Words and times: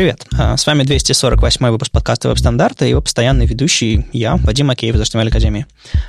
Привет, 0.00 0.24
а, 0.38 0.56
с 0.56 0.66
вами 0.66 0.82
248 0.82 1.68
выпуск 1.68 1.92
подкаста 1.92 2.30
«Веб-стандарты» 2.30 2.86
и 2.86 2.88
его 2.88 3.02
постоянный 3.02 3.44
ведущий 3.44 4.06
я, 4.14 4.36
Вадим 4.36 4.70
Акеев 4.70 4.96
из 4.96 5.02
HTML 5.02 5.28
Академии. 5.28 5.66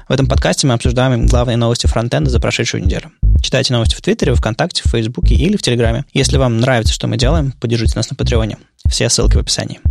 В 0.07 0.13
этом 0.13 0.27
подкасте 0.27 0.65
мы 0.65 0.75
обсуждаем 0.75 1.25
главные 1.25 1.57
новости 1.57 1.87
фронтенда 1.87 2.29
за 2.29 2.39
прошедшую 2.39 2.85
неделю. 2.85 3.11
Читайте 3.43 3.73
новости 3.73 3.95
в 3.95 4.01
Твиттере, 4.01 4.33
ВКонтакте, 4.33 4.83
в 4.85 4.91
Фейсбуке 4.91 5.35
или 5.35 5.57
в 5.57 5.61
Телеграме. 5.61 6.05
Если 6.13 6.37
вам 6.37 6.59
нравится, 6.59 6.93
что 6.93 7.07
мы 7.07 7.17
делаем, 7.17 7.51
поддержите 7.59 7.97
нас 7.97 8.09
на 8.09 8.15
Патреоне. 8.15 8.59
Все 8.87 9.09
ссылки 9.09 9.35
в 9.35 9.41
описании. 9.41 9.81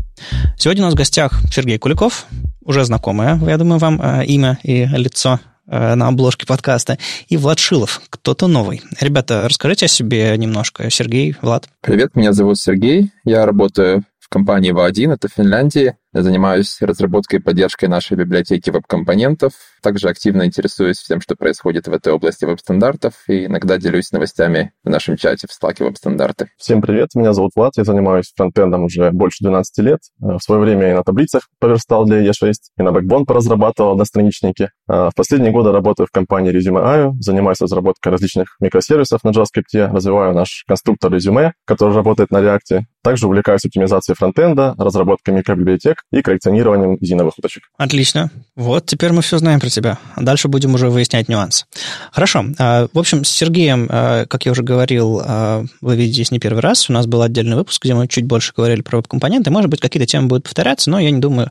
Сегодня 0.56 0.82
у 0.82 0.86
нас 0.86 0.94
в 0.94 0.96
гостях 0.96 1.38
Сергей 1.52 1.76
Куликов, 1.76 2.24
уже 2.64 2.86
знакомое, 2.86 3.38
я 3.46 3.58
думаю, 3.58 3.80
вам 3.80 4.00
а, 4.02 4.22
имя 4.22 4.58
и 4.62 4.86
лицо 4.86 5.40
Э, 5.40 5.49
на 5.70 6.08
обложке 6.08 6.46
подкаста, 6.46 6.98
и 7.28 7.36
Влад 7.36 7.58
Шилов, 7.58 8.02
кто-то 8.10 8.48
новый. 8.48 8.82
Ребята, 9.00 9.42
расскажите 9.44 9.86
о 9.86 9.88
себе 9.88 10.36
немножко. 10.36 10.90
Сергей, 10.90 11.36
Влад. 11.40 11.68
Привет, 11.80 12.16
меня 12.16 12.32
зовут 12.32 12.58
Сергей. 12.58 13.12
Я 13.24 13.46
работаю 13.46 14.04
в 14.18 14.28
компании 14.28 14.72
ВА1, 14.72 15.14
это 15.14 15.28
Финляндии. 15.28 15.94
Занимаюсь 16.12 16.76
разработкой 16.80 17.38
и 17.38 17.42
поддержкой 17.42 17.86
нашей 17.86 18.16
библиотеки 18.16 18.70
веб-компонентов. 18.70 19.52
Также 19.80 20.08
активно 20.08 20.44
интересуюсь 20.44 21.00
тем, 21.04 21.20
что 21.20 21.36
происходит 21.36 21.86
в 21.86 21.92
этой 21.92 22.12
области 22.12 22.44
веб-стандартов, 22.44 23.14
и 23.28 23.46
иногда 23.46 23.78
делюсь 23.78 24.10
новостями 24.10 24.72
в 24.82 24.90
нашем 24.90 25.16
чате 25.16 25.46
в 25.46 25.52
Slack 25.52 25.76
веб-стандарты. 25.78 26.50
Всем 26.58 26.82
привет, 26.82 27.10
меня 27.14 27.32
зовут 27.32 27.52
Влад, 27.54 27.74
я 27.76 27.84
занимаюсь 27.84 28.32
фронтендом 28.34 28.84
уже 28.84 29.12
больше 29.12 29.44
12 29.44 29.78
лет. 29.84 30.00
Э, 30.20 30.36
в 30.36 30.40
свое 30.40 30.60
время 30.60 30.88
я 30.88 30.96
на 30.96 31.04
таблицах 31.04 31.48
поверстал 31.60 32.04
для 32.06 32.28
E6, 32.28 32.52
и 32.76 32.82
на 32.82 32.88
Backbone 32.88 33.24
поразрабатывал 33.24 33.92
одностраничники. 33.92 34.70
А 34.88 35.10
в 35.10 35.14
последние 35.14 35.52
годы 35.52 35.70
работаю 35.70 36.08
в 36.08 36.10
компании 36.10 36.52
Resume.io, 36.52 37.12
занимаюсь 37.20 37.60
разработкой 37.60 38.10
различных 38.10 38.56
микросервисов 38.58 39.22
на 39.22 39.28
JavaScript, 39.28 39.92
развиваю 39.92 40.34
наш 40.34 40.64
конструктор 40.66 41.14
Resume, 41.14 41.52
который 41.64 41.94
работает 41.94 42.32
на 42.32 42.38
React. 42.38 42.80
Также 43.04 43.26
увлекаюсь 43.28 43.64
оптимизацией 43.64 44.16
фронтенда, 44.16 44.74
разработкой 44.76 45.34
микробиблиотек, 45.34 45.99
и 46.12 46.22
коллекционированием 46.22 46.98
зиновых 47.00 47.38
уточек. 47.38 47.64
Отлично. 47.76 48.30
Вот 48.56 48.86
теперь 48.86 49.12
мы 49.12 49.22
все 49.22 49.38
знаем 49.38 49.60
про 49.60 49.68
тебя. 49.68 49.98
Дальше 50.16 50.48
будем 50.48 50.74
уже 50.74 50.90
выяснять 50.90 51.28
нюансы. 51.28 51.66
Хорошо. 52.12 52.44
А, 52.58 52.88
в 52.92 52.98
общем, 52.98 53.24
с 53.24 53.30
Сергеем, 53.30 53.86
а, 53.90 54.26
как 54.26 54.46
я 54.46 54.52
уже 54.52 54.62
говорил, 54.62 55.20
а, 55.24 55.64
вы 55.80 55.96
видите 55.96 56.26
не 56.30 56.38
первый 56.38 56.60
раз. 56.60 56.90
У 56.90 56.92
нас 56.92 57.06
был 57.06 57.22
отдельный 57.22 57.56
выпуск, 57.56 57.84
где 57.84 57.94
мы 57.94 58.08
чуть 58.08 58.24
больше 58.24 58.52
говорили 58.56 58.82
про 58.82 59.02
компоненты. 59.02 59.50
Может 59.50 59.70
быть, 59.70 59.80
какие-то 59.80 60.06
темы 60.06 60.28
будут 60.28 60.44
повторяться, 60.44 60.90
но 60.90 60.98
я 60.98 61.10
не 61.10 61.20
думаю, 61.20 61.50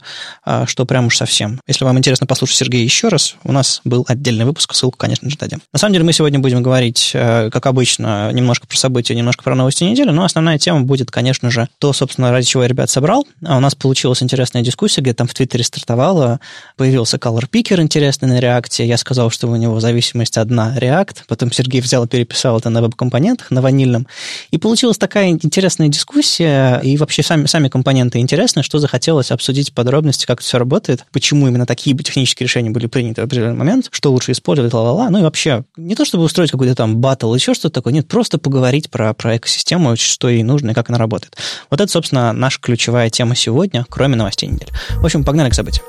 что 0.66 0.86
прям 0.86 1.08
уж 1.08 1.17
совсем. 1.17 1.59
Если 1.67 1.86
вам 1.86 1.97
интересно 1.97 2.27
послушать 2.27 2.58
Сергея 2.58 2.83
еще 2.83 3.08
раз, 3.08 3.36
у 3.44 3.52
нас 3.52 3.81
был 3.83 4.05
отдельный 4.08 4.45
выпуск, 4.45 4.73
ссылку, 4.73 4.97
конечно 4.97 5.30
же, 5.30 5.38
дадим. 5.38 5.61
На 5.72 5.80
самом 5.80 5.94
деле, 5.94 6.05
мы 6.05 6.14
сегодня 6.14 6.39
будем 6.39 6.61
говорить, 6.61 7.11
как 7.14 7.66
обычно, 7.66 8.31
немножко 8.31 8.67
про 8.67 8.77
события, 8.77 9.16
немножко 9.16 9.44
про 9.44 9.55
новости 9.55 9.83
недели, 9.83 10.09
но 10.09 10.23
основная 10.23 10.58
тема 10.58 10.81
будет, 10.81 11.11
конечно 11.11 11.50
же, 11.50 11.70
то, 11.80 11.94
собственно, 11.94 12.31
ради 12.31 12.45
чего 12.47 12.64
я 12.64 12.70
ребят 12.70 12.89
собрал. 12.89 13.27
А 13.45 13.58
у 13.58 13.59
нас 13.59 13.75
получилось 13.75 14.23
интересно 14.23 14.39
интересная 14.40 14.62
дискуссия, 14.62 15.02
где 15.02 15.14
там 15.14 15.28
в 15.28 15.34
Твиттере 15.34 15.66
стартовала, 15.66 16.40
появился 16.78 17.18
Color 17.18 17.50
Picker 17.50 17.82
интересный 17.82 18.30
на 18.30 18.40
реакте, 18.40 18.86
я 18.88 18.98
сказал, 18.98 19.30
что 19.32 19.48
у 19.48 19.56
него 19.58 19.82
зависимость 19.82 20.38
одна 20.38 20.78
React, 20.78 21.23
потом 21.28 21.52
Сергей 21.52 21.82
взял 21.82 22.06
и 22.06 22.08
переписал 22.08 22.58
это 22.58 22.70
на 22.70 22.82
веб-компонентах, 22.82 23.52
на 23.52 23.62
ванильном, 23.62 24.08
и 24.52 24.58
получилась 24.58 24.98
такая 24.98 25.32
интересная 25.32 25.90
дискуссия, 25.90 26.80
и 26.82 26.95
вообще 26.95 27.22
сами, 27.22 27.48
сами 27.48 27.67
компоненты 27.67 28.20
интересны, 28.20 28.64
что 28.64 28.80
захотелось 28.80 29.32
обсудить 29.32 29.73
подробности, 29.73 30.26
как 30.26 30.40
это 30.40 30.48
все 30.48 30.58
работает, 30.58 31.06
почему 31.12 31.50
именно 31.50 31.66
такие 31.66 31.98
технические 31.98 32.48
решения 32.48 32.70
были 32.70 32.88
приняты 32.88 33.20
в 33.20 33.26
определенный 33.26 33.58
момент, 33.58 33.90
что 33.92 34.10
лучше 34.10 34.32
использовать, 34.32 34.72
ла-ла-ла, 34.72 35.10
ну 35.10 35.20
и 35.20 35.22
вообще, 35.22 35.66
не 35.76 35.95
то 35.95 36.06
чтобы 36.06 36.23
устроить 36.23 36.52
какой-то 36.52 36.76
там 36.76 37.00
батл, 37.00 37.34
еще 37.34 37.54
что-то 37.54 37.73
такое, 37.73 37.92
нет, 37.92 38.08
просто 38.08 38.38
поговорить 38.38 38.90
про, 38.90 39.14
про 39.14 39.36
экосистему, 39.36 39.98
что 39.98 40.30
ей 40.30 40.44
нужно 40.44 40.72
и 40.72 40.73
как 40.73 40.90
она 40.90 40.98
работает. 40.98 41.36
Вот 41.70 41.82
это, 41.82 41.92
собственно, 41.92 42.32
наша 42.32 42.62
ключевая 42.62 43.10
тема 43.10 43.36
сегодня, 43.36 43.86
кроме 43.90 44.16
новостей 44.16 44.29
новостей 44.30 44.50
недели. 44.50 44.72
В 44.98 45.06
общем, 45.06 45.24
погнали 45.24 45.50
к 45.50 45.56
событиям. 45.56 45.86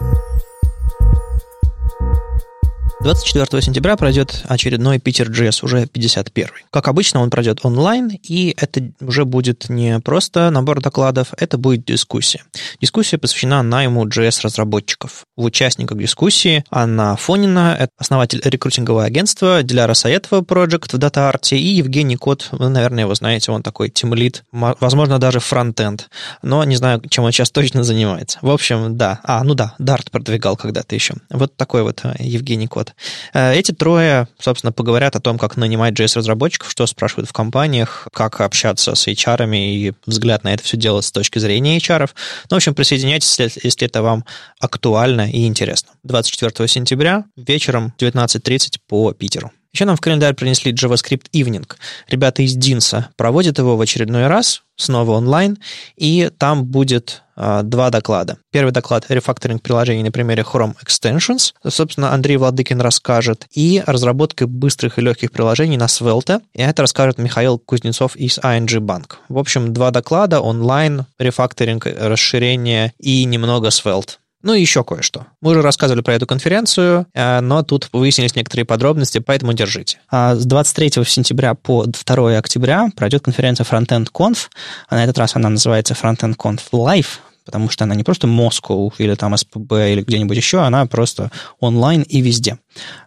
24 3.03 3.63
сентября 3.63 3.97
пройдет 3.97 4.43
очередной 4.47 4.99
Питер 4.99 5.31
GS, 5.31 5.65
уже 5.65 5.87
51. 5.87 6.49
Как 6.71 6.87
обычно, 6.87 7.21
он 7.21 7.31
пройдет 7.31 7.61
онлайн, 7.63 8.11
и 8.23 8.55
это 8.59 8.93
уже 9.01 9.25
будет 9.25 9.71
не 9.71 10.01
просто 10.01 10.51
набор 10.51 10.83
докладов, 10.83 11.29
это 11.39 11.57
будет 11.57 11.87
дискуссия. 11.87 12.43
Дискуссия 12.79 13.17
посвящена 13.17 13.63
найму 13.63 14.07
JS-разработчиков. 14.07 15.25
В 15.35 15.45
участниках 15.45 15.97
дискуссии 15.97 16.63
Анна 16.71 17.17
Фонина, 17.17 17.89
основатель 17.97 18.43
рекрутингового 18.45 19.05
агентства, 19.05 19.63
Диляра 19.63 19.95
Саетова 19.95 20.43
Project 20.43 20.95
в 20.95 20.99
DataArt 20.99 21.57
и 21.57 21.57
Евгений 21.57 22.17
Кот, 22.17 22.49
вы, 22.53 22.69
наверное, 22.69 23.05
его 23.05 23.15
знаете, 23.15 23.51
он 23.51 23.63
такой 23.63 23.89
тимлит, 23.89 24.45
возможно, 24.53 25.19
даже 25.19 25.41
фронтенд, 25.41 26.11
но 26.43 26.63
не 26.65 26.77
знаю, 26.77 27.03
чем 27.09 27.25
он 27.25 27.33
сейчас 27.33 27.51
точно 27.51 27.83
занимается. 27.83 28.39
В 28.43 28.51
общем, 28.51 28.99
да. 28.99 29.21
А, 29.25 29.43
ну 29.43 29.55
да, 29.55 29.75
Dart 29.81 30.11
продвигал 30.11 30.59
когда-то 30.59 30.95
еще. 30.95 31.15
Вот 31.31 31.57
такой 31.57 31.83
вот 31.83 32.01
э, 32.05 32.15
Евгений 32.19 32.67
Кот. 32.67 32.90
Э, 33.33 33.55
эти 33.55 33.73
трое, 33.73 34.29
собственно, 34.39 34.73
поговорят 34.73 35.17
о 35.17 35.21
том, 35.21 35.39
как 35.39 35.57
нанимать 35.57 35.95
JS-разработчиков, 35.95 36.71
что 36.71 36.87
спрашивают 36.87 37.29
в 37.29 37.33
компаниях, 37.33 38.09
как 38.13 38.41
общаться 38.41 38.95
с 38.95 39.09
HR 39.09 39.57
и 39.57 39.93
взгляд 40.07 40.45
на 40.45 40.55
это 40.55 40.63
все 40.63 40.77
делать 40.77 41.05
с 41.05 41.13
точки 41.13 41.39
зрения 41.39 41.79
HR. 41.79 42.11
Ну, 42.51 42.55
в 42.55 42.57
общем, 42.57 42.75
присоединяйтесь, 42.75 43.39
если 43.39 43.87
это 43.87 44.03
вам 44.03 44.25
актуально 44.59 45.31
и 45.31 45.47
интересно. 45.47 45.91
24 46.05 46.69
сентября 46.69 47.25
вечером 47.37 47.93
19.30 47.99 48.79
по 48.87 49.13
Питеру. 49.13 49.53
Еще 49.73 49.85
нам 49.85 49.97
в 49.97 50.01
календарь 50.01 50.35
принесли 50.35 50.73
JavaScript 50.73 51.27
Evening. 51.33 51.69
Ребята 52.09 52.43
из 52.43 52.55
Динса 52.55 53.11
проводят 53.17 53.59
его 53.59 53.77
в 53.77 53.81
очередной 53.81 54.27
раз, 54.27 54.63
снова 54.77 55.13
онлайн, 55.13 55.59
и 55.97 56.31
там 56.39 56.65
будет 56.65 57.23
э, 57.37 57.61
два 57.63 57.91
доклада. 57.91 58.39
Первый 58.51 58.73
доклад— 58.73 59.07
рефакторинг 59.09 59.63
приложений 59.63 60.03
на 60.03 60.11
примере 60.11 60.43
Chrome 60.43 60.75
Extensions. 60.85 61.53
Собственно, 61.69 62.13
Андрей 62.13 62.37
Владыкин 62.37 62.81
расскажет. 62.81 63.47
И 63.55 63.83
разработка 63.87 64.49
быстрых 64.49 64.99
и 64.99 65.03
легких 65.03 65.31
приложений 65.31 65.77
на 65.77 65.87
Svelte. 65.87 66.41
И 66.53 66.63
это 66.63 66.83
расскажет 66.83 67.19
Михаил 67.19 67.59
Кузнецов 67.59 68.17
из 68.17 68.39
ING 68.39 68.81
Bank. 68.81 69.13
В 69.29 69.39
общем, 69.39 69.73
два 69.73 69.93
доклада 69.93 70.41
онлайн, 70.41 71.07
рефакторинг, 71.19 71.87
расширение 71.87 72.93
и 72.99 73.25
немного 73.25 73.69
Svelte. 73.69 74.17
Ну 74.43 74.55
и 74.55 74.61
еще 74.61 74.85
кое-что. 74.85 75.27
Мы 75.43 75.51
уже 75.51 75.63
рассказывали 75.63 76.01
про 76.03 76.15
эту 76.15 76.27
конференцию, 76.27 77.07
э, 77.13 77.41
но 77.41 77.63
тут 77.63 77.91
выяснились 77.93 78.35
некоторые 78.35 78.65
подробности, 78.65 79.19
поэтому 79.19 79.53
держите. 79.53 79.99
А 80.11 80.35
с 80.35 80.47
23 80.47 81.05
сентября 81.05 81.55
по 81.55 81.85
2 81.85 82.39
октября 82.39 82.89
пройдет 82.97 83.23
конференция 83.23 83.65
Frontend 83.65 84.09
Conf. 84.13 84.49
А 84.89 84.97
на 84.97 85.05
этот 85.05 85.19
раз 85.19 85.37
она 85.37 85.51
называется 85.51 85.95
Frontend 85.95 86.37
Conf 86.37 86.61
Live, 86.73 87.19
потому 87.45 87.69
что 87.69 87.85
она 87.85 87.95
не 87.95 88.03
просто 88.03 88.27
Moscow 88.27 88.91
или 88.97 89.15
там 89.15 89.37
СПБ 89.37 89.73
или 89.93 90.03
где-нибудь 90.03 90.37
еще, 90.37 90.61
она 90.61 90.87
просто 90.87 91.31
онлайн 91.59 92.03
и 92.03 92.21
везде. 92.23 92.59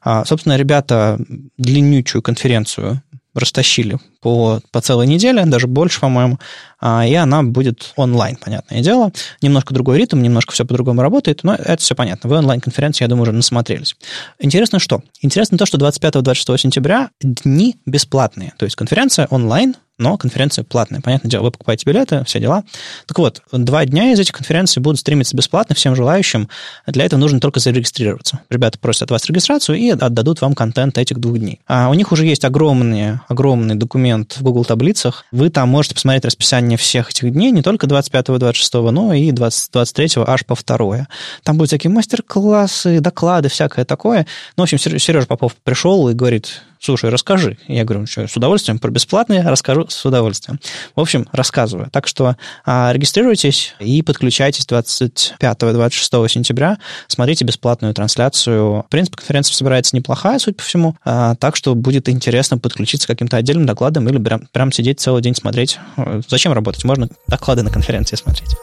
А, 0.03 0.25
собственно, 0.25 0.57
ребята 0.57 1.17
длиннючую 1.57 2.21
конференцию 2.21 3.01
растащили 3.33 3.97
по, 4.21 4.61
по 4.71 4.81
целой 4.81 5.07
неделе, 5.07 5.45
даже 5.45 5.67
больше, 5.67 5.99
по-моему, 5.99 6.39
а, 6.79 7.05
и 7.05 7.13
она 7.13 7.43
будет 7.43 7.93
онлайн, 7.95 8.35
понятное 8.35 8.81
дело. 8.81 9.11
Немножко 9.41 9.73
другой 9.73 9.97
ритм, 9.97 10.21
немножко 10.21 10.53
все 10.53 10.65
по-другому 10.65 11.01
работает, 11.01 11.43
но 11.43 11.55
это 11.55 11.77
все 11.77 11.95
понятно. 11.95 12.29
Вы 12.29 12.37
онлайн-конференции, 12.37 13.03
я 13.03 13.07
думаю, 13.07 13.23
уже 13.23 13.31
насмотрелись. 13.31 13.95
Интересно 14.39 14.79
что? 14.79 15.01
Интересно 15.21 15.57
то, 15.57 15.65
что 15.65 15.77
25-26 15.77 16.57
сентября 16.57 17.09
дни 17.21 17.77
бесплатные. 17.85 18.53
То 18.57 18.65
есть 18.65 18.75
конференция 18.75 19.27
онлайн, 19.29 19.75
но 19.97 20.17
конференция 20.17 20.63
платная. 20.63 21.01
Понятное 21.01 21.29
дело, 21.29 21.43
вы 21.43 21.51
покупаете 21.51 21.83
билеты, 21.85 22.23
все 22.25 22.39
дела. 22.39 22.63
Так 23.05 23.19
вот, 23.19 23.41
два 23.51 23.85
дня 23.85 24.11
из 24.11 24.19
этих 24.19 24.33
конференций 24.33 24.81
будут 24.81 24.99
стримиться 24.99 25.35
бесплатно 25.37 25.75
всем 25.75 25.95
желающим. 25.95 26.49
Для 26.87 27.05
этого 27.05 27.19
нужно 27.19 27.39
только 27.39 27.59
зарегистрироваться. 27.59 28.41
Ребята 28.49 28.79
просят 28.79 29.03
от 29.03 29.11
вас 29.11 29.25
регистрацию 29.25 29.77
и 29.77 29.89
отдадут 29.89 30.41
вам 30.41 30.55
контент 30.55 30.97
этих 30.97 31.19
двух 31.19 31.37
дней. 31.37 31.59
А 31.67 31.89
у 31.89 31.93
них 31.93 32.11
уже 32.11 32.25
есть 32.25 32.43
огромный, 32.43 33.19
огромный 33.27 33.75
документ 33.75 34.37
в 34.37 34.43
Google 34.43 34.65
таблицах. 34.65 35.25
Вы 35.31 35.49
там 35.49 35.69
можете 35.69 35.95
посмотреть 35.95 36.25
расписание 36.25 36.77
всех 36.77 37.11
этих 37.11 37.31
дней, 37.31 37.51
не 37.51 37.61
только 37.61 37.87
25-26, 37.87 38.89
но 38.91 39.13
и 39.13 39.31
20, 39.31 39.71
23 39.71 40.23
аж 40.25 40.45
по 40.45 40.55
2. 40.55 41.07
Там 41.43 41.57
будут 41.57 41.69
всякие 41.69 41.91
мастер-классы, 41.91 42.99
доклады, 42.99 43.49
всякое 43.49 43.85
такое. 43.85 44.25
Ну, 44.57 44.63
в 44.63 44.73
общем, 44.73 44.79
Сережа 44.79 45.27
Попов 45.27 45.55
пришел 45.63 46.09
и 46.09 46.13
говорит, 46.13 46.63
слушай, 46.83 47.09
расскажи. 47.09 47.57
Я 47.67 47.85
говорю, 47.85 48.05
что 48.05 48.27
с 48.27 48.35
удовольствием, 48.35 48.79
про 48.79 48.91
бесплатные 48.91 49.41
расскажу 49.41 49.87
с 49.87 50.05
удовольствием. 50.05 50.59
В 50.95 50.99
общем, 50.99 51.27
рассказываю. 51.31 51.89
Так 51.91 52.07
что 52.07 52.35
а, 52.65 52.91
регистрируйтесь 52.93 53.75
и 53.79 54.01
подключайтесь 54.01 54.65
25-26 54.65 56.29
сентября, 56.29 56.77
смотрите 57.07 57.45
бесплатную 57.45 57.93
трансляцию. 57.93 58.83
В 58.83 58.89
принципе, 58.89 59.17
конференция 59.17 59.53
собирается 59.53 59.95
неплохая, 59.95 60.39
судя 60.39 60.57
по 60.57 60.63
всему, 60.63 60.95
а, 61.05 61.35
так 61.35 61.55
что 61.55 61.73
будет 61.75 62.09
интересно 62.09 62.57
подключиться 62.57 63.07
к 63.07 63.11
каким-то 63.11 63.37
отдельным 63.37 63.65
докладам 63.65 64.07
или 64.09 64.17
прям, 64.17 64.47
прям 64.51 64.71
сидеть 64.71 64.99
целый 64.99 65.21
день 65.21 65.35
смотреть. 65.35 65.79
Зачем 66.27 66.51
работать? 66.53 66.83
Можно 66.83 67.07
доклады 67.27 67.63
на 67.63 67.69
конференции 67.69 68.15
смотреть. 68.15 68.55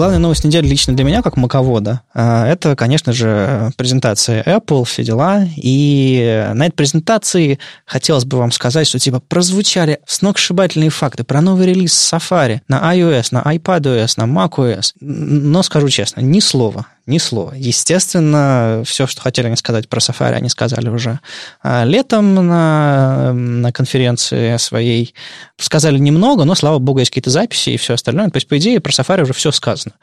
Главная 0.00 0.18
новость 0.18 0.44
недели 0.44 0.66
лично 0.66 0.94
для 0.96 1.04
меня, 1.04 1.20
как 1.20 1.36
маковода, 1.36 2.00
а, 2.14 2.46
это, 2.46 2.74
конечно 2.74 3.12
же, 3.12 3.70
презентация 3.76 4.42
Apple, 4.44 4.86
все 4.86 5.04
дела. 5.04 5.44
И 5.56 6.48
на 6.54 6.64
этой 6.64 6.74
презентации 6.74 7.58
хотелось 7.84 8.24
бы 8.24 8.38
вам 8.38 8.50
сказать, 8.50 8.88
что 8.88 8.98
типа 8.98 9.20
прозвучали 9.20 10.00
сногсшибательные 10.06 10.88
факты 10.88 11.22
про 11.22 11.42
новый 11.42 11.66
релиз 11.66 11.92
Safari 11.92 12.60
на 12.66 12.94
iOS, 12.94 13.26
на 13.32 13.42
iPadOS, 13.42 14.14
на 14.16 14.22
macOS. 14.24 14.94
Но 15.00 15.62
скажу 15.62 15.90
честно, 15.90 16.22
ни 16.22 16.40
слова 16.40 16.86
ни 17.06 17.18
слова. 17.18 17.52
Естественно, 17.56 18.82
все, 18.86 19.06
что 19.06 19.20
хотели 19.20 19.46
они 19.46 19.56
сказать 19.56 19.88
про 19.88 19.98
Safari, 19.98 20.34
они 20.34 20.48
сказали 20.48 20.88
уже 20.88 21.20
а, 21.62 21.84
летом 21.84 22.34
на, 22.34 23.32
на 23.32 23.72
конференции 23.72 24.56
своей. 24.58 25.14
Сказали 25.58 25.98
немного, 25.98 26.44
но, 26.44 26.54
слава 26.54 26.78
богу, 26.78 27.00
есть 27.00 27.10
какие-то 27.10 27.30
записи 27.30 27.70
и 27.70 27.76
все 27.76 27.94
остальное. 27.94 28.30
То 28.30 28.36
есть, 28.36 28.48
по 28.48 28.58
идее, 28.58 28.80
про 28.80 28.92
Safari 28.92 29.22
уже 29.22 29.32
все 29.32 29.50
сказано. 29.50 29.94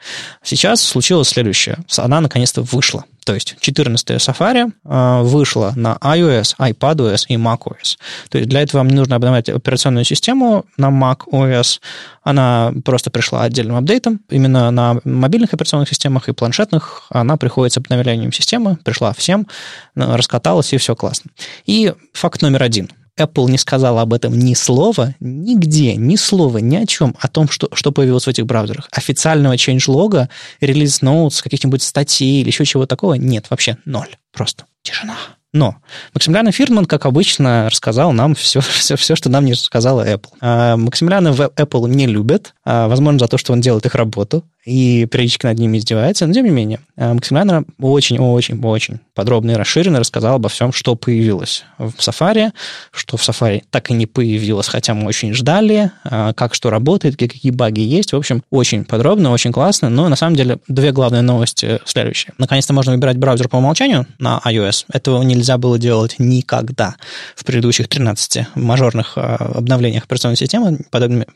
Сейчас 0.42 0.80
случилось 0.82 1.28
следующее. 1.28 1.78
Она 1.96 2.20
наконец-то 2.20 2.62
вышла. 2.62 3.04
То 3.28 3.34
есть 3.34 3.56
14 3.60 4.08
Safari 4.26 4.72
э, 4.86 5.22
вышла 5.22 5.74
на 5.76 5.98
iOS, 6.00 6.56
iPadOS 6.58 7.26
и 7.28 7.36
macOS. 7.36 7.98
То 8.30 8.38
есть 8.38 8.48
для 8.48 8.62
этого 8.62 8.78
вам 8.78 8.88
не 8.88 8.96
нужно 8.96 9.16
обновлять 9.16 9.50
операционную 9.50 10.06
систему 10.06 10.64
на 10.78 10.88
macOS. 10.88 11.78
Она 12.22 12.72
просто 12.86 13.10
пришла 13.10 13.42
отдельным 13.42 13.76
апдейтом. 13.76 14.20
Именно 14.30 14.70
на 14.70 14.96
мобильных 15.04 15.52
операционных 15.52 15.90
системах 15.90 16.30
и 16.30 16.32
планшетных 16.32 17.02
она 17.10 17.36
приходит 17.36 17.74
с 17.74 17.76
обновлением 17.76 18.32
системы. 18.32 18.78
Пришла 18.82 19.12
всем, 19.12 19.46
раскаталась, 19.94 20.72
и 20.72 20.78
все 20.78 20.96
классно. 20.96 21.30
И 21.66 21.92
факт 22.14 22.40
номер 22.40 22.62
один. 22.62 22.88
Apple 23.18 23.50
не 23.50 23.58
сказала 23.58 24.02
об 24.02 24.12
этом 24.12 24.38
ни 24.38 24.54
слова, 24.54 25.14
нигде, 25.20 25.96
ни 25.96 26.16
слова, 26.16 26.58
ни 26.58 26.76
о 26.76 26.86
чем, 26.86 27.16
о 27.20 27.28
том, 27.28 27.48
что, 27.48 27.68
что 27.72 27.92
появилось 27.92 28.24
в 28.24 28.28
этих 28.28 28.46
браузерах. 28.46 28.88
Официального 28.92 29.54
change-лога, 29.54 30.28
релиз 30.60 31.02
ноутс, 31.02 31.42
каких-нибудь 31.42 31.82
статей 31.82 32.40
или 32.40 32.48
еще 32.48 32.64
чего 32.64 32.86
такого 32.86 33.14
нет, 33.14 33.46
вообще 33.50 33.76
ноль. 33.84 34.16
Просто 34.32 34.64
тишина. 34.82 35.16
Но 35.54 35.76
Максимилиан 36.12 36.52
Фирман, 36.52 36.84
как 36.84 37.06
обычно, 37.06 37.68
рассказал 37.70 38.12
нам 38.12 38.34
все, 38.34 38.60
все, 38.60 38.96
все 38.96 39.16
что 39.16 39.30
нам 39.30 39.44
не 39.44 39.52
рассказала 39.52 40.06
Apple. 40.06 40.30
А 40.40 40.76
Максимилиана 40.76 41.32
в 41.32 41.40
Apple 41.40 41.88
не 41.88 42.06
любят, 42.06 42.54
а, 42.64 42.88
возможно, 42.88 43.18
за 43.18 43.28
то, 43.28 43.38
что 43.38 43.52
он 43.52 43.60
делает 43.60 43.86
их 43.86 43.94
работу, 43.94 44.44
и 44.68 45.06
периодически 45.06 45.46
над 45.46 45.58
ними 45.58 45.78
издевается. 45.78 46.26
Но, 46.26 46.34
тем 46.34 46.44
не 46.44 46.50
менее, 46.50 46.80
э, 46.96 47.12
Максимилиан 47.12 47.64
очень-очень-очень 47.80 49.00
подробно 49.14 49.52
и 49.52 49.54
расширенно 49.54 49.98
рассказал 49.98 50.36
обо 50.36 50.48
всем, 50.48 50.72
что 50.72 50.94
появилось 50.94 51.64
в 51.78 51.94
Safari, 51.98 52.50
что 52.90 53.16
в 53.16 53.26
Safari 53.26 53.62
так 53.70 53.90
и 53.90 53.94
не 53.94 54.06
появилось, 54.06 54.68
хотя 54.68 54.92
мы 54.94 55.06
очень 55.06 55.32
ждали, 55.32 55.90
э, 56.04 56.32
как 56.36 56.54
что 56.54 56.68
работает, 56.68 57.16
какие 57.16 57.50
баги 57.50 57.80
есть. 57.80 58.12
В 58.12 58.16
общем, 58.16 58.42
очень 58.50 58.84
подробно, 58.84 59.32
очень 59.32 59.52
классно. 59.52 59.88
Но, 59.88 60.08
на 60.08 60.16
самом 60.16 60.36
деле, 60.36 60.58
две 60.68 60.92
главные 60.92 61.22
новости 61.22 61.80
следующие. 61.84 62.34
Наконец-то 62.36 62.74
можно 62.74 62.92
выбирать 62.92 63.16
браузер 63.16 63.48
по 63.48 63.56
умолчанию 63.56 64.06
на 64.18 64.40
iOS. 64.44 64.84
Этого 64.92 65.22
нельзя 65.22 65.56
было 65.56 65.78
делать 65.78 66.16
никогда 66.18 66.96
в 67.34 67.44
предыдущих 67.44 67.88
13 67.88 68.48
мажорных 68.54 69.14
э, 69.16 69.20
обновлениях 69.20 70.04
операционной 70.04 70.36
системы. 70.36 70.78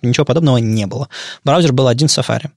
Ничего 0.02 0.26
подобного 0.26 0.58
не 0.58 0.86
было. 0.86 1.08
Браузер 1.44 1.72
был 1.72 1.88
один 1.88 2.08
в 2.08 2.10
Safari. 2.10 2.50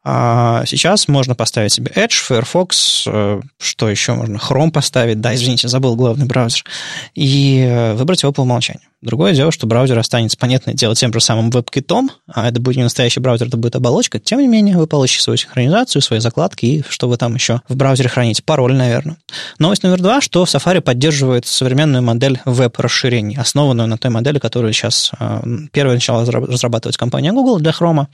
Сейчас 0.66 1.08
можно 1.08 1.36
поставить 1.36 1.74
себе 1.74 1.92
Edge, 1.96 2.14
Firefox, 2.14 3.04
э, 3.08 3.42
что 3.60 3.90
еще 3.90 4.14
можно, 4.14 4.38
Chrome 4.38 4.72
поставить, 4.72 5.22
да, 5.22 5.34
извините, 5.36 5.68
забыл 5.68 5.96
главный 5.96 6.26
браузер, 6.26 6.64
и 7.14 7.66
э, 7.68 7.94
выбрать 7.94 8.24
его 8.24 8.32
по 8.32 8.42
умолчанию. 8.42 8.88
Другое 9.06 9.34
дело, 9.34 9.52
что 9.52 9.68
браузер 9.68 10.00
останется, 10.00 10.36
понятное 10.36 10.74
дело, 10.74 10.96
тем 10.96 11.14
же 11.14 11.20
самым 11.20 11.52
WebKit, 11.52 12.10
а 12.28 12.50
это 12.50 12.60
будет 12.60 12.78
не 12.78 12.84
настоящий 12.84 13.20
браузер, 13.20 13.48
это 13.48 13.56
будет 13.56 13.76
оболочка. 13.76 14.20
Тем 14.20 14.40
не 14.40 14.48
менее, 14.48 14.78
вы 14.78 14.88
получите 14.88 15.22
свою 15.22 15.38
синхронизацию, 15.38 16.02
свои 16.02 16.20
закладки 16.20 16.66
и 16.66 16.84
что 16.90 17.08
вы 17.08 17.18
там 17.18 17.36
еще 17.36 17.62
в 17.70 17.76
браузере 17.76 18.10
храните. 18.10 18.42
Пароль, 18.44 18.74
наверное. 18.74 19.18
Новость 19.60 19.84
номер 19.84 20.02
два, 20.02 20.22
что 20.22 20.44
Safari 20.46 20.82
поддерживает 20.82 21.46
современную 21.46 22.02
модель 22.02 22.42
веб-расширений, 22.46 23.38
основанную 23.38 23.88
на 23.88 24.00
той 24.00 24.10
модели, 24.10 24.40
которую 24.40 24.74
сейчас 24.74 25.12
э, 25.20 25.42
первая 25.72 25.98
начала 25.98 26.26
разрабатывать 26.26 26.98
компания 26.98 27.32
Google 27.32 27.60
для 27.60 27.72
Chrome, 27.72 28.08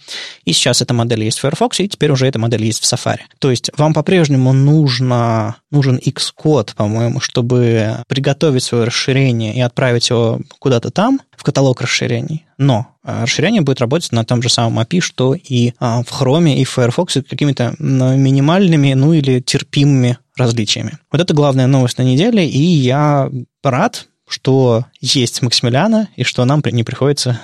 и 0.44 0.52
сейчас 0.52 0.82
эта 0.82 0.94
модель 0.94 1.24
есть 1.24 1.38
в 1.38 1.42
Firefox, 1.42 1.80
и 1.80 1.88
теперь 1.88 2.12
уже 2.12 2.28
эта 2.32 2.40
модель 2.40 2.64
есть 2.64 2.84
в 2.84 2.92
Safari. 2.92 3.20
То 3.40 3.52
есть 3.52 3.70
вам 3.78 3.94
по-прежнему 3.94 4.52
нужно, 4.52 5.58
нужен 5.70 5.98
Xcode, 5.98 6.76
по-моему, 6.76 7.20
чтобы 7.20 7.98
приготовить 8.08 8.64
свое 8.64 8.86
расширение 8.86 9.54
и 9.54 9.62
отправить 9.62 10.10
его 10.10 10.42
куда 10.58 10.72
куда-то 10.72 10.90
там, 10.90 11.20
в 11.36 11.44
каталог 11.44 11.82
расширений, 11.82 12.46
но 12.58 12.88
а, 13.04 13.24
расширение 13.24 13.62
будет 13.62 13.82
работать 13.82 14.14
на 14.14 14.24
том 14.24 14.42
же 14.42 14.48
самом 14.48 14.80
API, 14.80 15.02
что 15.02 15.36
и 15.36 15.74
а, 15.80 16.02
в 16.02 16.22
Chrome, 16.22 16.56
и 16.56 16.64
в 16.64 16.70
Firefox 16.70 17.16
какими-то 17.30 17.76
минимальными, 17.78 18.94
ну 18.94 19.12
или 19.12 19.42
терпимыми 19.42 20.18
различиями. 20.38 20.98
Вот 21.12 21.20
это 21.20 21.34
главная 21.34 21.68
новость 21.68 21.98
на 21.98 22.04
неделе, 22.04 22.48
и 22.48 22.62
я 22.62 23.30
рад, 23.64 24.08
что 24.32 24.86
есть 25.00 25.42
Максимилиана, 25.42 26.08
и 26.16 26.24
что 26.24 26.46
нам 26.46 26.62
не 26.72 26.84
приходится 26.84 27.40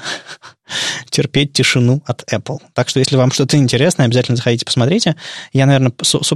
терпеть 1.10 1.54
тишину 1.54 2.02
от 2.06 2.24
Apple. 2.32 2.60
Так 2.74 2.90
что, 2.90 3.00
если 3.00 3.16
вам 3.16 3.32
что-то 3.32 3.58
интересное, 3.58 4.06
обязательно 4.06 4.38
заходите, 4.38 4.66
посмотрите. 4.66 5.16
Я, 5.54 5.66
наверное, 5.66 5.92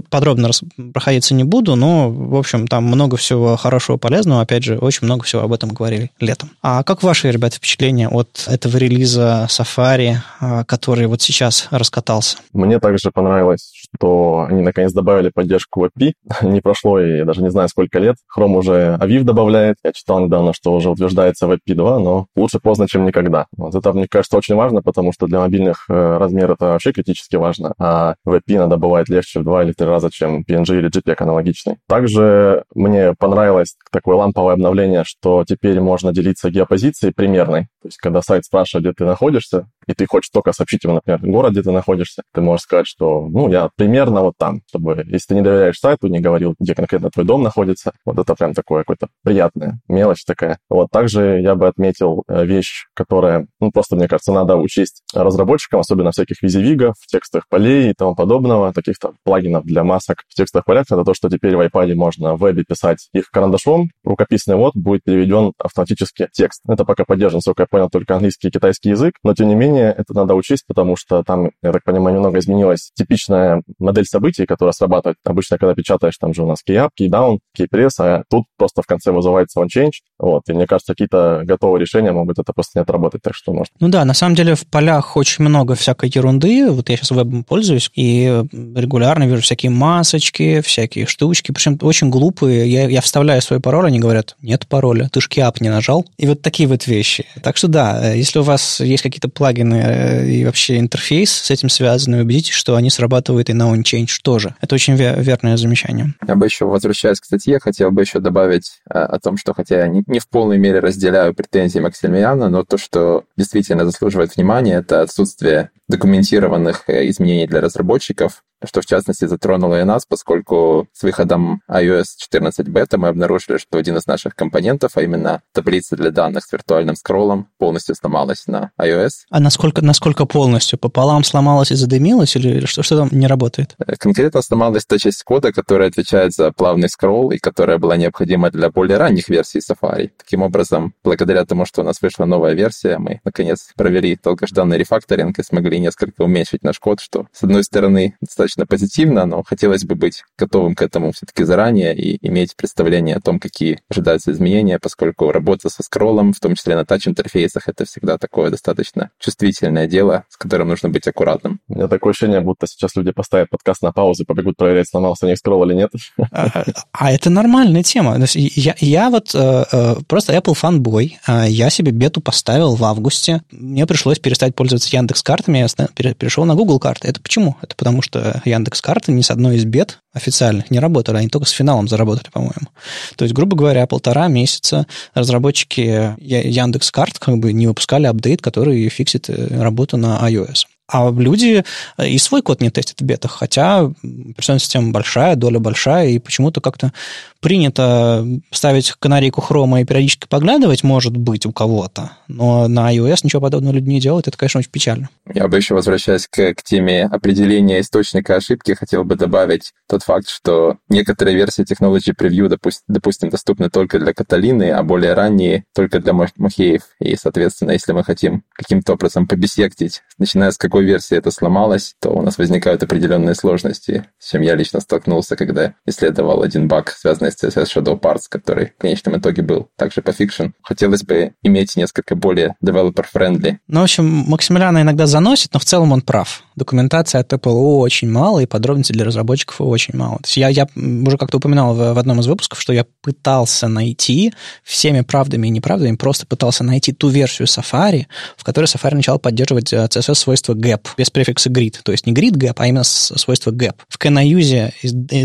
подробно 0.10 0.50
проходиться 0.94 1.34
не 1.34 1.44
буду, 1.44 1.76
но, 1.76 2.10
в 2.10 2.36
общем, 2.36 2.68
там 2.68 2.86
много 2.86 3.18
всего 3.18 3.56
хорошего, 3.58 3.98
полезного. 3.98 4.42
Опять 4.42 4.64
же, 4.64 4.78
очень 4.78 5.06
много 5.06 5.24
всего 5.24 5.44
об 5.44 5.54
этом 5.54 5.70
говорили 5.70 6.12
летом. 6.20 6.52
А 6.62 6.84
как 6.84 7.04
ваши, 7.04 7.32
ребята, 7.32 7.58
впечатления 7.58 8.10
от 8.10 8.46
этого 8.48 8.78
релиза 8.78 9.48
Safari, 9.50 10.18
а, 10.40 10.64
который 10.64 11.08
вот 11.08 11.22
сейчас 11.22 11.68
раскатался? 11.72 12.38
Мне 12.54 12.80
также 12.80 13.12
понравилось, 13.12 13.72
что 13.96 14.48
они 14.50 14.62
наконец 14.62 14.94
добавили 14.94 15.30
поддержку 15.30 15.86
WebP. 15.86 16.14
не 16.44 16.62
прошло 16.62 17.00
и 17.00 17.24
даже 17.24 17.42
не 17.42 17.50
знаю 17.50 17.70
сколько 17.70 18.00
лет. 18.00 18.16
Chrome 18.36 18.58
уже 18.58 18.98
Aviv 19.00 19.24
добавляет. 19.24 19.78
Я 19.84 19.92
читал 19.94 20.20
недавно, 20.20 20.54
что 20.54 20.74
уже 20.74 20.90
утверждается 20.90 21.48
WebP 21.48 21.76
2, 21.76 22.00
но 22.00 22.28
лучше 22.36 22.60
поздно, 22.60 22.88
чем 22.88 23.06
никогда. 23.06 23.48
Вот 23.56 23.76
это, 23.76 23.94
мне 23.94 24.08
кажется, 24.10 24.38
очень 24.38 24.56
важно, 24.56 24.82
потому 24.82 25.12
что 25.12 25.28
для 25.28 25.40
мобильных 25.40 25.86
э, 25.90 26.18
размер 26.18 26.52
это 26.52 26.66
вообще 26.66 26.92
критически 26.92 27.36
важно. 27.36 27.74
А 27.80 28.16
WebP 28.28 28.58
надо 28.58 28.78
бывает 28.78 29.10
легче 29.10 29.40
в 29.40 29.44
два 29.44 29.64
или 29.64 29.74
три 29.74 29.88
раза, 29.88 30.10
чем 30.12 30.44
PNG 30.48 30.80
или 30.80 30.90
JPEG 30.90 31.16
аналогичный. 31.20 31.78
Также 31.88 32.64
мне 32.74 33.14
понравилось 33.18 33.76
такое 33.92 34.16
ламповое 34.16 34.54
обновление, 34.54 35.04
что 35.06 35.44
теперь 35.46 35.80
можно 35.80 36.14
делиться 36.14 36.50
геопозицией 36.50 37.14
примерной. 37.14 37.64
То 37.82 37.88
есть, 37.88 37.98
когда 37.98 38.22
сайт 38.22 38.46
спрашивает, 38.46 38.86
где 38.86 38.94
ты 38.94 39.06
находишься, 39.06 39.68
и 39.92 39.94
ты 39.94 40.06
хочешь 40.08 40.30
только 40.30 40.54
сообщить 40.54 40.84
ему, 40.84 40.96
например, 40.96 41.20
город, 41.22 41.52
где 41.52 41.64
ты 41.64 41.72
находишься, 41.72 42.24
ты 42.34 42.42
можешь 42.42 42.64
сказать, 42.64 42.88
что, 42.88 43.28
ну, 43.28 43.50
я 43.50 43.70
примерно 43.76 44.22
вот 44.22 44.34
там, 44.38 44.62
чтобы, 44.68 45.04
если 45.08 45.28
ты 45.28 45.36
не 45.36 45.42
доверяешь 45.42 45.80
сайту, 45.80 46.08
не 46.08 46.20
говорил, 46.20 46.56
где 46.60 46.76
конкретно 46.76 47.10
твой 47.10 47.26
дом 47.26 47.44
находится, 47.44 47.92
вот 48.06 48.18
это 48.18 48.36
прям 48.36 48.54
такое 48.54 48.82
какое-то 48.82 49.08
приятная 49.24 49.80
мелочь 49.88 50.24
такая. 50.26 50.58
Вот 50.70 50.90
также 50.92 51.42
я 51.42 51.56
бы 51.56 51.68
отметил 51.68 52.24
э, 52.28 52.46
вещь, 52.46 52.86
которая, 52.94 53.48
ну, 53.60 53.72
просто, 53.72 53.96
мне 53.96 54.08
кажется, 54.08 54.32
надо 54.32 54.56
учесть 54.56 55.04
разработчикам, 55.14 55.80
особенно 55.80 56.12
всяких 56.12 56.42
визивигов, 56.42 56.96
текстовых 57.08 57.48
полей 57.50 57.92
и 57.92 57.94
тому 57.94 58.16
подобного, 58.16 58.74
таких 58.74 58.98
там 59.00 59.14
плагинов 59.24 59.66
для 59.66 59.84
масок 59.84 60.24
в 60.28 60.36
текстовых 60.36 60.66
полях, 60.66 60.86
это 60.90 61.04
то, 61.04 61.14
что 61.14 61.30
теперь 61.30 61.56
в 61.56 61.62
iPad 61.62 61.94
можно 61.96 62.36
в 62.36 62.42
вебе 62.42 62.64
писать 62.64 63.10
их 63.14 63.30
карандашом, 63.30 63.90
рукописный 64.04 64.56
вот 64.56 64.76
будет 64.76 65.04
переведен 65.04 65.54
автоматически 65.58 66.30
текст. 66.32 66.62
Это 66.68 66.86
пока 66.86 67.06
поддержан, 67.06 67.38
насколько 67.38 67.64
я 67.64 67.68
понял, 67.68 67.90
только 67.90 68.16
английский 68.16 68.48
и 68.48 68.52
китайский 68.52 68.90
язык, 68.90 69.16
но 69.24 69.34
тем 69.34 69.48
не 69.48 69.56
менее 69.56 69.81
менее, 69.82 69.96
это 69.98 70.14
надо 70.14 70.36
учесть, 70.36 70.64
потому 70.68 70.96
что 70.96 71.24
там, 71.24 71.52
я 71.62 71.72
так 71.72 71.84
понимаю, 71.84 72.16
немного 72.16 72.40
изменилась 72.40 72.92
типичная 72.94 73.62
модель 73.80 74.06
событий, 74.06 74.46
которая 74.46 74.74
срабатывает. 74.74 75.18
Обычно, 75.26 75.58
когда 75.58 75.74
печатаешь, 75.74 76.18
там 76.20 76.34
же 76.34 76.44
у 76.44 76.48
нас 76.48 76.60
key 76.68 76.76
up, 76.76 76.90
key 77.00 77.10
down, 77.10 77.40
key 77.58 77.68
press, 77.72 77.92
а 78.00 78.24
тут 78.30 78.46
просто 78.58 78.82
в 78.82 78.86
конце 78.86 79.12
вызывается 79.12 79.60
on 79.60 79.68
change. 79.68 80.02
Вот, 80.20 80.44
и 80.48 80.54
мне 80.54 80.68
кажется, 80.68 80.94
какие-то 80.94 81.42
готовые 81.44 81.82
решения 81.82 82.12
могут 82.12 82.40
это 82.40 82.54
просто 82.54 82.80
не 82.80 82.84
отработать, 82.84 83.22
так 83.22 83.34
что 83.36 83.54
может. 83.54 83.74
Ну 83.80 83.90
да, 83.90 84.06
на 84.06 84.14
самом 84.14 84.36
деле 84.36 84.56
в 84.56 84.68
полях 84.68 85.18
очень 85.18 85.44
много 85.44 85.76
всякой 85.76 86.12
ерунды. 86.14 86.70
Вот 86.70 86.90
я 86.90 86.98
сейчас 86.98 87.12
вебом 87.12 87.44
пользуюсь, 87.44 87.90
и 87.96 88.44
регулярно 88.52 89.24
вижу 89.28 89.42
всякие 89.42 89.72
масочки, 89.72 90.62
всякие 90.62 91.06
штучки, 91.06 91.52
причем 91.52 91.78
очень 91.82 92.10
глупые. 92.10 92.72
Я, 92.72 92.88
я 92.88 93.02
вставляю 93.02 93.42
свой 93.42 93.60
пароль, 93.60 93.88
они 93.88 94.00
говорят, 94.00 94.36
нет 94.42 94.68
пароля, 94.68 95.10
ты 95.12 95.22
ж 95.22 95.28
key 95.30 95.52
не 95.60 95.70
нажал. 95.70 96.06
И 96.18 96.28
вот 96.28 96.42
такие 96.42 96.68
вот 96.68 96.88
вещи. 96.88 97.26
Так 97.42 97.58
что 97.58 97.68
да, 97.68 98.14
если 98.14 98.40
у 98.40 98.44
вас 98.44 98.80
есть 98.80 99.04
какие-то 99.04 99.30
плагины, 99.30 99.61
плагины 99.62 99.82
э, 99.84 100.28
и 100.28 100.46
вообще 100.46 100.80
интерфейс 100.80 101.32
с 101.32 101.52
этим 101.52 101.70
связаны, 101.70 102.22
убедитесь, 102.22 102.54
что 102.54 102.76
они 102.76 102.90
срабатывают 102.90 103.50
и 103.50 103.54
на 103.54 103.74
OnChange 103.74 104.20
тоже. 104.24 104.56
Это 104.62 104.76
очень 104.76 104.96
верное 104.96 105.58
замечание. 105.58 106.14
Я 106.28 106.36
бы 106.36 106.46
еще, 106.46 106.66
возвращаясь 106.66 107.20
к 107.20 107.26
статье, 107.26 107.60
хотел 107.60 107.92
бы 107.92 108.02
еще 108.02 108.20
добавить 108.20 108.80
э, 108.90 108.98
о 108.98 109.20
том, 109.20 109.38
что 109.38 109.54
хотя 109.54 109.80
я 109.80 109.88
не, 109.88 110.04
не 110.08 110.20
в 110.20 110.28
полной 110.28 110.58
мере 110.58 110.80
разделяю 110.80 111.34
претензии 111.34 111.80
Максимилиана, 111.80 112.50
но 112.50 112.64
то, 112.64 112.78
что 112.78 113.24
действительно 113.38 113.86
заслуживает 113.86 114.36
внимания, 114.36 114.76
это 114.76 115.02
отсутствие 115.02 115.70
документированных 115.88 116.84
э, 116.88 117.08
изменений 117.10 117.48
для 117.48 117.62
разработчиков. 117.62 118.44
Что 118.66 118.82
в 118.82 118.86
частности 118.86 119.26
затронуло 119.26 119.80
и 119.80 119.84
нас, 119.84 120.06
поскольку 120.06 120.88
с 120.94 121.04
выходом 121.04 121.62
iOS 121.70 122.06
14 122.18 122.68
бета 122.68 122.98
мы 122.98 123.08
обнаружили, 123.08 123.58
что 123.58 123.78
один 123.78 123.98
из 123.98 124.06
наших 124.06 124.36
компонентов, 124.36 124.92
а 124.96 125.02
именно 125.02 125.42
таблица 125.54 125.96
для 125.96 126.12
данных 126.12 126.46
с 126.46 126.52
виртуальным 126.52 126.96
скроллом, 126.96 127.48
полностью 127.58 127.96
сломалась 127.96 128.48
на 128.48 128.72
iOS. 128.80 129.12
А 129.30 129.40
насколько, 129.40 129.82
насколько 129.82 130.26
полностью? 130.26 130.80
Пополам 130.80 131.24
сломалась 131.24 131.72
и 131.72 131.76
задымилась, 131.76 132.36
или 132.36 132.66
что, 132.66 132.84
что 132.84 132.98
там 132.98 133.10
не 133.12 133.28
работает? 133.28 133.76
Э, 133.86 133.96
конкретно 133.98 134.42
сломалась 134.42 134.86
та 134.86 134.98
часть 134.98 135.24
кода, 135.24 135.52
которая 135.52 135.90
отвечает 135.90 136.34
за 136.34 136.52
плавный 136.52 136.90
скролл 136.90 137.32
и 137.32 137.38
которая 137.38 137.78
была 137.78 137.98
необходима 137.98 138.52
для 138.52 138.70
более 138.70 138.98
ранних 138.98 139.30
версий 139.30 139.60
Safari. 139.60 140.10
Таким 140.18 140.42
образом, 140.42 140.94
благодаря 141.04 141.46
тому, 141.46 141.66
что 141.66 141.82
у 141.82 141.86
нас 141.86 142.02
вышла 142.02 142.26
новая 142.26 142.54
версия, 142.54 142.98
мы, 142.98 143.22
наконец, 143.24 143.72
провели 143.76 144.18
долгожданный 144.22 144.78
рефакторинг 144.78 145.40
и 145.40 145.44
смогли 145.44 145.80
несколько 145.80 146.22
уменьшить 146.22 146.64
наш 146.64 146.80
код, 146.80 147.00
что, 147.00 147.28
с 147.32 147.44
одной 147.44 147.64
стороны, 147.64 148.16
достаточно 148.22 148.51
позитивно, 148.66 149.26
но 149.26 149.44
хотелось 149.44 149.84
бы 149.84 149.96
быть 149.96 150.24
готовым 150.38 150.76
к 150.76 150.82
этому 150.82 151.12
все-таки 151.12 151.44
заранее 151.44 151.96
и 151.96 152.18
иметь 152.28 152.56
представление 152.56 153.16
о 153.16 153.22
том, 153.22 153.40
какие 153.40 153.80
ожидаются 153.90 154.32
изменения, 154.32 154.80
поскольку 154.80 155.32
работа 155.32 155.70
со 155.70 155.84
скроллом, 155.84 156.34
в 156.34 156.40
том 156.40 156.56
числе 156.56 156.76
на 156.76 156.86
тач-интерфейсах, 156.86 157.68
это 157.68 157.86
всегда 157.86 158.18
такое 158.18 158.50
достаточно 158.50 159.12
чувствительное 159.20 159.88
дело, 159.88 160.26
с 160.30 160.38
которым 160.38 160.70
нужно 160.70 160.90
быть 160.90 161.08
аккуратным. 161.08 161.60
У 161.68 161.76
меня 161.76 161.88
такое 161.88 162.12
ощущение, 162.12 162.42
будто 162.42 162.68
сейчас 162.68 162.96
люди 162.96 163.12
поставят 163.12 163.50
подкаст 163.50 163.82
на 163.82 163.92
паузу, 163.92 164.26
побегут 164.26 164.58
проверять, 164.58 164.90
сломался 164.90 165.26
у 165.26 165.30
них 165.30 165.38
скролл 165.38 165.64
или 165.66 165.74
нет. 165.74 165.92
А, 166.32 166.64
а 166.92 167.12
это 167.12 167.30
нормальная 167.30 167.84
тема. 167.84 168.18
Я, 168.36 168.76
я 168.80 169.10
вот 169.10 169.32
э, 169.34 169.64
э, 169.72 169.96
просто 170.08 170.34
Apple 170.34 170.54
фанбой. 170.54 171.20
А 171.26 171.48
я 171.48 171.70
себе 171.70 171.92
бету 171.92 172.22
поставил 172.22 172.76
в 172.76 172.84
августе. 172.84 173.42
Мне 173.52 173.86
пришлось 173.86 174.20
перестать 174.20 174.56
пользоваться 174.56 174.96
Яндекс 174.96 175.24
картами. 175.24 175.66
Я 175.98 176.14
перешел 176.14 176.46
на 176.46 176.56
Google 176.56 176.80
карты. 176.80 177.08
Это 177.08 177.22
почему? 177.22 177.58
Это 177.62 177.76
потому 177.76 178.02
что 178.02 178.41
Яндекс 178.46 178.82
карты 178.82 179.12
ни 179.12 179.22
с 179.22 179.32
одной 179.32 179.58
из 179.58 179.66
бет 179.66 180.00
официальных 180.14 180.72
не 180.72 180.80
работали. 180.80 181.18
Они 181.18 181.30
только 181.30 181.48
с 181.48 181.52
финалом 181.52 181.88
заработали, 181.88 182.30
по-моему. 182.32 182.68
То 183.16 183.26
есть, 183.26 183.34
грубо 183.34 183.56
говоря, 183.56 183.88
полтора 183.88 184.28
месяца 184.28 184.88
разработчики 185.14 186.16
Яндекс 186.20 186.92
карт 186.92 187.20
как 187.20 187.38
бы 187.38 187.54
не 187.54 187.68
выпускали 187.68 188.08
апдейт, 188.08 188.42
который 188.42 188.88
фиксит 188.90 189.30
э, 189.30 189.62
работу 189.62 189.98
на 189.98 190.20
iOS. 190.30 190.66
А 190.92 191.10
люди 191.12 191.64
э, 191.98 192.08
и 192.08 192.18
свой 192.18 192.42
код 192.42 192.62
не 192.62 192.70
тестят 192.70 193.00
в 193.00 193.04
бетах, 193.04 193.32
хотя 193.32 193.80
операционная 193.80 194.60
система 194.60 194.92
большая, 194.92 195.36
доля 195.36 195.60
большая, 195.60 196.10
и 196.10 196.20
почему-то 196.20 196.62
как-то 196.62 196.92
принято 197.40 198.26
ставить 198.52 198.94
канарейку 199.00 199.42
хрома 199.42 199.82
и 199.82 199.86
периодически 199.86 200.28
поглядывать, 200.28 200.84
может 200.84 201.18
быть, 201.18 201.46
у 201.46 201.52
кого-то, 201.52 202.12
но 202.28 202.68
на 202.68 202.94
iOS 202.96 203.22
ничего 203.24 203.42
подобного 203.42 203.74
люди 203.74 203.90
не 203.90 204.00
делают, 204.00 204.28
это, 204.28 204.38
конечно, 204.38 204.60
очень 204.60 204.70
печально. 204.70 205.10
Я 205.34 205.48
бы 205.48 205.58
еще, 205.58 205.74
возвращаясь 205.74 206.28
к, 206.28 206.54
к 206.54 206.64
теме 206.64 207.06
определения 207.06 207.82
источника 207.82 208.36
ошибки, 208.36 208.74
хотел 208.74 209.04
бы 209.04 209.16
добавить 209.16 209.74
тот 209.88 210.04
факт, 210.04 210.30
что 210.30 210.78
некоторые 210.90 211.36
версии 211.36 211.64
Technology 211.64 212.14
Preview, 212.16 212.48
допустим, 212.48 212.84
допустим 212.88 213.30
доступны 213.30 213.70
только 213.70 214.00
для 214.00 214.14
Каталины, 214.14 214.72
а 214.72 214.84
более 214.84 215.14
ранние 215.14 215.64
только 215.74 216.00
для 216.00 216.14
Мохаве. 216.14 216.84
И, 217.00 217.16
соответственно, 217.16 217.72
если 217.72 217.92
мы 217.94 218.04
хотим 218.04 218.44
каким-то 218.54 218.94
образом 218.94 219.28
побисектить, 219.28 220.02
начиная 220.18 220.52
с 220.52 220.58
какой 220.58 220.81
версии 220.86 221.18
это 221.18 221.32
сломалось, 221.32 221.96
то 222.00 222.10
у 222.10 222.22
нас 222.22 222.38
возникают 222.38 222.84
определенные 222.84 223.36
сложности, 223.36 224.06
с 224.20 224.32
чем 224.32 224.42
я 224.42 224.56
лично 224.56 224.80
столкнулся, 224.80 225.36
когда 225.36 225.76
исследовал 225.86 226.42
один 226.44 226.68
баг, 226.68 226.92
связанный 226.92 227.32
с 227.32 227.44
CSS 227.44 227.68
Shadow 227.76 228.00
Parts, 228.00 228.24
который 228.30 228.74
в 228.78 228.82
конечном 228.82 229.18
итоге 229.18 229.42
был 229.42 229.70
также 229.78 230.02
пофикшен. 230.02 230.48
Хотелось 230.64 231.04
бы 231.04 231.34
иметь 231.44 231.76
несколько 231.76 232.16
более 232.16 232.56
developer-friendly. 232.64 233.58
Ну, 233.68 233.80
в 233.80 233.84
общем, 233.84 234.06
Максимилиана 234.06 234.82
иногда 234.82 235.06
заносит, 235.06 235.54
но 235.54 235.60
в 235.60 235.66
целом 235.66 235.92
он 235.92 236.02
прав. 236.02 236.44
Документации 236.56 237.20
от 237.20 237.32
Apple 237.34 237.80
очень 237.80 238.10
мало, 238.10 238.40
и 238.40 238.46
подробностей 238.46 238.94
для 238.94 239.06
разработчиков 239.06 239.62
очень 239.62 239.98
мало. 239.98 240.18
То 240.18 240.26
есть 240.26 240.38
я, 240.38 240.50
я 240.50 240.68
уже 240.76 241.18
как-то 241.18 241.38
упоминал 241.38 241.74
в, 241.74 241.94
в 241.94 241.98
одном 241.98 242.20
из 242.20 242.28
выпусков, 242.28 242.60
что 242.60 242.74
я 242.74 242.86
пытался 243.02 243.68
найти 243.68 244.34
всеми 244.64 245.02
правдами 245.02 245.48
и 245.48 245.50
неправдами, 245.50 245.96
просто 245.96 246.26
пытался 246.26 246.64
найти 246.64 246.94
ту 246.94 247.10
версию 247.10 247.48
Safari, 247.48 248.06
в 248.38 248.44
которой 248.44 248.66
Safari 248.66 248.96
начал 248.96 249.20
поддерживать 249.20 249.74
CSS-свойство 249.74 250.54
gap 250.72 250.88
без 250.98 251.10
префикса 251.10 251.50
grid. 251.50 251.78
То 251.84 251.92
есть 251.92 252.06
не 252.06 252.14
grid 252.14 252.34
gap, 252.34 252.56
а 252.58 252.68
именно 252.68 252.84
свойство 252.84 253.52
gap. 253.52 253.76
В 253.88 253.98
Can 253.98 254.30
I 254.30 254.40
Use 254.40 254.72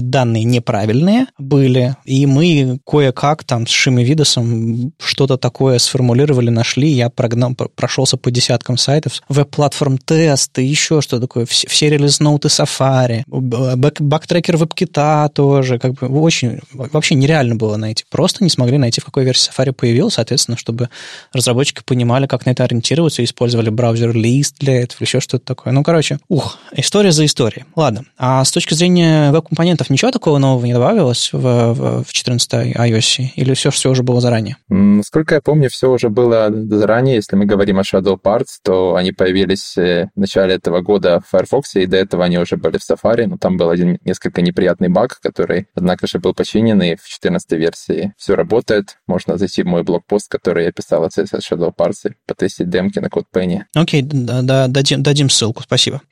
данные 0.00 0.44
неправильные 0.44 1.26
были, 1.38 1.96
и 2.04 2.26
мы 2.26 2.78
кое-как 2.86 3.44
там 3.44 3.66
с 3.66 3.70
Шиме 3.70 4.02
Видасом 4.02 4.92
что-то 4.98 5.36
такое 5.36 5.78
сформулировали, 5.78 6.50
нашли, 6.50 6.88
я 6.88 7.10
прогнал, 7.10 7.54
прошелся 7.54 8.16
по 8.16 8.30
десяткам 8.30 8.76
сайтов, 8.76 9.22
Web 9.28 9.47
Platform 9.47 9.98
тесты, 9.98 10.62
еще 10.62 11.00
что 11.00 11.20
такое, 11.20 11.46
все, 11.46 11.68
все 11.68 11.90
release 11.90 12.24
note 12.24 12.43
ы 12.43 12.48
Safari, 12.48 13.22
bug 13.26 13.65
tracker 13.65 14.56
WebKit 14.56 15.30
тоже, 15.30 15.78
как 15.78 15.94
бы 15.94 16.08
очень, 16.08 16.60
вообще 16.72 17.14
нереально 17.14 17.56
было 17.56 17.76
найти. 17.76 18.04
Просто 18.10 18.44
не 18.44 18.50
смогли 18.50 18.78
найти, 18.78 19.00
в 19.00 19.04
какой 19.04 19.24
версии 19.24 19.50
Safari 19.50 19.72
появился, 19.72 20.16
соответственно, 20.16 20.56
чтобы 20.56 20.88
разработчики 21.32 21.82
понимали, 21.84 22.26
как 22.26 22.46
на 22.46 22.50
это 22.50 22.64
ориентироваться, 22.64 23.22
использовали 23.22 23.70
браузер-лист 23.70 24.56
для 24.58 24.82
этого, 24.82 25.02
еще 25.02 25.20
что-то 25.26 25.44
такое. 25.44 25.72
Ну, 25.72 25.82
короче, 25.82 26.18
ух, 26.28 26.58
история 26.72 27.12
за 27.12 27.24
историей. 27.24 27.64
Ладно, 27.74 28.04
а 28.16 28.44
с 28.44 28.50
точки 28.50 28.74
зрения 28.74 29.32
веб-компонентов 29.32 29.90
ничего 29.90 30.10
такого 30.10 30.38
нового 30.38 30.64
не 30.64 30.72
добавилось 30.72 31.30
в, 31.32 31.38
в, 31.38 32.04
в 32.04 32.12
14 32.12 32.76
iOS? 32.76 33.32
Или 33.34 33.54
все, 33.54 33.70
все 33.70 33.90
уже 33.90 34.02
было 34.02 34.20
заранее? 34.20 34.56
Насколько 34.68 35.36
я 35.36 35.40
помню, 35.40 35.68
все 35.68 35.90
уже 35.90 36.08
было 36.08 36.50
заранее. 36.50 37.16
Если 37.16 37.36
мы 37.36 37.46
говорим 37.46 37.78
о 37.78 37.82
Shadow 37.82 38.16
Parts, 38.20 38.58
то 38.62 38.94
они 38.94 39.12
появились 39.12 39.76
э, 39.76 40.08
в 40.14 40.20
начале 40.20 40.54
этого 40.54 40.80
года 40.80 41.20
в 41.20 41.30
Firefox, 41.30 41.76
и 41.76 41.86
до 41.86 41.96
этого 41.96 42.24
они 42.24 42.38
уже 42.38 42.56
были 42.56 42.78
в 42.78 42.88
Safari, 42.88 43.26
но 43.26 43.38
там 43.38 43.56
был 43.56 43.70
один 43.70 43.98
несколько 44.04 44.42
неприятный 44.42 44.88
баг, 44.88 45.18
который, 45.20 45.66
однако 45.74 46.06
же, 46.06 46.18
был 46.18 46.34
починен, 46.34 46.80
и 46.82 46.96
в 46.96 47.08
14 47.08 47.52
версии 47.52 48.14
все 48.16 48.36
работает. 48.36 48.98
Можно 49.06 49.36
зайти 49.36 49.62
в 49.62 49.66
мой 49.66 49.82
блокпост, 49.82 50.30
который 50.30 50.64
я 50.64 50.72
писал 50.72 51.04
о 51.04 51.08
CSS 51.08 51.40
Shadow 51.40 51.74
Parts, 51.74 52.10
и 52.10 52.12
потестить 52.26 52.70
демки 52.70 52.98
на 52.98 53.06
CodePenny. 53.06 53.62
Окей, 53.74 54.02
okay, 54.02 54.08
да, 54.12 54.42
да, 54.42 54.68
дадим, 54.68 55.02
дадим 55.02 55.15
ссылку, 55.30 55.62
спасибо. 55.62 56.02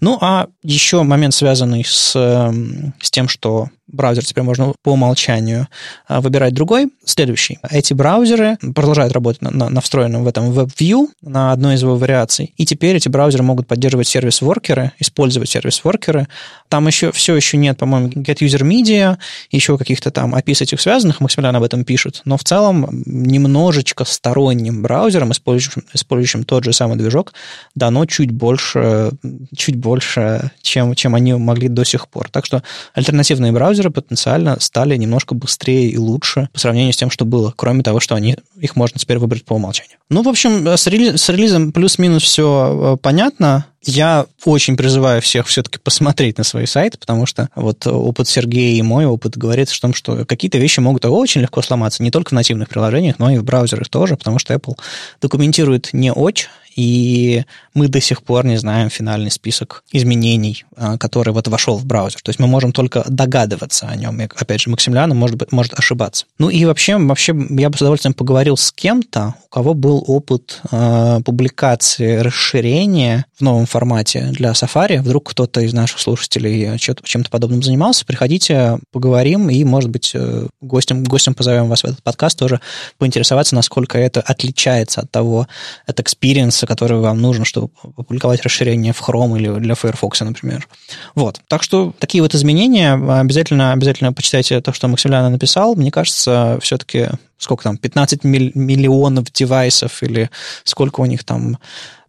Ну, 0.00 0.18
а 0.20 0.48
еще 0.62 1.02
момент, 1.02 1.34
связанный 1.34 1.84
с, 1.84 2.14
эм, 2.14 2.94
с 3.00 3.10
тем, 3.10 3.28
что 3.28 3.68
браузер 3.86 4.24
теперь 4.24 4.44
можно 4.44 4.72
по 4.82 4.92
умолчанию 4.92 5.68
а, 6.08 6.20
выбирать 6.20 6.54
другой. 6.54 6.90
Следующий. 7.04 7.58
Эти 7.70 7.92
браузеры 7.92 8.56
продолжают 8.74 9.12
работать 9.12 9.42
на, 9.42 9.50
на, 9.50 9.68
на 9.68 9.80
встроенном 9.80 10.24
в 10.24 10.28
этом 10.28 10.50
WebView, 10.50 11.08
на 11.22 11.52
одной 11.52 11.74
из 11.74 11.82
его 11.82 11.96
вариаций. 11.96 12.54
И 12.56 12.64
теперь 12.64 12.96
эти 12.96 13.08
браузеры 13.08 13.44
могут 13.44 13.66
поддерживать 13.66 14.08
сервис-воркеры, 14.08 14.92
использовать 14.98 15.50
сервис-воркеры. 15.50 16.28
Там 16.68 16.86
еще 16.86 17.12
все 17.12 17.36
еще 17.36 17.56
нет, 17.56 17.78
по-моему, 17.78 18.08
Get 18.08 18.38
User 18.38 18.62
Media, 18.62 19.18
еще 19.50 19.76
каких-то 19.78 20.10
там 20.10 20.34
с 20.34 20.62
этих 20.62 20.80
связанных, 20.80 21.20
Максимилиан 21.20 21.56
об 21.56 21.62
этом 21.62 21.84
пишет. 21.84 22.22
Но 22.24 22.36
в 22.36 22.44
целом 22.44 23.02
немножечко 23.06 24.04
сторонним 24.04 24.82
браузерам, 24.82 25.32
использующим, 25.32 25.82
использующим 25.92 26.44
тот 26.44 26.64
же 26.64 26.72
самый 26.72 26.96
движок, 26.96 27.32
дано 27.74 28.06
чуть 28.06 28.30
больше, 28.30 29.10
чуть 29.56 29.76
больше 29.76 30.52
чем, 30.62 30.94
чем 30.94 31.14
они 31.14 31.34
могли 31.34 31.68
до 31.68 31.84
сих 31.84 32.08
пор. 32.08 32.28
Так 32.30 32.46
что 32.46 32.62
альтернативные 32.94 33.52
браузеры 33.52 33.73
браузеры 33.74 33.90
потенциально 33.90 34.56
стали 34.60 34.96
немножко 34.96 35.34
быстрее 35.34 35.88
и 35.88 35.98
лучше 35.98 36.48
по 36.52 36.60
сравнению 36.60 36.92
с 36.92 36.96
тем, 36.96 37.10
что 37.10 37.24
было, 37.24 37.52
кроме 37.56 37.82
того, 37.82 37.98
что 37.98 38.14
они, 38.14 38.36
их 38.60 38.76
можно 38.76 39.00
теперь 39.00 39.18
выбрать 39.18 39.44
по 39.44 39.54
умолчанию. 39.54 39.96
Ну, 40.10 40.22
в 40.22 40.28
общем, 40.28 40.66
с, 40.66 40.86
релиз, 40.86 41.20
с 41.20 41.28
релизом 41.28 41.72
плюс-минус 41.72 42.22
все 42.22 42.94
э, 42.94 42.96
понятно. 43.02 43.66
Я 43.82 44.26
очень 44.44 44.76
призываю 44.76 45.20
всех 45.20 45.46
все-таки 45.46 45.78
посмотреть 45.78 46.38
на 46.38 46.44
свой 46.44 46.66
сайт, 46.66 46.98
потому 46.98 47.26
что 47.26 47.50
вот 47.54 47.86
опыт 47.86 48.28
Сергея 48.28 48.78
и 48.78 48.82
мой 48.82 49.04
опыт 49.04 49.36
говорит 49.36 49.68
о 49.68 49.80
том, 49.80 49.92
что 49.92 50.24
какие-то 50.24 50.56
вещи 50.56 50.80
могут 50.80 51.04
очень 51.04 51.42
легко 51.42 51.60
сломаться, 51.60 52.02
не 52.02 52.10
только 52.10 52.30
в 52.30 52.32
нативных 52.32 52.68
приложениях, 52.68 53.18
но 53.18 53.30
и 53.30 53.38
в 53.38 53.44
браузерах 53.44 53.88
тоже, 53.88 54.16
потому 54.16 54.38
что 54.38 54.54
Apple 54.54 54.78
документирует 55.20 55.90
не 55.92 56.12
очень, 56.12 56.48
и 56.76 57.44
мы 57.72 57.88
до 57.88 58.00
сих 58.00 58.22
пор 58.22 58.44
не 58.44 58.56
знаем 58.56 58.90
финальный 58.90 59.30
список 59.30 59.84
изменений, 59.92 60.64
а, 60.76 60.98
который 60.98 61.32
вот 61.32 61.48
вошел 61.48 61.76
в 61.76 61.84
браузер. 61.84 62.20
То 62.22 62.30
есть 62.30 62.38
мы 62.38 62.46
можем 62.46 62.72
только 62.72 63.04
догадываться 63.08 63.86
о 63.86 63.96
нем. 63.96 64.20
И, 64.20 64.24
опять 64.24 64.60
же, 64.60 64.70
Максимилиан 64.70 65.10
может, 65.10 65.36
быть, 65.36 65.52
может 65.52 65.74
ошибаться. 65.78 66.26
Ну 66.38 66.50
и 66.50 66.64
вообще, 66.64 66.96
вообще 66.96 67.34
я 67.50 67.70
бы 67.70 67.76
с 67.76 67.80
удовольствием 67.80 68.14
поговорил 68.14 68.56
с 68.56 68.72
кем-то, 68.72 69.34
у 69.46 69.48
кого 69.48 69.74
был 69.74 70.02
опыт 70.06 70.60
э, 70.70 71.20
публикации 71.24 72.16
расширения 72.18 73.26
в 73.36 73.40
новом 73.40 73.66
формате 73.66 74.28
для 74.32 74.50
Safari. 74.52 75.00
Вдруг 75.00 75.30
кто-то 75.30 75.60
из 75.60 75.72
наших 75.72 76.00
слушателей 76.00 76.78
чем-то 76.78 77.30
подобным 77.30 77.62
занимался. 77.62 78.04
Приходите, 78.04 78.78
поговорим, 78.92 79.48
и, 79.48 79.62
может 79.64 79.90
быть, 79.90 80.12
э, 80.14 80.46
гостем, 80.60 81.04
гостем 81.04 81.34
позовем 81.34 81.68
вас 81.68 81.82
в 81.82 81.86
этот 81.86 82.02
подкаст 82.02 82.38
тоже 82.38 82.60
поинтересоваться, 82.98 83.54
насколько 83.54 83.98
это 83.98 84.20
отличается 84.20 85.02
от 85.02 85.10
того, 85.10 85.46
от 85.86 86.00
experience 86.00 86.52
а, 86.52 86.63
ресурсы, 86.64 86.66
которые 86.66 87.00
вам 87.00 87.20
нужно, 87.20 87.44
чтобы 87.44 87.70
опубликовать 87.96 88.42
расширение 88.42 88.92
в 88.92 89.00
Chrome 89.00 89.38
или 89.38 89.60
для 89.60 89.74
Firefox, 89.74 90.20
например. 90.20 90.66
Вот. 91.14 91.40
Так 91.48 91.62
что 91.62 91.92
такие 91.98 92.22
вот 92.22 92.34
изменения. 92.34 92.94
Обязательно, 92.94 93.72
обязательно 93.72 94.12
почитайте 94.12 94.60
то, 94.60 94.72
что 94.72 94.88
Максимилиан 94.88 95.32
написал. 95.32 95.74
Мне 95.76 95.90
кажется, 95.90 96.58
все-таки 96.60 97.08
сколько 97.38 97.64
там, 97.64 97.76
15 97.76 98.24
миллионов 98.24 99.24
девайсов 99.32 100.02
или 100.02 100.30
сколько 100.64 101.00
у 101.00 101.06
них 101.06 101.24
там 101.24 101.58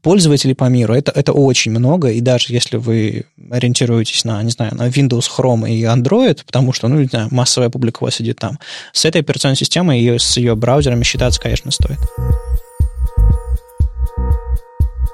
пользователей 0.02 0.54
по 0.54 0.66
миру, 0.70 0.94
это, 0.94 1.12
это 1.12 1.34
очень 1.34 1.72
много, 1.72 2.12
и 2.12 2.22
даже 2.22 2.54
если 2.54 2.78
вы 2.78 3.26
ориентируетесь 3.50 4.24
на, 4.24 4.44
не 4.44 4.52
знаю, 4.52 4.76
на 4.76 4.88
Windows, 4.88 5.26
Chrome 5.36 5.68
и 5.68 5.84
Android, 5.84 6.44
потому 6.46 6.74
что, 6.74 6.88
ну, 6.88 7.00
не 7.00 7.08
знаю, 7.08 7.30
массовая 7.32 7.70
публика 7.70 8.04
у 8.04 8.06
вас 8.06 8.16
сидит 8.16 8.38
там, 8.38 8.60
с 8.94 9.04
этой 9.06 9.22
операционной 9.22 9.58
системой 9.58 10.00
и 10.00 10.20
с 10.20 10.38
ее 10.38 10.56
браузерами 10.56 11.04
считаться, 11.04 11.42
конечно, 11.42 11.72
стоит. 11.72 11.98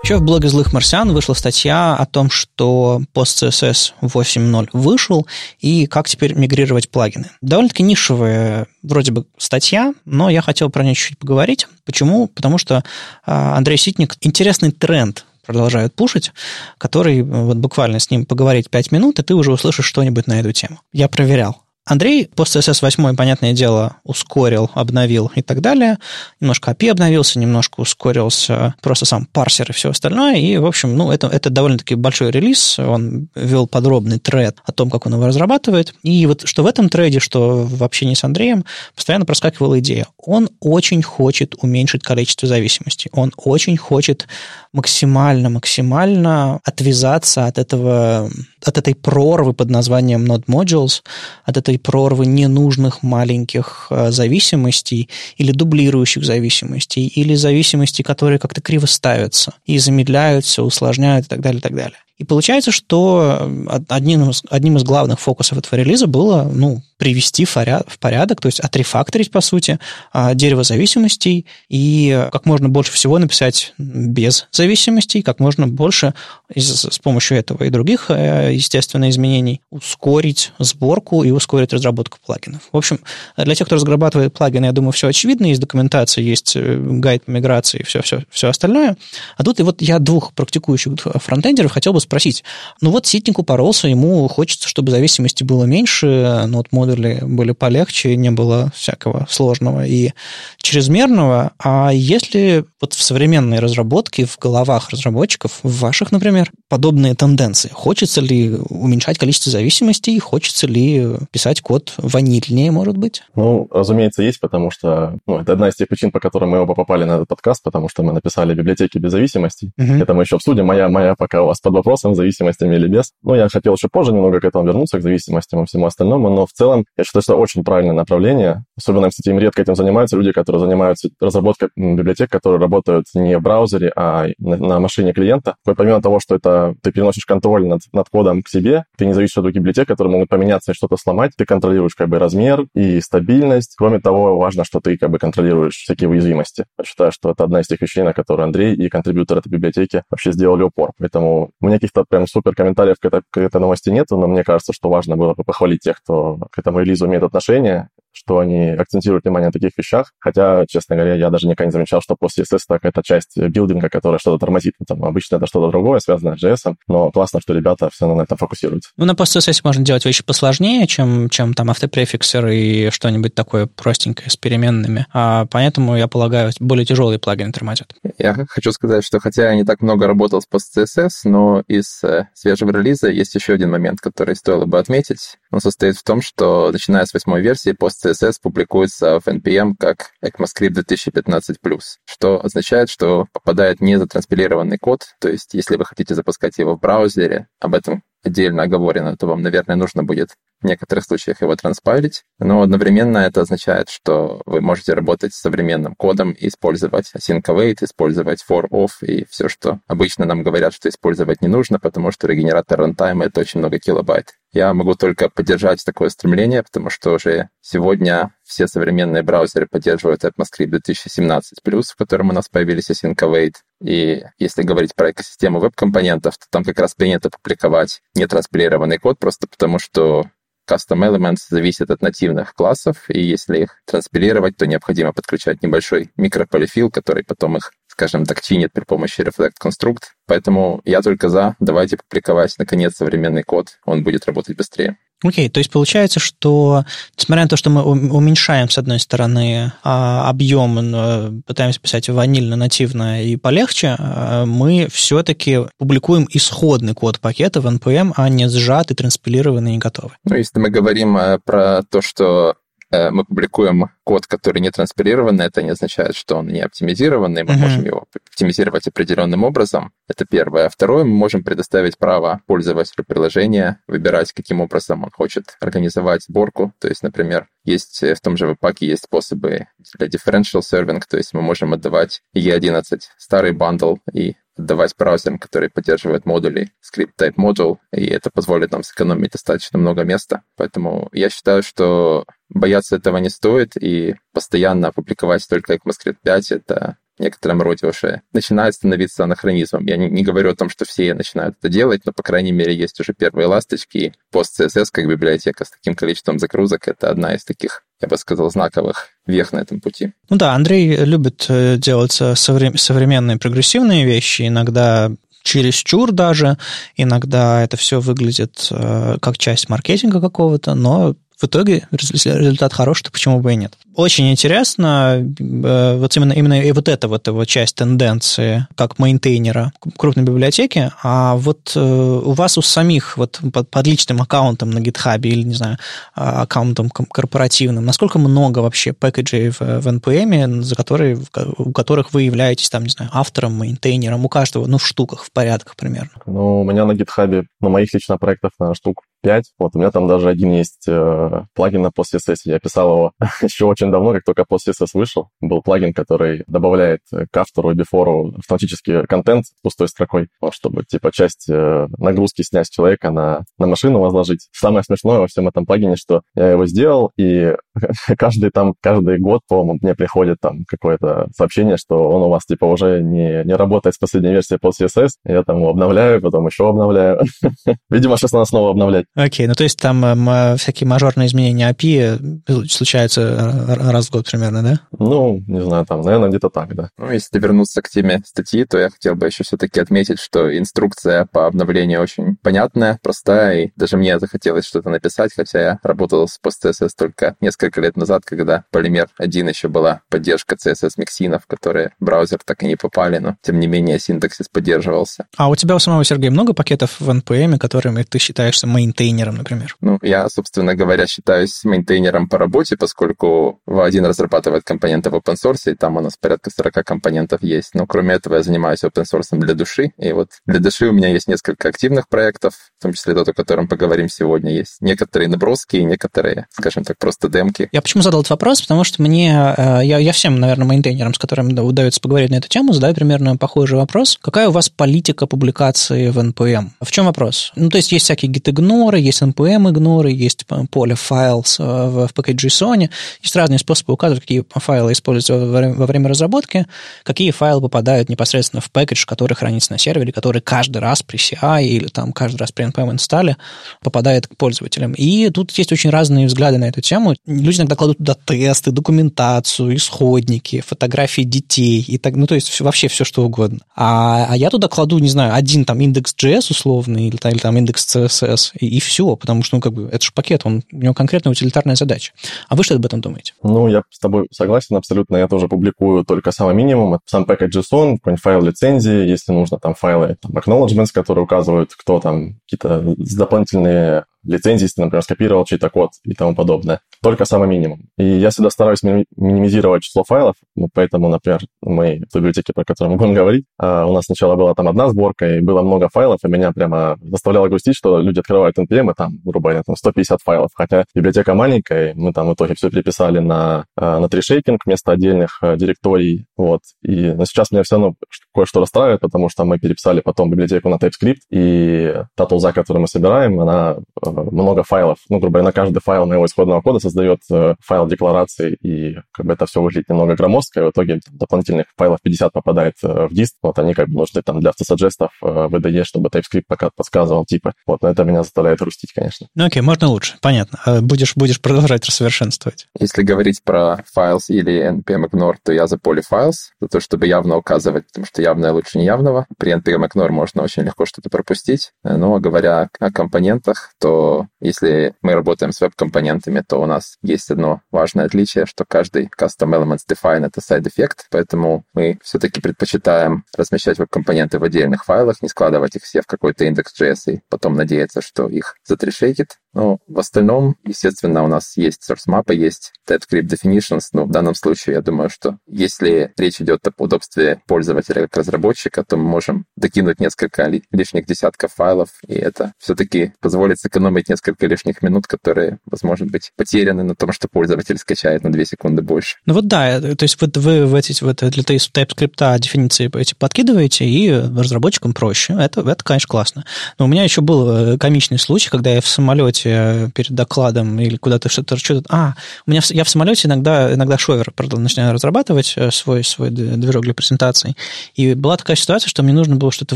Еще 0.03 0.17
в 0.17 0.23
блоге 0.23 0.49
«Злых 0.49 0.73
марсиан» 0.73 1.11
вышла 1.11 1.35
статья 1.35 1.95
о 1.95 2.05
том, 2.07 2.31
что 2.31 3.01
PostCSS 3.13 3.93
8.0 4.01 4.69
вышел, 4.73 5.27
и 5.59 5.85
как 5.85 6.09
теперь 6.09 6.33
мигрировать 6.33 6.89
плагины. 6.89 7.29
Довольно-таки 7.41 7.83
нишевая 7.83 8.67
вроде 8.81 9.11
бы 9.11 9.25
статья, 9.37 9.93
но 10.05 10.29
я 10.29 10.41
хотел 10.41 10.71
про 10.71 10.83
нее 10.83 10.95
чуть-чуть 10.95 11.19
поговорить. 11.19 11.67
Почему? 11.85 12.27
Потому 12.27 12.57
что 12.57 12.83
а, 13.25 13.55
Андрей 13.55 13.77
Ситник 13.77 14.15
интересный 14.21 14.71
тренд 14.71 15.23
продолжают 15.45 15.93
пушить, 15.93 16.31
который 16.79 17.21
вот 17.21 17.57
буквально 17.57 17.99
с 17.99 18.09
ним 18.09 18.25
поговорить 18.25 18.69
5 18.69 18.91
минут, 18.91 19.19
и 19.19 19.23
ты 19.23 19.35
уже 19.35 19.51
услышишь 19.51 19.85
что-нибудь 19.85 20.25
на 20.25 20.39
эту 20.39 20.51
тему. 20.51 20.81
Я 20.91 21.09
проверял. 21.09 21.61
Андрей 21.91 22.29
пост 22.33 22.55
CSS 22.55 22.77
8, 22.83 23.17
понятное 23.17 23.51
дело, 23.51 23.97
ускорил, 24.05 24.71
обновил 24.75 25.29
и 25.35 25.41
так 25.41 25.59
далее. 25.59 25.97
Немножко 26.39 26.71
API 26.71 26.91
обновился, 26.91 27.37
немножко 27.37 27.81
ускорился 27.81 28.75
просто 28.81 29.03
сам 29.03 29.25
парсер 29.25 29.69
и 29.69 29.73
все 29.73 29.89
остальное. 29.89 30.37
И, 30.37 30.55
в 30.55 30.65
общем, 30.65 30.95
ну, 30.95 31.11
это, 31.11 31.27
это 31.27 31.49
довольно-таки 31.49 31.95
большой 31.95 32.31
релиз. 32.31 32.79
Он 32.79 33.27
вел 33.35 33.67
подробный 33.67 34.19
тред 34.19 34.55
о 34.63 34.71
том, 34.71 34.89
как 34.89 35.05
он 35.05 35.15
его 35.15 35.27
разрабатывает. 35.27 35.93
И 36.01 36.25
вот 36.27 36.47
что 36.47 36.63
в 36.63 36.65
этом 36.65 36.87
треде, 36.87 37.19
что 37.19 37.63
в 37.63 37.83
общении 37.83 38.13
с 38.13 38.23
Андреем, 38.23 38.63
постоянно 38.95 39.25
проскакивала 39.25 39.77
идея. 39.79 40.07
Он 40.17 40.49
очень 40.61 41.03
хочет 41.03 41.55
уменьшить 41.61 42.03
количество 42.03 42.47
зависимостей. 42.47 43.09
Он 43.11 43.33
очень 43.35 43.75
хочет 43.75 44.29
максимально-максимально 44.71 46.61
отвязаться 46.63 47.47
от 47.47 47.57
этого, 47.57 48.31
от 48.65 48.77
этой 48.77 48.95
прорвы 48.95 49.53
под 49.53 49.69
названием 49.69 50.25
Node 50.25 50.45
Modules, 50.45 51.01
от 51.43 51.57
этой 51.57 51.79
прорвы 51.79 52.25
ненужных 52.25 53.03
маленьких 53.03 53.87
э, 53.89 54.11
зависимостей 54.11 55.09
или 55.37 55.51
дублирующих 55.51 56.23
зависимостей, 56.23 57.07
или 57.07 57.35
зависимостей, 57.35 58.03
которые 58.03 58.39
как-то 58.39 58.61
криво 58.61 58.85
ставятся 58.85 59.53
и 59.65 59.79
замедляются, 59.79 60.63
усложняют 60.63 61.25
и 61.25 61.29
так 61.29 61.41
далее, 61.41 61.59
и 61.59 61.61
так 61.61 61.75
далее. 61.75 61.97
И 62.21 62.23
получается, 62.23 62.69
что 62.69 63.49
одним 63.89 64.29
из, 64.29 64.43
одним 64.47 64.77
из 64.77 64.83
главных 64.83 65.19
фокусов 65.19 65.57
этого 65.57 65.79
релиза 65.79 66.05
было 66.05 66.43
ну, 66.43 66.83
привести 66.97 67.45
в 67.45 67.57
порядок, 67.99 68.39
то 68.39 68.45
есть 68.45 68.59
отрефакторить, 68.59 69.31
по 69.31 69.41
сути, 69.41 69.79
а, 70.13 70.35
дерево 70.35 70.63
зависимостей 70.63 71.47
и 71.67 72.27
как 72.31 72.45
можно 72.45 72.69
больше 72.69 72.91
всего 72.91 73.17
написать 73.17 73.73
без 73.79 74.47
зависимостей, 74.51 75.23
как 75.23 75.39
можно 75.39 75.67
больше 75.67 76.13
с 76.55 76.99
помощью 76.99 77.39
этого 77.39 77.63
и 77.63 77.71
других, 77.71 78.11
э, 78.11 78.51
естественно, 78.53 79.09
изменений 79.09 79.61
ускорить 79.71 80.51
сборку 80.59 81.23
и 81.23 81.31
ускорить 81.31 81.73
разработку 81.73 82.19
плагинов. 82.23 82.61
В 82.71 82.77
общем, 82.77 82.99
для 83.35 83.55
тех, 83.55 83.65
кто 83.65 83.77
разрабатывает 83.77 84.35
плагины, 84.35 84.65
я 84.65 84.73
думаю, 84.73 84.91
все 84.91 85.07
очевидно, 85.07 85.47
есть 85.47 85.61
документация, 85.61 86.23
есть 86.23 86.55
э, 86.55 86.77
гайд 86.77 87.25
по 87.25 87.31
миграции 87.31 87.79
и 87.79 87.83
все, 87.83 88.03
все, 88.03 88.25
все 88.29 88.49
остальное. 88.49 88.95
А 89.37 89.43
тут 89.43 89.59
и 89.59 89.63
вот 89.63 89.81
я 89.81 89.97
двух 89.97 90.33
практикующих 90.33 90.93
фронтендеров 91.15 91.71
хотел 91.71 91.93
бы 91.93 91.99
спросить. 92.11 92.43
Ну 92.81 92.91
вот 92.91 93.07
Ситнику 93.07 93.41
поролся, 93.43 93.87
ему 93.87 94.27
хочется, 94.27 94.67
чтобы 94.67 94.91
зависимости 94.91 95.45
было 95.45 95.63
меньше, 95.63 96.43
нот 96.47 96.67
модули 96.71 97.19
были 97.21 97.53
полегче, 97.53 98.17
не 98.17 98.31
было 98.31 98.69
всякого 98.75 99.27
сложного 99.29 99.85
и 99.85 100.11
чрезмерного. 100.57 101.53
А 101.57 101.91
если 101.93 102.65
вот 102.81 102.93
в 102.93 103.01
современной 103.01 103.59
разработке, 103.59 104.25
в 104.25 104.37
головах 104.37 104.89
разработчиков, 104.89 105.59
в 105.63 105.79
ваших, 105.79 106.11
например, 106.11 106.51
подобные 106.67 107.13
тенденции? 107.13 107.69
Хочется 107.71 108.19
ли 108.21 108.57
уменьшать 108.69 109.17
количество 109.17 109.51
зависимостей? 109.51 110.19
Хочется 110.19 110.67
ли 110.67 111.15
писать 111.31 111.61
код 111.61 111.93
ванильнее, 111.97 112.71
может 112.71 112.97
быть? 112.97 113.23
Ну, 113.35 113.67
разумеется, 113.71 114.23
есть, 114.23 114.39
потому 114.39 114.71
что 114.71 115.17
ну, 115.27 115.39
это 115.39 115.53
одна 115.53 115.69
из 115.69 115.75
тех 115.75 115.87
причин, 115.87 116.11
по 116.11 116.19
которым 116.19 116.49
мы 116.49 116.59
оба 116.59 116.73
попали 116.73 117.03
на 117.03 117.13
этот 117.13 117.27
подкаст, 117.27 117.63
потому 117.63 117.87
что 117.87 118.03
мы 118.03 118.11
написали 118.13 118.53
библиотеки 118.53 118.97
без 118.97 119.11
зависимостей. 119.11 119.71
Uh-huh. 119.79 120.01
Это 120.01 120.13
мы 120.13 120.23
еще 120.23 120.35
обсудим. 120.37 120.65
Моя, 120.65 120.89
моя 120.89 121.15
пока 121.15 121.43
у 121.43 121.45
вас 121.45 121.59
под 121.59 121.73
вопросом 121.73 122.00
вопросам, 122.01 122.15
зависимостями 122.15 122.75
или 122.75 122.87
без. 122.87 123.11
Ну, 123.23 123.35
я 123.35 123.47
хотел 123.49 123.73
еще 123.73 123.87
позже 123.91 124.11
немного 124.11 124.39
к 124.39 124.45
этому 124.45 124.65
вернуться, 124.65 124.99
к 124.99 125.01
зависимостям 125.01 125.63
и 125.63 125.65
всему 125.65 125.85
остальному, 125.85 126.29
но 126.29 126.45
в 126.45 126.51
целом 126.51 126.85
я 126.97 127.03
считаю, 127.03 127.21
что 127.23 127.33
это 127.33 127.41
очень 127.41 127.63
правильное 127.63 127.95
направление. 127.95 128.63
Особенно, 128.77 129.09
кстати, 129.09 129.29
им 129.29 129.39
редко 129.39 129.61
этим 129.61 129.75
занимаются 129.75 130.17
люди, 130.17 130.31
которые 130.31 130.59
занимаются 130.59 131.09
разработкой 131.19 131.69
библиотек, 131.75 132.29
которые 132.29 132.59
работают 132.59 133.05
не 133.13 133.37
в 133.37 133.41
браузере, 133.41 133.91
а 133.95 134.27
на, 134.39 134.57
на 134.57 134.79
машине 134.79 135.13
клиента. 135.13 135.55
И 135.67 135.73
помимо 135.73 136.01
того, 136.01 136.19
что 136.19 136.35
это 136.35 136.75
ты 136.81 136.91
переносишь 136.91 137.25
контроль 137.25 137.67
над, 137.67 137.81
над 137.93 138.09
кодом 138.09 138.43
к 138.43 138.49
себе, 138.49 138.85
ты 138.97 139.05
не 139.05 139.13
зависишь 139.13 139.37
от 139.37 139.43
других 139.43 139.61
библиотек, 139.61 139.87
которые 139.87 140.11
могут 140.11 140.29
поменяться 140.29 140.71
и 140.71 140.75
что-то 140.75 140.97
сломать, 140.97 141.31
ты 141.37 141.45
контролируешь 141.45 141.95
как 141.95 142.09
бы 142.09 142.19
размер 142.19 142.65
и 142.75 142.99
стабильность. 143.01 143.75
Кроме 143.77 143.99
того, 143.99 144.37
важно, 144.37 144.63
что 144.63 144.79
ты 144.79 144.97
как 144.97 145.09
бы 145.09 145.19
контролируешь 145.19 145.75
всякие 145.75 146.09
уязвимости. 146.09 146.65
Я 146.77 146.85
считаю, 146.85 147.11
что 147.11 147.31
это 147.31 147.43
одна 147.43 147.61
из 147.61 147.67
тех 147.67 147.81
вещей, 147.81 148.03
на 148.03 148.13
которые 148.13 148.45
Андрей 148.45 148.75
и 148.75 148.89
контрибьютор 148.89 149.39
этой 149.39 149.49
библиотеки 149.49 150.03
вообще 150.09 150.31
сделали 150.31 150.63
упор. 150.63 150.91
Поэтому 150.97 151.51
у 151.59 151.67
меня 151.67 151.79
каких-то 151.91 152.05
прям 152.09 152.27
супер 152.27 152.55
комментариев 152.55 152.97
к 152.99 153.05
этой, 153.05 153.21
к 153.29 153.37
этой 153.37 153.59
новости 153.59 153.89
нету, 153.89 154.17
но 154.17 154.27
мне 154.27 154.43
кажется, 154.43 154.73
что 154.73 154.89
важно 154.89 155.17
было 155.17 155.33
бы 155.33 155.43
похвалить 155.43 155.81
тех, 155.81 155.97
кто 156.01 156.37
к 156.51 156.57
этому 156.57 156.79
релизу 156.79 157.05
имеет 157.07 157.23
отношение, 157.23 157.89
что 158.11 158.39
они 158.39 158.69
акцентируют 158.69 159.23
внимание 159.23 159.47
на 159.47 159.51
таких 159.51 159.71
вещах. 159.77 160.11
Хотя, 160.19 160.65
честно 160.67 160.95
говоря, 160.95 161.15
я 161.15 161.29
даже 161.29 161.47
никогда 161.47 161.65
не 161.65 161.71
замечал, 161.71 162.01
что 162.01 162.15
после 162.19 162.43
CSS 162.43 162.59
так 162.67 162.85
это 162.85 163.01
часть 163.03 163.37
билдинга, 163.37 163.89
которая 163.89 164.19
что-то 164.19 164.39
тормозит. 164.39 164.73
Там 164.87 165.03
обычно 165.03 165.37
это 165.37 165.47
что-то 165.47 165.69
другое, 165.69 165.99
связанное 165.99 166.35
с 166.35 166.43
JS, 166.43 166.75
но 166.87 167.11
классно, 167.11 167.39
что 167.41 167.53
ребята 167.53 167.89
все 167.91 168.05
равно 168.05 168.21
на 168.21 168.23
этом 168.23 168.37
фокусируются. 168.37 168.91
Ну, 168.97 169.05
на 169.05 169.11
post 169.11 169.61
можно 169.63 169.83
делать 169.83 170.05
вещи 170.05 170.23
посложнее, 170.23 170.87
чем, 170.87 171.29
чем 171.29 171.53
там 171.53 171.69
автопрефиксер 171.69 172.47
и 172.47 172.89
что-нибудь 172.89 173.33
такое 173.33 173.67
простенькое 173.67 174.29
с 174.29 174.37
переменными. 174.37 175.05
А 175.13 175.45
поэтому, 175.45 175.95
я 175.95 176.07
полагаю, 176.07 176.51
более 176.59 176.85
тяжелые 176.85 177.19
плагины 177.19 177.51
тормозят. 177.51 177.93
Я 178.17 178.35
хочу 178.49 178.71
сказать, 178.71 179.03
что 179.03 179.19
хотя 179.19 179.49
я 179.49 179.55
не 179.55 179.63
так 179.63 179.81
много 179.81 180.07
работал 180.07 180.41
с 180.41 180.47
post 180.51 181.09
но 181.25 181.63
из 181.67 182.03
э, 182.03 182.27
свежего 182.33 182.71
релиза 182.71 183.09
есть 183.09 183.35
еще 183.35 183.53
один 183.53 183.71
момент, 183.71 183.99
который 183.99 184.35
стоило 184.35 184.65
бы 184.65 184.79
отметить. 184.79 185.37
Он 185.51 185.59
состоит 185.59 185.97
в 185.97 186.03
том, 186.03 186.21
что 186.21 186.71
начиная 186.71 187.05
с 187.05 187.13
восьмой 187.13 187.41
версии 187.41 187.71
пост 187.71 188.00
CSS 188.03 188.35
публикуется 188.41 189.19
в 189.19 189.27
NPM 189.27 189.73
как 189.79 190.11
ECMAScript 190.23 190.83
2015+, 190.89 191.79
что 192.05 192.43
означает, 192.43 192.89
что 192.89 193.27
попадает 193.33 193.81
не 193.81 193.97
затранспилированный 193.97 194.77
код, 194.77 195.03
то 195.19 195.29
есть 195.29 195.53
если 195.53 195.75
вы 195.75 195.85
хотите 195.85 196.15
запускать 196.15 196.57
его 196.57 196.75
в 196.75 196.79
браузере, 196.79 197.47
об 197.59 197.75
этом 197.75 198.03
отдельно 198.23 198.63
оговорено, 198.63 199.17
то 199.17 199.27
вам, 199.27 199.41
наверное, 199.41 199.75
нужно 199.75 200.03
будет 200.03 200.35
в 200.61 200.65
некоторых 200.65 201.03
случаях 201.03 201.41
его 201.41 201.55
транспайлить, 201.55 202.23
но 202.39 202.61
одновременно 202.61 203.19
это 203.19 203.41
означает, 203.41 203.89
что 203.89 204.41
вы 204.45 204.61
можете 204.61 204.93
работать 204.93 205.33
с 205.33 205.41
современным 205.41 205.95
кодом 205.95 206.35
использовать 206.39 207.11
async 207.15 207.41
await, 207.43 207.83
использовать 207.83 208.43
for 208.47 208.67
off 208.69 208.91
и 209.01 209.25
все, 209.29 209.49
что 209.49 209.79
обычно 209.87 210.25
нам 210.25 210.43
говорят, 210.43 210.73
что 210.73 210.89
использовать 210.89 211.41
не 211.41 211.47
нужно, 211.47 211.79
потому 211.79 212.11
что 212.11 212.27
регенератор 212.27 212.81
runtime— 212.81 213.23
это 213.25 213.41
очень 213.41 213.59
много 213.59 213.79
килобайт. 213.79 214.33
Я 214.53 214.73
могу 214.73 214.95
только 214.95 215.29
поддержать 215.29 215.83
такое 215.85 216.09
стремление, 216.09 216.61
потому 216.61 216.89
что 216.89 217.13
уже 217.13 217.49
сегодня 217.61 218.33
все 218.43 218.67
современные 218.67 219.23
браузеры 219.23 219.65
поддерживают 219.65 220.25
ECMAScript 220.25 220.81
2017+, 220.85 221.41
в 221.63 221.95
котором 221.95 222.29
у 222.29 222.33
нас 222.33 222.49
появились 222.49 222.89
async 222.91 223.15
await. 223.15 223.53
И 223.81 224.23
если 224.37 224.63
говорить 224.63 224.93
про 224.93 225.11
экосистему 225.11 225.59
веб-компонентов, 225.59 226.37
то 226.37 226.45
там 226.49 226.65
как 226.65 226.79
раз 226.79 226.95
принято 226.95 227.29
публиковать 227.29 228.01
нетранспилированный 228.13 228.97
код, 228.97 229.19
просто 229.19 229.47
потому 229.47 229.79
что 229.79 230.25
Custom 230.71 231.03
Elements 231.03 231.47
зависят 231.49 231.91
от 231.91 232.01
нативных 232.01 232.53
классов, 232.53 233.09
и 233.09 233.19
если 233.21 233.63
их 233.63 233.81
транспилировать, 233.85 234.55
то 234.55 234.65
необходимо 234.65 235.11
подключать 235.11 235.61
небольшой 235.61 236.11
микрополифил, 236.15 236.89
который 236.89 237.25
потом 237.25 237.57
их, 237.57 237.73
скажем 237.87 238.25
так, 238.25 238.41
чинит 238.41 238.71
при 238.71 238.85
помощи 238.85 239.19
Reflect 239.19 239.55
Construct. 239.61 240.03
Поэтому 240.27 240.81
я 240.85 241.01
только 241.01 241.27
за. 241.27 241.57
Давайте 241.59 241.97
публиковать, 241.97 242.55
наконец, 242.57 242.95
современный 242.95 243.43
код. 243.43 243.79
Он 243.83 244.01
будет 244.01 244.25
работать 244.27 244.55
быстрее. 244.55 244.97
Окей, 245.23 245.47
okay, 245.47 245.51
то 245.51 245.59
есть 245.59 245.69
получается, 245.69 246.19
что, 246.19 246.83
несмотря 247.17 247.43
на 247.43 247.49
то, 247.49 247.55
что 247.55 247.69
мы 247.69 247.83
уменьшаем, 247.83 248.69
с 248.69 248.77
одной 248.77 248.99
стороны, 248.99 249.71
а, 249.83 250.27
объем, 250.29 251.43
пытаемся 251.45 251.79
писать 251.79 252.09
ванильно, 252.09 252.55
нативно 252.55 253.23
и 253.23 253.35
полегче, 253.35 253.95
а, 253.99 254.45
мы 254.45 254.87
все-таки 254.91 255.59
публикуем 255.77 256.27
исходный 256.29 256.95
код 256.95 257.19
пакета 257.19 257.61
в 257.61 257.67
NPM, 257.67 258.13
а 258.15 258.29
не 258.29 258.49
сжатый, 258.49 258.95
транспилированный 258.95 259.75
и 259.75 259.77
готовый. 259.77 260.15
Ну, 260.23 260.35
если 260.35 260.59
мы 260.59 260.69
говорим 260.69 261.17
э, 261.17 261.39
про 261.43 261.83
то, 261.83 262.01
что 262.01 262.55
э, 262.89 263.11
мы 263.11 263.23
публикуем 263.23 263.89
код, 264.03 264.25
который 264.25 264.59
не 264.59 264.71
транспилированный, 264.71 265.45
это 265.45 265.61
не 265.61 265.71
означает, 265.71 266.15
что 266.15 266.37
он 266.37 266.47
не 266.47 266.61
оптимизированный, 266.61 267.43
мы 267.43 267.53
mm-hmm. 267.53 267.57
можем 267.57 267.85
его 267.85 268.05
оптимизировать 268.41 268.87
определенным 268.87 269.43
образом. 269.43 269.93
Это 270.07 270.25
первое. 270.25 270.67
Второе, 270.69 271.03
мы 271.03 271.11
можем 271.11 271.43
предоставить 271.43 271.99
право 271.99 272.41
пользователю 272.47 273.05
приложения 273.05 273.79
выбирать, 273.87 274.33
каким 274.33 274.61
образом 274.61 275.03
он 275.03 275.11
хочет 275.11 275.57
организовать 275.59 276.23
сборку. 276.23 276.73
То 276.79 276.87
есть, 276.87 277.03
например, 277.03 277.47
есть 277.63 278.01
в 278.01 278.19
том 278.19 278.37
же 278.37 278.47
веб-паке 278.47 278.87
есть 278.87 279.03
способы 279.03 279.67
для 279.99 280.07
differential 280.07 280.61
serving, 280.61 281.01
то 281.07 281.17
есть 281.17 281.33
мы 281.33 281.43
можем 281.43 281.73
отдавать 281.73 282.21
E11 282.35 282.81
старый 283.19 283.51
бандл 283.51 283.97
и 284.11 284.35
отдавать 284.57 284.95
браузерам, 284.97 285.37
которые 285.37 285.69
поддерживают 285.69 286.25
модули 286.25 286.71
script 286.81 287.11
type 287.19 287.35
module, 287.35 287.77
и 287.93 288.05
это 288.07 288.31
позволит 288.31 288.71
нам 288.71 288.81
сэкономить 288.81 289.31
достаточно 289.31 289.77
много 289.77 290.03
места. 290.03 290.41
Поэтому 290.57 291.09
я 291.13 291.29
считаю, 291.29 291.61
что 291.61 292.25
бояться 292.49 292.95
этого 292.95 293.17
не 293.17 293.29
стоит, 293.29 293.77
и 293.77 294.15
постоянно 294.33 294.87
опубликовать 294.87 295.47
только 295.47 295.75
ECMAScript 295.75 296.17
5— 296.23 296.51
это 296.53 296.97
некотором 297.21 297.61
роде 297.61 297.87
уже 297.87 298.21
начинает 298.33 298.75
становиться 298.75 299.23
анахронизмом. 299.23 299.85
Я 299.85 299.97
не, 299.97 300.09
не 300.09 300.23
говорю 300.23 300.51
о 300.51 300.55
том, 300.55 300.69
что 300.69 300.85
все 300.85 301.13
начинают 301.13 301.55
это 301.59 301.69
делать, 301.69 302.01
но, 302.05 302.11
по 302.11 302.23
крайней 302.23 302.51
мере, 302.51 302.75
есть 302.75 302.99
уже 302.99 303.13
первые 303.13 303.47
ласточки, 303.47 303.97
и 303.97 304.13
PostCSS 304.33 304.87
как 304.91 305.07
библиотека 305.07 305.65
с 305.65 305.71
таким 305.71 305.95
количеством 305.95 306.39
загрузок— 306.39 306.87
это 306.89 307.09
одна 307.09 307.35
из 307.35 307.43
таких 307.43 307.83
я 308.01 308.07
бы 308.07 308.17
сказал, 308.17 308.49
знаковых 308.49 309.09
вех 309.27 309.53
на 309.53 309.59
этом 309.59 309.79
пути. 309.79 310.13
Ну 310.29 310.37
да, 310.37 310.53
Андрей 310.53 311.05
любит 311.05 311.45
э, 311.49 311.77
делать 311.77 312.17
э, 312.19 312.35
современные 312.35 313.37
прогрессивные 313.37 314.05
вещи, 314.05 314.47
иногда 314.47 315.11
чересчур 315.43 316.11
даже, 316.11 316.57
иногда 316.95 317.63
это 317.63 317.77
все 317.77 317.99
выглядит 317.99 318.67
э, 318.71 319.17
как 319.21 319.37
часть 319.37 319.69
маркетинга 319.69 320.19
какого-то, 320.21 320.73
но 320.73 321.15
в 321.37 321.45
итоге 321.45 321.87
результат 321.91 322.71
хороший, 322.73 323.03
то 323.03 323.11
почему 323.11 323.39
бы 323.39 323.53
и 323.53 323.55
нет. 323.55 323.73
Очень 323.95 324.31
интересно, 324.31 325.17
э, 325.39 325.97
вот 325.97 326.15
именно, 326.15 326.31
именно 326.31 326.61
и 326.61 326.71
вот 326.71 326.87
эта 326.87 327.09
вот 327.09 327.27
его 327.27 327.43
часть 327.43 327.75
тенденции, 327.75 328.65
как 328.75 328.99
мейнтейнера 328.99 329.73
крупной 329.97 330.23
библиотеки, 330.23 330.91
а 331.03 331.35
вот 331.35 331.73
э, 331.75 331.79
у 331.79 332.31
вас 332.31 332.57
у 332.57 332.61
самих 332.61 333.17
вот 333.17 333.41
под, 333.51 333.69
под 333.69 333.87
личным 333.87 334.21
аккаунтом 334.21 334.69
на 334.69 334.79
GitHub 334.79 335.19
или, 335.23 335.43
не 335.43 335.55
знаю, 335.55 335.77
а, 336.15 336.43
аккаунтом 336.43 336.89
корпоративным, 336.89 337.85
насколько 337.85 338.17
много 338.17 338.59
вообще 338.59 338.93
пэкэджей 338.93 339.49
в, 339.49 339.59
в 339.59 339.87
NPM, 339.87 340.61
за 340.61 340.75
которые, 340.75 341.19
у 341.57 341.73
которых 341.73 342.13
вы 342.13 342.23
являетесь, 342.23 342.69
там, 342.69 342.83
не 342.83 342.89
знаю, 342.89 343.11
автором, 343.13 343.57
мейнтейнером, 343.57 344.25
у 344.25 344.29
каждого, 344.29 344.67
ну, 344.67 344.77
в 344.77 344.87
штуках, 344.87 345.25
в 345.25 345.31
порядках 345.33 345.75
примерно? 345.75 346.11
Ну, 346.25 346.61
у 346.61 346.63
меня 346.63 346.85
на 346.85 346.93
GitHub, 346.93 347.43
на 347.59 347.69
моих 347.69 347.93
лично 347.93 348.17
проектах, 348.17 348.51
на 348.57 348.73
штук 348.73 349.01
5. 349.21 349.53
Вот 349.59 349.75
у 349.75 349.79
меня 349.79 349.91
там 349.91 350.07
даже 350.07 350.29
один 350.29 350.51
есть 350.51 350.85
э, 350.87 351.43
плагин 351.53 351.83
на 351.83 351.87
PostCSS. 351.87 352.37
Я 352.45 352.59
писал 352.59 352.89
его 352.89 353.11
еще 353.41 353.65
очень 353.65 353.80
давно, 353.89 354.13
как 354.13 354.23
только 354.23 354.43
PostCSS 354.43 354.89
вышел. 354.93 355.29
Был 355.39 355.61
плагин, 355.61 355.93
который 355.93 356.43
добавляет 356.47 356.99
к 357.09 357.37
автору 357.37 357.71
и 357.71 357.75
бифору 357.75 358.33
автоматически 358.37 359.05
контент 359.07 359.45
с 359.45 359.53
пустой 359.63 359.87
строкой, 359.87 360.27
чтобы 360.51 360.83
типа 360.83 361.11
часть 361.11 361.49
э, 361.49 361.87
нагрузки 361.97 362.41
снять 362.43 362.67
с 362.67 362.69
человека 362.69 363.11
на, 363.11 363.43
на 363.57 363.67
машину 363.67 363.99
возложить. 363.99 364.49
Самое 364.51 364.83
смешное 364.83 365.19
во 365.19 365.27
всем 365.27 365.47
этом 365.47 365.65
плагине, 365.65 365.95
что 365.95 366.21
я 366.35 366.51
его 366.51 366.65
сделал, 366.65 367.11
и 367.17 367.55
каждый 368.17 368.51
там, 368.51 368.73
каждый 368.81 369.17
год, 369.19 369.41
по-моему, 369.47 369.79
мне 369.81 369.95
приходит 369.95 370.37
там 370.41 370.65
какое-то 370.67 371.27
сообщение, 371.35 371.77
что 371.77 372.09
он 372.09 372.23
у 372.23 372.29
вас 372.29 372.45
типа 372.45 372.65
уже 372.65 373.01
не, 373.01 373.43
не 373.45 373.53
работает 373.53 373.95
с 373.95 373.97
последней 373.97 374.31
версией 374.31 374.59
PostCSS. 374.61 375.09
Я 375.25 375.43
там 375.43 375.57
его 375.57 375.69
обновляю, 375.69 376.21
потом 376.21 376.45
еще 376.47 376.69
обновляю. 376.69 377.21
Видимо, 377.89 378.17
сейчас 378.17 378.31
надо 378.31 378.45
снова 378.45 378.71
обновлять. 378.71 379.05
Окей, 379.15 379.47
ну 379.47 379.53
то 379.53 379.63
есть 379.63 379.79
там 379.79 380.03
э, 380.29 380.55
всякие 380.57 380.87
мажорные 380.87 381.27
изменения 381.27 381.71
API 381.71 382.41
э, 382.47 382.65
случаются 382.67 383.21
э, 383.21 383.70
раз 383.75 384.07
в 384.07 384.11
год 384.11 384.29
примерно, 384.29 384.63
да? 384.63 384.81
Ну, 384.97 385.43
не 385.47 385.61
знаю, 385.61 385.85
там, 385.85 386.01
наверное, 386.01 386.29
где-то 386.29 386.49
так, 386.49 386.75
да. 386.75 386.89
Ну, 386.97 387.11
если 387.11 387.39
вернуться 387.39 387.81
к 387.81 387.89
теме 387.89 388.21
статьи, 388.25 388.65
то 388.65 388.77
я 388.77 388.89
хотел 388.89 389.15
бы 389.15 389.27
еще 389.27 389.43
все-таки 389.43 389.79
отметить, 389.79 390.19
что 390.19 390.57
инструкция 390.57 391.25
по 391.25 391.47
обновлению 391.47 392.01
очень 392.01 392.37
понятная, 392.37 392.99
простая, 393.03 393.63
и 393.63 393.71
даже 393.75 393.97
мне 393.97 394.19
захотелось 394.19 394.65
что-то 394.65 394.89
написать, 394.89 395.31
хотя 395.35 395.61
я 395.61 395.79
работал 395.83 396.27
с 396.27 396.39
PostCSS 396.43 396.89
только 396.97 397.35
несколько 397.41 397.81
лет 397.81 397.97
назад, 397.97 398.23
когда 398.25 398.63
Polymer 398.73 399.07
1 399.17 399.47
еще 399.47 399.67
была 399.67 400.01
поддержка 400.09 400.55
CSS-миксинов, 400.55 401.45
которые 401.47 401.93
в 401.99 402.05
браузер 402.05 402.39
так 402.45 402.63
и 402.63 402.67
не 402.67 402.75
попали, 402.75 403.17
но 403.17 403.35
тем 403.41 403.59
не 403.59 403.67
менее 403.67 403.99
синтаксис 403.99 404.47
поддерживался. 404.49 405.27
А 405.37 405.49
у 405.49 405.55
тебя 405.55 405.75
у 405.75 405.79
самого, 405.79 406.03
Сергей, 406.03 406.29
много 406.29 406.53
пакетов 406.53 406.99
в 406.99 407.09
NPM, 407.09 407.57
которыми 407.57 408.03
ты 408.03 408.19
считаешься 408.19 408.67
мейнтейнером, 408.67 409.35
например? 409.37 409.75
Ну, 409.81 409.99
я, 410.01 410.27
собственно 410.29 410.75
говоря, 410.75 411.07
считаюсь 411.07 411.63
мейнтейнером 411.63 412.27
по 412.27 412.37
работе, 412.37 412.77
поскольку 412.77 413.60
V1 413.69 414.05
разрабатывает 414.07 414.63
компоненты 414.63 415.09
в 415.09 415.15
open 415.15 415.35
source, 415.35 415.71
и 415.71 415.75
там 415.75 415.97
у 415.97 416.01
нас 416.01 416.13
порядка 416.19 416.49
40 416.49 416.85
компонентов 416.85 417.43
есть. 417.43 417.73
Но 417.73 417.85
кроме 417.85 418.15
этого 418.15 418.35
я 418.35 418.43
занимаюсь 418.43 418.83
open 418.83 419.03
source 419.03 419.27
для 419.31 419.53
души, 419.53 419.91
и 419.97 420.11
вот 420.11 420.29
для 420.45 420.59
души 420.59 420.87
у 420.87 420.91
меня 420.91 421.09
есть 421.09 421.27
несколько 421.27 421.69
активных 421.69 422.07
проектов, 422.09 422.53
в 422.79 422.81
том 422.81 422.93
числе 422.93 423.13
тот, 423.13 423.29
о 423.29 423.33
котором 423.33 423.67
поговорим 423.67 424.09
сегодня. 424.09 424.53
Есть 424.53 424.77
некоторые 424.81 425.29
наброски 425.29 425.77
и 425.77 425.83
некоторые, 425.83 426.47
скажем 426.51 426.83
так, 426.83 426.97
просто 426.97 427.29
демки. 427.29 427.69
Я 427.71 427.81
почему 427.81 428.03
задал 428.03 428.21
этот 428.21 428.31
вопрос? 428.31 428.61
Потому 428.61 428.83
что 428.83 429.01
мне, 429.01 429.53
э, 429.57 429.81
я, 429.83 429.99
я 429.99 430.11
всем, 430.11 430.39
наверное, 430.39 430.65
мейнтейнерам, 430.67 431.13
с 431.13 431.17
которыми 431.17 431.57
удается 431.59 432.01
поговорить 432.01 432.31
на 432.31 432.35
эту 432.35 432.47
тему, 432.47 432.73
задаю 432.73 432.93
примерно 432.93 433.37
похожий 433.37 433.77
вопрос. 433.77 434.17
Какая 434.21 434.49
у 434.49 434.51
вас 434.51 434.69
политика 434.69 435.27
публикации 435.27 436.09
в 436.09 436.17
NPM? 436.17 436.69
В 436.81 436.91
чем 436.91 437.05
вопрос? 437.05 437.51
Ну, 437.55 437.69
то 437.69 437.77
есть 437.77 437.91
есть 437.91 438.05
всякие 438.05 438.31
gitignore, 438.31 438.61
игноры, 438.61 438.99
есть 438.99 439.21
npm 439.21 439.69
игноры, 439.69 440.11
есть 440.11 440.45
поле 440.71 440.95
files 440.95 441.57
в 441.59 442.09
package.json. 442.13 442.89
Есть 443.21 443.35
разные 443.35 443.50
способы 443.57 443.93
указывать, 443.93 444.21
какие 444.21 444.43
файлы 444.49 444.93
используются 444.93 445.37
во 445.37 445.85
время 445.85 446.09
разработки, 446.09 446.65
какие 447.03 447.31
файлы 447.31 447.61
попадают 447.61 448.09
непосредственно 448.09 448.61
в 448.61 448.69
package, 448.71 449.03
который 449.05 449.33
хранится 449.33 449.71
на 449.71 449.77
сервере, 449.77 450.11
который 450.11 450.41
каждый 450.41 450.77
раз 450.77 451.03
при 451.03 451.17
CI 451.17 451.63
или 451.63 451.87
там 451.87 452.13
каждый 452.13 452.37
раз 452.37 452.51
при 452.51 452.65
npm 452.65 452.91
инсталле 452.91 453.37
попадает 453.81 454.27
к 454.27 454.35
пользователям. 454.35 454.93
И 454.93 455.29
тут 455.29 455.51
есть 455.51 455.71
очень 455.71 455.89
разные 455.89 456.27
взгляды 456.27 456.57
на 456.57 456.65
эту 456.65 456.81
тему. 456.81 457.15
Люди 457.25 457.57
иногда 457.57 457.75
кладут 457.75 457.97
туда 457.97 458.15
тесты, 458.25 458.71
документацию, 458.71 459.75
исходники, 459.75 460.61
фотографии 460.61 461.23
детей 461.23 461.83
и 461.87 461.97
так, 461.97 462.15
ну, 462.15 462.27
то 462.27 462.35
есть 462.35 462.59
вообще 462.61 462.87
все, 462.87 463.03
что 463.03 463.23
угодно. 463.23 463.59
А, 463.75 464.27
а 464.29 464.37
я 464.37 464.49
туда 464.49 464.67
кладу, 464.67 464.99
не 464.99 465.09
знаю, 465.09 465.33
один 465.33 465.65
там 465.65 465.79
индекс 465.81 466.15
JS 466.15 466.47
условный 466.51 467.07
или, 467.07 467.17
или 467.29 467.39
там 467.39 467.57
индекс 467.57 467.95
CSS 467.95 468.51
и, 468.59 468.67
и 468.67 468.79
все, 468.79 469.15
потому 469.15 469.43
что, 469.43 469.57
ну, 469.57 469.61
как 469.61 469.73
бы, 469.73 469.89
это 469.91 470.03
же 470.03 470.11
пакет, 470.13 470.41
он, 470.45 470.63
у 470.71 470.77
него 470.77 470.93
конкретная 470.93 471.31
утилитарная 471.31 471.75
задача. 471.75 472.13
А 472.47 472.55
вы 472.55 472.63
что 472.63 472.75
об 472.75 472.85
этом 472.85 473.01
думаете? 473.01 473.33
Ну, 473.43 473.67
я 473.67 473.83
с 473.89 473.99
тобой 473.99 474.27
согласен 474.31 474.75
абсолютно. 474.75 475.17
Я 475.17 475.27
тоже 475.27 475.47
публикую 475.47 476.05
только 476.05 476.31
самый 476.31 476.53
минимум. 476.53 476.99
Сам 477.05 477.25
пакет 477.25 477.55
JSON, 477.55 477.97
какой-нибудь 477.97 478.21
файл 478.21 478.41
лицензии, 478.41 479.07
если 479.07 479.31
нужно, 479.31 479.57
там 479.59 479.73
файлы, 479.73 480.17
там, 480.21 480.37
acknowledgements, 480.37 480.89
которые 480.93 481.23
указывают, 481.23 481.73
кто 481.75 481.99
там, 481.99 482.39
какие-то 482.45 482.95
дополнительные 482.97 484.05
лицензии, 484.23 484.63
если, 484.63 484.81
например, 484.81 485.03
скопировал 485.03 485.45
чей-то 485.45 485.69
код 485.69 485.91
и 486.03 486.13
тому 486.13 486.35
подобное. 486.35 486.81
Только 487.01 487.25
самый 487.25 487.47
минимум. 487.47 487.89
И 487.97 488.05
я 488.05 488.29
всегда 488.29 488.49
стараюсь 488.49 488.83
минимизировать 488.83 489.83
число 489.83 490.03
файлов, 490.03 490.35
ну, 490.55 490.69
поэтому, 490.73 491.09
например, 491.09 491.41
мы 491.61 492.03
в 492.11 492.15
библиотеке, 492.15 492.53
про 492.53 492.63
которую 492.63 492.93
мы 492.93 492.97
будем 492.97 493.13
говорить, 493.13 493.45
а, 493.57 493.85
у 493.85 493.93
нас 493.93 494.05
сначала 494.05 494.35
была 494.35 494.53
там 494.53 494.67
одна 494.67 494.89
сборка, 494.89 495.37
и 495.37 495.41
было 495.41 495.61
много 495.61 495.89
файлов, 495.89 496.19
и 496.23 496.27
меня 496.27 496.51
прямо 496.51 496.97
заставляло 497.01 497.47
грустить, 497.47 497.75
что 497.75 497.99
люди 497.99 498.19
открывают 498.19 498.57
NPM, 498.57 498.91
и 498.91 498.93
там, 498.95 499.19
грубо 499.23 499.49
говоря, 499.49 499.63
там 499.63 499.75
150 499.75 500.19
файлов. 500.21 500.49
Хотя 500.55 500.85
библиотека 500.93 501.33
маленькая, 501.33 501.93
мы 501.95 502.13
там 502.13 502.29
в 502.29 502.33
итоге 502.33 502.55
все 502.55 502.69
переписали 502.69 503.19
на, 503.19 503.65
а, 503.75 503.99
на 503.99 504.09
трешейкинг 504.09 504.65
вместо 504.65 504.91
отдельных 504.91 505.39
а, 505.41 505.55
директорий, 505.55 506.25
вот. 506.37 506.61
И 506.83 507.11
но 507.13 507.25
сейчас 507.25 507.51
меня 507.51 507.63
все 507.63 507.75
равно 507.75 507.95
кое-что 508.33 508.59
расстраивает, 508.59 509.01
потому 509.01 509.29
что 509.29 509.45
мы 509.45 509.59
переписали 509.59 510.01
потом 510.01 510.29
библиотеку 510.29 510.69
на 510.69 510.75
TypeScript, 510.75 511.21
и 511.29 511.93
та 512.15 512.25
тулза, 512.25 512.53
которую 512.53 512.81
мы 512.81 512.87
собираем, 512.87 513.39
она 513.39 513.77
много 514.11 514.63
файлов. 514.63 514.99
Ну, 515.09 515.19
грубо 515.19 515.39
говоря, 515.39 515.45
на 515.45 515.51
каждый 515.51 515.79
файл 515.79 516.05
моего 516.05 516.25
исходного 516.25 516.61
кода 516.61 516.79
создает 516.79 517.19
э, 517.31 517.55
файл 517.61 517.87
декларации, 517.87 518.57
и 518.61 518.95
как 519.11 519.25
бы 519.25 519.33
это 519.33 519.45
все 519.45 519.61
выглядит 519.61 519.89
немного 519.89 520.15
громоздко, 520.15 520.61
и 520.61 520.63
в 520.63 520.69
итоге 520.69 520.99
дополнительных 521.11 521.67
файлов 521.77 521.99
50 522.01 522.31
попадает 522.31 522.75
э, 522.83 523.07
в 523.07 523.13
диск. 523.13 523.35
Вот 523.41 523.57
они 523.59 523.73
как 523.73 523.87
бы 523.87 523.99
нужны 523.99 524.21
там 524.21 524.39
для 524.39 524.49
автосаджестов 524.49 525.11
э, 525.21 525.25
в 525.25 525.55
IDE, 525.55 525.83
чтобы 525.83 526.09
TypeScript 526.09 526.43
пока 526.47 526.69
подсказывал 526.75 527.25
типа. 527.25 527.53
Вот, 527.65 527.81
но 527.81 527.89
это 527.89 528.03
меня 528.03 528.23
заставляет 528.23 528.59
грустить, 528.59 528.93
конечно. 528.93 529.27
Ну 529.35 529.45
окей, 529.45 529.61
можно 529.61 529.87
лучше, 529.87 530.15
понятно. 530.21 530.59
А 530.65 530.81
будешь, 530.81 531.15
будешь 531.15 531.41
продолжать 531.41 531.85
рассовершенствовать. 531.85 532.67
Если 532.79 533.03
говорить 533.03 533.41
про 533.43 533.83
files 533.95 534.25
или 534.27 534.69
npm 534.71 535.09
ignore, 535.09 535.35
то 535.43 535.51
я 535.53 535.67
за 535.67 535.77
polyfiles, 535.77 536.51
за 536.59 536.67
то, 536.67 536.79
чтобы 536.79 537.07
явно 537.07 537.37
указывать, 537.37 537.87
потому 537.87 538.05
что 538.05 538.21
явное 538.21 538.51
лучше 538.51 538.77
неявного. 538.77 539.25
При 539.37 539.53
npm 539.53 539.87
ignore 539.87 540.09
можно 540.09 540.43
очень 540.43 540.63
легко 540.63 540.85
что-то 540.85 541.09
пропустить. 541.09 541.71
Но 541.83 542.19
говоря 542.19 542.69
о 542.79 542.91
компонентах, 542.91 543.73
то 543.79 544.00
если 544.39 544.95
мы 545.01 545.13
работаем 545.13 545.51
с 545.51 545.61
веб-компонентами, 545.61 546.43
то 546.47 546.61
у 546.61 546.65
нас 546.65 546.97
есть 547.01 547.29
одно 547.31 547.61
важное 547.71 548.05
отличие, 548.05 548.45
что 548.45 548.65
каждый 548.65 549.09
custom 549.17 549.53
elements 549.55 549.81
define— 549.89 550.25
это 550.27 550.41
side-эффект, 550.41 551.07
поэтому 551.09 551.63
мы 551.73 551.99
все-таки 552.03 552.41
предпочитаем 552.41 553.23
размещать 553.35 553.79
веб-компоненты 553.79 554.39
в 554.39 554.43
отдельных 554.43 554.85
файлах, 554.85 555.21
не 555.21 555.29
складывать 555.29 555.75
их 555.75 555.83
все 555.83 556.01
в 556.01 556.07
какой-то 556.07 556.45
индекс.js 556.45 557.13
и 557.13 557.21
потом 557.29 557.55
надеяться, 557.55 558.01
что 558.01 558.27
их 558.27 558.55
затрешейкит. 558.63 559.37
Но 559.53 559.79
в 559.87 559.99
остальном, 559.99 560.55
естественно, 560.63 561.23
у 561.23 561.27
нас 561.27 561.57
есть 561.57 561.89
source 561.89 562.07
map, 562.07 562.33
есть 562.33 562.71
TypeScript 562.87 563.27
definitions. 563.27 563.81
Но 563.93 564.05
в 564.05 564.11
данном 564.11 564.35
случае, 564.35 564.75
я 564.75 564.81
думаю, 564.81 565.09
что 565.09 565.37
если 565.47 566.13
речь 566.17 566.41
идет 566.41 566.65
об 566.67 566.73
удобстве 566.77 567.41
пользователя 567.47 568.01
как 568.03 568.17
разработчика, 568.17 568.83
то 568.83 568.97
мы 568.97 569.03
можем 569.03 569.45
докинуть 569.55 569.99
несколько 569.99 570.49
лишних 570.71 571.05
десятков 571.05 571.53
файлов, 571.53 571.89
и 572.07 572.13
это 572.13 572.53
все-таки 572.57 573.13
позволит 573.19 573.59
сэкономить 573.59 574.09
несколько 574.09 574.47
лишних 574.47 574.81
минут, 574.81 575.07
которые, 575.07 575.59
возможно 575.65 576.05
быть, 576.05 576.31
потеряны 576.35 576.83
на 576.83 576.95
том, 576.95 577.11
что 577.11 577.27
пользователь 577.27 577.77
скачает 577.77 578.23
на 578.23 578.31
2 578.31 578.45
секунды 578.45 578.81
больше. 578.81 579.17
Ну 579.25 579.33
вот 579.33 579.47
да, 579.47 579.79
э, 579.79 579.95
то 579.95 580.03
есть 580.03 580.19
вот 580.21 580.37
вы 580.37 580.65
в 580.65 580.75
эти, 580.75 581.03
вот 581.03 581.17
для 581.17 581.43
TypeScript 581.43 582.39
дефиниции 582.39 582.89
эти 582.97 583.13
подкидываете, 583.13 583.85
и 583.85 584.11
разработчикам 584.11 584.93
проще. 584.93 585.35
Это, 585.37 585.61
это, 585.61 585.83
конечно, 585.83 586.07
классно. 586.07 586.45
Но 586.79 586.85
у 586.85 586.87
меня 586.87 587.03
еще 587.03 587.21
был 587.21 587.49
э, 587.49 587.77
комичный 587.77 588.19
случай, 588.19 588.49
когда 588.49 588.71
я 588.71 588.81
в 588.81 588.87
самолете 588.87 589.40
э, 589.45 589.89
перед 589.93 590.11
докладом 590.11 590.79
или 590.79 590.97
куда-то 590.97 591.29
что-то... 591.29 591.57
что 591.57 591.81
а, 591.89 592.15
у 592.45 592.51
меня 592.51 592.61
в, 592.61 592.69
я 592.71 592.83
в 592.83 592.89
самолете 592.89 593.27
иногда, 593.27 593.73
иногда 593.73 593.97
шовер 593.97 594.33
начинаю 594.53 594.93
разрабатывать 594.93 595.55
свой, 595.71 596.03
свой 596.03 596.29
движок 596.29 596.83
для 596.83 596.93
презентаций. 596.93 597.55
И 597.95 598.13
была 598.13 598.37
такая 598.37 598.55
ситуация, 598.55 598.89
что 598.89 599.03
мне 599.03 599.13
нужно 599.13 599.35
было 599.35 599.51
что-то 599.51 599.75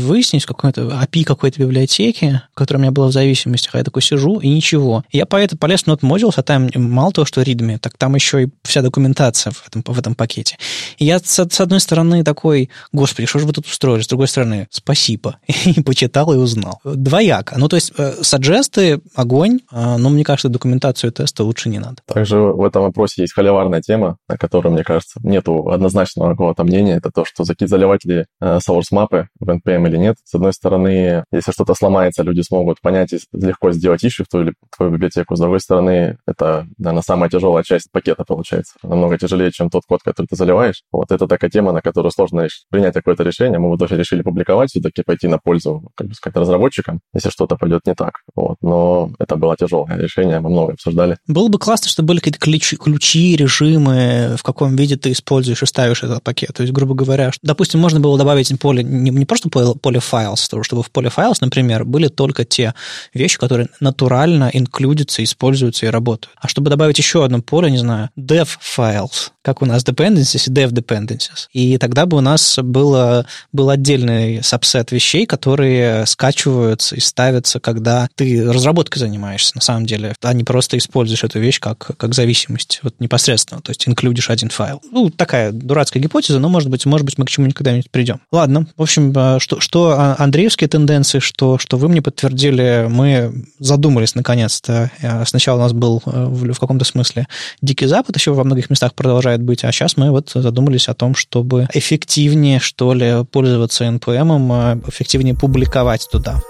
выяснить, 0.00 0.46
какой-то 0.46 0.82
API 0.82 1.24
какой-то 1.24 1.60
библиотеки, 1.60 2.42
которая 2.54 2.80
у 2.80 2.82
меня 2.82 2.92
была 2.92 3.08
в 3.08 3.12
зависимости, 3.12 3.68
а 3.72 3.78
я 3.78 3.84
такой 3.84 4.02
сижу, 4.02 4.38
и 4.38 4.48
ничего. 4.48 5.04
И 5.10 5.18
я 5.18 5.26
по 5.26 5.36
это 5.36 5.56
полез 5.56 5.82
в 5.82 5.86
Node 5.86 6.00
Modules, 6.00 6.34
а 6.36 6.42
там 6.42 6.68
мало 6.74 7.12
того, 7.12 7.24
что 7.24 7.42
readme, 7.42 7.78
так 7.78 7.96
там 7.96 8.14
еще 8.14 8.44
и 8.44 8.48
вся 8.62 8.82
документация 8.82 9.52
в 9.52 9.66
этом, 9.66 9.82
в 9.86 9.98
этом 9.98 10.14
пакете. 10.14 10.56
И 10.98 11.04
я, 11.04 11.18
с, 11.18 11.24
с 11.24 11.60
одной 11.60 11.80
стороны, 11.80 12.24
такой, 12.24 12.70
господи, 12.92 13.26
что 13.26 13.38
же 13.38 13.46
вы 13.46 13.52
тут 13.52 13.66
устроили? 13.66 14.02
С 14.02 14.08
другой 14.08 14.28
стороны, 14.28 14.68
спасибо. 14.70 15.38
И 15.64 15.82
почитал 15.82 16.32
и 16.32 16.36
узнал. 16.36 16.80
Двояко. 16.84 17.58
Ну, 17.58 17.68
то 17.68 17.76
есть, 17.76 17.92
э, 17.96 18.14
саджесты, 18.22 19.00
огонь, 19.14 19.55
а, 19.70 19.98
но 19.98 20.10
мне 20.10 20.24
кажется, 20.24 20.48
документацию 20.48 21.12
теста 21.12 21.44
лучше 21.44 21.68
не 21.68 21.78
надо. 21.78 21.96
Также 22.06 22.38
в 22.38 22.64
этом 22.64 22.82
вопросе 22.82 23.22
есть 23.22 23.34
холиварная 23.34 23.80
тема, 23.80 24.18
на 24.28 24.36
которой, 24.36 24.68
мне 24.68 24.84
кажется, 24.84 25.20
нету 25.22 25.68
однозначного 25.70 26.30
какого-то 26.30 26.64
мнения. 26.64 26.96
Это 26.96 27.10
то, 27.10 27.24
что 27.24 27.44
заливать 27.44 28.04
ли 28.04 28.26
э, 28.40 28.58
source 28.58 28.88
мапы 28.90 29.28
в 29.40 29.48
NPM 29.48 29.88
или 29.88 29.96
нет. 29.96 30.16
С 30.24 30.34
одной 30.34 30.52
стороны, 30.52 31.24
если 31.32 31.52
что-то 31.52 31.74
сломается, 31.74 32.22
люди 32.22 32.40
смогут 32.40 32.80
понять 32.80 33.12
и 33.12 33.18
легко 33.32 33.72
сделать 33.72 34.04
ищу 34.04 34.24
в 34.24 34.28
твою, 34.28 34.52
твою 34.76 34.92
библиотеку. 34.92 35.36
С 35.36 35.40
другой 35.40 35.60
стороны, 35.60 36.18
это, 36.26 36.66
наверное, 36.78 37.02
самая 37.02 37.30
тяжелая 37.30 37.64
часть 37.64 37.90
пакета 37.90 38.24
получается. 38.24 38.74
Намного 38.82 39.18
тяжелее, 39.18 39.50
чем 39.52 39.70
тот 39.70 39.84
код, 39.86 40.00
который 40.02 40.26
ты 40.26 40.36
заливаешь. 40.36 40.82
Вот 40.92 41.10
это 41.10 41.26
такая 41.26 41.50
тема, 41.50 41.72
на 41.72 41.80
которую 41.80 42.10
сложно 42.10 42.46
принять 42.70 42.94
какое-то 42.94 43.22
решение. 43.22 43.58
Мы 43.58 43.70
в 43.70 43.76
итоге 43.76 43.96
решили 43.96 44.22
публиковать, 44.22 44.70
все-таки 44.70 45.02
пойти 45.02 45.28
на 45.28 45.38
пользу, 45.38 45.90
как 45.94 46.08
бы 46.08 46.14
сказать, 46.14 46.36
разработчикам, 46.36 47.00
если 47.14 47.30
что-то 47.30 47.56
пойдет 47.56 47.86
не 47.86 47.94
так. 47.94 48.20
Вот. 48.34 48.56
Но 48.60 49.10
это 49.18 49.36
было 49.36 49.45
тяжелое 49.54 49.96
решение, 49.96 50.40
мы 50.40 50.50
много 50.50 50.72
обсуждали. 50.72 51.18
Было 51.26 51.48
бы 51.48 51.58
классно, 51.58 51.88
чтобы 51.88 52.08
были 52.08 52.18
какие-то 52.18 52.40
ключи, 52.40 52.76
ключи, 52.76 53.36
режимы, 53.36 54.36
в 54.38 54.42
каком 54.42 54.74
виде 54.76 54.96
ты 54.96 55.12
используешь 55.12 55.62
и 55.62 55.66
ставишь 55.66 56.02
этот 56.02 56.22
пакет. 56.22 56.52
То 56.54 56.62
есть, 56.62 56.72
грубо 56.72 56.94
говоря, 56.94 57.30
допустим, 57.42 57.80
можно 57.80 58.00
было 58.00 58.18
добавить 58.18 58.52
поле, 58.58 58.82
не, 58.82 59.10
не 59.10 59.24
просто 59.24 59.48
поле, 59.48 59.74
поле 59.80 60.00
files, 60.00 60.62
чтобы 60.62 60.82
в 60.82 60.90
поле 60.90 61.10
files, 61.14 61.36
например, 61.40 61.84
были 61.84 62.08
только 62.08 62.44
те 62.44 62.74
вещи, 63.14 63.38
которые 63.38 63.68
натурально 63.80 64.50
инклюдятся, 64.52 65.22
используются 65.22 65.86
и 65.86 65.90
работают. 65.90 66.34
А 66.40 66.48
чтобы 66.48 66.70
добавить 66.70 66.98
еще 66.98 67.24
одно 67.24 67.42
поле, 67.42 67.70
не 67.70 67.78
знаю, 67.78 68.10
dev 68.16 68.48
files, 68.60 69.30
как 69.46 69.62
у 69.62 69.64
нас 69.64 69.84
dependencies 69.84 70.48
и 70.48 70.52
dev 70.52 70.72
dependencies. 70.72 71.46
И 71.52 71.78
тогда 71.78 72.04
бы 72.04 72.16
у 72.16 72.20
нас 72.20 72.58
было, 72.60 73.26
был 73.52 73.70
отдельный 73.70 74.42
сабсет 74.42 74.90
вещей, 74.90 75.24
которые 75.24 76.04
скачиваются 76.06 76.96
и 76.96 77.00
ставятся, 77.00 77.60
когда 77.60 78.08
ты 78.16 78.44
разработкой 78.44 78.98
занимаешься, 78.98 79.52
на 79.54 79.60
самом 79.60 79.86
деле, 79.86 80.14
а 80.20 80.32
не 80.32 80.42
просто 80.42 80.76
используешь 80.78 81.22
эту 81.22 81.38
вещь 81.38 81.60
как, 81.60 81.92
как 81.96 82.12
зависимость, 82.12 82.80
вот 82.82 82.96
непосредственно, 82.98 83.60
то 83.60 83.70
есть 83.70 83.86
инклюдишь 83.86 84.30
один 84.30 84.48
файл. 84.48 84.82
Ну, 84.90 85.10
такая 85.10 85.52
дурацкая 85.52 86.02
гипотеза, 86.02 86.40
но, 86.40 86.48
может 86.48 86.68
быть, 86.68 86.84
может 86.84 87.06
быть, 87.06 87.16
мы 87.16 87.24
к 87.24 87.30
чему-нибудь 87.30 87.56
когда-нибудь 87.56 87.90
придем. 87.92 88.20
Ладно, 88.32 88.66
в 88.76 88.82
общем, 88.82 89.12
э, 89.16 89.38
что, 89.38 89.60
что 89.60 90.16
андреевские 90.18 90.66
тенденции, 90.66 91.20
что, 91.20 91.56
что 91.58 91.76
вы 91.76 91.88
мне 91.88 92.02
подтвердили, 92.02 92.88
мы 92.90 93.46
задумались 93.60 94.16
наконец-то. 94.16 94.90
Э, 95.00 95.24
сначала 95.24 95.58
у 95.58 95.62
нас 95.62 95.72
был 95.72 96.02
э, 96.04 96.24
в, 96.24 96.52
в 96.52 96.58
каком-то 96.58 96.84
смысле 96.84 97.28
Дикий 97.62 97.86
Запад, 97.86 98.16
еще 98.16 98.32
во 98.32 98.42
многих 98.42 98.70
местах 98.70 98.92
продолжает 98.94 99.35
быть, 99.42 99.64
а 99.64 99.72
сейчас 99.72 99.96
мы 99.96 100.10
вот 100.10 100.30
задумались 100.34 100.88
о 100.88 100.94
том, 100.94 101.14
чтобы 101.14 101.68
эффективнее, 101.72 102.60
что 102.60 102.92
ли, 102.94 103.24
пользоваться 103.24 103.84
NPM, 103.84 104.88
эффективнее 104.88 105.34
публиковать 105.34 106.08
туда. 106.10 106.40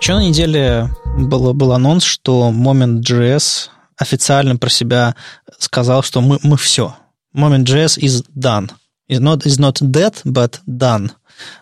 Еще 0.00 0.14
на 0.14 0.24
неделе 0.24 0.90
был, 1.18 1.52
был 1.52 1.72
анонс, 1.72 2.04
что 2.04 2.50
Moment.js 2.50 3.68
официально 3.98 4.56
про 4.56 4.70
себя 4.70 5.14
сказал, 5.58 6.02
что 6.02 6.20
мы, 6.20 6.38
мы 6.42 6.56
все. 6.56 6.94
Moment.js 7.34 7.98
is 7.98 8.24
done. 8.34 8.70
Is 9.08 9.20
not, 9.20 9.44
is 9.44 9.58
not 9.58 9.78
dead, 9.80 10.14
but 10.24 10.60
done. 10.66 11.10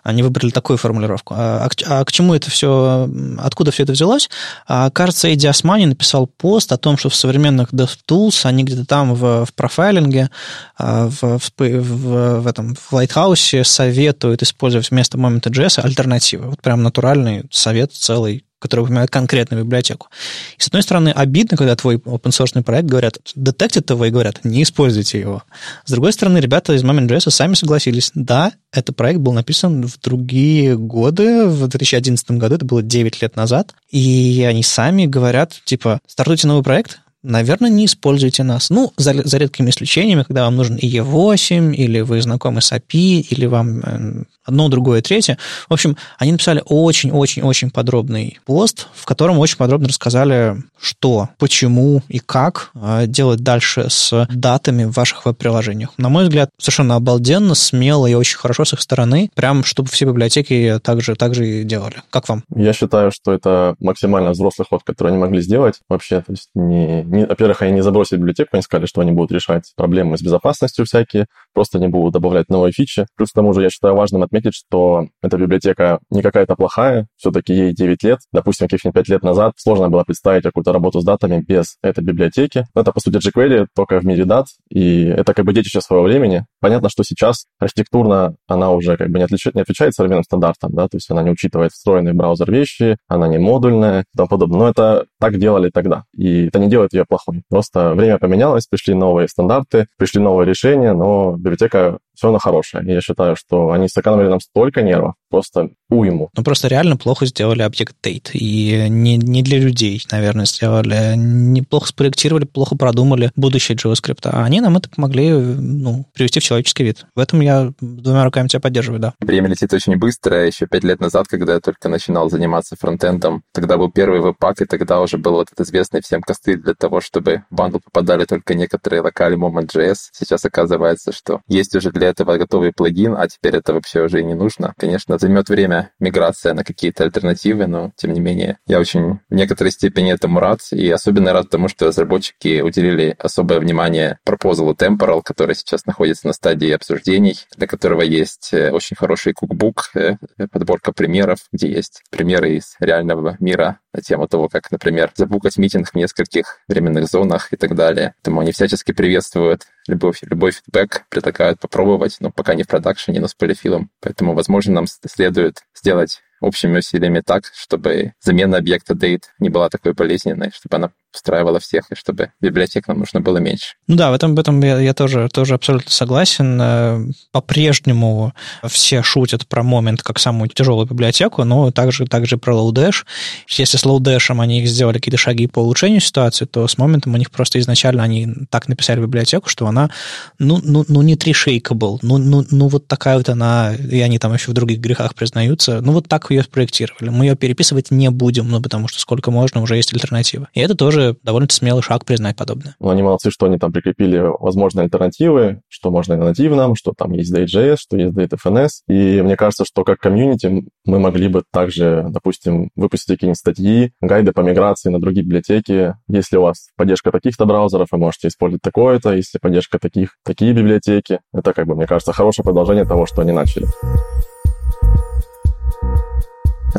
Они 0.03 0.23
выбрали 0.23 0.51
такую 0.51 0.77
формулировку. 0.77 1.35
А, 1.37 1.69
а, 1.87 2.01
а 2.01 2.05
к 2.05 2.13
чему 2.13 2.35
это 2.35 2.51
все, 2.51 3.09
откуда 3.39 3.71
все 3.71 3.83
это 3.85 3.93
взялось? 3.93 4.29
А, 4.67 4.91
кажется, 4.91 5.29
Эдди 5.29 5.47
Османи 5.47 5.87
написал 5.87 6.27
пост 6.27 6.73
о 6.73 6.79
том, 6.79 6.97
что 6.97 7.09
в 7.09 7.15
современных 7.15 7.73
DevTools, 7.73 8.45
они 8.45 8.65
где-то 8.65 8.85
там 8.85 9.15
в, 9.15 9.45
в 9.47 9.55
профайлинге, 9.55 10.31
а, 10.77 11.09
в, 11.09 11.39
в, 11.39 11.51
в, 11.59 12.41
в 12.41 12.47
этом 12.47 12.75
в 12.75 12.93
Lighthouse 12.93 13.65
советуют 13.65 14.43
использовать 14.43 14.91
вместо 14.91 15.19
Moment.js 15.19 15.81
альтернативы. 15.81 16.51
Вот 16.51 16.63
прям 16.63 16.83
натуральный 16.83 17.45
совет 17.51 17.93
целый 17.93 18.45
который 18.59 18.81
упоминает 18.81 19.11
конкретную 19.11 19.65
библиотеку. 19.65 20.09
И, 20.57 20.63
с 20.63 20.67
одной 20.67 20.83
стороны, 20.83 21.11
обидно, 21.11 21.57
когда 21.57 21.77
твой 21.77 21.97
open 21.97 22.31
source 22.31 22.63
проект 22.63 22.89
говорят, 22.89 23.19
детектят 23.35 23.91
его 23.91 24.05
и 24.05 24.11
говорят, 24.11 24.45
не 24.45 24.63
используйте 24.63 25.21
его. 25.21 25.43
С 25.85 25.91
другой 25.91 26.13
стороны, 26.13 26.39
ребята 26.39 26.75
из 26.75 26.83
Moment.js 26.83 27.31
сами 27.31 27.55
согласились, 27.55 28.11
да, 28.15 28.53
этот 28.73 28.97
проект 28.97 29.21
был 29.21 29.33
написан 29.33 29.87
в 29.87 29.99
другие 30.01 30.77
годы, 30.77 31.47
в 31.47 31.69
2011 31.69 32.31
году, 32.33 32.57
это 32.57 32.65
было 32.65 32.83
9 32.83 33.23
лет 33.23 33.37
назад, 33.37 33.75
и 33.91 34.45
они 34.49 34.63
сами 34.63 35.07
говорят, 35.07 35.61
типа, 35.65 36.01
стартуйте 36.07 36.49
новый 36.49 36.63
проект, 36.63 37.01
наверное, 37.23 37.71
не 37.71 37.87
используйте 37.87 38.43
нас. 38.43 38.71
Ну, 38.71 38.93
за, 38.97 39.15
за 39.27 39.39
редкими 39.39 39.71
исключениями, 39.71 40.23
когда 40.23 40.45
вам 40.45 40.57
нужен 40.57 40.77
IE8, 40.77 41.75
или 41.75 42.01
вы 42.01 42.21
знакомы 42.23 42.61
с 42.61 42.73
API, 42.73 43.21
или 43.31 43.47
вам 43.47 43.81
э, 43.81 44.25
одно, 44.49 44.69
другое, 44.69 45.03
третье. 45.03 45.39
В 45.69 45.73
общем, 45.75 45.97
они 46.19 46.33
написали 46.33 46.63
очень-очень-очень 46.65 47.71
подробный 47.71 48.39
пост, 48.45 48.89
в 48.95 49.05
котором 49.05 49.39
очень 49.39 49.57
подробно 49.57 49.89
рассказали, 49.89 50.57
что, 50.81 51.29
почему 51.39 52.03
и 52.09 52.19
как 52.19 52.71
а, 52.75 53.07
делать 53.07 53.41
дальше 53.41 53.87
с 53.89 54.27
датами 54.33 54.85
в 54.85 54.93
ваших 54.93 55.27
веб-приложениях. 55.27 55.91
На 55.99 56.09
мой 56.09 56.25
взгляд, 56.25 56.51
совершенно 56.59 56.97
обалденно, 56.97 57.55
смело 57.55 58.07
и 58.07 58.15
очень 58.15 58.39
хорошо 58.39 58.65
с 58.65 58.73
их 58.73 58.81
стороны, 58.81 59.31
прям 59.35 59.65
чтобы 59.65 59.89
все 59.91 60.07
библиотеки 60.07 60.81
также, 60.83 61.15
также 61.15 61.47
и 61.47 61.65
делали. 61.65 61.97
Как 62.11 62.29
вам? 62.29 62.45
Я 62.55 62.73
считаю, 62.73 63.13
что 63.13 63.33
это 63.33 63.77
максимально 63.81 64.31
взрослый 64.31 64.67
ход, 64.69 64.83
который 64.85 65.09
они 65.09 65.19
могли 65.19 65.41
сделать 65.41 65.81
вообще. 65.89 66.21
То 66.21 66.33
есть, 66.33 66.49
не, 66.55 67.03
не, 67.03 67.27
во-первых, 67.27 67.63
они 67.63 67.73
не 67.73 67.83
забросили 67.83 68.19
библиотеку, 68.19 68.51
они 68.53 68.63
сказали, 68.63 68.87
что 68.87 69.03
они 69.03 69.13
будут 69.13 69.33
решать 69.33 69.73
проблемы 69.77 70.17
с 70.17 70.23
безопасностью 70.23 70.87
всякие, 70.87 71.27
просто 71.59 71.81
не 71.81 71.89
будут 71.89 72.13
добавлять 72.13 72.51
новые 72.51 72.71
фичи. 72.71 73.07
Плюс 73.17 73.33
к 73.33 73.35
тому 73.35 73.53
же 73.53 73.63
я 73.63 73.69
считаю 73.69 73.97
важным 73.97 74.23
отметить, 74.23 74.55
что 74.55 75.09
эта 75.23 75.37
библиотека 75.39 75.99
не 76.09 76.23
какая-то 76.23 76.55
плохая, 76.55 77.09
все-таки 77.17 77.53
ей 77.53 77.75
9 77.75 78.05
лет. 78.05 78.21
Допустим, 78.33 78.69
каких-нибудь 78.69 78.95
5 78.95 79.09
лет 79.09 79.23
назад 79.25 79.55
сложно 79.57 79.89
было 79.89 80.05
представить 80.05 80.45
какую-то 80.45 80.73
работу 80.73 81.01
с 81.01 81.05
датами 81.05 81.41
без 81.41 81.77
этой 81.83 82.05
библиотеки. 82.05 82.65
Это, 82.77 82.93
по 82.93 83.01
сути, 83.01 83.17
jQuery 83.17 83.67
только 83.75 83.99
в 83.99 84.05
мире 84.05 84.25
дат, 84.25 84.47
и 84.71 85.07
это 85.07 85.35
как 85.35 85.47
бы 85.47 85.53
детище 85.53 85.81
своего 85.81 86.05
времени. 86.05 86.47
Понятно, 86.61 86.91
что 86.91 87.03
сейчас 87.03 87.47
архитектурно 87.59 88.37
она 88.47 88.71
уже 88.71 88.97
как 88.97 89.09
бы 89.09 89.19
не, 89.19 89.25
отличает, 89.25 89.57
не 89.57 89.63
отвечает 89.63 89.95
современным 89.95 90.23
стандартам, 90.23 90.71
да, 90.75 90.87
то 90.87 90.97
есть 90.97 91.11
она 91.11 91.25
не 91.25 91.31
учитывает 91.31 91.73
встроенный 91.73 92.13
браузер 92.13 92.53
вещи, 92.53 92.99
она 93.09 93.27
не 93.27 93.39
модульная 93.39 94.03
и 94.03 94.17
тому 94.17 94.29
подобное. 94.29 94.59
Но 94.61 94.69
это 94.69 95.07
так 95.19 95.41
делали 95.41 95.71
тогда, 95.71 96.05
и 96.17 96.47
это 96.47 96.61
не 96.61 96.69
делает 96.69 96.93
ее 96.93 97.05
плохой. 97.05 97.43
Просто 97.51 97.95
время 97.95 98.19
поменялось, 98.19 98.69
пришли 98.69 98.95
новые 98.95 99.27
стандарты, 99.27 99.89
пришли 99.97 100.21
новые 100.21 100.47
решения, 100.47 100.93
но 100.93 101.37
библиотека 101.49 101.99
все 102.19 102.37
хорошая. 102.39 102.83
И 102.83 102.91
я 102.91 103.01
считаю, 103.01 103.37
что 103.37 103.71
они 103.71 103.89
сэкономили 103.89 104.29
нам 104.29 104.41
столько 104.41 104.83
нервов, 104.83 105.15
просто 105.31 105.71
уйму. 105.89 106.31
Ну, 106.37 106.43
просто 106.43 106.69
реально 106.69 106.97
плохо 106.97 107.27
сделали 107.27 107.63
объект 107.63 107.95
Date. 108.05 108.31
И 108.33 108.89
не, 108.89 109.17
не 109.17 109.43
для 109.43 109.59
людей, 109.59 110.05
наверное, 110.11 110.45
сделали. 110.45 111.15
Неплохо 111.17 111.87
спроектировали, 111.87 112.45
плохо 112.45 112.77
продумали 112.77 113.31
будущее 113.37 113.77
JavaScript. 113.77 114.21
А 114.25 114.45
они 114.45 114.61
нам 114.61 114.77
это 114.77 114.91
помогли 114.91 115.31
ну, 115.31 116.07
привести 116.13 116.41
в 116.41 116.43
человеческий 116.43 116.85
вид. 116.85 117.07
В 117.15 117.21
этом 117.21 117.41
я 117.41 117.73
двумя 117.81 118.25
руками 118.25 118.49
тебя 118.49 118.61
поддерживаю, 118.61 119.01
да. 119.01 119.15
Время 119.21 119.49
летит 119.49 119.73
очень 119.73 119.97
быстро. 119.97 120.45
Еще 120.47 120.67
пять 120.67 120.85
лет 120.85 121.01
назад, 121.01 121.29
когда 121.29 121.55
я 121.55 121.61
только 121.61 121.89
начинал 121.89 122.29
заниматься 122.31 122.77
фронтендом, 122.79 123.43
тогда 123.53 123.77
был 123.77 123.91
первый 123.91 124.21
веб-пак, 124.21 124.61
и 124.61 124.67
тогда 124.67 125.01
уже 125.01 125.19
был 125.19 125.33
вот 125.33 125.49
этот 125.53 125.67
известный 125.67 126.01
всем 126.03 126.21
костыль 126.23 126.61
для 126.61 126.75
того, 126.75 127.01
чтобы 127.01 127.45
в 127.51 127.55
бандл 127.55 127.79
попадали 127.79 128.25
только 128.25 128.55
некоторые 128.55 129.03
локали 129.03 129.37
Moment.js. 129.37 129.97
Сейчас 130.13 130.45
оказывается, 130.45 131.13
что 131.13 131.41
есть 131.47 131.75
уже 131.77 131.91
для 131.91 132.08
этого 132.09 132.37
готовый 132.37 132.73
плагин, 132.73 133.15
а 133.17 133.29
теперь 133.29 133.57
это 133.57 133.75
вообще 133.75 134.03
уже 134.03 134.23
не 134.23 134.35
нужно. 134.35 134.75
Конечно, 134.77 135.19
займет 135.19 135.49
время 135.49 135.93
миграция 136.01 136.55
на 136.55 136.65
какие-то 136.65 137.05
альтернативы, 137.05 137.67
но 137.67 137.93
тем 137.97 138.13
не 138.13 138.21
менее 138.21 138.59
я 138.67 138.81
очень 138.81 139.21
в 139.29 139.35
некоторой 139.35 139.71
степени 139.71 140.13
этому 140.13 140.41
рад, 140.41 140.61
и 140.73 140.91
особенно 140.91 141.33
рад 141.33 141.51
тому, 141.51 141.69
что 141.69 141.87
разработчики 141.87 142.61
уделили 142.61 143.17
особое 143.19 143.61
внимание 143.61 144.19
пропозалу 144.25 144.75
Temporal, 144.75 145.23
который 145.25 145.55
сейчас 145.55 145.87
находится 145.87 146.27
на 146.27 146.33
стадии 146.33 146.71
обсуждений, 146.71 147.37
для 147.57 147.67
которого 147.67 148.03
есть 148.03 148.51
э, 148.53 148.71
очень 148.71 148.97
хороший 148.97 149.33
кукбук, 149.33 149.91
э, 149.95 150.17
подборка 150.51 150.93
примеров, 150.93 151.39
где 151.53 151.71
есть 151.71 152.03
примеры 152.11 152.57
из 152.57 152.77
реального 152.81 153.37
мира 153.41 153.81
на 153.99 154.03
тему 154.03 154.29
того, 154.29 154.49
как, 154.49 154.71
например, 154.71 155.11
забукать 155.17 155.59
митинг 155.59 155.91
в 155.91 155.95
нескольких 155.97 156.61
временных 156.69 157.09
зонах 157.09 157.53
и 157.53 157.57
так 157.57 157.75
далее. 157.75 158.15
Поэтому 158.19 158.41
они 158.41 158.53
всячески 158.53 158.93
приветствуют 158.93 159.67
любой, 159.89 160.13
любой 160.23 160.53
фидбэк, 160.53 161.07
предлагают 161.09 161.59
попробовать, 161.59 162.17
но 162.21 162.31
пока 162.31 162.55
не 162.55 162.63
в 162.63 162.69
продакшене, 162.69 163.21
но 163.21 163.27
с 163.27 163.35
полифилом. 163.35 163.91
Поэтому, 164.01 164.35
возможно, 164.35 164.75
нам 164.75 164.87
следует 164.87 165.65
сделать 165.75 166.23
общими 166.41 166.79
усилиями 166.79 167.23
так, 167.25 167.45
чтобы 167.55 168.13
замена 168.21 168.59
объекта 168.59 168.95
date 168.95 169.25
не 169.39 169.51
была 169.51 169.69
такой 169.69 169.93
болезненной, 169.93 170.51
чтобы 170.55 170.77
она 170.77 170.91
устраивала 171.15 171.59
всех, 171.59 171.91
и 171.91 171.95
чтобы 171.95 172.33
библиотек 172.41 172.87
нам 172.87 172.99
нужно 172.99 173.21
было 173.21 173.39
меньше. 173.39 173.75
Ну 173.87 173.97
да, 173.97 174.11
в 174.11 174.15
этом, 174.15 174.35
в 174.35 174.39
этом 174.39 174.61
я, 174.61 174.79
я 174.79 174.95
тоже, 174.95 175.29
тоже 175.33 175.55
абсолютно 175.55 175.91
согласен. 175.91 176.61
Э, 176.61 177.01
по-прежнему 177.33 178.35
все 178.67 179.03
шутят 179.03 179.47
про 179.49 179.63
момент 179.63 180.03
как 180.03 180.19
самую 180.19 180.49
тяжелую 180.49 180.87
библиотеку, 180.87 181.45
но 181.45 181.71
также, 181.71 182.07
также 182.07 182.37
про 182.37 182.55
Lodash. 182.55 183.05
Если 183.49 183.79
с 183.79 183.85
Lodash 183.85 184.39
они 184.39 184.65
сделали 184.67 184.99
какие-то 184.99 185.19
шаги 185.19 185.47
по 185.47 185.61
улучшению 185.61 186.01
ситуации, 186.01 186.45
то 186.45 186.69
с 186.69 186.79
моментом 186.79 187.15
у 187.15 187.17
них 187.17 187.31
просто 187.31 187.59
изначально 187.59 188.03
они 188.03 188.29
так 188.51 188.69
написали 188.69 189.01
библиотеку, 189.01 189.49
что 189.49 189.67
она, 189.67 189.91
ну, 190.39 190.61
ну, 190.63 190.85
ну 190.89 191.03
не 191.03 191.17
тришейкабл, 191.17 192.01
ну, 192.03 192.19
ну, 192.19 192.45
ну 192.51 192.69
вот 192.69 192.87
такая 192.87 193.17
вот 193.17 193.29
она, 193.29 193.75
и 193.75 194.01
они 194.01 194.19
там 194.19 194.35
еще 194.35 194.51
в 194.51 194.55
других 194.55 194.79
грехах 194.79 195.15
признаются, 195.15 195.81
ну 195.81 195.93
вот 195.93 196.07
так 196.07 196.28
ее 196.35 196.43
спроектировали. 196.43 197.11
Мы 197.11 197.27
ее 197.27 197.37
переписывать 197.37 197.91
не 197.91 198.11
будем, 198.11 198.49
ну 198.49 198.63
потому 198.63 198.89
что 198.89 199.01
сколько 199.01 199.31
можно, 199.31 199.63
уже 199.63 199.77
есть 199.77 199.93
альтернатива. 199.93 200.49
И 200.55 200.61
это 200.61 200.75
тоже 200.75 201.17
довольно 201.23 201.49
смелый 201.51 201.83
шаг 201.83 202.05
признать 202.05 202.37
подобное. 202.37 202.77
Ну, 202.81 202.91
они 202.91 203.03
молодцы, 203.03 203.31
что 203.31 203.47
они 203.47 203.59
там 203.59 203.73
прикрепили 203.73 204.19
возможные 204.41 204.85
альтернативы, 204.85 205.61
что 205.69 205.91
можно 205.91 206.15
и 206.15 206.17
на 206.17 206.27
нативном, 206.27 206.75
что 206.75 206.93
там 206.97 207.13
есть 207.13 207.35
Date.js, 207.35 207.77
что 207.79 207.97
есть 207.97 208.15
DateFNS. 208.15 208.69
И 208.89 209.23
мне 209.23 209.37
кажется, 209.37 209.65
что 209.65 209.85
как 209.85 209.99
комьюнити 209.99 210.65
мы 210.85 210.99
могли 210.99 211.29
бы 211.29 211.43
также, 211.53 212.07
допустим, 212.09 212.71
выпустить 212.77 213.09
какие-нибудь 213.09 213.39
статьи, 213.39 213.93
гайды 214.01 214.33
по 214.33 214.41
миграции 214.41 214.91
на 214.91 215.01
другие 215.01 215.25
библиотеки. 215.25 215.95
Если 216.09 216.37
у 216.37 216.43
вас 216.43 216.69
поддержка 216.77 217.11
таких-то 217.11 217.47
браузеров, 217.47 217.89
вы 217.91 217.99
можете 217.99 218.29
использовать 218.29 218.63
такое-то, 218.63 219.13
если 219.13 219.39
поддержка 219.39 219.79
таких, 219.79 220.17
такие 220.25 220.53
библиотеки. 220.53 221.21
Это, 221.33 221.53
как 221.53 221.67
бы, 221.67 221.75
мне 221.75 221.87
кажется, 221.87 222.13
хорошее 222.13 222.45
продолжение 222.45 222.85
того, 222.85 223.07
что 223.07 223.23
они 223.23 223.33
начали. 223.33 223.67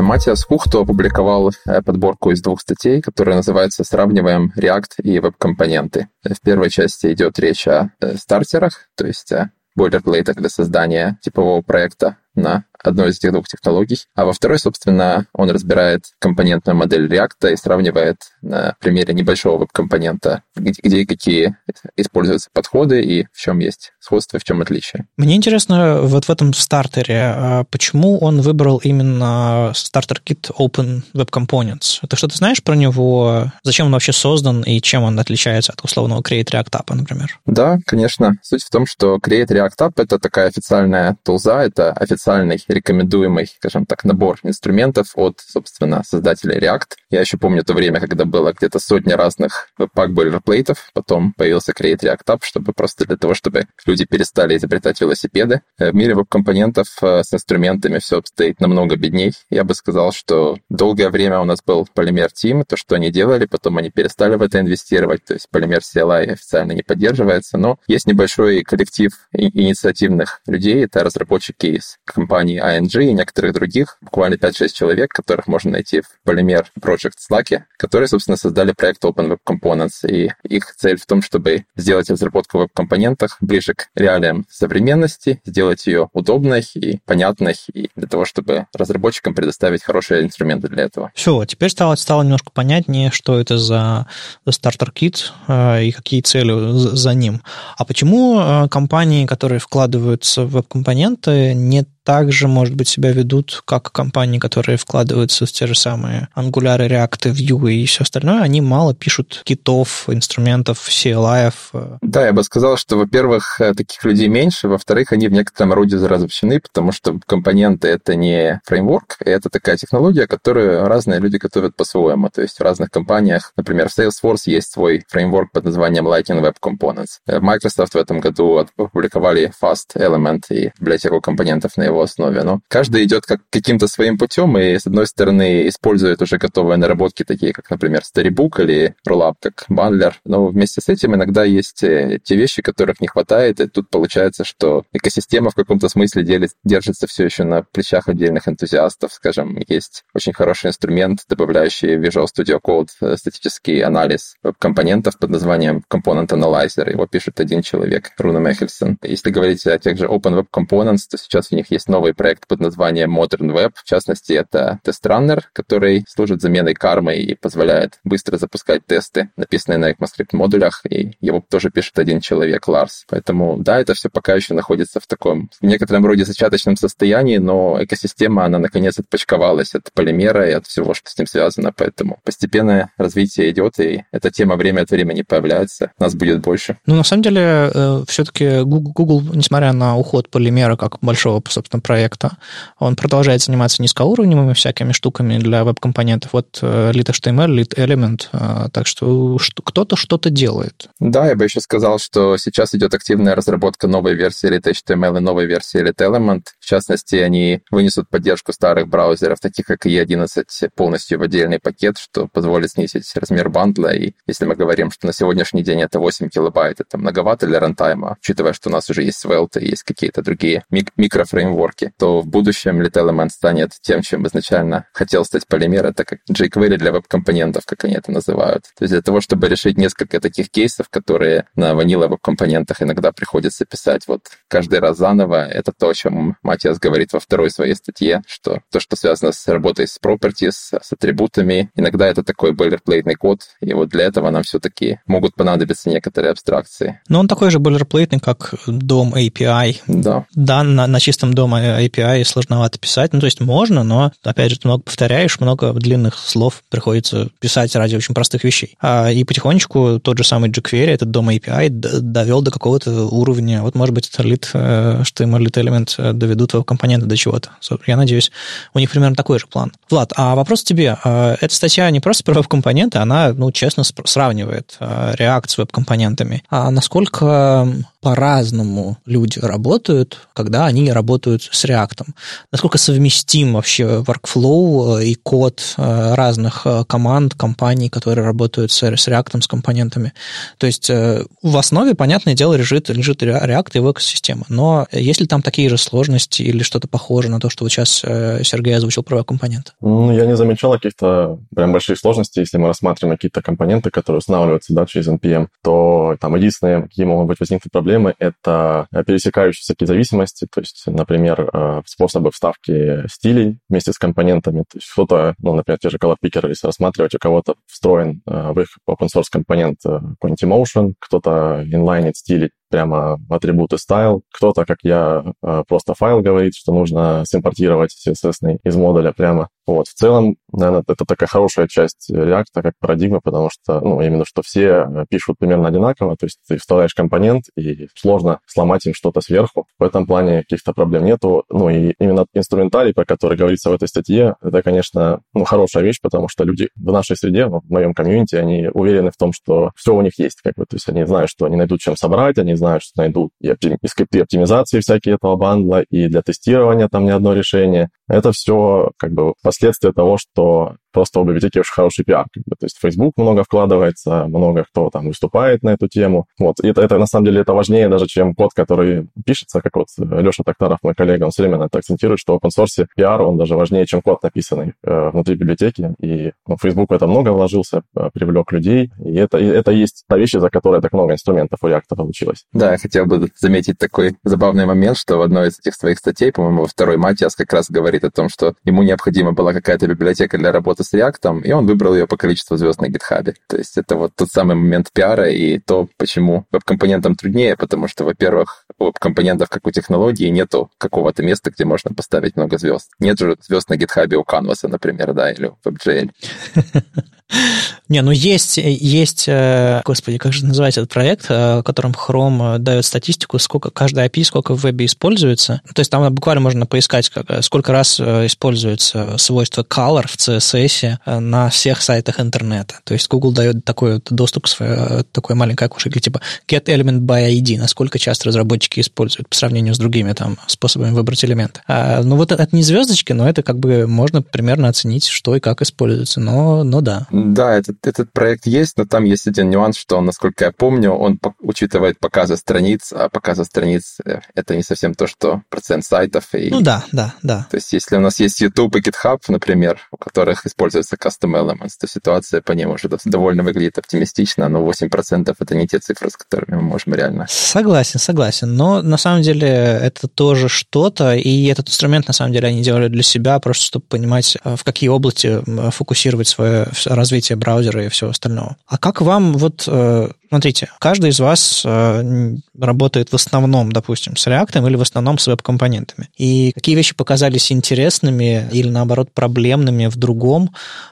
Матиас 0.04 0.46
Кухто 0.46 0.82
опубликовал 0.82 1.52
э, 1.66 1.82
подборку 1.82 2.32
из 2.32 2.42
двух 2.42 2.62
статей, 2.62 3.02
которая 3.02 3.36
называется 3.36 3.84
«Сравниваем 3.84 4.52
React 4.58 5.02
и 5.04 5.20
веб-компоненты». 5.20 6.08
В 6.24 6.42
первой 6.42 6.70
части 6.70 7.12
идет 7.14 7.40
речь 7.40 7.68
о 7.68 7.92
э, 8.00 8.16
стартерах, 8.16 8.88
то 8.96 9.06
есть 9.06 9.32
о 9.32 9.52
бойлерплейтах 9.76 10.36
для 10.36 10.50
создания 10.50 11.18
типового 11.22 11.62
проекта 11.62 12.18
на 12.36 12.66
одной 12.82 13.10
из 13.10 13.18
этих 13.18 13.32
двух 13.32 13.48
технологий. 13.48 14.00
А 14.16 14.26
во 14.26 14.34
второй, 14.34 14.60
собственно, 14.60 15.28
он 15.34 15.50
разбирает 15.50 16.06
компонентную 16.20 16.78
модель 16.78 17.08
React 17.08 17.52
и 17.52 17.56
сравнивает 17.58 18.18
на 18.42 18.76
примере 18.80 19.14
небольшого 19.14 19.58
веб-компонента, 19.58 20.44
где, 20.56 20.74
где 20.82 21.06
какие 21.06 21.58
используются 21.98 22.50
подходы 22.54 23.02
и 23.02 23.28
в 23.34 23.40
чем 23.40 23.60
есть 23.60 23.92
сходство 24.00 24.38
и 24.38 24.40
в 24.40 24.44
чем 24.44 24.62
отличие. 24.62 25.08
Мне 25.18 25.36
интересно 25.36 26.02
вот 26.02 26.26
в 26.26 26.30
этом 26.30 26.54
стартере, 26.54 27.34
а 27.36 27.64
почему 27.66 28.18
он 28.20 28.42
выбрал 28.42 28.78
именно 28.78 29.74
стартер 29.76 30.22
кит 30.22 30.50
Open 30.58 31.04
Web 31.14 31.30
Components? 31.30 32.08
Ты 32.08 32.16
что-то 32.16 32.38
знаешь 32.38 32.64
про 32.64 32.76
него? 32.76 33.52
Зачем 33.64 33.88
он 33.88 33.92
вообще 33.92 34.14
создан 34.14 34.62
и 34.62 34.82
чем 34.82 35.04
он 35.04 35.20
отличается 35.20 35.74
от 35.74 35.84
условного 35.84 36.22
Create 36.22 36.50
React 36.52 36.72
App, 36.72 36.96
например? 36.96 37.40
Да, 37.46 37.78
конечно. 37.86 38.36
Суть 38.42 38.64
в 38.64 38.70
том, 38.70 38.86
что 38.86 39.18
Create 39.18 39.48
React 39.48 39.78
App— 39.80 39.94
это 39.98 40.18
такая 40.18 40.48
официальная 40.48 41.18
тулза, 41.24 41.62
это 41.62 41.92
официальный 42.20 42.62
рекомендуемый, 42.68 43.48
скажем 43.48 43.86
так, 43.86 44.04
набор 44.04 44.40
инструментов 44.44 45.12
от, 45.16 45.40
собственно, 45.40 46.04
создателей 46.04 46.58
React. 46.60 46.96
Я 47.10 47.22
еще 47.22 47.38
помню 47.38 47.64
то 47.64 47.74
время, 47.74 48.00
когда 48.00 48.26
было 48.26 48.52
где-то 48.52 48.80
сотни 48.80 49.14
разных 49.14 49.70
веб-пак 49.78 50.14
бойлерплейтов, 50.14 50.90
потом 50.94 51.34
появился 51.38 51.72
Create 51.72 52.02
React 52.02 52.26
App, 52.28 52.40
чтобы 52.42 52.74
просто 52.74 53.06
для 53.06 53.16
того, 53.16 53.34
чтобы 53.34 53.68
люди 53.86 54.06
перестали 54.06 54.58
изобретать 54.58 55.00
велосипеды. 55.00 55.62
Э, 55.78 55.92
в 55.92 55.96
мире 55.96 56.14
веб-компонентов 56.16 56.88
э, 57.02 57.24
с 57.24 57.34
инструментами 57.34 58.00
все 58.00 58.18
обстоит 58.18 58.60
намного 58.60 58.98
бедней. 58.98 59.34
Я 59.50 59.64
бы 59.64 59.74
сказал, 59.74 60.12
что 60.12 60.58
долгое 60.70 61.10
время 61.10 61.40
у 61.40 61.46
нас 61.46 61.60
был 61.66 61.88
Polymer 61.96 62.30
Team, 62.34 62.64
то, 62.68 62.76
что 62.76 62.96
они 62.96 63.12
делали, 63.12 63.46
потом 63.46 63.78
они 63.78 63.90
перестали 63.90 64.36
в 64.36 64.42
это 64.42 64.60
инвестировать, 64.60 65.24
то 65.24 65.34
есть 65.34 65.48
Polymer 65.54 65.80
CLI 65.80 66.34
официально 66.34 66.74
не 66.74 66.84
поддерживается, 66.84 67.58
но 67.58 67.80
есть 67.88 68.08
небольшой 68.08 68.64
коллектив 68.64 69.12
инициативных 69.32 70.42
людей, 70.46 70.84
это 70.84 71.04
разработчики 71.04 71.68
из 71.68 71.98
компании 72.14 72.62
ING 72.62 73.04
и 73.04 73.14
некоторых 73.14 73.54
других, 73.54 73.98
буквально 74.02 74.36
5-6 74.36 74.70
человек, 74.74 75.12
которых 75.12 75.48
можно 75.48 75.72
найти 75.72 76.02
в 76.02 76.28
Polymer 76.28 76.66
Project 76.80 77.14
Slack, 77.30 77.64
которые, 77.78 78.08
собственно, 78.08 78.38
создали 78.38 78.72
проект 78.72 79.04
Open 79.04 79.30
Web 79.30 79.40
Components. 79.48 80.08
И 80.08 80.32
их 80.44 80.76
цель 80.76 80.98
в 80.98 81.06
том, 81.06 81.22
чтобы 81.22 81.66
сделать 81.76 82.10
разработку 82.10 82.58
в 82.58 82.62
веб-компонентах 82.62 83.38
ближе 83.42 83.74
к 83.74 83.88
реалиям 83.96 84.46
современности, 84.50 85.42
сделать 85.46 85.86
ее 85.88 86.10
удобной 86.14 86.66
и 86.76 87.00
понятной, 87.06 87.56
и 87.74 87.90
для 87.96 88.08
того, 88.08 88.26
чтобы 88.26 88.68
разработчикам 88.74 89.34
предоставить 89.34 89.84
хорошие 89.84 90.24
инструменты 90.24 90.68
для 90.68 90.84
этого. 90.84 91.12
Все, 91.16 91.46
теперь 91.46 91.70
стало, 91.70 91.96
стало 91.96 92.24
немножко 92.24 92.52
понятнее, 92.52 93.12
что 93.12 93.40
это 93.40 93.58
за, 93.58 94.08
за 94.46 94.52
стартер-кит 94.52 95.34
э, 95.48 95.86
и 95.86 95.92
какие 95.92 96.22
цели 96.22 96.52
за, 96.52 96.96
за 96.96 97.14
ним. 97.14 97.42
А 97.78 97.86
почему 97.86 98.40
э, 98.40 98.68
компании, 98.70 99.26
которые 99.26 99.60
вкладываются 99.60 100.44
в 100.44 100.52
веб-компоненты, 100.52 101.54
не 101.54 101.86
также, 102.10 102.48
может 102.48 102.74
быть, 102.74 102.88
себя 102.88 103.12
ведут 103.12 103.62
как 103.66 103.92
компании, 103.92 104.40
которые 104.40 104.78
вкладываются 104.78 105.46
в 105.46 105.52
те 105.52 105.68
же 105.68 105.76
самые 105.76 106.28
Angular, 106.36 106.80
React, 106.80 107.32
Vue 107.34 107.72
и 107.72 107.86
все 107.86 108.02
остальное, 108.02 108.42
они 108.42 108.62
мало 108.62 108.96
пишут 108.96 109.44
китов, 109.44 110.06
инструментов, 110.08 110.88
CLI. 110.90 111.54
Да, 112.02 112.26
я 112.26 112.34
бы 112.34 112.44
сказал, 112.44 112.78
что, 112.78 112.98
во-первых, 112.98 113.62
э, 113.62 113.76
таких 113.76 114.04
людей 114.04 114.28
меньше, 114.28 114.68
во-вторых, 114.68 115.12
они 115.12 115.28
в 115.28 115.34
некотором 115.34 115.74
роде 115.74 115.98
разобщены, 115.98 116.60
потому 116.60 116.92
что 116.92 117.20
компоненты— 117.28 117.88
это 117.90 118.16
не 118.16 118.60
фреймворк, 118.66 119.18
это 119.20 119.52
такая 119.52 119.78
технология, 119.78 120.26
которую 120.26 120.88
разные 120.88 121.20
люди 121.20 121.38
готовят 121.38 121.76
по-своему. 121.76 122.30
То 122.30 122.42
есть 122.42 122.58
в 122.58 122.64
разных 122.64 122.90
компаниях, 122.90 123.52
например, 123.56 123.88
в 123.88 123.96
Salesforce 123.96 124.46
есть 124.48 124.72
свой 124.72 125.04
фреймворк 125.08 125.52
под 125.52 125.66
названием 125.66 126.08
Lightning 126.08 126.42
Web 126.42 126.56
Components. 126.60 127.20
Э, 127.28 127.40
Microsoft 127.40 127.94
в 127.94 127.98
этом 127.98 128.20
году 128.20 128.58
опубликовали 128.58 129.52
Fast 129.62 129.96
Element 129.96 130.46
и 130.50 130.72
библиотеку 130.80 131.22
компонентов 131.22 131.78
на 131.78 131.84
его 131.84 131.99
его 132.00 132.04
основе. 132.04 132.44
Но 132.44 132.62
каждый 132.68 133.04
идет 133.04 133.26
как 133.26 133.42
каким-то 133.50 133.88
своим 133.88 134.18
путем 134.18 134.58
и, 134.58 134.78
с 134.78 134.88
одной 134.88 135.08
стороны, 135.08 135.68
использует 135.68 136.22
уже 136.22 136.38
готовые 136.38 136.78
наработки, 136.78 137.24
такие 137.24 137.54
как, 137.54 137.70
например, 137.70 138.02
Storybook 138.02 138.62
или 138.62 138.96
Rollup, 139.08 139.36
как 139.42 139.66
Bundler. 139.70 140.14
Но 140.26 140.48
вместе 140.48 140.82
с 140.82 140.90
этим 140.90 141.16
иногда 141.16 141.44
есть 141.44 141.84
э, 141.84 142.20
те 142.24 142.36
вещи, 142.36 142.62
которых 142.62 143.02
не 143.02 143.08
хватает, 143.08 143.60
и 143.60 143.68
тут 143.68 143.90
получается, 143.90 144.44
что 144.44 144.84
экосистема 144.94 145.50
в 145.50 145.56
каком-то 145.56 145.90
смысле 145.90 146.24
делит, 146.24 146.52
держится 146.64 147.08
все 147.08 147.26
еще 147.26 147.44
на 147.44 147.64
плечах 147.64 148.08
отдельных 148.08 148.48
энтузиастов. 148.48 149.14
Скажем, 149.14 149.58
есть 149.68 150.04
очень 150.14 150.34
хороший 150.34 150.68
инструмент, 150.68 151.22
добавляющий 151.28 151.98
в 151.98 152.02
Visual 152.02 152.26
Studio 152.26 152.60
Code 152.64 152.90
э, 153.02 153.18
статический 153.18 153.82
анализ 153.82 154.36
компонентов 154.60 155.18
под 155.18 155.30
названием 155.30 155.84
Component 155.92 156.28
Analyzer. 156.28 156.90
Его 156.90 157.08
пишет 157.08 157.40
один 157.40 157.62
человек, 157.62 158.12
Руна 158.18 158.40
Мехельсон. 158.40 158.98
Если 159.04 159.32
говорить 159.32 159.66
о 159.68 159.78
тех 159.78 159.98
же 159.98 160.06
Open 160.06 160.40
Web 160.40 160.48
Components, 160.52 161.04
то 161.10 161.18
сейчас 161.18 161.52
у 161.52 161.56
них 161.56 161.72
есть 161.72 161.89
новый 161.90 162.14
проект 162.14 162.48
под 162.48 162.60
названием 162.60 163.18
Modern 163.18 163.54
Web. 163.54 163.72
В 163.76 163.84
частности, 163.84 164.34
это 164.34 164.80
тест-раннер, 164.84 165.50
который 165.54 166.06
служит 166.08 166.42
заменой 166.42 166.74
кармы 166.74 167.16
и 167.16 167.36
позволяет 167.36 168.00
быстро 168.04 168.38
запускать 168.38 168.86
тесты, 168.86 169.30
написанные 169.36 169.78
на 169.78 169.92
ECMAScript 169.92 170.30
модулях, 170.34 170.82
и 170.90 171.18
его 171.20 171.44
тоже 171.50 171.70
пишет 171.70 172.00
один 172.00 172.22
человек, 172.22 172.68
Ларс. 172.68 173.06
Поэтому, 173.10 173.58
да, 173.60 173.80
это 173.80 173.94
все 173.94 174.10
пока 174.10 174.36
еще 174.36 174.54
находится 174.54 175.00
в 175.00 175.08
таком 175.08 175.50
в 175.60 175.66
некотором 175.66 176.06
роде 176.06 176.26
зачаточном 176.26 176.76
состоянии, 176.76 177.38
но 177.38 177.84
экосистема, 177.84 178.46
она 178.46 178.60
наконец 178.60 179.00
отпочковалась 179.00 179.76
от 179.76 179.92
полимера 179.94 180.48
и 180.48 180.54
от 180.54 180.68
всего, 180.68 180.94
что 180.94 181.10
с 181.10 181.18
ним 181.18 181.28
связано, 181.28 181.74
поэтому 181.76 182.20
постепенное 182.24 182.92
развитие 182.98 183.50
идет, 183.52 183.80
и 183.80 184.06
эта 184.12 184.32
тема 184.32 184.56
время 184.56 184.82
от 184.82 184.92
времени 184.92 185.24
появляется, 185.24 185.92
нас 186.00 186.16
будет 186.16 186.42
больше. 186.42 186.78
Ну, 186.86 186.96
на 186.96 187.04
самом 187.04 187.24
деле, 187.24 187.72
э, 187.74 188.04
все-таки 188.08 188.62
Google, 188.64 189.22
несмотря 189.34 189.74
на 189.74 189.98
уход 189.98 190.30
полимера 190.30 190.76
как 190.76 191.00
большого, 191.02 191.40
собственно, 191.70 191.82
проекта. 191.82 192.38
Он 192.80 192.96
продолжает 192.96 193.42
заниматься 193.42 193.82
низкоуровневыми 193.82 194.54
всякими 194.54 194.92
штуками 194.92 195.38
для 195.38 195.64
веб-компонентов. 195.64 196.34
Вот 196.34 196.60
lit 196.62 197.06
HTML, 197.06 197.48
lit 197.48 197.76
element, 197.76 198.70
так 198.72 198.88
что 198.88 199.38
кто-то 199.64 199.96
что-то 199.96 200.30
делает. 200.30 200.90
Да, 201.00 201.28
я 201.28 201.36
бы 201.36 201.44
еще 201.44 201.62
сказал, 201.62 202.00
что 202.00 202.38
сейчас 202.38 202.74
идет 202.74 202.94
активная 202.94 203.36
разработка 203.36 203.88
новой 203.88 204.16
версии 204.16 204.50
lit 204.50 204.64
HTML 204.64 205.18
и 205.18 205.22
новой 205.22 205.46
версии 205.46 205.82
lit 205.82 205.98
element. 205.98 206.44
В 206.60 206.66
частности, 206.66 207.16
они 207.18 207.62
вынесут 207.72 208.10
поддержку 208.10 208.52
старых 208.54 208.88
браузеров, 208.88 209.40
таких 209.40 209.66
как 209.66 209.86
E11, 209.86 210.46
полностью 210.76 211.20
в 211.20 211.22
отдельный 211.22 211.60
пакет, 211.60 211.98
что 211.98 212.28
позволит 212.28 212.72
снизить 212.72 213.12
размер 213.16 213.50
бандла. 213.50 213.94
И 213.94 214.14
если 214.28 214.46
мы 214.46 214.56
говорим, 214.56 214.92
что 214.92 215.06
на 215.08 215.14
сегодняшний 215.14 215.64
день 215.64 215.82
это 215.82 216.00
8 216.00 216.30
килобайт, 216.30 216.80
это 216.82 216.98
многовато 216.98 217.46
для 217.48 217.60
рантайма, 217.60 218.18
учитывая, 218.22 218.54
что 218.54 218.70
у 218.70 218.74
нас 218.74 218.90
уже 218.90 219.04
есть 219.04 219.24
Svelte 219.24 219.60
и 219.60 219.70
есть 219.70 219.84
какие-то 219.84 220.22
другие 220.22 220.64
мик- 220.72 220.92
микрофреймворки, 220.98 221.59
то 221.98 222.22
в 222.22 222.28
будущем 222.28 222.82
Element 222.82 223.30
станет 223.30 223.72
тем, 223.82 224.02
чем 224.02 224.26
изначально 224.28 224.88
хотел 224.94 225.26
стать 225.26 225.44
Polymer, 225.50 225.88
это 225.88 226.06
как 226.06 226.20
jQuery 226.30 226.78
для 226.78 226.92
веб-компонентов, 226.92 227.66
как 227.66 227.84
они 227.86 227.96
это 227.96 228.12
называют. 228.12 228.64
То 228.78 228.84
есть 228.84 228.94
для 228.94 229.02
того, 229.02 229.22
чтобы 229.22 229.48
решить 229.48 229.78
несколько 229.78 230.20
таких 230.20 230.50
кейсов, 230.50 230.90
которые 230.90 231.46
на 231.56 231.76
ванила 231.76 232.08
веб-компонентах 232.08 232.82
иногда 232.82 233.12
приходится 233.12 233.66
писать 233.66 234.04
вот 234.08 234.22
каждый 234.48 234.80
раз 234.80 234.98
заново, 234.98 235.48
это 235.48 235.72
то, 235.72 235.90
о 235.90 235.94
чем 235.94 236.38
Матиас 236.44 236.80
говорит 236.80 237.14
во 237.14 237.20
второй 237.20 237.50
своей 237.50 237.76
статье, 237.76 238.22
что 238.28 238.62
то, 238.72 238.80
что 238.80 238.96
связано 238.96 239.32
с 239.32 239.48
работой 239.48 239.88
с 239.88 240.00
properties, 240.02 240.80
с 240.82 240.94
атрибутами, 240.94 241.72
иногда 241.76 242.08
это 242.08 242.24
такой 242.24 242.54
бойлерплейтный 242.54 243.16
код, 243.16 243.42
и 243.62 243.74
вот 243.74 243.90
для 243.90 244.06
этого 244.06 244.30
нам 244.30 244.44
все-таки 244.44 245.00
могут 245.06 245.36
понадобиться 245.36 245.90
некоторые 245.90 246.32
абстракции. 246.32 247.02
Но 247.08 247.20
он 247.20 247.28
такой 247.28 247.52
же 247.52 247.60
бойлерплейтный, 247.60 248.20
как 248.20 248.54
DOM 248.68 249.14
API. 249.14 249.82
Да. 249.88 250.26
Да, 250.36 250.64
на, 250.64 250.88
на 250.88 251.00
чистом 251.00 251.32
DOM 251.32 251.49
API 251.56 252.24
сложновато 252.24 252.80
писать. 252.80 253.14
Ну, 253.14 253.20
то 253.20 253.26
есть 253.26 253.40
можно, 253.40 253.84
но, 253.84 254.12
опять 254.24 254.52
же, 254.52 254.60
ты 254.60 254.68
много 254.68 254.84
повторяешь, 254.84 255.40
много 255.40 255.74
длинных 255.74 256.18
слов 256.18 256.64
приходится 256.70 257.30
писать 257.40 257.76
ради 257.76 257.96
очень 257.96 258.14
простых 258.14 258.44
вещей. 258.44 258.76
А, 258.82 259.10
и 259.10 259.24
потихонечку 259.24 260.00
тот 260.00 260.18
же 260.18 260.24
самый 260.24 260.50
jQuery, 260.50 260.90
этот 260.90 261.10
DOM 261.10 261.36
API, 261.36 261.70
довел 261.70 262.42
до 262.42 262.52
какого-то 262.52 263.06
уровня. 263.06 263.62
Вот, 263.62 263.76
может 263.76 263.94
быть, 263.94 264.10
lit, 264.18 264.52
HTML, 264.54 265.40
lit 265.40 265.62
element 265.62 266.14
доведут 266.14 266.54
его 266.54 266.64
компоненты 266.64 267.06
до 267.06 267.18
чего-то. 267.18 267.52
Я 267.86 267.98
надеюсь, 267.98 268.32
у 268.74 268.80
них 268.80 268.92
примерно 268.92 269.16
такой 269.16 269.40
же 269.40 269.48
план. 269.48 269.72
Влад, 269.90 270.14
а 270.16 270.36
вопрос 270.36 270.64
тебе. 270.64 270.98
А, 271.04 271.36
эта 271.40 271.54
статья 271.54 271.90
не 271.90 272.00
просто 272.00 272.24
про 272.24 272.34
веб-компоненты, 272.34 273.00
она, 273.00 273.34
ну, 273.34 273.52
честно, 273.52 273.84
сравнивает 273.84 274.76
а, 274.80 275.14
React 275.16 275.48
с 275.48 275.58
веб-компонентами. 275.58 276.44
А 276.50 276.72
насколько 276.72 277.68
по-разному 278.02 278.98
люди 279.06 279.40
работают, 279.40 280.28
когда 280.34 280.66
они 280.66 280.92
работают 280.92 281.44
с 281.44 281.66
React. 281.66 282.08
Насколько 282.52 282.78
совместим 282.78 283.54
вообще 283.54 284.04
workflow 284.06 285.04
и 285.04 285.16
код 285.16 285.76
э, 285.78 286.14
разных 286.16 286.62
э, 286.66 286.84
команд, 286.88 287.34
компаний, 287.34 287.90
которые 287.90 288.26
работают 288.26 288.72
с, 288.72 288.84
React, 288.84 289.42
с 289.42 289.48
компонентами. 289.48 290.14
То 290.58 290.68
есть 290.68 290.90
э, 290.90 291.26
в 291.44 291.58
основе, 291.58 291.94
понятное 291.94 292.36
дело, 292.36 292.54
лежит, 292.54 292.90
лежит 292.90 293.22
React 293.22 293.70
и 293.74 293.78
его 293.78 293.92
экосистема. 293.92 294.46
Но 294.48 294.88
есть 294.92 295.20
ли 295.20 295.28
там 295.28 295.42
такие 295.42 295.70
же 295.70 295.78
сложности 295.78 296.42
или 296.42 296.64
что-то 296.64 296.88
похожее 296.88 297.32
на 297.32 297.40
то, 297.40 297.50
что 297.50 297.66
вот 297.66 297.72
сейчас 297.72 297.90
Сергей 298.00 298.76
озвучил 298.76 299.04
про 299.04 299.24
компоненты? 299.24 299.74
Ну, 299.82 300.12
я 300.12 300.26
не 300.26 300.38
замечал 300.38 300.72
каких-то 300.74 301.40
прям 301.54 301.74
больших 301.74 302.00
сложностей. 302.00 302.42
Если 302.42 302.58
мы 302.58 302.68
рассматриваем 302.68 303.18
какие-то 303.18 303.42
компоненты, 303.42 303.90
которые 303.90 304.20
устанавливаются 304.20 304.74
да, 304.74 304.86
через 304.86 305.08
NPM, 305.10 305.48
то 305.64 306.16
там 306.20 306.36
единственное, 306.36 306.84
какие 306.84 307.06
могут 307.06 307.28
быть 307.28 307.40
возникнуть 307.40 307.72
проблемы, 307.72 307.89
проблемы— 307.90 308.14
это 308.20 308.88
пересекающиеся 309.08 309.74
всякие 309.74 309.88
зависимости, 309.88 310.48
то 310.52 310.62
есть, 310.62 310.84
например, 310.86 311.50
э, 311.52 311.82
способы 311.88 312.30
вставки 312.30 313.08
стилей 313.08 313.58
вместе 313.68 313.94
с 313.94 313.98
компонентами. 313.98 314.60
То 314.72 314.78
есть 314.78 314.92
кто-то, 314.92 315.34
ну, 315.40 315.56
например, 315.56 315.80
те 315.80 315.90
же 315.90 315.98
picker, 316.24 316.48
если 316.48 316.68
рассматривать, 316.68 317.16
у 317.16 317.18
кого-то 317.20 317.56
встроен 317.66 318.22
э, 318.28 318.52
в 318.52 318.60
их 318.60 318.68
open 318.88 319.08
source 319.14 319.26
компонент 319.32 319.78
э, 319.88 320.00
emotion, 320.44 320.94
кто-то 321.00 321.64
инлайнит 321.66 322.16
стили 322.16 322.52
прямо 322.70 323.20
атрибуты 323.30 323.78
style. 323.78 324.22
Кто-то, 324.34 324.66
как 324.66 324.78
я, 324.84 325.24
просто 325.68 325.94
файл 325.94 326.22
говорит, 326.22 326.54
что 326.56 326.74
нужно 326.74 327.24
симпортировать 327.26 327.96
CSS 328.08 328.60
из 328.64 328.76
модуля 328.76 329.12
прямо. 329.12 329.50
Вот. 329.68 329.88
В 329.88 329.94
целом, 329.94 330.36
наверное, 330.52 330.84
это 330.88 331.06
такая 331.06 331.28
хорошая 331.28 331.68
часть 331.68 332.10
React 332.12 332.46
как 332.56 332.74
парадигма, 332.80 333.20
потому 333.24 333.50
что, 333.52 333.80
ну, 333.82 334.02
именно 334.02 334.26
что 334.26 334.42
все 334.42 334.88
пишут 335.10 335.38
примерно 335.38 335.68
одинаково, 335.68 336.16
то 336.18 336.26
есть 336.26 336.40
ты 336.48 336.58
вставляешь 336.58 336.96
компонент, 336.96 337.46
и 337.56 337.88
сложно 337.96 338.40
сломать 338.48 338.88
им 338.88 338.96
что-то 338.96 339.22
сверху. 339.22 339.68
В 339.78 339.84
этом 339.84 340.08
плане 340.08 340.42
каких-то 340.42 340.74
проблем 340.74 341.06
нету. 341.06 341.44
Ну, 341.50 341.70
и 341.70 341.94
именно 342.00 342.26
инструментарий, 342.34 342.94
про 342.94 343.06
который 343.06 343.38
говорится 343.38 343.70
в 343.70 343.74
этой 343.74 343.88
статье, 343.88 344.36
это, 344.42 344.64
конечно, 344.64 345.22
ну, 345.36 345.44
хорошая 345.44 345.84
вещь, 345.84 346.00
потому 346.02 346.28
что 346.30 346.46
люди 346.46 346.70
в 346.76 346.92
нашей 346.92 347.16
среде, 347.16 347.46
ну, 347.46 347.62
в 347.62 347.70
моем 347.70 347.94
комьюнити, 347.94 348.36
они 348.36 348.70
уверены 348.74 349.12
в 349.12 349.18
том, 349.18 349.34
что 349.34 349.72
все 349.76 349.94
у 349.94 350.02
них 350.02 350.18
есть, 350.18 350.42
как 350.42 350.56
бы, 350.56 350.66
то 350.66 350.78
есть 350.78 350.90
они 350.90 351.06
знают, 351.06 351.30
что 351.30 351.46
они 351.46 351.56
найдут 351.58 351.80
чем 351.80 351.96
собрать, 351.96 352.40
они 352.40 352.56
знают, 352.60 352.84
что 352.84 353.02
найдут 353.02 353.32
и, 353.42 353.50
оптим... 353.50 353.78
и 353.82 353.88
скрипты 353.88 354.22
оптимизации 354.22 354.80
всякие 354.80 355.16
этого 355.16 355.36
бандла, 355.36 355.82
и 355.90 356.08
для 356.08 356.22
тестирования 356.22 356.88
там 356.88 357.06
не 357.06 357.12
одно 357.12 357.34
решение. 357.34 357.90
Это 358.08 358.32
все 358.32 358.92
как 358.98 359.12
бы 359.14 359.34
последствия 359.42 359.92
того, 359.92 360.18
что 360.18 360.76
просто 360.92 361.20
у 361.20 361.24
библиотеки 361.24 361.60
очень 361.60 361.74
хороший 361.74 362.06
пиар. 362.06 362.26
Как 362.34 362.44
бы. 362.46 362.56
То 362.60 362.66
есть 362.66 362.78
Facebook 362.80 363.14
много 363.18 363.44
вкладывается, 363.44 364.26
много 364.26 364.64
кто 364.64 364.90
там 364.90 365.08
выступает 365.08 365.64
на 365.64 365.70
эту 365.70 365.88
тему. 365.88 366.26
Вот. 366.38 366.60
И 366.64 366.68
это, 366.68 366.82
это 366.82 366.98
на 366.98 367.06
самом 367.06 367.26
деле 367.26 367.42
это 367.42 367.54
важнее 367.54 367.90
даже, 367.90 368.08
чем 368.08 368.34
код, 368.34 368.52
который 368.56 369.08
пишется, 369.26 369.62
как 369.62 369.76
вот 369.76 369.88
Леша 369.98 370.44
Токтаров, 370.44 370.80
мой 370.84 370.94
коллега, 370.94 371.26
он 371.26 371.32
все 371.32 371.44
время 371.44 371.58
на 371.58 371.64
это 371.64 371.80
акцентирует, 371.80 372.20
что 372.20 372.36
open 372.36 372.50
source 372.58 372.86
пиар, 372.96 373.22
он 373.22 373.38
даже 373.38 373.56
важнее, 373.56 373.86
чем 373.86 374.02
код, 374.02 374.24
написанный 374.24 374.74
э, 374.84 375.10
внутри 375.12 375.36
библиотеки. 375.36 375.94
И 376.00 376.32
ну, 376.48 376.58
Facebook 376.62 376.90
в 376.90 376.94
это 376.94 377.08
много 377.08 377.30
вложился, 377.30 377.84
э, 377.96 378.10
привлек 378.14 378.52
людей. 378.52 378.92
И 379.04 379.16
это, 379.16 379.38
и 379.38 379.46
это 379.46 379.72
есть 379.72 380.04
та 380.08 380.18
вещь, 380.18 380.34
за 380.34 380.50
которой 380.50 380.82
так 380.82 380.94
много 380.94 381.14
инструментов 381.14 381.60
у 381.62 381.68
React 381.68 381.96
получилось. 381.96 382.46
Да, 382.54 382.72
я 382.72 382.78
хотел 382.78 383.06
бы 383.06 383.30
заметить 383.40 383.78
такой 383.78 384.16
забавный 384.24 384.66
момент, 384.66 384.98
что 384.98 385.18
в 385.18 385.22
одной 385.22 385.50
из 385.50 385.60
этих 385.60 385.76
своих 385.76 386.00
статей, 386.00 386.32
по-моему, 386.32 386.62
во 386.62 386.68
второй 386.68 386.98
Матиас 386.98 387.36
как 387.36 387.52
раз 387.54 387.70
говорит 387.70 388.04
о 388.04 388.12
том, 388.12 388.30
что 388.30 388.54
ему 388.64 388.84
необходима 388.84 389.34
была 389.34 389.54
какая-то 389.54 389.88
библиотека 389.88 390.38
для 390.38 390.52
работы 390.52 390.79
с 390.84 390.94
React, 390.94 391.42
и 391.44 391.52
он 391.52 391.66
выбрал 391.66 391.94
ее 391.94 392.08
по 392.08 392.18
количеству 392.18 392.58
звезд 392.58 392.82
на 392.82 392.88
GitHub. 392.88 393.34
То 393.48 393.58
есть 393.58 393.78
это 393.78 393.96
вот 393.96 394.14
тот 394.16 394.30
самый 394.30 394.56
момент 394.56 394.92
пиара 394.92 395.30
и 395.30 395.60
то, 395.60 395.88
почему 395.98 396.46
веб-компонентам 396.52 397.16
труднее, 397.16 397.56
потому 397.56 397.88
что, 397.88 398.06
во-первых, 398.06 398.66
у 398.78 398.86
веб-компонентов, 398.86 399.50
как 399.50 399.66
у 399.68 399.72
технологии, 399.72 400.30
нету 400.30 400.72
какого-то 400.78 401.24
места, 401.24 401.52
где 401.52 401.66
можно 401.66 401.94
поставить 401.94 402.36
много 402.36 402.58
звезд. 402.58 402.92
Нет 403.00 403.20
же 403.20 403.38
звезд 403.42 403.70
на 403.70 403.76
GitHub 403.76 404.14
у 404.16 404.24
Canvas, 404.24 404.68
например, 404.68 405.14
да, 405.14 405.32
или 405.32 405.48
у 405.48 405.58
WebGL. 405.68 406.12
Не, 407.90 408.04
ну 408.04 408.12
есть, 408.12 408.58
есть, 408.58 409.26
э, 409.28 409.82
господи, 409.84 410.20
как 410.20 410.32
же 410.32 410.46
называется 410.46 410.82
этот 410.82 410.94
проект, 410.94 411.26
э, 411.30 411.60
в 411.60 411.64
котором 411.64 411.92
Chrome 411.92 412.58
э, 412.58 412.60
дает 412.60 412.86
статистику, 412.86 413.40
сколько 413.40 413.72
каждая 413.72 414.08
API, 414.08 414.24
сколько 414.24 414.56
в 414.56 414.64
вебе 414.64 414.86
используется. 414.86 415.62
То 415.74 415.80
есть 415.80 415.90
там 415.90 416.14
буквально 416.14 416.42
можно 416.42 416.68
поискать, 416.68 417.12
сколько 417.42 417.72
раз 417.72 418.00
используется 418.00 419.18
свойство 419.18 419.64
color 419.64 420.08
в 420.08 420.16
CSS 420.18 421.20
на 421.20 421.50
всех 421.50 421.82
сайтах 421.82 422.20
интернета. 422.20 422.76
То 422.84 422.94
есть 422.94 423.10
Google 423.10 423.32
дает 423.32 423.66
такой 423.66 424.02
доступ 424.10 424.46
к 424.46 424.48
своей, 424.48 425.04
такой 425.12 425.36
маленькой 425.36 425.66
окошке, 425.66 425.90
типа 425.90 426.22
get 426.48 426.66
element 426.66 427.00
by 427.00 427.32
ID, 427.32 427.58
насколько 427.58 427.98
часто 427.98 428.28
разработчики 428.28 428.82
используют 428.82 429.30
по 429.30 429.36
сравнению 429.36 429.74
с 429.74 429.80
другими 429.80 430.14
там 430.14 430.38
способами 430.46 430.92
выбрать 430.92 431.26
элемент. 431.26 431.62
А, 431.68 432.04
ну 432.04 432.18
вот 432.18 432.32
это 432.32 432.48
не 432.52 432.62
звездочки, 432.62 433.14
но 433.14 433.28
это 433.28 433.42
как 433.42 433.58
бы 433.58 433.88
можно 433.88 434.22
примерно 434.22 434.68
оценить, 434.68 435.08
что 435.08 435.36
и 435.36 435.40
как 435.40 435.62
используется. 435.62 436.20
Но, 436.20 436.64
но 436.64 436.82
да. 436.82 437.08
Да, 437.20 437.56
этот, 437.56 437.86
этот 437.86 438.12
проект 438.12 438.46
есть, 438.46 438.78
но 438.78 438.86
там 438.86 439.04
есть 439.04 439.28
один 439.28 439.50
нюанс, 439.50 439.78
что, 439.78 440.02
насколько 440.02 440.46
я 440.46 440.52
помню, 440.52 440.92
он 440.92 441.20
учитывает 441.40 442.00
показы 442.00 442.38
страниц, 442.38 442.92
а 442.94 443.10
показы 443.10 443.46
страниц 443.46 443.98
э,— 444.06 444.20
это 444.36 444.56
не 444.56 444.64
совсем 444.64 444.94
то, 444.94 445.08
что 445.08 445.42
процент 445.50 445.86
сайтов. 445.86 446.34
И... 446.34 446.50
Ну 446.50 446.62
да, 446.62 446.86
да, 446.92 447.14
да. 447.22 447.48
То 447.52 447.58
есть 447.58 447.74
если 447.74 447.98
у 447.98 448.00
нас 448.00 448.20
есть 448.20 448.42
YouTube 448.42 448.76
и 448.78 448.80
GitHub, 448.82 449.20
например, 449.28 449.80
у 449.92 449.98
которых 449.98 450.46
используется 450.46 450.96
custom 450.96 451.34
elements, 451.36 451.74
то 451.80 451.88
ситуация 451.88 452.42
по 452.42 452.54
ним 452.54 452.72
уже 452.72 452.90
довольно 453.06 453.44
выглядит 453.44 453.78
оптимистично, 453.78 454.50
но 454.50 454.68
8%— 454.68 455.36
это 455.40 455.56
не 455.56 455.68
те 455.68 455.80
цифры, 455.80 456.10
с 456.10 456.18
которыми 456.18 456.56
мы 456.56 456.62
можем 456.62 456.94
реально... 456.94 457.28
Согласен, 457.30 458.00
согласен. 458.00 458.56
Но 458.56 458.82
на 458.82 458.98
самом 458.98 459.22
деле 459.22 459.48
это 459.48 460.08
тоже 460.08 460.50
что-то, 460.50 461.16
и 461.16 461.46
этот 461.46 461.70
инструмент 461.70 462.08
на 462.08 462.14
самом 462.14 462.34
деле 462.34 462.48
они 462.48 462.62
делали 462.62 462.88
для 462.88 463.04
себя, 463.04 463.40
просто 463.40 463.66
чтобы 463.66 463.86
понимать, 463.86 464.38
э, 464.44 464.56
в 464.56 464.64
какие 464.64 464.90
области 464.90 465.42
фокусировать 465.72 466.28
свое 466.28 466.68
развитие 466.86 467.09
браузера 467.36 467.86
и 467.86 467.90
всего 467.90 468.10
остального. 468.10 468.58
А 468.68 468.78
как 468.78 469.02
вам 469.02 469.34
вот 469.34 469.64
э, 469.68 470.10
Смотрите, 470.30 470.70
каждый 470.80 471.10
из 471.10 471.20
вас 471.20 471.64
э, 471.66 472.36
работает 472.60 473.12
в 473.12 473.16
основном, 473.16 473.72
допустим, 473.72 474.16
с 474.16 474.28
React 474.28 474.68
или 474.68 474.76
в 474.76 474.82
основном 474.82 475.18
с 475.18 475.26
веб-компонентами. 475.26 476.10
И 476.18 476.52
какие 476.54 476.76
вещи 476.76 476.96
показались 476.96 477.52
интересными 477.52 478.48
или, 478.52 478.70
наоборот, 478.70 479.10
проблемными 479.12 479.88
в 479.88 479.96
другом, 479.96 480.52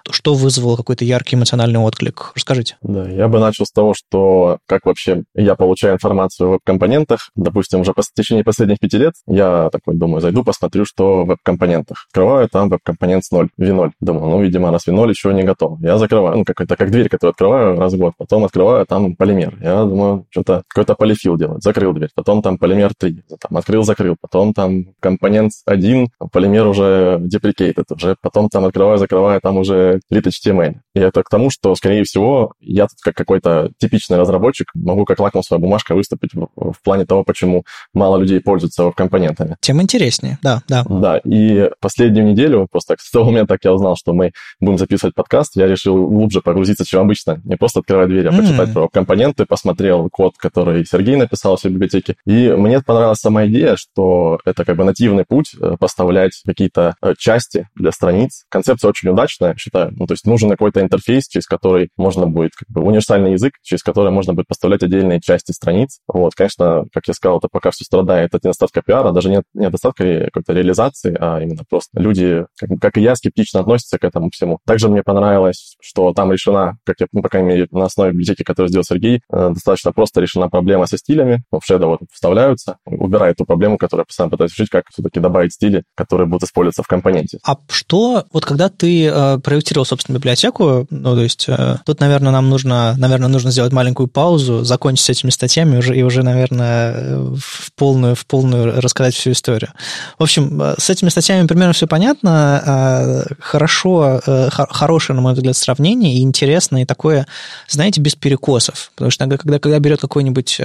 что 0.10 0.34
вызвало 0.34 0.76
какой-то 0.76 1.06
яркий 1.06 1.36
эмоциональный 1.36 1.80
отклик? 1.80 2.32
Расскажите. 2.36 2.78
Да, 2.82 3.08
я 3.08 3.28
бы 3.28 3.40
начал 3.40 3.68
с 3.68 3.72
того, 3.72 3.94
что 3.94 4.58
как 4.66 4.86
вообще 4.86 5.24
я 5.36 5.54
получаю 5.54 5.94
информацию 5.94 6.48
о 6.48 6.52
веб-компонентах. 6.54 7.30
Допустим, 7.36 7.82
уже 7.82 7.94
по, 7.94 8.02
в 8.02 8.12
течение 8.16 8.44
последних 8.44 8.80
пяти 8.80 8.98
лет 8.98 9.14
я 9.28 9.70
такой 9.72 9.96
думаю, 9.96 10.20
зайду, 10.22 10.44
посмотрю, 10.44 10.86
что 10.86 11.24
в 11.24 11.28
веб-компонентах. 11.28 12.08
Открываю, 12.10 12.50
там 12.50 12.70
веб-компонент 12.70 13.24
с 13.24 13.32
0, 13.32 13.50
v0. 13.60 13.92
Думаю, 14.00 14.30
ну, 14.30 14.42
видимо, 14.42 14.72
раз 14.72 14.88
v0 14.88 15.10
еще 15.10 15.32
не 15.32 15.44
готов. 15.44 15.80
Я 15.82 16.00
закрываю, 16.00 16.38
ну, 16.38 16.44
какой-то 16.44 16.76
как 16.76 16.90
дверь, 16.90 17.08
которую 17.08 17.34
открываю 17.34 17.80
раз 17.80 17.94
в 17.94 17.98
год. 17.98 18.14
Потом 18.18 18.46
открываю, 18.46 18.86
там 18.88 19.16
полимер. 19.28 19.58
Я 19.62 19.84
думаю, 19.84 20.26
что-то 20.30 20.64
какой-то 20.68 20.96
полифил 20.96 21.38
делать. 21.38 21.64
Закрыл 21.64 21.94
дверь. 21.94 22.10
Потом 22.16 22.42
там 22.42 22.58
полимер 22.58 22.94
3. 22.98 23.24
Там 23.40 23.58
открыл, 23.58 23.84
закрыл. 23.84 24.16
Потом 24.20 24.54
там 24.54 24.94
компонент 25.00 25.52
1, 25.66 26.10
полимер 26.32 26.68
уже 26.68 27.20
deprecated. 27.22 27.86
Уже 27.90 28.16
потом 28.22 28.50
там 28.50 28.66
открываю, 28.66 28.98
закрываю, 28.98 29.42
там 29.42 29.58
уже 29.58 30.00
lit 30.12 30.28
HTML. 30.28 30.76
И 30.96 31.00
это 31.00 31.24
к 31.24 31.30
тому, 31.30 31.50
что, 31.50 31.76
скорее 31.76 32.04
всего, 32.04 32.54
я 32.60 32.84
тут 32.84 33.00
как 33.02 33.16
какой-то 33.16 33.72
типичный 33.78 34.18
разработчик 34.18 34.68
могу 34.74 35.06
как 35.06 35.20
лакмусовая 35.20 35.62
бумажка 35.62 35.96
выступить 35.96 36.34
в, 36.34 36.48
в 36.56 36.82
плане 36.84 37.06
того, 37.06 37.24
почему 37.24 37.64
мало 37.94 38.18
людей 38.18 38.40
пользуются 38.40 38.84
веб-компонентами. 38.84 39.58
Тем 39.60 39.82
интереснее, 39.82 40.40
да, 40.42 40.62
да. 40.68 40.84
Да, 40.88 41.18
и 41.24 41.70
последнюю 41.80 42.28
неделю, 42.28 42.68
просто 42.72 42.96
с 43.00 43.12
того 43.12 43.26
момента, 43.26 43.56
как 43.56 43.66
я 43.66 43.74
узнал, 43.74 43.96
что 43.96 44.14
мы 44.14 44.32
будем 44.60 44.78
записывать 44.78 45.16
подкаст, 45.16 45.56
я 45.56 45.68
решил 45.68 46.08
глубже 46.08 46.42
погрузиться, 46.42 46.86
чем 46.86 47.02
обычно. 47.02 47.42
Не 47.44 47.56
просто 47.56 47.80
открывать 47.80 48.10
дверь, 48.10 48.28
а 48.28 48.32
mm-hmm. 48.32 48.38
почитать 48.38 48.74
про 48.74 48.88
компоненты, 48.88 49.17
посмотрел 49.48 50.10
код, 50.10 50.34
который 50.38 50.86
Сергей 50.86 51.16
написал 51.16 51.56
в 51.56 51.60
своей 51.60 51.76
библиотеке. 51.76 52.16
И 52.26 52.50
мне 52.50 52.82
понравилась 52.82 53.20
сама 53.20 53.46
идея, 53.48 53.76
что 53.76 54.40
это 54.46 54.66
как 54.66 54.78
бы 54.78 54.84
нативный 54.84 55.26
путь 55.26 55.56
э, 55.60 55.76
поставлять 55.80 56.42
какие-то 56.46 56.96
э, 57.02 57.14
части 57.18 57.68
для 57.76 57.92
страниц. 57.92 58.44
Концепция 58.50 58.90
очень 58.90 59.10
удачная, 59.10 59.56
считаю. 59.58 59.92
Ну, 59.96 60.08
то 60.08 60.14
есть 60.14 60.26
нужен 60.26 60.50
какой-то 60.50 60.82
интерфейс, 60.82 61.28
через 61.28 61.46
который 61.46 61.90
можно 61.98 62.28
будет, 62.28 62.52
как 62.56 62.70
бы 62.70 62.82
универсальный 62.82 63.34
язык, 63.34 63.54
через 63.62 63.84
который 63.84 64.12
можно 64.12 64.34
будет 64.34 64.48
поставлять 64.48 64.84
отдельные 64.84 65.22
части 65.22 65.52
страниц. 65.52 66.00
Вот, 66.08 66.34
конечно, 66.36 66.86
как 66.94 67.08
я 67.08 67.14
сказал, 67.14 67.40
это 67.40 67.48
пока 67.52 67.72
все 67.72 67.84
страдает 67.84 68.34
от 68.36 68.44
недостатка 68.44 68.82
пиара, 68.82 69.12
даже 69.12 69.30
нет 69.30 69.44
недостатка 69.54 70.26
какой-то 70.26 70.54
реализации, 70.54 71.16
а 71.20 71.40
именно 71.42 71.64
просто 71.70 72.00
люди, 72.00 72.46
как, 72.58 72.70
как 72.80 72.98
и 72.98 73.02
я, 73.02 73.16
скептично 73.16 73.60
относятся 73.62 73.98
к 73.98 74.04
этому 74.04 74.30
всему. 74.32 74.60
Также 74.66 74.90
мне 74.90 75.04
понравилось, 75.04 75.76
что 75.82 76.14
там 76.14 76.32
решена, 76.32 76.78
как 76.86 76.98
я, 77.00 77.08
ну, 77.12 77.22
по 77.22 77.30
крайней 77.30 77.50
мере, 77.50 77.68
на 77.72 77.86
основе 77.86 78.12
библиотеки, 78.12 78.44
которую 78.44 78.70
сделал 78.70 78.84
Сергей, 78.84 79.07
э, 79.16 79.50
достаточно 79.54 79.92
просто 79.92 80.22
решена 80.22 80.50
проблема 80.50 80.86
со 80.88 80.98
стилями. 80.98 81.44
В 81.52 81.60
Shadow 81.70 81.88
вот 81.88 82.00
вставляются, 82.12 82.78
убирает 82.86 83.38
ту 83.38 83.46
проблему, 83.46 83.78
которую 83.78 84.06
постоянно 84.06 84.32
пытаюсь 84.32 84.52
решить, 84.52 84.70
как 84.70 84.86
все-таки 84.92 85.20
добавить 85.20 85.54
стили, 85.54 85.84
которые 85.96 86.28
будут 86.28 86.44
использоваться 86.44 86.84
в 86.84 86.88
компоненте. 86.88 87.40
А 87.46 87.58
что, 87.70 88.26
вот 88.32 88.46
когда 88.46 88.70
ты 88.70 89.08
э, 89.08 89.40
проектировал, 89.40 89.86
собственно, 89.86 90.18
библиотеку, 90.18 90.88
ну, 90.90 91.16
то 91.16 91.22
есть 91.22 91.46
э, 91.48 91.78
тут, 91.86 92.00
наверное, 92.00 92.32
нам 92.32 92.50
нужно, 92.50 92.96
наверное, 92.98 93.30
нужно 93.30 93.52
сделать 93.52 93.74
маленькую 93.74 94.08
паузу, 94.08 94.64
закончить 94.64 95.06
с 95.06 95.10
этими 95.10 95.30
статьями 95.30 95.78
уже, 95.78 95.96
и 95.96 96.04
уже, 96.04 96.24
наверное, 96.24 97.20
в 97.36 97.72
полную, 97.76 98.16
в 98.16 98.26
полную 98.26 98.82
рассказать 98.82 99.16
всю 99.16 99.32
историю. 99.32 99.72
В 100.18 100.24
общем, 100.24 100.62
э, 100.62 100.76
с 100.78 100.90
этими 100.90 101.10
статьями 101.10 101.48
примерно 101.48 101.74
все 101.74 101.88
понятно. 101.88 102.64
Э, 102.66 103.34
хорошо, 103.40 104.22
э, 104.26 104.50
хорошее, 104.52 105.16
на 105.16 105.22
мой 105.22 105.34
взгляд, 105.34 105.56
сравнение 105.56 106.16
и 106.16 106.22
интересное, 106.22 106.84
и 106.84 106.86
такое, 106.86 107.28
знаете, 107.68 108.02
без 108.02 108.16
перекосов. 108.16 108.92
Потому 108.98 109.12
что 109.12 109.28
когда, 109.28 109.60
когда 109.60 109.78
берет 109.78 110.02
какой-нибудь 110.02 110.60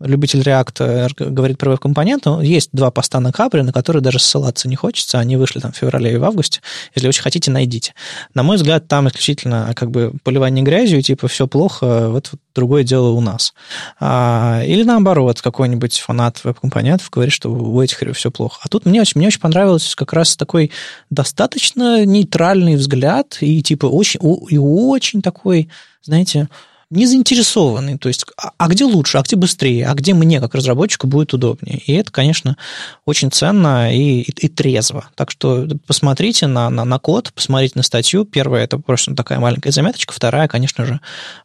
любитель 0.00 0.40
React 0.42 1.30
говорит 1.30 1.56
про 1.56 1.70
веб-компонент, 1.70 2.26
есть 2.42 2.68
два 2.72 2.90
поста 2.90 3.20
на 3.20 3.32
Капре, 3.32 3.62
на 3.62 3.72
которые 3.72 4.02
даже 4.02 4.18
ссылаться 4.18 4.68
не 4.68 4.76
хочется, 4.76 5.18
они 5.18 5.38
вышли 5.38 5.60
там 5.60 5.72
в 5.72 5.76
феврале 5.76 6.12
и 6.12 6.16
в 6.18 6.24
августе. 6.24 6.60
Если 6.94 7.08
очень 7.08 7.22
хотите, 7.22 7.50
найдите. 7.50 7.94
На 8.34 8.42
мой 8.42 8.56
взгляд, 8.56 8.86
там 8.86 9.08
исключительно 9.08 9.72
как 9.74 9.90
бы 9.90 10.12
поливание 10.24 10.62
грязью, 10.62 11.00
типа 11.00 11.26
все 11.26 11.46
плохо, 11.46 12.10
вот, 12.10 12.28
вот 12.32 12.40
другое 12.54 12.84
дело 12.84 13.08
у 13.08 13.22
нас. 13.22 13.54
А, 13.98 14.62
или 14.66 14.82
наоборот, 14.82 15.40
какой-нибудь 15.40 15.98
фанат 15.98 16.44
веб-компонентов 16.44 17.08
говорит, 17.10 17.32
что 17.32 17.50
у 17.50 17.80
этих 17.80 17.96
все 18.14 18.30
плохо. 18.30 18.60
А 18.62 18.68
тут 18.68 18.84
мне 18.84 19.00
очень, 19.00 19.18
мне 19.18 19.28
очень 19.28 19.40
понравился 19.40 19.96
как 19.96 20.12
раз 20.12 20.36
такой 20.36 20.70
достаточно 21.08 22.04
нейтральный 22.04 22.76
взгляд 22.76 23.38
и 23.40 23.62
типа 23.62 23.86
очень, 23.86 24.20
и 24.50 24.58
очень 24.58 25.22
такой, 25.22 25.70
знаете, 26.02 26.48
не 26.90 27.06
заинтересованы. 27.06 27.98
То 27.98 28.08
есть, 28.08 28.24
а, 28.36 28.52
а 28.56 28.68
где 28.68 28.84
лучше, 28.84 29.18
а 29.18 29.22
где 29.22 29.36
быстрее, 29.36 29.86
а 29.88 29.94
где 29.94 30.14
мне, 30.14 30.40
как 30.40 30.54
разработчику, 30.54 31.06
будет 31.06 31.34
удобнее. 31.34 31.78
И 31.78 31.92
это, 31.92 32.10
конечно, 32.12 32.56
очень 33.04 33.30
ценно 33.30 33.94
и, 33.94 34.20
и, 34.20 34.30
и 34.30 34.48
трезво. 34.48 35.08
Так 35.14 35.30
что 35.30 35.66
посмотрите 35.86 36.46
на, 36.46 36.70
на, 36.70 36.84
на 36.84 36.98
код, 36.98 37.32
посмотрите 37.34 37.74
на 37.76 37.82
статью. 37.82 38.24
Первая– 38.24 38.64
это 38.64 38.78
просто 38.78 39.14
такая 39.14 39.40
маленькая 39.40 39.72
заметочка. 39.72 40.14
Вторая, 40.14 40.48
конечно 40.48 40.84
же, 40.84 41.00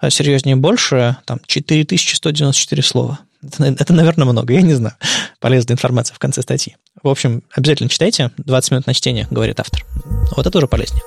серьезнее 0.10 0.56
больше, 0.56 1.18
там 1.26 1.40
4194 1.48 2.84
слова. 2.84 3.20
Это, 3.44 3.64
это, 3.66 3.94
наверное, 3.94 4.26
много, 4.26 4.54
я 4.54 4.62
не 4.62 4.76
знаю. 4.76 4.96
Полезная 5.40 5.74
информация 5.74 6.14
в 6.14 6.20
конце 6.20 6.44
статьи. 6.44 6.76
В 7.02 7.10
общем, 7.10 7.42
обязательно 7.56 7.90
читайте. 7.90 8.32
20 8.38 8.72
минут 8.72 8.88
на 8.88 8.94
чтение, 8.94 9.28
говорит 9.32 9.60
автор. 9.60 9.84
Вот 10.36 10.46
это 10.46 10.58
уже 10.58 10.68
полезнее. 10.68 11.02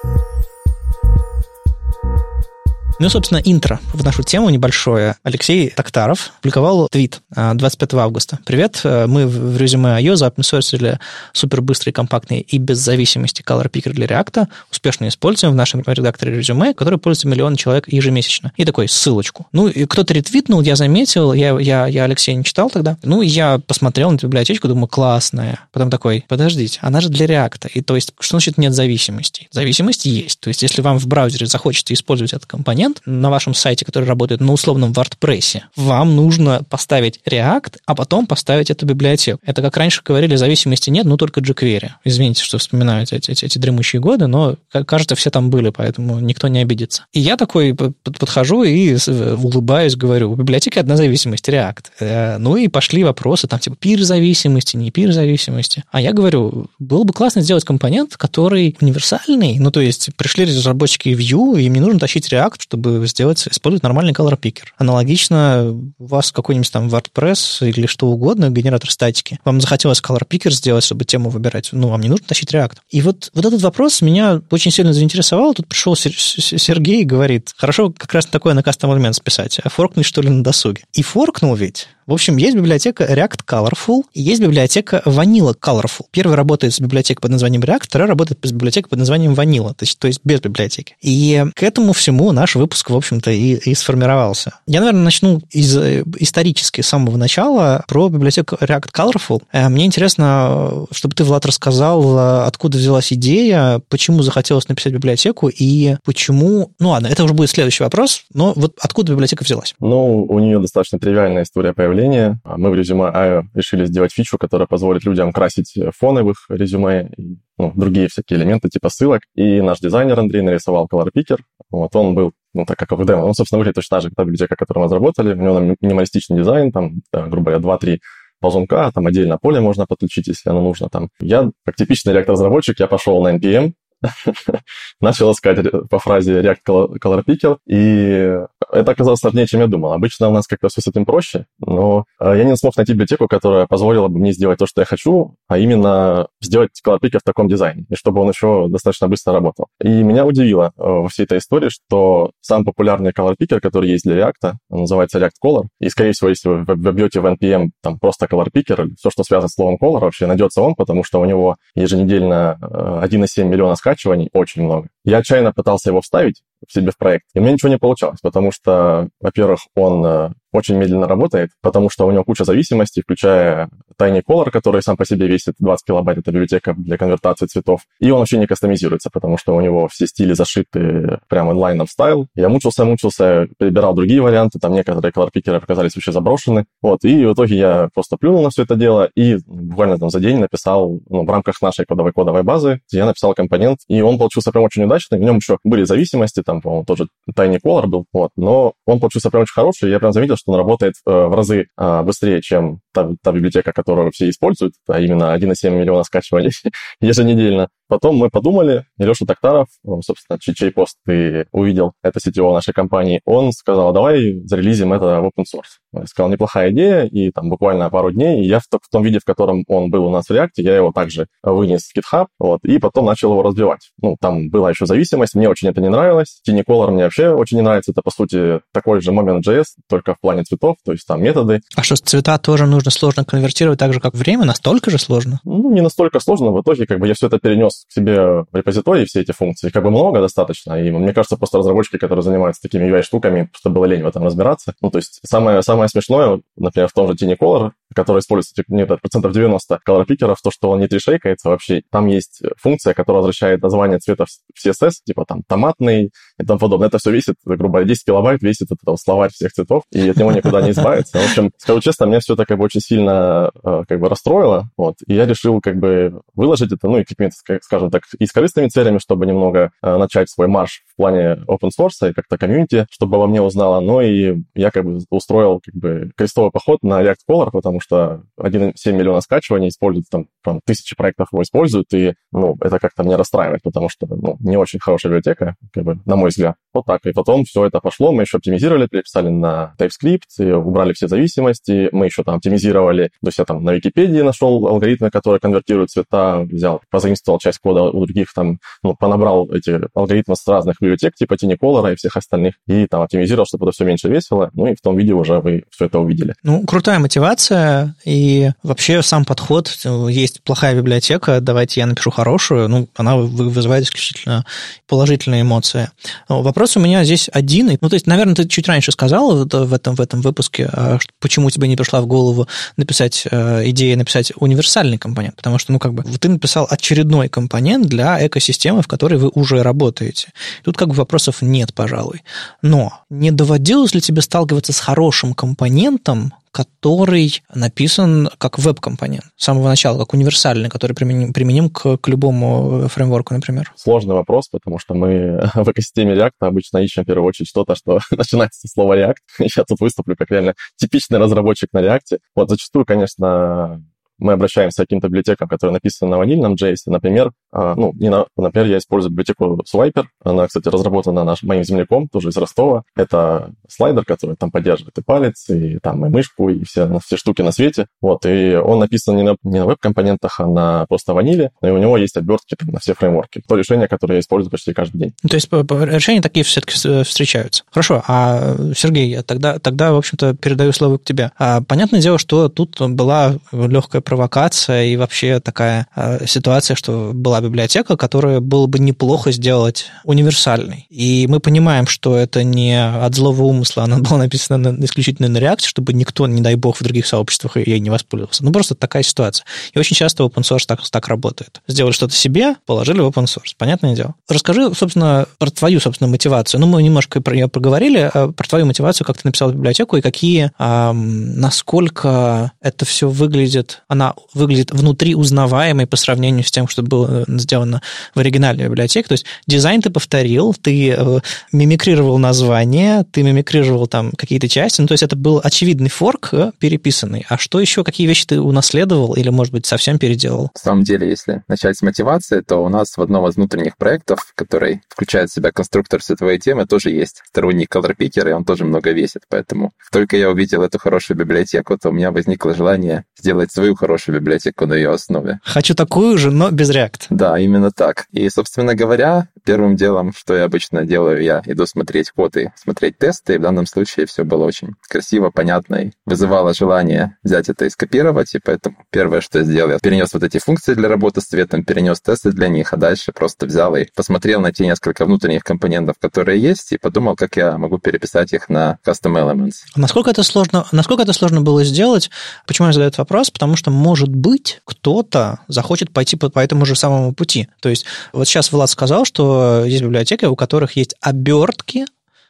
Ну, 3.01 3.09
собственно, 3.09 3.38
интро 3.45 3.80
в 3.92 4.05
нашу 4.05 4.22
тему 4.22 4.51
небольшое. 4.51 5.16
Алексей 5.24 5.70
Токтаров 5.70 6.32
публиковал 6.40 6.88
твит 6.88 7.22
25 7.34 7.95
а, 7.95 7.99
августа. 7.99 8.38
Привет, 8.47 8.80
э, 8.84 9.07
мы 9.09 9.26
в 9.26 9.57
резюме 9.57 10.01
IO 10.01 10.14
заопенсорсили 10.14 11.01
супербыстрый, 11.32 11.92
компактный 11.92 12.38
и 12.40 12.59
без 12.59 12.78
зависимости 12.78 13.42
Color 13.42 13.68
Picker 13.68 13.90
для 13.90 14.07
React. 14.07 14.47
Успешно 14.70 15.09
используем 15.09 15.55
в 15.55 15.57
нашем 15.57 15.82
редакторе 15.84 16.36
резюме, 16.36 16.72
который 16.72 17.01
пользуется 17.01 17.26
миллион 17.26 17.57
человек 17.57 17.88
ежемесячно. 17.88 18.53
И 18.57 18.64
такой, 18.64 18.88
ссылочку. 18.88 19.49
Ну, 19.51 19.66
и 19.66 19.86
кто-то 19.86 20.14
ретвитнул, 20.14 20.61
я 20.61 20.76
заметил, 20.76 21.32
я, 21.32 21.59
я, 21.59 21.88
я 21.88 22.05
Алексея 22.05 22.36
не 22.36 22.45
читал 22.45 22.70
тогда. 22.70 22.97
Ну, 23.03 23.22
я 23.22 23.59
посмотрел 23.59 24.12
на 24.12 24.16
эту 24.16 24.28
библиотечку, 24.28 24.68
думаю, 24.68 24.86
классная. 24.86 25.59
Потом 25.72 25.90
такой, 25.90 26.24
подождите, 26.28 26.78
она 26.80 27.01
же 27.01 27.09
для 27.09 27.26
React. 27.26 27.70
И 27.74 27.82
то 27.82 27.97
есть, 27.97 28.14
что 28.20 28.36
значит 28.36 28.57
нет 28.57 28.72
зависимости? 28.72 29.49
Зависимость 29.51 30.07
есть. 30.07 30.38
То 30.38 30.49
есть, 30.49 30.62
если 30.62 30.80
вам 30.80 30.99
в 30.99 31.09
браузере 31.09 31.47
захочется 31.47 31.92
использовать 31.92 32.32
этот 32.32 32.47
компонент, 32.47 32.84
компонент 32.85 33.01
на 33.07 33.30
вашем 33.30 33.55
сайте, 33.55 33.85
который 33.85 34.05
работает 34.05 34.41
на 34.41 34.53
условном 34.53 34.93
WordPress, 34.93 35.61
вам 35.76 36.16
нужно 36.16 36.62
поставить 36.68 37.20
React, 37.26 37.76
а 37.87 37.95
потом 37.95 38.26
поставить 38.26 38.70
эту 38.70 38.87
библиотеку. 38.87 39.41
Это, 39.45 39.62
как 39.62 39.76
раньше 39.76 40.03
говорили, 40.05 40.37
зависимости 40.37 40.91
нет, 40.91 41.07
ну 41.07 41.16
только 41.16 41.41
jQuery. 41.41 41.91
Извините, 42.05 42.43
что 42.43 42.59
вспоминаю 42.59 43.05
эти, 43.05 43.14
эти, 43.14 43.45
эти 43.45 43.59
дремущие 43.59 44.01
годы, 44.01 44.26
но, 44.26 44.57
кажется, 44.87 45.14
все 45.14 45.30
там 45.30 45.51
были, 45.51 45.70
поэтому 45.70 46.18
никто 46.20 46.49
не 46.49 46.61
обидится. 46.61 47.07
И 47.12 47.20
я 47.20 47.37
такой 47.37 47.74
подхожу 47.74 48.64
и 48.64 48.97
улыбаюсь, 49.37 49.97
говорю, 49.97 50.32
у 50.32 50.37
библиотеки 50.37 50.78
одна 50.78 50.97
зависимость, 50.97 51.49
React. 51.49 51.85
Э, 52.01 52.39
ну 52.39 52.57
и 52.57 52.68
пошли 52.68 53.05
вопросы, 53.05 53.47
там 53.47 53.59
типа 53.59 53.76
пир-зависимости, 53.76 54.76
не 54.76 54.91
пир-зависимости. 54.91 55.85
А 55.91 56.01
я 56.01 56.12
говорю, 56.12 56.66
было 56.78 57.05
бы 57.05 57.12
классно 57.12 57.43
сделать 57.43 57.64
компонент, 57.64 58.16
который 58.16 58.76
универсальный, 58.80 59.59
ну 59.59 59.70
то 59.70 59.80
есть 59.80 60.11
пришли 60.16 60.45
разработчики 60.45 61.09
Vue, 61.09 61.61
им 61.61 61.74
не 61.74 61.80
нужно 61.80 61.99
тащить 61.99 62.32
React, 62.32 62.74
чтобы 62.75 63.07
сделать, 63.07 63.47
использовать 63.49 63.83
нормальный 63.83 64.12
color 64.12 64.39
picker. 64.39 64.64
Аналогично 64.77 65.72
у 65.99 66.07
вас 66.07 66.33
какой-нибудь 66.33 66.70
там 66.72 66.89
WordPress 66.89 67.68
или 67.68 67.87
что 67.87 68.09
угодно, 68.09 68.51
генератор 68.51 68.91
статики. 68.91 69.39
Вам 69.45 69.61
захотелось 69.61 70.01
color 70.01 70.27
picker 70.29 70.51
сделать, 70.51 70.85
чтобы 70.85 71.05
тему 71.05 71.31
выбирать. 71.31 71.68
Ну, 71.72 71.89
вам 71.89 72.01
не 72.01 72.09
нужно 72.09 72.27
тащить 72.27 72.53
React. 72.53 72.77
И 72.91 73.01
вот, 73.01 73.31
вот 73.33 73.45
этот 73.45 73.62
вопрос 73.62 74.03
меня 74.03 74.43
очень 74.51 74.70
сильно 74.70 74.93
заинтересовал. 74.93 75.55
Тут 75.55 75.68
пришел 75.68 75.95
Сергей 75.95 77.03
и 77.03 77.05
говорит, 77.05 77.53
хорошо 77.57 77.93
как 77.97 78.12
раз 78.12 78.27
такое 78.27 78.55
на 78.55 78.61
custom 78.61 78.93
элемент 78.95 79.14
списать, 79.14 79.61
а 79.62 79.68
форкнуть 79.68 80.07
что 80.07 80.20
ли 80.20 80.29
на 80.29 80.43
досуге. 80.43 80.83
И 80.93 81.03
форкнул 81.03 81.55
ведь 81.55 81.89
в 82.07 82.12
общем, 82.12 82.36
есть 82.36 82.55
библиотека 82.55 83.05
React 83.05 83.40
Colorful 83.46 84.02
и 84.12 84.20
есть 84.20 84.42
библиотека 84.42 85.02
Vanilla 85.07 85.55
Colorful. 85.59 86.07
Первая 86.11 86.36
работает 86.36 86.74
с 86.74 86.80
библиотекой 86.80 87.22
под 87.22 87.30
названием 87.30 87.62
React, 87.62 87.84
вторая 87.84 88.09
работает 88.09 88.40
с 88.42 88.52
библиотекой 88.52 88.90
под 88.90 88.98
названием 88.98 89.32
Vanilla, 89.32 89.70
то 89.70 89.82
есть, 89.82 89.98
то 89.98 90.07
есть 90.07 90.20
без 90.22 90.40
библиотеки. 90.40 90.96
И 91.00 91.44
к 91.55 91.62
этому 91.62 91.94
всему 91.94 92.32
наш 92.32 92.57
выпуск, 92.57 92.90
в 92.90 92.96
общем-то, 92.96 93.30
и, 93.30 93.55
и 93.55 93.74
сформировался. 93.74 94.59
Я, 94.66 94.80
наверное, 94.80 95.02
начну 95.02 95.40
из 95.50 95.76
исторически 95.76 96.82
с 96.82 96.88
самого 96.88 97.16
начала 97.16 97.82
про 97.88 98.09
библиотеку 98.09 98.57
React 98.61 98.90
Colorful. 98.92 99.42
Э, 99.52 99.68
мне 99.70 99.86
интересно, 99.86 100.86
чтобы 100.90 101.14
ты, 101.14 101.24
Влад, 101.24 101.46
рассказал, 101.46 102.44
откуда 102.44 102.76
взялась 102.78 103.12
идея, 103.12 103.80
почему 103.88 104.22
захотелось 104.22 104.68
написать 104.68 104.92
библиотеку 104.92 105.48
и 105.48 105.96
почему... 106.05 106.72
Ну 106.78 106.90
ладно, 106.90 107.07
это 107.07 107.24
уже 107.24 107.32
будет 107.32 107.50
следующий 107.50 107.82
вопрос, 107.82 108.24
но 108.32 108.52
вот 108.55 108.74
откуда 108.80 109.12
библиотека 109.12 109.42
взялась? 109.42 109.74
Ну, 109.80 110.24
у 110.24 110.38
нее 110.38 110.59
достаточно 110.59 110.98
тривиальная 110.98 111.44
история 111.44 111.72
появления 111.72 111.93
заявление. 111.95 112.40
А 112.45 112.57
мы 112.57 112.70
в 112.70 112.74
резюме 112.74 113.11
AIO 113.11 113.45
решили 113.55 113.84
сделать 113.86 114.12
фичу, 114.12 114.38
которая 114.38 114.66
позволит 114.66 115.05
людям 115.05 115.32
красить 115.32 115.74
фоны 115.97 116.22
в 116.22 116.30
их 116.30 116.36
резюме 116.49 117.11
и 117.16 117.38
ну, 117.57 117.72
другие 117.74 118.09
всякие 118.09 118.38
элементы 118.38 118.68
типа 118.68 118.88
ссылок. 118.88 119.22
И 119.34 119.61
наш 119.61 119.80
дизайнер 119.80 120.18
Андрей 120.18 120.42
нарисовал 120.42 120.88
color 120.92 121.11
picker. 121.16 121.38
Вот 121.70 121.95
он 121.97 122.14
был 122.14 122.32
ну, 122.53 122.64
так 122.64 122.78
как 122.78 122.92
в 122.92 123.05
демо. 123.05 123.24
Он, 123.24 123.34
собственно, 123.34 123.59
выглядит 123.59 123.76
точно 123.76 123.97
так 123.97 124.03
же, 124.03 124.09
как 124.11 124.16
та 124.16 124.24
библиотека, 124.24 124.57
которую 124.57 124.82
мы 124.82 124.86
разработали. 124.86 125.34
У 125.34 125.42
него 125.42 125.76
минималистичный 125.80 126.38
дизайн, 126.38 126.70
там, 126.72 127.03
да, 127.12 127.26
грубо 127.26 127.53
говоря, 127.59 127.78
2-3 127.78 127.99
ползунка, 128.40 128.90
там 128.95 129.07
отдельно 129.07 129.38
поле 129.38 129.61
можно 129.61 129.86
подключить, 129.86 130.28
если 130.28 130.51
оно 130.51 130.62
нужно. 130.62 130.88
Там. 130.88 131.09
Я, 131.20 131.51
как 131.64 131.76
типичный 131.76 132.12
React-разработчик, 132.12 132.78
я 132.78 132.86
пошел 132.86 133.22
на 133.22 133.36
NPM, 133.36 133.72
начал 135.00 135.32
искать 135.32 135.59
по 135.90 135.98
фразе 135.98 136.40
React 136.40 136.98
Color 136.98 137.24
Picker, 137.24 137.59
и 137.66 138.38
это 138.70 138.92
оказалось 138.92 139.20
сложнее, 139.20 139.46
чем 139.46 139.61
я 139.61 139.66
думал. 139.66 139.92
Обычно 139.92 140.28
у 140.28 140.32
нас 140.32 140.46
как-то 140.46 140.68
все 140.68 140.80
с 140.80 140.86
этим 140.86 141.05
проще, 141.05 141.46
но 141.59 142.05
э, 142.20 142.34
я 142.36 142.44
не 142.44 142.57
смог 142.57 142.76
найти 142.76 142.92
библиотеку, 142.92 143.28
которая 143.28 143.66
позволила 143.66 144.09
бы 144.09 144.18
мне 144.18 144.32
сделать 144.32 144.59
то, 144.59 144.66
что 144.66 144.80
я 144.80 144.84
хочу, 144.84 145.36
а 145.48 145.59
именно 145.59 146.28
сделать 146.40 146.70
Color 146.86 147.00
Picker 147.00 147.18
в 147.18 147.24
таком 147.24 147.48
дизайне, 147.48 147.86
и 147.88 147.94
чтобы 147.94 148.20
он 148.20 148.30
еще 148.30 148.68
достаточно 148.68 149.09
быстро 149.09 149.32
работал. 149.32 149.66
И 149.80 149.88
меня 149.88 150.24
удивило 150.26 150.72
э, 150.76 150.82
во 150.82 151.09
всей 151.09 151.24
этой 151.24 151.38
истории, 151.38 151.68
что 151.68 152.32
самый 152.40 152.64
популярный 152.64 153.12
Color 153.12 153.36
Picker, 153.40 153.61
который 153.61 153.90
есть 153.90 154.05
для 154.05 154.16
React, 154.16 154.55
называется 154.70 155.18
React 155.18 155.34
Color, 155.44 155.62
и, 155.80 155.88
скорее 155.88 156.12
всего, 156.12 156.30
если 156.30 156.48
вы 156.48 156.64
вобьете 156.64 157.20
в 157.20 157.26
NPM 157.26 157.70
там 157.82 157.98
просто 157.98 158.26
Color 158.26 158.50
Picker, 158.52 158.88
все, 158.98 159.11
что 159.11 159.24
связано 159.24 159.48
с 159.48 159.55
словом 159.55 159.78
Color, 159.80 160.00
вообще 160.00 160.26
найдется 160.26 160.62
он, 160.62 160.74
потому 160.74 161.05
что 161.05 161.20
у 161.20 161.24
него 161.24 161.57
еженедельно 161.74 162.59
1,7 162.61 163.42
э, 163.42 163.44
миллиона 163.44 163.76
скачиваний, 163.95 164.30
очень 164.32 164.62
много. 164.62 164.88
Я 165.05 165.18
отчаянно 165.18 165.52
пытался 165.52 165.90
его 165.90 166.00
вставить 166.00 166.42
в 166.66 166.72
себе 166.72 166.90
в 166.90 166.96
проект, 166.96 167.26
и 167.34 167.38
у 167.38 167.42
меня 167.42 167.52
ничего 167.52 167.68
не 167.68 167.78
получалось, 167.78 168.20
потому 168.22 168.50
что, 168.50 169.09
во-первых, 169.20 169.61
он 169.74 170.34
очень 170.55 170.76
медленно 170.76 171.09
работает, 171.09 171.50
потому 171.61 171.90
что 171.90 172.07
у 172.07 172.12
него 172.12 172.22
куча 172.24 172.44
зависимостей, 172.44 173.02
включая 173.02 173.68
Tiny 174.00 174.22
Color, 174.26 174.50
который 174.50 174.82
сам 174.82 174.96
по 174.96 175.05
себе 175.05 175.26
весит 175.26 175.57
20 175.59 175.86
килобайт, 175.86 176.18
это 176.18 176.30
библиотека 176.30 176.74
для 176.74 176.96
конвертации 176.96 177.46
цветов, 177.46 177.82
и 177.98 178.11
он 178.11 178.20
вообще 178.20 178.38
не 178.38 178.46
кастомизируется, 178.46 179.11
потому 179.12 179.36
что 179.36 179.55
у 179.55 179.61
него 179.61 179.88
все 179.88 180.07
стили 180.07 180.32
зашиты 180.32 181.18
прямо 181.28 181.52
инлайном 181.52 181.86
в 181.86 181.90
стайл. 181.90 182.28
Я 182.36 182.48
мучился, 182.48 182.84
мучился, 182.84 183.48
перебирал 183.59 183.94
другие 183.94 184.22
варианты, 184.22 184.61
там 184.61 184.72
некоторые 184.72 185.12
color-пикеры 185.12 185.61
показались 185.61 185.96
вообще 185.96 186.12
заброшены, 186.12 186.66
вот, 186.80 187.05
и 187.05 187.26
в 187.26 187.34
итоге 187.34 187.57
я 187.57 187.88
просто 187.92 188.16
плюнул 188.16 188.42
на 188.44 188.50
все 188.50 188.62
это 188.62 188.76
дело 188.76 189.11
и 189.16 189.38
буквально 189.46 189.98
там 189.98 190.11
за 190.11 190.20
день 190.20 190.38
написал, 190.38 191.00
ну, 191.09 191.24
в 191.24 191.30
рамках 191.30 191.61
нашей 191.61 191.84
кодовой 191.84 192.12
кодовой 192.12 192.44
базы, 192.44 192.80
я 192.92 193.07
написал 193.07 193.34
компонент, 193.34 193.80
и 193.88 194.00
он 194.00 194.18
получился 194.18 194.52
прям 194.52 194.64
очень 194.64 194.84
удачный, 194.84 194.93
в 194.99 195.20
нем 195.20 195.36
еще 195.36 195.59
были 195.64 195.84
зависимости, 195.84 196.42
там, 196.42 196.61
по-моему, 196.61 196.84
тоже 196.84 197.07
Tiny 197.36 197.59
Color 197.64 197.86
был, 197.86 198.05
вот, 198.12 198.30
но 198.36 198.74
он 198.86 199.01
получился 199.01 199.30
прям 199.30 199.42
очень 199.42 199.55
хороший, 199.55 199.90
я 199.90 199.99
прям 199.99 200.12
заметил, 200.12 200.36
что 200.36 200.53
он 200.53 200.59
работает 200.59 200.95
э, 201.07 201.11
в 201.11 201.34
разы 201.34 201.66
э, 201.76 202.03
быстрее, 202.03 202.40
чем 202.42 202.80
та, 202.92 203.11
та 203.22 203.32
библиотека, 203.32 203.72
которую 203.72 204.11
все 204.12 204.28
используют, 204.28 204.74
а 204.88 205.01
именно 205.01 205.34
1,7 205.36 205.70
миллиона 205.70 206.05
скачиваний 206.05 206.51
еженедельно. 207.01 207.68
Потом 207.89 208.16
мы 208.16 208.30
подумали, 208.30 208.87
и 208.99 209.05
Леша 209.05 209.26
Токтаров, 209.26 209.68
собственно, 210.01 210.39
чей 210.41 210.70
пост 210.70 210.97
ты 211.05 211.47
увидел, 211.53 211.93
это 212.03 212.18
CTO 212.18 212.53
нашей 212.53 212.72
компании, 212.72 213.20
он 213.24 213.53
сказал, 213.53 213.93
давай 213.93 214.41
зарелизим 214.45 214.93
это 214.93 215.20
в 215.20 215.26
open 215.26 215.45
source. 215.45 215.80
Я 215.93 216.07
сказал, 216.07 216.30
неплохая 216.30 216.70
идея, 216.70 217.05
и 217.05 217.30
там 217.30 217.51
буквально 217.51 217.91
пару 217.91 218.11
дней, 218.11 218.43
и 218.43 218.49
я 218.49 218.59
в, 218.61 218.64
в 218.64 218.91
том 218.91 219.03
виде, 219.03 219.18
в 219.18 219.24
котором 219.24 219.64
он 219.68 219.91
был 219.91 220.07
у 220.07 220.11
нас 220.11 220.26
в 220.26 220.30
React, 220.30 220.51
я 220.57 220.76
его 220.76 220.93
также 220.93 221.26
вынес 221.43 221.82
в 221.82 221.97
GitHub, 221.97 222.26
вот, 222.39 222.61
и 222.64 222.78
потом 222.78 223.05
начал 223.05 223.32
его 223.32 223.43
разбивать. 223.43 223.91
Ну, 224.01 224.16
там 224.20 224.49
была 224.49 224.70
еще 224.70 224.87
зависимость, 224.87 225.35
мне 225.35 225.49
очень 225.49 225.68
это 225.68 225.80
не 225.80 225.91
нравилось. 225.91 226.41
Tiny 226.49 226.64
Color 226.66 226.91
мне 226.91 227.05
вообще 227.05 227.28
очень 227.28 227.59
не 227.59 227.62
нравится, 227.62 227.93
это, 227.93 228.03
по 228.03 228.11
сути, 228.11 228.61
такой 228.72 229.01
же 229.03 229.12
Moment.js, 229.12 229.64
только 229.89 230.14
в 230.14 230.20
плане 230.20 230.43
цветов, 230.45 230.76
то 230.85 230.93
есть 230.93 231.07
там 231.07 231.22
методы. 231.22 231.61
А 231.76 231.82
что, 231.82 231.97
цвета 231.97 232.39
тоже 232.39 232.66
нужно 232.66 232.91
сложно 232.91 233.24
конвертировать 233.24 233.78
так 233.78 233.93
же, 233.93 234.01
как 234.01 234.14
время? 234.14 234.45
Настолько 234.45 234.91
же 234.91 234.99
сложно? 234.99 235.41
Ну, 235.45 235.70
не 235.70 235.80
настолько 235.80 236.18
сложно, 236.18 236.51
в 236.51 236.61
итоге 236.61 236.87
как 236.87 236.99
бы 236.99 237.09
я 237.09 237.14
все 237.14 237.26
это 237.26 237.39
перенес 237.39 237.74
к 237.89 237.93
себе 237.93 238.20
в 238.20 238.49
репозитории, 238.53 239.05
все 239.05 239.20
эти 239.20 239.33
функции, 239.33 239.70
как 239.70 239.83
бы 239.83 239.91
много 239.91 240.20
достаточно, 240.20 240.75
и 240.75 240.91
мне 240.91 241.12
кажется, 241.12 241.37
просто 241.37 241.59
разработчики, 241.59 241.99
которые 241.99 242.22
занимаются 242.22 242.62
такими 242.62 242.85
UI-штуками, 242.91 243.49
просто 243.51 243.70
было 243.70 243.85
лень 243.85 244.03
в 244.03 244.07
этом 244.07 244.25
разбираться. 244.25 244.75
Ну, 244.81 244.91
то 244.91 244.99
есть 244.99 245.20
самое, 245.25 245.62
самое 245.62 245.89
смешное, 245.89 246.41
например, 246.57 246.89
в 246.89 246.93
том 246.93 247.09
же 247.09 247.14
Tiny 247.14 247.37
Color, 247.39 247.72
который 247.95 248.18
используется 248.18 248.55
типа, 248.55 248.75
нет, 248.75 248.89
процентов 249.01 249.33
90 249.33 249.81
color 249.87 250.05
пикеров, 250.05 250.41
то, 250.43 250.51
что 250.51 250.70
он 250.70 250.81
не 250.81 250.89
трешейкается 250.89 251.49
вообще. 251.49 251.83
Там 251.91 252.07
есть 252.07 252.43
функция, 252.61 252.93
которая 252.93 253.20
возвращает 253.20 253.62
название 253.62 253.99
цветов 253.99 254.29
в 254.55 254.66
CSS, 254.66 254.93
типа 255.05 255.25
там 255.27 255.43
томатный 255.47 256.11
и 256.39 256.45
тому 256.45 256.59
подобное. 256.59 256.89
Это 256.89 256.99
все 256.99 257.11
весит, 257.11 257.37
грубо 257.45 257.68
говоря, 257.68 257.87
10 257.87 258.05
килобайт 258.05 258.43
весит 258.43 258.68
этот 258.70 259.01
словарь 259.01 259.31
всех 259.33 259.53
цветов, 259.53 259.85
и 259.91 260.09
от 260.09 260.16
него 260.16 260.33
никуда 260.33 260.61
не 260.61 260.70
избавиться. 260.72 261.18
В 261.18 261.25
общем, 261.25 261.51
скажу 261.57 261.81
честно, 261.81 262.05
меня 262.05 262.20
все 262.20 262.35
это 262.35 262.45
как 262.45 262.59
бы 262.59 262.64
очень 262.64 262.81
сильно 262.81 263.51
э, 263.62 263.83
как 263.89 264.01
бы 264.01 264.09
расстроило, 264.09 264.68
вот, 264.77 264.97
и 265.07 265.14
я 265.14 265.27
решил 265.27 265.61
как 265.61 265.77
бы 265.77 266.20
выложить 266.35 266.72
это, 266.72 266.89
ну, 266.89 266.99
и 266.99 267.05
какими-то, 267.05 267.37
скажем 267.64 267.90
так, 267.90 268.02
и 268.18 268.26
с 268.26 268.32
корыстными 268.32 268.68
целями, 268.68 268.98
чтобы 268.98 269.26
немного 269.26 269.72
э, 269.82 269.96
начать 269.96 270.30
свой 270.30 270.46
марш 270.46 270.82
в 270.92 270.96
плане 270.96 271.38
open 271.48 271.70
source 271.78 272.10
и 272.10 272.12
как-то 272.12 272.38
комьюнити, 272.38 272.86
чтобы 272.90 273.16
обо 273.16 273.26
мне 273.26 273.42
узнала, 273.42 273.80
но 273.80 274.00
и 274.02 274.42
я 274.54 274.70
как 274.70 274.84
бы 274.84 275.00
устроил 275.10 275.60
как 275.64 275.74
бы 275.74 276.12
крестовый 276.16 276.50
поход 276.50 276.82
на 276.82 277.02
React 277.02 277.24
Color, 277.28 277.50
потому 277.52 277.80
что 277.80 278.22
1,7 278.40 278.92
миллиона 278.92 279.20
скачиваний 279.20 279.68
используют, 279.68 280.06
там, 280.10 280.26
там 280.42 280.60
тысячи 280.64 280.94
проектов 280.96 281.28
его 281.32 281.42
используют, 281.42 281.92
и, 281.94 282.14
ну, 282.32 282.56
это 282.60 282.78
как-то 282.78 283.02
меня 283.02 283.16
расстраивает, 283.16 283.62
потому 283.62 283.88
что, 283.88 284.06
ну, 284.06 284.36
не 284.40 284.56
очень 284.56 284.78
хорошая 284.78 285.10
библиотека, 285.10 285.56
как 285.72 285.84
бы, 285.84 285.98
на 286.04 286.16
мой 286.16 286.30
взгляд. 286.30 286.56
Вот 286.72 286.86
так. 286.86 287.04
И 287.06 287.12
потом 287.12 287.44
все 287.44 287.66
это 287.66 287.80
пошло, 287.80 288.12
мы 288.12 288.22
еще 288.22 288.36
оптимизировали, 288.38 288.86
переписали 288.86 289.28
на 289.28 289.74
TypeScript, 289.78 290.20
и 290.38 290.50
убрали 290.50 290.92
все 290.92 291.08
зависимости, 291.08 291.88
мы 291.92 292.06
еще 292.06 292.22
там 292.24 292.36
оптимизировали, 292.36 293.10
то 293.22 293.28
есть 293.28 293.38
я 293.38 293.44
там 293.44 293.62
на 293.64 293.72
Википедии 293.72 294.20
нашел 294.20 294.66
алгоритмы, 294.66 295.10
которые 295.10 295.40
конвертируют 295.40 295.90
цвета, 295.90 296.40
взял, 296.40 296.82
позаимствовал 296.90 297.38
часть 297.38 297.53
кода 297.59 297.82
у 297.82 298.05
других, 298.05 298.32
там, 298.34 298.59
ну, 298.82 298.94
понабрал 298.94 299.50
эти 299.52 299.80
алгоритмы 299.94 300.36
с 300.36 300.46
разных 300.46 300.76
библиотек, 300.80 301.14
типа 301.14 301.34
Tinicolor 301.34 301.92
и 301.92 301.96
всех 301.96 302.16
остальных, 302.16 302.55
и 302.66 302.86
там 302.86 303.02
оптимизировал, 303.02 303.46
чтобы 303.46 303.66
это 303.66 303.72
все 303.72 303.84
меньше 303.84 304.09
весело, 304.09 304.50
ну, 304.55 304.66
и 304.66 304.74
в 304.74 304.80
том 304.80 304.96
видео 304.96 305.18
уже 305.18 305.40
вы 305.40 305.64
все 305.70 305.86
это 305.86 305.98
увидели. 305.98 306.34
Ну, 306.42 306.64
крутая 306.66 306.98
мотивация, 306.98 307.94
и 308.05 308.50
вообще 308.62 309.02
сам 309.02 309.24
подход, 309.24 309.76
есть 310.09 310.42
плохая 310.42 310.74
библиотека, 310.74 311.40
давайте 311.40 311.80
я 311.80 311.86
напишу 311.86 312.11
хорошую, 312.11 312.68
ну, 312.68 312.88
она 312.94 313.16
вызывает 313.16 313.84
исключительно 313.84 314.44
положительные 314.88 315.42
эмоции. 315.42 315.90
Вопрос 316.28 316.76
у 316.76 316.80
меня 316.80 317.05
здесь 317.05 317.28
один, 317.32 317.76
ну, 317.80 317.88
то 317.88 317.94
есть, 317.94 318.07
наверное, 318.07 318.34
ты 318.34 318.46
чуть 318.46 318.68
раньше 318.68 318.92
сказал 318.92 319.44
в 319.46 319.72
этом, 319.72 319.94
в 319.94 320.00
этом 320.00 320.20
выпуске, 320.20 320.68
а, 320.72 320.98
почему 321.20 321.50
тебе 321.50 321.68
не 321.68 321.76
пришла 321.76 322.00
в 322.00 322.07
голову 322.07 322.46
написать 322.76 323.26
э, 323.30 323.68
идея 323.70 323.96
написать 323.96 324.32
универсальный 324.36 324.98
компонент, 324.98 325.36
потому 325.36 325.59
что, 325.59 325.72
ну, 325.72 325.78
как 325.78 325.94
бы, 325.94 326.02
ты 326.02 326.28
написал 326.28 326.66
очередной 326.68 327.28
компонент 327.28 327.43
для 327.49 328.26
экосистемы, 328.26 328.82
в 328.82 328.88
которой 328.88 329.16
вы 329.16 329.30
уже 329.34 329.62
работаете. 329.62 330.28
Тут 330.62 330.76
как 330.76 330.88
бы 330.88 330.95
вопросов 330.95 331.42
нет, 331.42 331.74
пожалуй. 331.74 332.22
Но 332.62 332.92
не 333.11 333.30
доводилось 333.30 333.95
ли 333.95 334.01
тебе 334.01 334.22
сталкиваться 334.22 334.72
с 334.72 334.80
хорошим 334.80 335.34
компонентом, 335.34 336.32
который 336.55 337.42
написан 337.53 338.30
как 338.38 338.61
веб-компонент 338.61 339.24
с 339.36 339.45
самого 339.45 339.68
начала, 339.68 339.99
как 339.99 340.14
универсальный, 340.14 340.68
который 340.68 340.92
применим, 340.95 341.32
применим 341.32 341.68
к, 341.68 341.97
к 341.97 342.09
любому 342.09 342.86
фреймворку, 342.86 343.34
например? 343.34 343.72
Сложный 343.74 344.14
вопрос, 344.14 344.49
потому 344.49 344.78
что 344.78 344.95
мы 344.95 345.51
в 345.55 345.72
экосистеме 345.72 346.14
React 346.14 346.30
обычно 346.38 346.78
ищем 346.78 347.03
в 347.03 347.07
первую 347.07 347.26
очередь 347.26 347.49
что-то, 347.49 347.74
что 347.74 347.99
начинается 348.12 348.61
со 348.61 348.68
слова 348.68 348.97
React. 348.97 349.14
Я 349.57 349.64
тут 349.64 349.80
выступлю 349.80 350.14
как 350.16 350.30
реально 350.30 350.55
типичный 350.76 351.18
разработчик 351.18 351.70
на 351.72 351.82
React. 351.82 352.18
Вот 352.36 352.49
зачастую, 352.49 352.86
конечно, 352.86 353.82
мы 354.18 354.32
обращаемся 354.32 354.82
к 354.82 354.86
каким-то 354.86 355.08
библиотекам, 355.08 355.48
которые 355.48 355.72
написаны 355.72 356.10
на 356.10 356.18
ванильном 356.18 356.54
JS. 356.54 356.76
Например, 356.86 357.32
а, 357.52 357.74
ну, 357.74 357.92
не 357.94 358.10
на, 358.10 358.26
например, 358.36 358.68
я 358.68 358.78
использую 358.78 359.12
библиотеку 359.12 359.60
Swiper. 359.72 360.04
Она, 360.22 360.46
кстати, 360.46 360.68
разработана 360.68 361.24
наш, 361.24 361.42
моим 361.42 361.64
земляком, 361.64 362.08
тоже 362.08 362.30
из 362.30 362.36
Ростова. 362.36 362.82
Это 362.96 363.52
слайдер, 363.68 364.04
который 364.04 364.36
там 364.36 364.50
поддерживает 364.50 364.96
и 364.98 365.02
палец, 365.02 365.48
и 365.48 365.78
там 365.78 366.04
и 366.06 366.08
мышку, 366.08 366.48
и 366.48 366.64
все, 366.64 366.98
все 367.04 367.16
штуки 367.16 367.42
на 367.42 367.52
свете. 367.52 367.86
Вот, 368.00 368.26
и 368.26 368.56
он 368.56 368.80
написан 368.80 369.16
не 369.16 369.22
на, 369.22 369.36
не 369.42 369.60
на 369.60 369.66
веб-компонентах, 369.66 370.40
а 370.40 370.46
на 370.46 370.86
просто 370.86 371.14
ваниле, 371.14 371.50
и 371.62 371.66
у 371.66 371.78
него 371.78 371.96
есть 371.96 372.16
обертки 372.16 372.56
там, 372.56 372.70
на 372.70 372.80
все 372.80 372.94
фреймворки. 372.94 373.42
То 373.46 373.56
решение, 373.56 373.88
которое 373.88 374.14
я 374.14 374.20
использую 374.20 374.50
почти 374.50 374.72
каждый 374.72 374.98
день. 374.98 375.14
То 375.28 375.34
есть 375.34 375.50
решения 375.52 376.20
такие 376.20 376.44
все-таки 376.44 376.74
встречаются. 377.04 377.64
Хорошо, 377.70 378.02
а 378.06 378.56
Сергей, 378.76 379.22
тогда, 379.22 379.58
тогда 379.58 379.92
в 379.92 379.96
общем-то, 379.96 380.34
передаю 380.34 380.72
слово 380.72 380.98
к 380.98 381.04
тебе. 381.04 381.32
А, 381.38 381.60
понятное 381.62 382.00
дело, 382.00 382.18
что 382.18 382.48
тут 382.48 382.80
была 382.80 383.34
легкая 383.52 384.02
провокация 384.05 384.84
и 384.84 384.96
вообще 384.96 385.40
такая 385.40 385.86
э, 385.96 386.26
ситуация, 386.26 386.76
что 386.76 387.11
была 387.12 387.40
библиотека, 387.40 387.96
которая 387.96 388.40
было 388.40 388.66
бы 388.66 388.78
неплохо 388.78 389.32
сделать 389.32 389.86
универсальной. 390.05 390.86
И 390.90 391.26
мы 391.28 391.40
понимаем, 391.40 391.86
что 391.86 392.16
это 392.16 392.42
не 392.44 392.80
от 392.80 393.14
злого 393.14 393.42
умысла, 393.42 393.84
она 393.84 393.98
была 393.98 394.18
написана 394.18 394.72
на, 394.72 394.84
исключительно 394.84 395.28
на 395.28 395.38
реакции, 395.38 395.68
чтобы 395.68 395.92
никто, 395.92 396.26
не 396.26 396.42
дай 396.42 396.55
бог, 396.55 396.78
в 396.78 396.82
других 396.82 397.07
сообществах 397.07 397.57
ей 397.57 397.80
не 397.80 397.90
воспользовался. 397.90 398.44
Ну, 398.44 398.52
просто 398.52 398.74
такая 398.74 399.02
ситуация. 399.02 399.44
И 399.72 399.78
очень 399.78 399.96
часто 399.96 400.24
open 400.24 400.42
source 400.42 400.64
так, 400.66 400.80
так 400.88 401.09
работает. 401.09 401.61
Сделали 401.66 401.92
что-то 401.92 402.14
себе, 402.14 402.57
положили 402.66 403.00
в 403.00 403.07
open 403.07 403.24
source. 403.24 403.55
Понятное 403.57 403.94
дело. 403.94 404.14
Расскажи, 404.28 404.74
собственно, 404.74 405.26
про 405.38 405.50
твою, 405.50 405.80
собственно, 405.80 406.09
мотивацию. 406.09 406.61
Ну, 406.61 406.66
мы 406.66 406.82
немножко 406.82 407.20
про 407.20 407.34
нее 407.34 407.48
проговорили, 407.48 408.11
а 408.12 408.28
про 408.28 408.48
твою 408.48 408.66
мотивацию, 408.66 409.07
как 409.07 409.16
ты 409.16 409.22
написал 409.24 409.52
библиотеку, 409.52 409.96
и 409.96 410.00
какие, 410.00 410.50
а, 410.59 410.92
насколько 410.92 412.52
это 412.61 412.84
все 412.84 413.09
выглядит 413.09 413.82
она 413.95 414.14
выглядит 414.34 414.70
внутри 414.72 415.14
узнаваемой 415.14 415.86
по 415.86 415.97
сравнению 415.97 416.45
с 416.45 416.51
тем, 416.51 416.68
что 416.68 416.82
было 416.82 417.24
сделано 417.26 417.80
в 418.14 418.18
оригинальной 418.18 418.64
библиотеке. 418.64 419.09
То 419.09 419.12
есть 419.12 419.24
дизайн 419.47 419.80
ты 419.80 419.90
повторил, 419.90 420.55
ты 420.55 420.90
э, 420.90 421.20
мимикрировал 421.53 422.18
название, 422.18 423.05
ты 423.11 423.22
мимикрировал 423.22 423.86
там 423.86 424.12
какие-то 424.12 424.49
части. 424.49 424.80
Ну, 424.80 424.86
то 424.86 424.92
есть 424.92 425.03
это 425.03 425.16
был 425.16 425.40
очевидный 425.42 425.90
форк 425.90 426.30
э, 426.32 426.53
переписанный. 426.59 427.24
А 427.28 427.38
что 427.38 427.61
еще, 427.61 427.84
какие 427.84 428.07
вещи 428.07 428.26
ты 428.26 428.40
унаследовал 428.40 429.14
или, 429.14 429.30
может 429.30 429.53
быть, 429.53 429.66
совсем 429.66 429.99
переделал? 429.99 430.51
В 430.55 430.59
самом 430.59 430.82
деле, 430.82 431.09
если 431.09 431.42
начать 431.49 431.78
с 431.78 431.82
мотивации, 431.82 432.40
то 432.40 432.59
у 432.59 432.68
нас 432.68 432.97
в 432.97 433.03
одном 433.03 433.26
из 433.28 433.36
внутренних 433.36 433.76
проектов, 433.76 434.32
который 434.34 434.82
включает 434.88 435.30
в 435.30 435.34
себя 435.34 435.53
конструктор 435.53 436.03
световой 436.03 436.38
темы, 436.38 436.66
тоже 436.66 436.90
есть 436.90 437.22
сторонний 437.28 437.66
picker, 437.66 438.28
и 438.28 438.32
он 438.32 438.45
тоже 438.45 438.64
много 438.64 438.90
весит. 438.90 439.22
Поэтому 439.28 439.72
только 439.92 440.16
я 440.16 440.30
увидел 440.30 440.62
эту 440.62 440.78
хорошую 440.78 441.16
библиотеку, 441.16 441.78
то 441.78 441.90
у 441.90 441.92
меня 441.92 442.11
возникло 442.11 442.55
желание 442.55 443.05
сделать 443.18 443.53
свою 443.53 443.74
хорошую 443.85 444.18
библиотеку 444.18 444.66
на 444.66 444.72
ее 444.72 444.91
основе. 444.91 445.41
Хочу 445.45 445.74
такую 445.74 446.16
же, 446.16 446.30
но 446.30 446.51
без 446.51 446.70
React. 446.70 447.09
Да, 447.11 447.39
именно 447.39 447.70
так. 447.70 448.07
И, 448.12 448.30
собственно 448.30 448.74
говоря, 448.74 449.28
первым 449.45 449.76
делом, 449.76 450.14
что 450.16 450.35
я 450.35 450.45
обычно 450.45 450.87
делаю, 450.87 451.22
я 451.22 451.43
иду 451.45 451.66
смотреть 451.66 452.11
код 452.12 452.35
и 452.39 452.49
смотреть 452.57 452.97
тесты, 452.97 453.35
и 453.35 453.39
в 453.39 453.43
данном 453.43 453.66
случае 453.66 454.07
все 454.07 454.24
было 454.24 454.45
очень 454.45 454.70
красиво, 454.89 455.28
понятно, 455.28 455.76
и 455.76 455.91
вызывало 456.07 456.55
желание 456.55 457.18
взять 457.22 457.51
это 457.51 457.66
и 457.66 457.70
скопировать, 457.70 458.35
и 458.35 458.39
поэтому 458.43 458.76
первое, 458.91 459.20
что 459.20 459.41
я 459.41 459.45
сделал, 459.45 459.72
я 459.72 459.78
перенес 459.78 460.14
вот 460.14 460.22
эти 460.22 460.39
функции 460.39 460.72
для 460.72 460.89
работы 460.89 461.20
с 461.20 461.24
цветом, 461.24 461.62
перенес 461.62 462.01
тесты 462.01 462.32
для 462.32 462.49
них, 462.49 462.72
а 462.72 462.78
дальше 462.78 463.12
просто 463.12 463.45
взял 463.45 463.76
и 463.76 463.85
посмотрел 463.95 464.41
на 464.41 464.51
те 464.51 464.64
несколько 464.64 465.05
внутренних 465.05 465.45
компонентов, 465.45 465.97
которые 466.01 466.41
есть, 466.41 466.72
и 466.72 466.78
подумал, 466.78 467.16
как 467.16 467.37
я 467.37 467.59
могу 467.59 467.76
переписать 467.76 468.32
их 468.32 468.49
на 468.49 468.78
custom 468.87 469.14
elements. 469.16 469.57
Насколько 469.76 470.09
это 470.09 470.22
сложно, 470.22 470.64
насколько 470.72 471.03
это 471.03 471.12
сложно 471.12 471.43
было 471.43 471.64
сделать? 471.64 472.11
Почему 472.47 472.68
я 472.68 472.72
задаю 472.72 472.89
этот 472.89 472.99
вопрос? 472.99 473.30
Потому 473.30 473.57
что, 473.57 473.74
может 473.75 474.09
быть, 474.09 474.61
кто-то 474.64 475.41
захочет 475.49 475.93
пойти 475.93 476.16
по, 476.16 476.31
по 476.31 476.39
этому 476.39 476.64
же 476.64 476.77
самому 476.77 477.12
пути. 477.12 477.49
То 477.61 477.68
есть 477.68 477.85
вот 478.12 478.27
сейчас 478.27 478.53
Влад 478.53 478.70
сказал, 478.70 479.05
что 479.05 479.64
есть 479.64 479.83
библиотеки, 479.83 480.25
у 480.25 480.37
которых 480.37 480.77
есть 480.77 480.95
обертки 481.01 481.87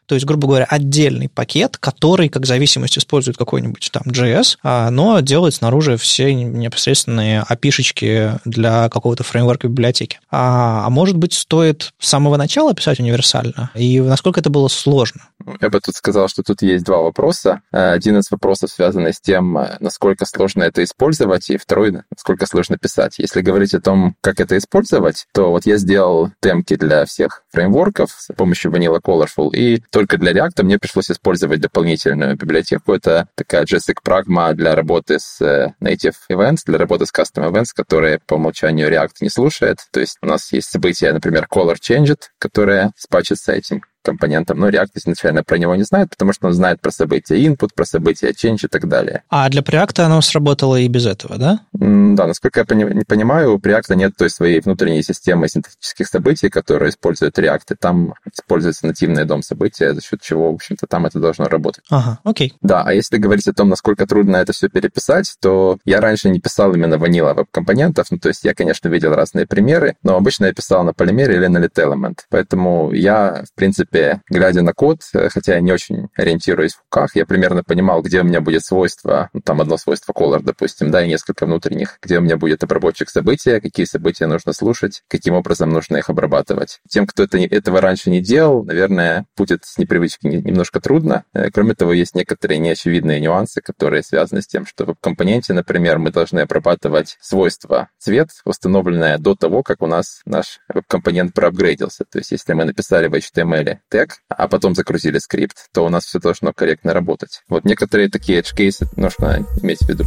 то 0.07 0.15
есть, 0.15 0.27
грубо 0.27 0.49
говоря, 0.49 0.65
отдельный 0.65 1.29
пакет, 1.29 1.77
который, 1.79 2.29
как 2.29 2.47
зависимость, 2.47 2.99
использует 2.99 3.37
какой-нибудь 3.37 3.91
там 3.93 4.03
JS, 4.07 4.59
а, 4.63 4.91
но 4.91 5.21
делает 5.21 5.55
снаружи 5.55 5.97
все 5.97 6.35
непосредственные 6.35 7.41
опишечки 7.41 8.39
для 8.45 8.89
какого-то 8.89 9.25
фреймворка 9.25 9.69
библиотеки. 9.69 10.21
А, 10.31 10.87
а 10.87 10.91
может 10.91 11.17
быть, 11.17 11.33
стоит 11.33 11.93
с 11.99 12.09
самого 12.09 12.37
начала 12.37 12.75
писать 12.75 13.01
универсально? 13.01 13.71
И 13.75 14.01
насколько 14.01 14.41
это 14.41 14.51
было 14.51 14.69
сложно? 14.69 15.23
Я 15.61 15.69
бы 15.69 15.81
тут 15.81 15.95
сказал, 15.95 16.29
что 16.29 16.43
тут 16.43 16.63
есть 16.63 16.85
два 16.85 16.99
вопроса. 16.99 17.61
Один 17.71 18.19
из 18.19 18.31
вопросов 18.31 18.71
связан 18.71 19.07
с 19.07 19.21
тем, 19.21 19.59
насколько 19.81 20.25
сложно 20.27 20.63
это 20.63 20.83
использовать, 20.83 21.51
и 21.51 21.57
второй, 21.57 21.99
насколько 22.11 22.47
сложно 22.47 22.79
писать. 22.79 23.19
Если 23.19 23.43
говорить 23.43 23.75
о 23.75 23.81
том, 23.81 24.17
как 24.21 24.41
это 24.41 24.57
использовать, 24.57 25.27
то 25.33 25.51
вот 25.51 25.67
я 25.67 25.77
сделал 25.77 26.31
темки 26.41 26.77
для 26.77 27.05
всех 27.05 27.43
фреймворков 27.53 28.11
с 28.11 28.33
помощью 28.35 28.73
Vanilla 28.73 29.01
Colorful, 29.03 29.51
и 29.53 29.83
только 29.95 30.19
для 30.19 30.33
React 30.33 30.65
мне 30.65 30.77
пришлось 30.81 31.09
использовать 31.09 31.61
дополнительную 31.61 32.37
библиотеку. 32.37 32.95
Это 32.95 33.29
такая 33.37 33.63
JSX 33.63 33.95
Pragma 34.05 34.53
для 34.53 34.75
работы 34.75 35.21
с 35.21 35.41
э, 35.41 35.73
Native 35.81 36.17
Events, 36.29 36.63
для 36.67 36.79
работы 36.79 37.07
с 37.07 37.13
Custom 37.13 37.49
Events, 37.49 37.69
которые 37.73 38.19
по 38.27 38.35
умолчанию 38.35 38.91
React 38.91 39.13
не 39.21 39.29
слушает. 39.29 39.79
То 39.93 40.01
есть 40.01 40.17
у 40.21 40.27
нас 40.27 40.53
есть 40.53 40.69
события, 40.69 41.13
например, 41.13 41.47
Color 41.49 41.77
Changed, 41.77 42.19
которое 42.41 42.91
спачится 42.97 43.53
этим 43.53 43.83
компонентом, 44.05 44.59
но 44.61 44.69
React 44.69 44.91
изначально 44.95 45.43
про 45.43 45.59
него 45.59 45.75
не 45.75 45.83
знает, 45.83 46.11
потому 46.11 46.33
что 46.33 46.47
он 46.47 46.53
знает 46.53 46.81
про 46.81 46.91
события 46.91 47.37
input, 47.37 47.71
про 47.75 47.85
события 47.85 48.31
change 48.31 48.65
и 48.65 48.69
так 48.69 48.89
далее. 48.89 49.23
А 49.31 49.49
для 49.49 49.63
Preact 49.63 50.01
оно 50.01 50.21
сработало 50.21 50.77
и 50.77 50.89
без 50.89 51.07
этого, 51.07 51.37
да? 51.39 51.61
да, 51.73 52.27
насколько 52.27 52.61
я 52.61 52.65
пони- 52.65 53.05
понимаю, 53.07 53.55
у 53.55 53.59
Preact 53.59 53.95
нет 53.95 54.17
той 54.17 54.31
своей 54.31 54.61
внутренней 54.61 55.03
системы 55.03 55.49
синтетических 55.49 56.07
событий, 56.07 56.49
которые 56.49 56.91
используют 56.91 57.39
React, 57.39 57.73
и 57.73 57.75
там 57.75 58.15
используется 58.33 58.87
нативный 58.87 59.25
дом 59.25 59.43
события, 59.43 59.95
за 59.95 60.01
счет 60.01 60.21
чего, 60.21 60.53
в 60.53 60.55
общем-то, 60.55 60.87
там 60.87 61.07
это 61.07 61.19
должно 61.19 61.47
работать. 61.47 61.85
Ага, 61.91 62.19
окей. 62.25 62.55
Да, 62.63 62.83
а 62.83 62.93
если 62.93 63.19
говорить 63.19 63.49
о 63.49 63.53
том, 63.53 63.69
насколько 63.69 64.07
трудно 64.07 64.37
это 64.37 64.53
все 64.53 64.69
переписать, 64.69 65.35
то 65.41 65.79
я 65.85 66.01
раньше 66.01 66.29
не 66.29 66.41
писал 66.41 66.75
именно 66.75 66.99
ванила 66.99 67.35
веб-компонентов, 67.35 68.07
ну, 68.11 68.19
то 68.19 68.29
есть 68.29 68.45
я, 68.45 68.55
конечно, 68.55 68.89
видел 68.89 69.15
разные 69.15 69.47
примеры, 69.47 69.97
но 70.03 70.17
обычно 70.17 70.47
я 70.47 70.53
писал 70.53 70.85
на 70.85 70.93
полимере 70.93 71.37
или 71.37 71.47
на 71.47 71.59
lit 71.59 71.75
element, 71.77 72.19
поэтому 72.31 72.93
я, 72.93 73.45
в 73.51 73.55
принципе, 73.55 73.94
принципе, 73.95 74.23
глядя 74.29 74.63
на 74.63 74.73
код, 74.73 75.01
э, 75.15 75.29
хотя 75.29 75.55
я 75.55 75.61
не 75.61 75.73
очень 75.73 76.09
ориентируюсь 76.17 76.75
в 76.75 76.81
хуках, 76.81 77.17
я 77.17 77.27
примерно 77.27 77.63
понимал, 77.63 78.03
где 78.03 78.21
у 78.21 78.25
меня 78.25 78.41
будет 78.41 78.65
свойство, 78.65 79.31
ну, 79.33 79.41
там 79.41 79.61
одно 79.61 79.77
свойство 79.77 80.13
color, 80.13 80.41
допустим, 80.43 80.91
да, 80.91 81.05
и 81.05 81.09
несколько 81.09 81.47
внутренних, 81.47 81.99
где 82.03 82.19
у 82.19 82.21
меня 82.21 82.37
будет 82.37 82.63
обработчик 82.65 83.11
события, 83.11 83.61
какие 83.61 83.87
события 83.87 84.27
нужно 84.27 84.53
слушать, 84.53 85.03
каким 85.09 85.35
образом 85.35 85.71
нужно 85.71 85.97
их 85.97 86.11
обрабатывать. 86.11 86.81
Тем, 86.89 87.07
кто 87.07 87.25
это, 87.25 87.39
этого 87.39 87.81
раньше 87.81 88.11
не 88.11 88.21
делал, 88.21 88.65
наверное, 88.65 89.27
будет 89.37 89.65
с 89.65 89.79
непривычки 89.79 90.27
немножко 90.27 90.81
трудно. 90.81 91.25
Э, 91.33 91.51
кроме 91.51 91.75
того, 91.75 91.93
есть 91.93 92.15
некоторые 92.15 92.59
неочевидные 92.59 93.21
нюансы, 93.21 93.61
которые 93.61 94.03
связаны 94.03 94.43
с 94.43 94.47
тем, 94.47 94.67
что 94.67 94.87
в 94.87 94.97
компоненте, 95.01 95.53
например, 95.53 95.99
мы 95.99 96.11
должны 96.11 96.41
обрабатывать 96.41 97.17
свойства 97.21 97.89
цвет, 97.99 98.31
установленное 98.45 99.19
до 99.19 99.35
того, 99.35 99.63
как 99.63 99.83
у 99.83 99.87
нас 99.87 100.23
наш 100.25 100.59
компонент 100.89 101.35
проапгрейдился. 101.35 102.05
То 102.05 102.19
есть, 102.19 102.33
если 102.33 102.53
мы 102.55 102.65
написали 102.65 103.09
в 103.09 103.15
HTML 103.15 103.79
тег, 103.91 104.19
а 104.29 104.49
потом 104.49 104.75
загрузили 104.75 105.19
скрипт, 105.19 105.69
то 105.73 105.85
у 105.85 105.89
нас 105.89 106.05
все 106.05 106.19
должно 106.19 106.53
корректно 106.53 106.93
работать. 106.93 107.43
Вот 107.49 107.65
некоторые 107.65 108.09
такие 108.09 108.41
edge 108.41 108.55
кейсы 108.55 108.89
нужно 108.97 109.47
иметь 109.63 109.81
в 109.81 109.89
виду. 109.89 110.05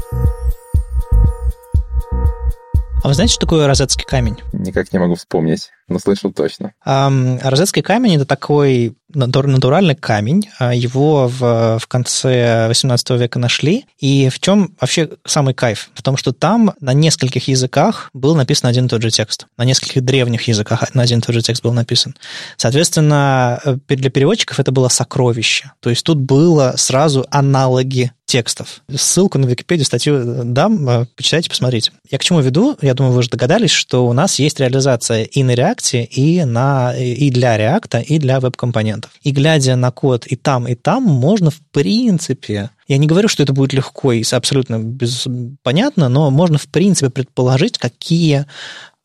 А 3.03 3.07
вы 3.07 3.13
знаете, 3.13 3.33
что 3.33 3.45
такое 3.45 3.67
розетский 3.67 4.05
камень? 4.05 4.37
Никак 4.53 4.91
не 4.91 4.99
могу 4.99 5.15
вспомнить, 5.15 5.71
но 5.87 5.99
слышал 5.99 6.31
точно. 6.31 6.73
Розетский 6.85 7.81
камень– 7.81 8.15
это 8.17 8.25
такой 8.25 8.95
натуральный 9.13 9.95
камень. 9.95 10.49
А 10.59 10.73
его 10.73 11.27
в, 11.27 11.79
в 11.79 11.87
конце 11.87 12.67
18 12.67 13.09
века 13.11 13.39
нашли. 13.39 13.85
И 13.99 14.29
в 14.29 14.39
чем 14.39 14.75
вообще 14.79 15.09
самый 15.25 15.53
кайф? 15.53 15.89
В 15.93 16.01
том, 16.01 16.17
что 16.17 16.33
там 16.33 16.73
на 16.81 16.93
нескольких 16.93 17.47
языках 17.47 18.09
был 18.13 18.35
написан 18.35 18.69
один 18.69 18.87
и 18.87 18.89
тот 18.89 19.01
же 19.01 19.09
текст. 19.09 19.47
На 19.57 19.63
нескольких 19.63 20.03
древних 20.03 20.47
языках 20.47 20.93
на 20.93 21.03
один 21.03 21.19
и 21.19 21.21
тот 21.21 21.33
же 21.33 21.41
текст 21.41 21.63
был 21.63 21.73
написан. 21.73 22.15
Соответственно, 22.57 23.59
э, 23.63 23.77
для 23.87 24.09
переводчиков 24.09 24.59
это 24.59 24.71
было 24.71 24.89
сокровище. 24.89 25.71
То 25.79 25.89
есть 25.89 26.03
тут 26.03 26.17
было 26.17 26.73
сразу 26.77 27.25
аналоги 27.31 28.11
текстов. 28.25 28.81
Ссылку 28.93 29.39
на 29.39 29.45
Википедию, 29.45 29.85
статью 29.85 30.43
дам, 30.43 30.87
э, 30.87 31.05
почитайте, 31.15 31.49
посмотрите. 31.49 31.91
Я 32.11 32.17
к 32.17 32.23
чему 32.23 32.41
веду? 32.41 32.77
Я 32.81 32.93
думаю, 32.93 33.13
вы 33.13 33.19
уже 33.19 33.29
догадались, 33.29 33.71
что 33.71 34.05
у 34.05 34.13
нас 34.13 34.37
есть 34.37 34.59
реализация 34.59 35.23
и 35.23 35.43
на 35.43 35.55
React, 35.77 36.05
и, 36.05 36.43
на, 36.43 36.95
и 36.95 37.29
для 37.29 37.57
React, 37.57 38.03
и 38.03 38.19
для 38.19 38.39
веб-компонентов. 38.39 39.11
И 39.23 39.31
глядя 39.31 39.75
на 39.75 39.91
код 39.91 40.25
и 40.27 40.35
там, 40.35 40.67
и 40.67 40.75
там, 40.75 41.03
можно 41.03 41.51
в 41.51 41.59
принципе 41.71 42.71
я 42.87 42.97
не 42.97 43.07
говорю, 43.07 43.27
что 43.27 43.43
это 43.43 43.51
будет 43.51 43.73
легко 43.73 44.13
и 44.13 44.23
абсолютно 44.31 44.79
без... 44.79 45.27
понятно, 45.61 46.07
но 46.07 46.31
можно, 46.31 46.57
в 46.57 46.67
принципе, 46.67 47.09
предположить, 47.09 47.77
какие 47.77 48.45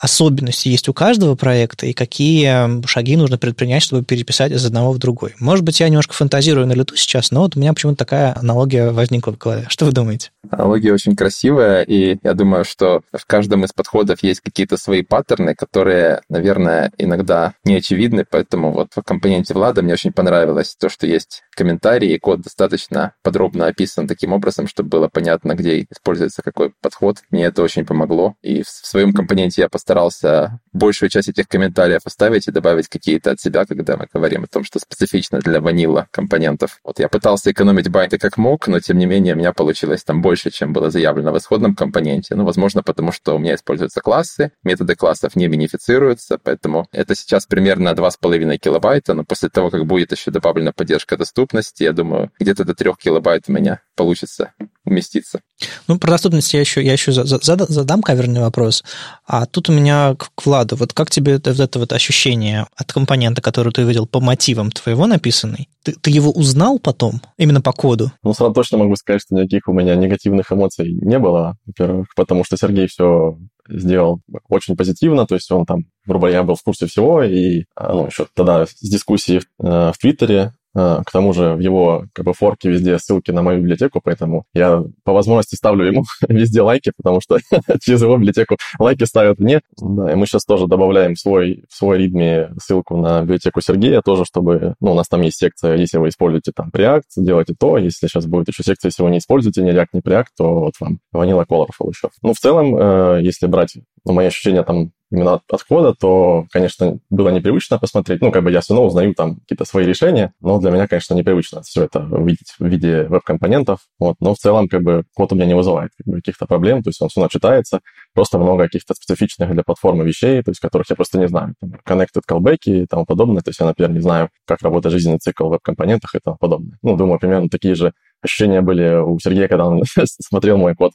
особенности 0.03 0.68
есть 0.68 0.88
у 0.88 0.92
каждого 0.92 1.36
проекта 1.36 1.86
и 1.86 1.92
какие 1.92 2.84
шаги 2.86 3.16
нужно 3.16 3.38
предпринять, 3.38 3.84
чтобы 3.84 4.05
переписать 4.05 4.50
из 4.50 4.66
одного 4.66 4.90
в 4.90 4.98
другой. 4.98 5.34
Может 5.38 5.64
быть, 5.64 5.78
я 5.78 5.88
немножко 5.88 6.12
фантазирую 6.12 6.66
на 6.66 6.72
лету 6.72 6.96
сейчас, 6.96 7.30
но 7.30 7.42
вот 7.42 7.57
у 7.57 7.61
меня 7.61 7.72
почему-то 7.72 7.98
такая 7.98 8.36
аналогия 8.36 8.90
возникла 8.90 9.30
в 9.30 9.38
голове. 9.38 9.66
Что 9.68 9.86
вы 9.86 9.92
думаете? 9.92 10.30
Аналогия 10.50 10.92
очень 10.92 11.14
красивая, 11.14 11.82
и 11.82 12.18
я 12.20 12.34
думаю, 12.34 12.64
что 12.64 13.03
в 13.12 13.24
каждом 13.26 13.64
из 13.64 13.72
подходов 13.72 14.24
есть 14.24 14.40
какие-то 14.40 14.76
свои 14.76 15.03
паттерны, 15.03 15.55
которые, 15.55 16.22
наверное, 16.28 16.90
иногда 16.98 17.55
не 17.64 17.76
очевидны, 17.76 18.26
поэтому 18.28 18.72
вот 18.72 18.88
в 18.96 19.03
компоненте 19.03 19.55
Влада 19.55 19.82
мне 19.82 19.92
очень 19.92 20.12
понравилось 20.12 20.74
то, 20.78 20.88
что 20.88 21.07
есть 21.07 21.44
комментарии, 21.55 22.12
и 22.12 22.18
код 22.18 22.40
достаточно 22.40 23.14
подробно 23.22 23.66
описан 23.66 24.09
таким 24.09 24.32
образом, 24.32 24.66
чтобы 24.66 24.88
было 24.88 25.09
понятно, 25.09 25.55
где 25.55 25.86
используется 25.88 26.42
какой 26.42 26.72
подход. 26.80 27.18
Мне 27.30 27.44
это 27.44 27.62
очень 27.62 27.86
помогло, 27.86 28.34
и 28.42 28.62
в 28.62 28.68
своем 28.68 29.12
компоненте 29.12 29.62
я 29.62 29.68
поставил 29.68 29.91
старался 29.93 30.59
большую 30.72 31.11
часть 31.11 31.28
этих 31.28 31.49
комментариев 31.49 32.01
оставить 32.07 32.49
и 32.49 32.51
добавить 32.51 32.88
какие-то 32.88 33.32
от 33.32 33.40
себя, 33.40 33.66
когда 33.66 33.99
мы 33.99 34.09
говорим 34.11 34.45
о 34.45 34.47
том, 34.47 34.64
что 34.64 34.78
специфично 34.78 35.38
для 35.38 35.61
ванила 35.61 36.09
компонентов. 36.11 36.80
Вот 36.82 36.99
я 36.99 37.11
пытался 37.11 37.53
экономить 37.53 37.90
байты 37.90 38.16
как 38.16 38.38
мог, 38.38 38.66
но 38.68 38.80
тем 38.80 38.97
не 38.97 39.05
менее 39.05 39.34
у 39.34 39.36
меня 39.36 39.53
получилось 39.53 40.03
там 40.03 40.22
больше, 40.22 40.51
чем 40.51 40.72
было 40.72 40.90
заявлено 40.90 41.30
в 41.30 41.36
исходном 41.36 41.74
компоненте. 41.74 42.34
Ну, 42.34 42.47
возможно, 42.47 42.82
потому 42.82 43.12
что 43.12 43.36
у 43.36 43.38
меня 43.38 43.55
используются 43.55 44.01
классы, 44.01 44.53
методы 44.62 44.95
классов 44.95 45.36
не 45.36 45.47
минифицируются, 45.47 46.38
поэтому 46.43 46.88
это 46.90 47.14
сейчас 47.14 47.45
примерно 47.45 47.90
2,5 47.90 48.57
килобайта, 48.57 49.12
но 49.12 49.24
после 49.24 49.51
того, 49.51 49.68
как 49.68 49.84
будет 49.84 50.12
еще 50.12 50.30
добавлена 50.30 50.72
поддержка 50.72 51.18
доступности, 51.18 51.82
я 51.82 51.93
думаю, 51.93 52.30
где-то 52.40 52.64
до 52.64 52.74
3 52.74 52.93
килобайт 52.99 53.45
у 53.49 53.53
меня 53.53 53.82
получится 53.95 54.55
уместиться. 54.84 55.40
Ну, 55.86 55.99
про 55.99 56.11
доступность 56.11 56.55
я 56.55 56.61
еще, 56.61 56.82
я 56.82 56.93
еще 56.93 57.12
задам 57.12 58.03
каверный 58.03 58.40
вопрос. 58.40 58.84
А 59.26 59.47
тут 59.47 59.68
у 59.68 59.72
меня 59.72 59.82
меня 59.83 60.14
к, 60.16 60.30
Владу. 60.45 60.76
Вот 60.76 60.93
как 60.93 61.11
тебе 61.11 61.35
вот 61.35 61.47
это 61.47 61.78
вот 61.78 61.93
ощущение 61.93 62.66
от 62.76 62.93
компонента, 62.93 63.43
который 63.43 63.72
ты 63.72 63.83
видел 63.83 64.07
по 64.07 64.20
мотивам 64.20 64.70
твоего 64.70 65.07
написанный? 65.07 65.68
Ты, 65.83 65.95
ты 66.01 66.11
его 66.11 66.30
узнал 66.30 66.78
потом, 66.78 67.20
именно 67.37 67.61
по 67.61 67.72
коду? 67.72 68.12
Ну, 68.22 68.33
сразу 68.33 68.55
точно 68.55 68.78
могу 68.78 68.97
сказать, 68.97 69.22
что 69.22 69.35
никаких 69.35 69.68
у 69.68 69.72
меня 69.72 69.95
негативных 69.95 70.53
эмоций 70.53 70.93
не 70.93 71.18
было. 71.18 71.57
Во-первых, 71.66 72.09
потому 72.16 72.45
что 72.45 72.57
Сергей 72.57 72.87
все 72.87 73.37
сделал 73.68 74.20
очень 74.49 74.76
позитивно, 74.76 75.26
то 75.26 75.35
есть 75.35 75.51
он 75.51 75.64
там, 75.64 75.85
грубо 76.07 76.26
говоря, 76.26 76.43
был 76.43 76.57
в 76.57 76.62
курсе 76.62 76.87
всего, 76.87 77.22
и 77.22 77.64
а, 77.76 77.93
ну, 77.93 78.07
еще 78.07 78.26
тогда 78.35 78.66
с 78.66 78.74
дискуссии 78.80 79.39
в, 79.39 79.64
э, 79.64 79.93
в 79.93 79.99
Твиттере 79.99 80.53
к 80.74 81.04
тому 81.12 81.32
же 81.32 81.54
в 81.54 81.60
его 81.60 82.06
как 82.12 82.24
бы, 82.24 82.32
форке 82.32 82.70
везде 82.70 82.98
ссылки 82.98 83.30
на 83.30 83.42
мою 83.42 83.60
библиотеку, 83.60 84.00
поэтому 84.02 84.44
я 84.54 84.82
по 85.04 85.12
возможности 85.12 85.54
ставлю 85.54 85.84
ему 85.84 86.04
везде 86.28 86.62
лайки, 86.62 86.92
потому 86.96 87.20
что 87.20 87.38
через 87.80 88.02
его 88.02 88.16
библиотеку 88.16 88.56
лайки 88.78 89.04
ставят 89.04 89.38
мне. 89.38 89.60
Да, 89.78 90.12
и 90.12 90.14
мы 90.14 90.26
сейчас 90.26 90.44
тоже 90.44 90.66
добавляем 90.66 91.16
свой, 91.16 91.64
в 91.68 91.74
свой 91.74 91.98
ритме 91.98 92.52
ссылку 92.58 92.96
на 92.96 93.22
библиотеку 93.22 93.60
Сергея 93.60 94.00
тоже, 94.02 94.24
чтобы... 94.24 94.74
Ну, 94.80 94.92
у 94.92 94.94
нас 94.94 95.08
там 95.08 95.20
есть 95.22 95.38
секция, 95.38 95.76
если 95.76 95.98
вы 95.98 96.08
используете 96.08 96.52
там 96.54 96.70
Preact, 96.70 97.02
делайте 97.16 97.54
то. 97.58 97.78
Если 97.78 98.06
сейчас 98.06 98.26
будет 98.26 98.48
еще 98.48 98.62
секция, 98.62 98.88
если 98.88 99.02
вы 99.02 99.10
не 99.10 99.18
используете 99.18 99.62
ни 99.62 99.72
React, 99.72 99.88
ни 99.92 100.00
Preact, 100.00 100.26
то 100.36 100.60
вот 100.60 100.74
вам 100.80 100.98
Vanilla 101.14 101.44
Colorful 101.46 101.90
еще. 101.90 102.08
Ну, 102.22 102.32
в 102.32 102.38
целом, 102.38 102.76
э, 102.76 103.20
если 103.22 103.46
брать 103.46 103.76
ну, 104.05 104.12
мои 104.12 104.26
ощущения 104.26 104.62
там 104.62 104.92
именно 105.12 105.34
от 105.34 105.46
подхода, 105.46 105.94
то, 105.94 106.46
конечно, 106.50 106.98
было 107.11 107.28
непривычно 107.28 107.78
посмотреть. 107.78 108.22
Ну, 108.22 108.32
как 108.32 108.42
бы 108.42 108.50
я 108.50 108.61
все 108.61 108.72
равно 108.72 108.88
узнаю 108.88 109.14
там 109.14 109.36
какие-то 109.36 109.64
свои 109.64 109.84
решения, 109.84 110.32
но 110.40 110.59
для 110.59 110.70
меня, 110.70 110.88
конечно, 110.88 111.14
непривычно 111.14 111.62
все 111.62 111.84
это 111.84 112.00
видеть 112.00 112.55
в 112.59 112.64
виде 112.64 113.05
веб-компонентов. 113.05 113.80
Вот. 113.98 114.16
Но 114.20 114.34
в 114.34 114.38
целом, 114.38 114.68
как 114.68 114.82
бы, 114.82 115.05
код 115.14 115.32
у 115.32 115.36
меня 115.36 115.46
не 115.46 115.55
вызывает 115.55 115.90
как 115.98 116.07
бы, 116.07 116.16
каких-то 116.16 116.46
проблем, 116.46 116.82
то 116.82 116.88
есть 116.88 117.00
он 117.03 117.11
все 117.11 117.28
читается. 117.28 117.80
Просто 118.14 118.38
много 118.38 118.64
каких-то 118.64 118.94
специфичных 118.94 119.53
для 119.53 119.62
платформы 119.62 120.05
вещей, 120.05 120.42
то 120.42 120.50
есть 120.50 120.61
которых 120.61 120.88
я 120.88 120.96
просто 120.96 121.18
не 121.18 121.28
знаю. 121.28 121.55
Там, 121.61 121.74
connected 121.86 122.22
callback 122.28 122.59
и 122.64 122.86
тому 122.86 123.05
подобное. 123.05 123.42
То 123.42 123.50
есть 123.50 123.61
я, 123.61 123.66
например, 123.66 123.92
не 123.92 124.00
знаю, 124.00 124.30
как 124.46 124.62
работает 124.62 124.92
жизненный 124.92 125.18
цикл 125.18 125.48
в 125.48 125.50
веб-компонентах 125.50 126.14
и 126.14 126.20
тому 126.24 126.38
подобное. 126.38 126.78
Ну, 126.82 126.96
думаю, 126.96 127.18
примерно 127.18 127.50
такие 127.50 127.74
же 127.74 127.92
ощущения 128.22 128.60
были 128.60 129.02
у 129.02 129.18
Сергея, 129.18 129.48
когда 129.48 129.66
он 129.66 129.82
смотрел 130.04 130.56
мой 130.56 130.74
код. 130.74 130.92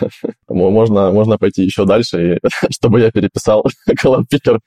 можно, 0.48 1.10
можно 1.10 1.38
пойти 1.38 1.64
еще 1.64 1.84
дальше, 1.84 2.34
и, 2.34 2.38
чтобы 2.70 3.00
я 3.00 3.10
переписал 3.10 3.64
Picker 3.88 4.58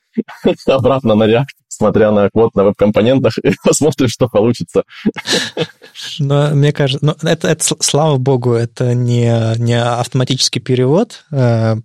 обратно 0.67 1.15
на 1.15 1.23
React, 1.23 1.45
смотря 1.67 2.11
на 2.11 2.29
код 2.29 2.55
на 2.55 2.65
веб-компонентах, 2.65 3.37
и 3.37 3.53
посмотрим, 3.63 4.07
что 4.07 4.27
получится. 4.27 4.83
Но 6.19 6.49
мне 6.53 6.71
кажется, 6.71 7.05
ну, 7.05 7.15
это, 7.29 7.47
это, 7.47 7.63
слава 7.79 8.17
богу, 8.17 8.53
это 8.53 8.93
не, 8.93 9.57
не 9.57 9.79
автоматический 9.79 10.59
перевод, 10.59 11.25
э, 11.31 11.75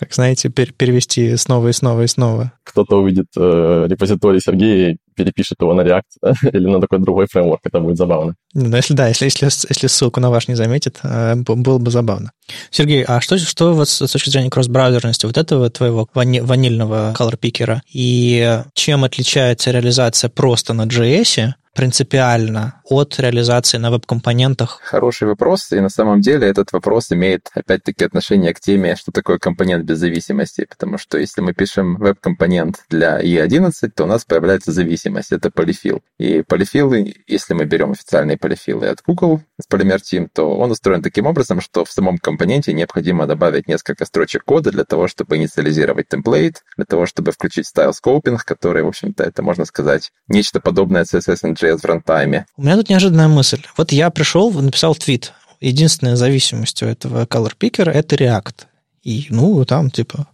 как 0.00 0.14
знаете, 0.14 0.48
перевести 0.48 1.36
снова 1.36 1.68
и 1.68 1.72
снова 1.72 2.02
и 2.02 2.06
снова. 2.06 2.52
Кто-то 2.64 2.96
увидит 2.96 3.26
э, 3.36 3.86
репозиторий 3.86 4.40
Сергея 4.40 4.92
и 4.92 4.96
перепишет 5.14 5.60
его 5.60 5.74
на 5.74 5.82
React 5.82 6.02
или 6.52 6.66
на 6.66 6.80
такой 6.80 7.00
другой 7.00 7.26
фреймворк, 7.30 7.60
это 7.64 7.80
будет 7.80 7.98
забавно. 7.98 8.34
Ну, 8.54 8.74
если 8.74 8.94
да, 8.94 9.08
если, 9.08 9.26
если, 9.26 9.44
если 9.44 9.86
ссылку 9.86 10.20
на 10.20 10.30
ваш 10.30 10.48
не 10.48 10.54
заметит, 10.54 11.00
э, 11.02 11.34
было 11.36 11.78
бы 11.78 11.90
забавно. 11.90 12.32
Сергей, 12.70 13.04
а 13.04 13.20
что, 13.20 13.36
что 13.36 13.72
у 13.72 13.74
вас 13.74 13.90
с 13.90 14.10
точки 14.10 14.30
зрения 14.30 14.48
кросс-браузерности 14.48 15.26
вот 15.26 15.36
этого 15.36 15.68
твоего 15.68 16.08
вани, 16.14 16.40
ванильного 16.40 17.12
color 17.12 17.38
picker 17.38 17.80
и 17.92 18.62
чем 18.72 19.04
отличается 19.04 19.70
реализация 19.70 20.30
просто 20.30 20.72
на 20.72 20.86
JS 20.86 21.52
принципиально 21.74 22.82
от 22.84 23.18
реализации 23.18 23.78
на 23.78 23.90
веб-компонентах? 23.90 24.80
Хороший 24.82 25.28
вопрос, 25.28 25.70
и 25.72 25.80
на 25.80 25.88
самом 25.88 26.20
деле 26.20 26.48
этот 26.48 26.72
вопрос 26.72 27.12
имеет 27.12 27.48
опять-таки 27.54 28.04
отношение 28.04 28.52
к 28.52 28.60
теме, 28.60 28.96
что 28.96 29.12
такое 29.12 29.38
компонент 29.38 29.84
без 29.84 29.98
зависимости, 29.98 30.66
потому 30.68 30.98
что 30.98 31.18
если 31.18 31.40
мы 31.40 31.54
пишем 31.54 31.96
веб-компонент 31.96 32.84
для 32.88 33.20
E11, 33.20 33.72
то 33.94 34.04
у 34.04 34.06
нас 34.06 34.24
появляется 34.24 34.72
зависимость, 34.72 35.32
это 35.32 35.50
полифил. 35.50 36.02
И 36.18 36.42
полифилы, 36.42 37.14
если 37.26 37.54
мы 37.54 37.64
берем 37.64 37.92
официальные 37.92 38.36
полифилы 38.36 38.88
от 38.88 39.02
Google 39.06 39.40
с 39.60 39.72
Polymer 39.72 39.98
Team, 39.98 40.28
то 40.32 40.56
он 40.56 40.72
устроен 40.72 41.02
таким 41.02 41.26
образом, 41.26 41.60
что 41.60 41.84
в 41.84 41.92
самом 41.92 42.18
компоненте 42.18 42.72
необходимо 42.72 43.26
добавить 43.26 43.68
несколько 43.68 44.04
строчек 44.04 44.44
кода 44.44 44.70
для 44.70 44.84
того, 44.84 45.06
чтобы 45.06 45.36
инициализировать 45.36 46.08
темплейт, 46.08 46.64
для 46.76 46.84
того, 46.84 47.06
чтобы 47.06 47.32
включить 47.32 47.66
стайл 47.66 47.92
скопинг, 47.92 48.44
который, 48.44 48.82
в 48.82 48.88
общем-то, 48.88 49.22
это, 49.22 49.42
можно 49.42 49.64
сказать, 49.64 50.10
нечто 50.28 50.60
подобное 50.60 51.04
CSS 51.04 51.44
and 51.44 51.54
JS 51.54 51.69
в 51.76 51.84
рантайме. 51.84 52.46
У 52.56 52.62
меня 52.62 52.76
тут 52.76 52.88
неожиданная 52.88 53.28
мысль. 53.28 53.62
Вот 53.76 53.92
я 53.92 54.10
пришел, 54.10 54.50
написал 54.52 54.94
твит. 54.94 55.32
Единственная 55.60 56.16
зависимость 56.16 56.82
у 56.82 56.86
этого 56.86 57.26
color 57.26 57.52
picker— 57.58 57.90
это 57.92 58.16
React. 58.16 58.66
И, 59.02 59.26
ну, 59.30 59.64
там, 59.64 59.90
типа, 59.90 60.26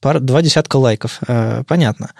пар, 0.00 0.20
два 0.20 0.42
десятка 0.42 0.76
лайков. 0.76 1.20
Э, 1.26 1.62
понятно. 1.66 2.12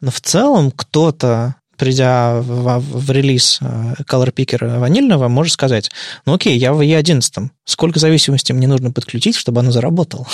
Но 0.00 0.10
в 0.10 0.20
целом 0.20 0.70
кто-то 0.70 1.56
придя 1.82 2.40
в, 2.40 2.78
в 2.78 3.10
релиз 3.10 3.58
э, 3.60 3.94
Color 4.08 4.32
Picker 4.32 4.78
ванильного, 4.78 5.26
может 5.26 5.54
сказать, 5.54 5.90
ну 6.26 6.34
окей, 6.34 6.56
я 6.56 6.72
в 6.72 6.80
E11, 6.80 7.48
сколько 7.64 7.98
зависимостей 7.98 8.52
мне 8.52 8.68
нужно 8.68 8.92
подключить, 8.92 9.34
чтобы 9.34 9.60
оно 9.60 9.72
заработало? 9.72 10.28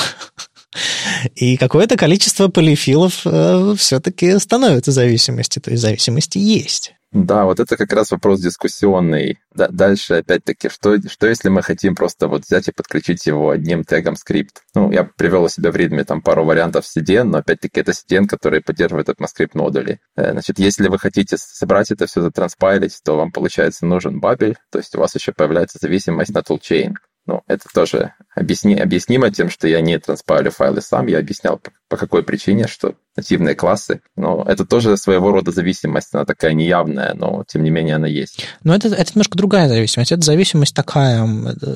И 1.34 1.56
какое-то 1.56 1.96
количество 1.96 2.48
полифилов 2.48 3.22
э, 3.24 3.74
все-таки 3.78 4.38
становится 4.38 4.92
зависимостью, 4.92 5.62
то 5.62 5.70
есть 5.70 5.82
зависимости 5.82 6.36
есть. 6.36 6.92
Да, 7.10 7.46
вот 7.46 7.58
это 7.58 7.78
как 7.78 7.92
раз 7.94 8.10
вопрос 8.10 8.40
дискуссионный. 8.40 9.38
Да, 9.54 9.68
дальше, 9.68 10.14
опять-таки, 10.14 10.68
что, 10.68 10.98
что 11.08 11.26
если 11.26 11.48
мы 11.48 11.62
хотим 11.62 11.94
просто 11.94 12.28
вот 12.28 12.44
взять 12.44 12.68
и 12.68 12.72
подключить 12.72 13.24
его 13.24 13.48
одним 13.48 13.82
тегом 13.84 14.14
скрипт? 14.14 14.62
Ну, 14.74 14.92
я 14.92 15.04
привел 15.04 15.44
у 15.44 15.48
себя 15.48 15.70
в 15.70 15.76
ритме 15.76 16.04
там 16.04 16.20
пару 16.20 16.44
вариантов 16.44 16.84
CDN, 16.84 17.24
но 17.24 17.38
опять-таки 17.38 17.80
это 17.80 17.92
CDN, 17.92 18.26
который 18.26 18.60
поддерживает 18.60 19.08
ECMAScript 19.08 19.52
модули. 19.54 20.00
Э, 20.16 20.32
значит, 20.32 20.58
если 20.58 20.88
вы 20.88 20.98
хотите 20.98 21.36
собрать 21.38 21.90
это 21.90 22.06
все, 22.06 22.20
затранспайлить, 22.20 23.00
то 23.02 23.16
вам, 23.16 23.32
получается, 23.32 23.86
нужен 23.86 24.20
бабель, 24.20 24.58
то 24.70 24.78
есть 24.78 24.94
у 24.94 24.98
вас 24.98 25.14
еще 25.14 25.32
появляется 25.32 25.78
зависимость 25.80 26.34
на 26.34 26.40
toolchain. 26.40 26.92
Ну, 27.28 27.42
это 27.46 27.66
тоже 27.74 28.14
объясни, 28.34 28.74
объяснимо 28.74 29.30
тем, 29.30 29.50
что 29.50 29.68
я 29.68 29.82
не 29.82 29.98
транспайлю 29.98 30.50
файлы 30.50 30.80
сам. 30.80 31.08
Я 31.08 31.18
объяснял, 31.18 31.58
по, 31.58 31.70
по 31.88 31.98
какой 31.98 32.22
причине, 32.22 32.66
что 32.66 32.94
нативные 33.16 33.54
классы. 33.54 34.00
Но 34.16 34.46
это 34.48 34.64
тоже 34.64 34.96
своего 34.96 35.30
рода 35.30 35.50
зависимость. 35.50 36.14
Она 36.14 36.24
такая 36.24 36.54
неявная, 36.54 37.12
но 37.12 37.44
тем 37.46 37.64
не 37.64 37.70
менее 37.70 37.96
она 37.96 38.06
есть. 38.06 38.46
Но 38.64 38.74
это, 38.74 38.88
это 38.88 39.12
немножко 39.14 39.36
другая 39.36 39.68
зависимость. 39.68 40.10
Это 40.10 40.22
зависимость 40.22 40.74
такая, 40.74 41.28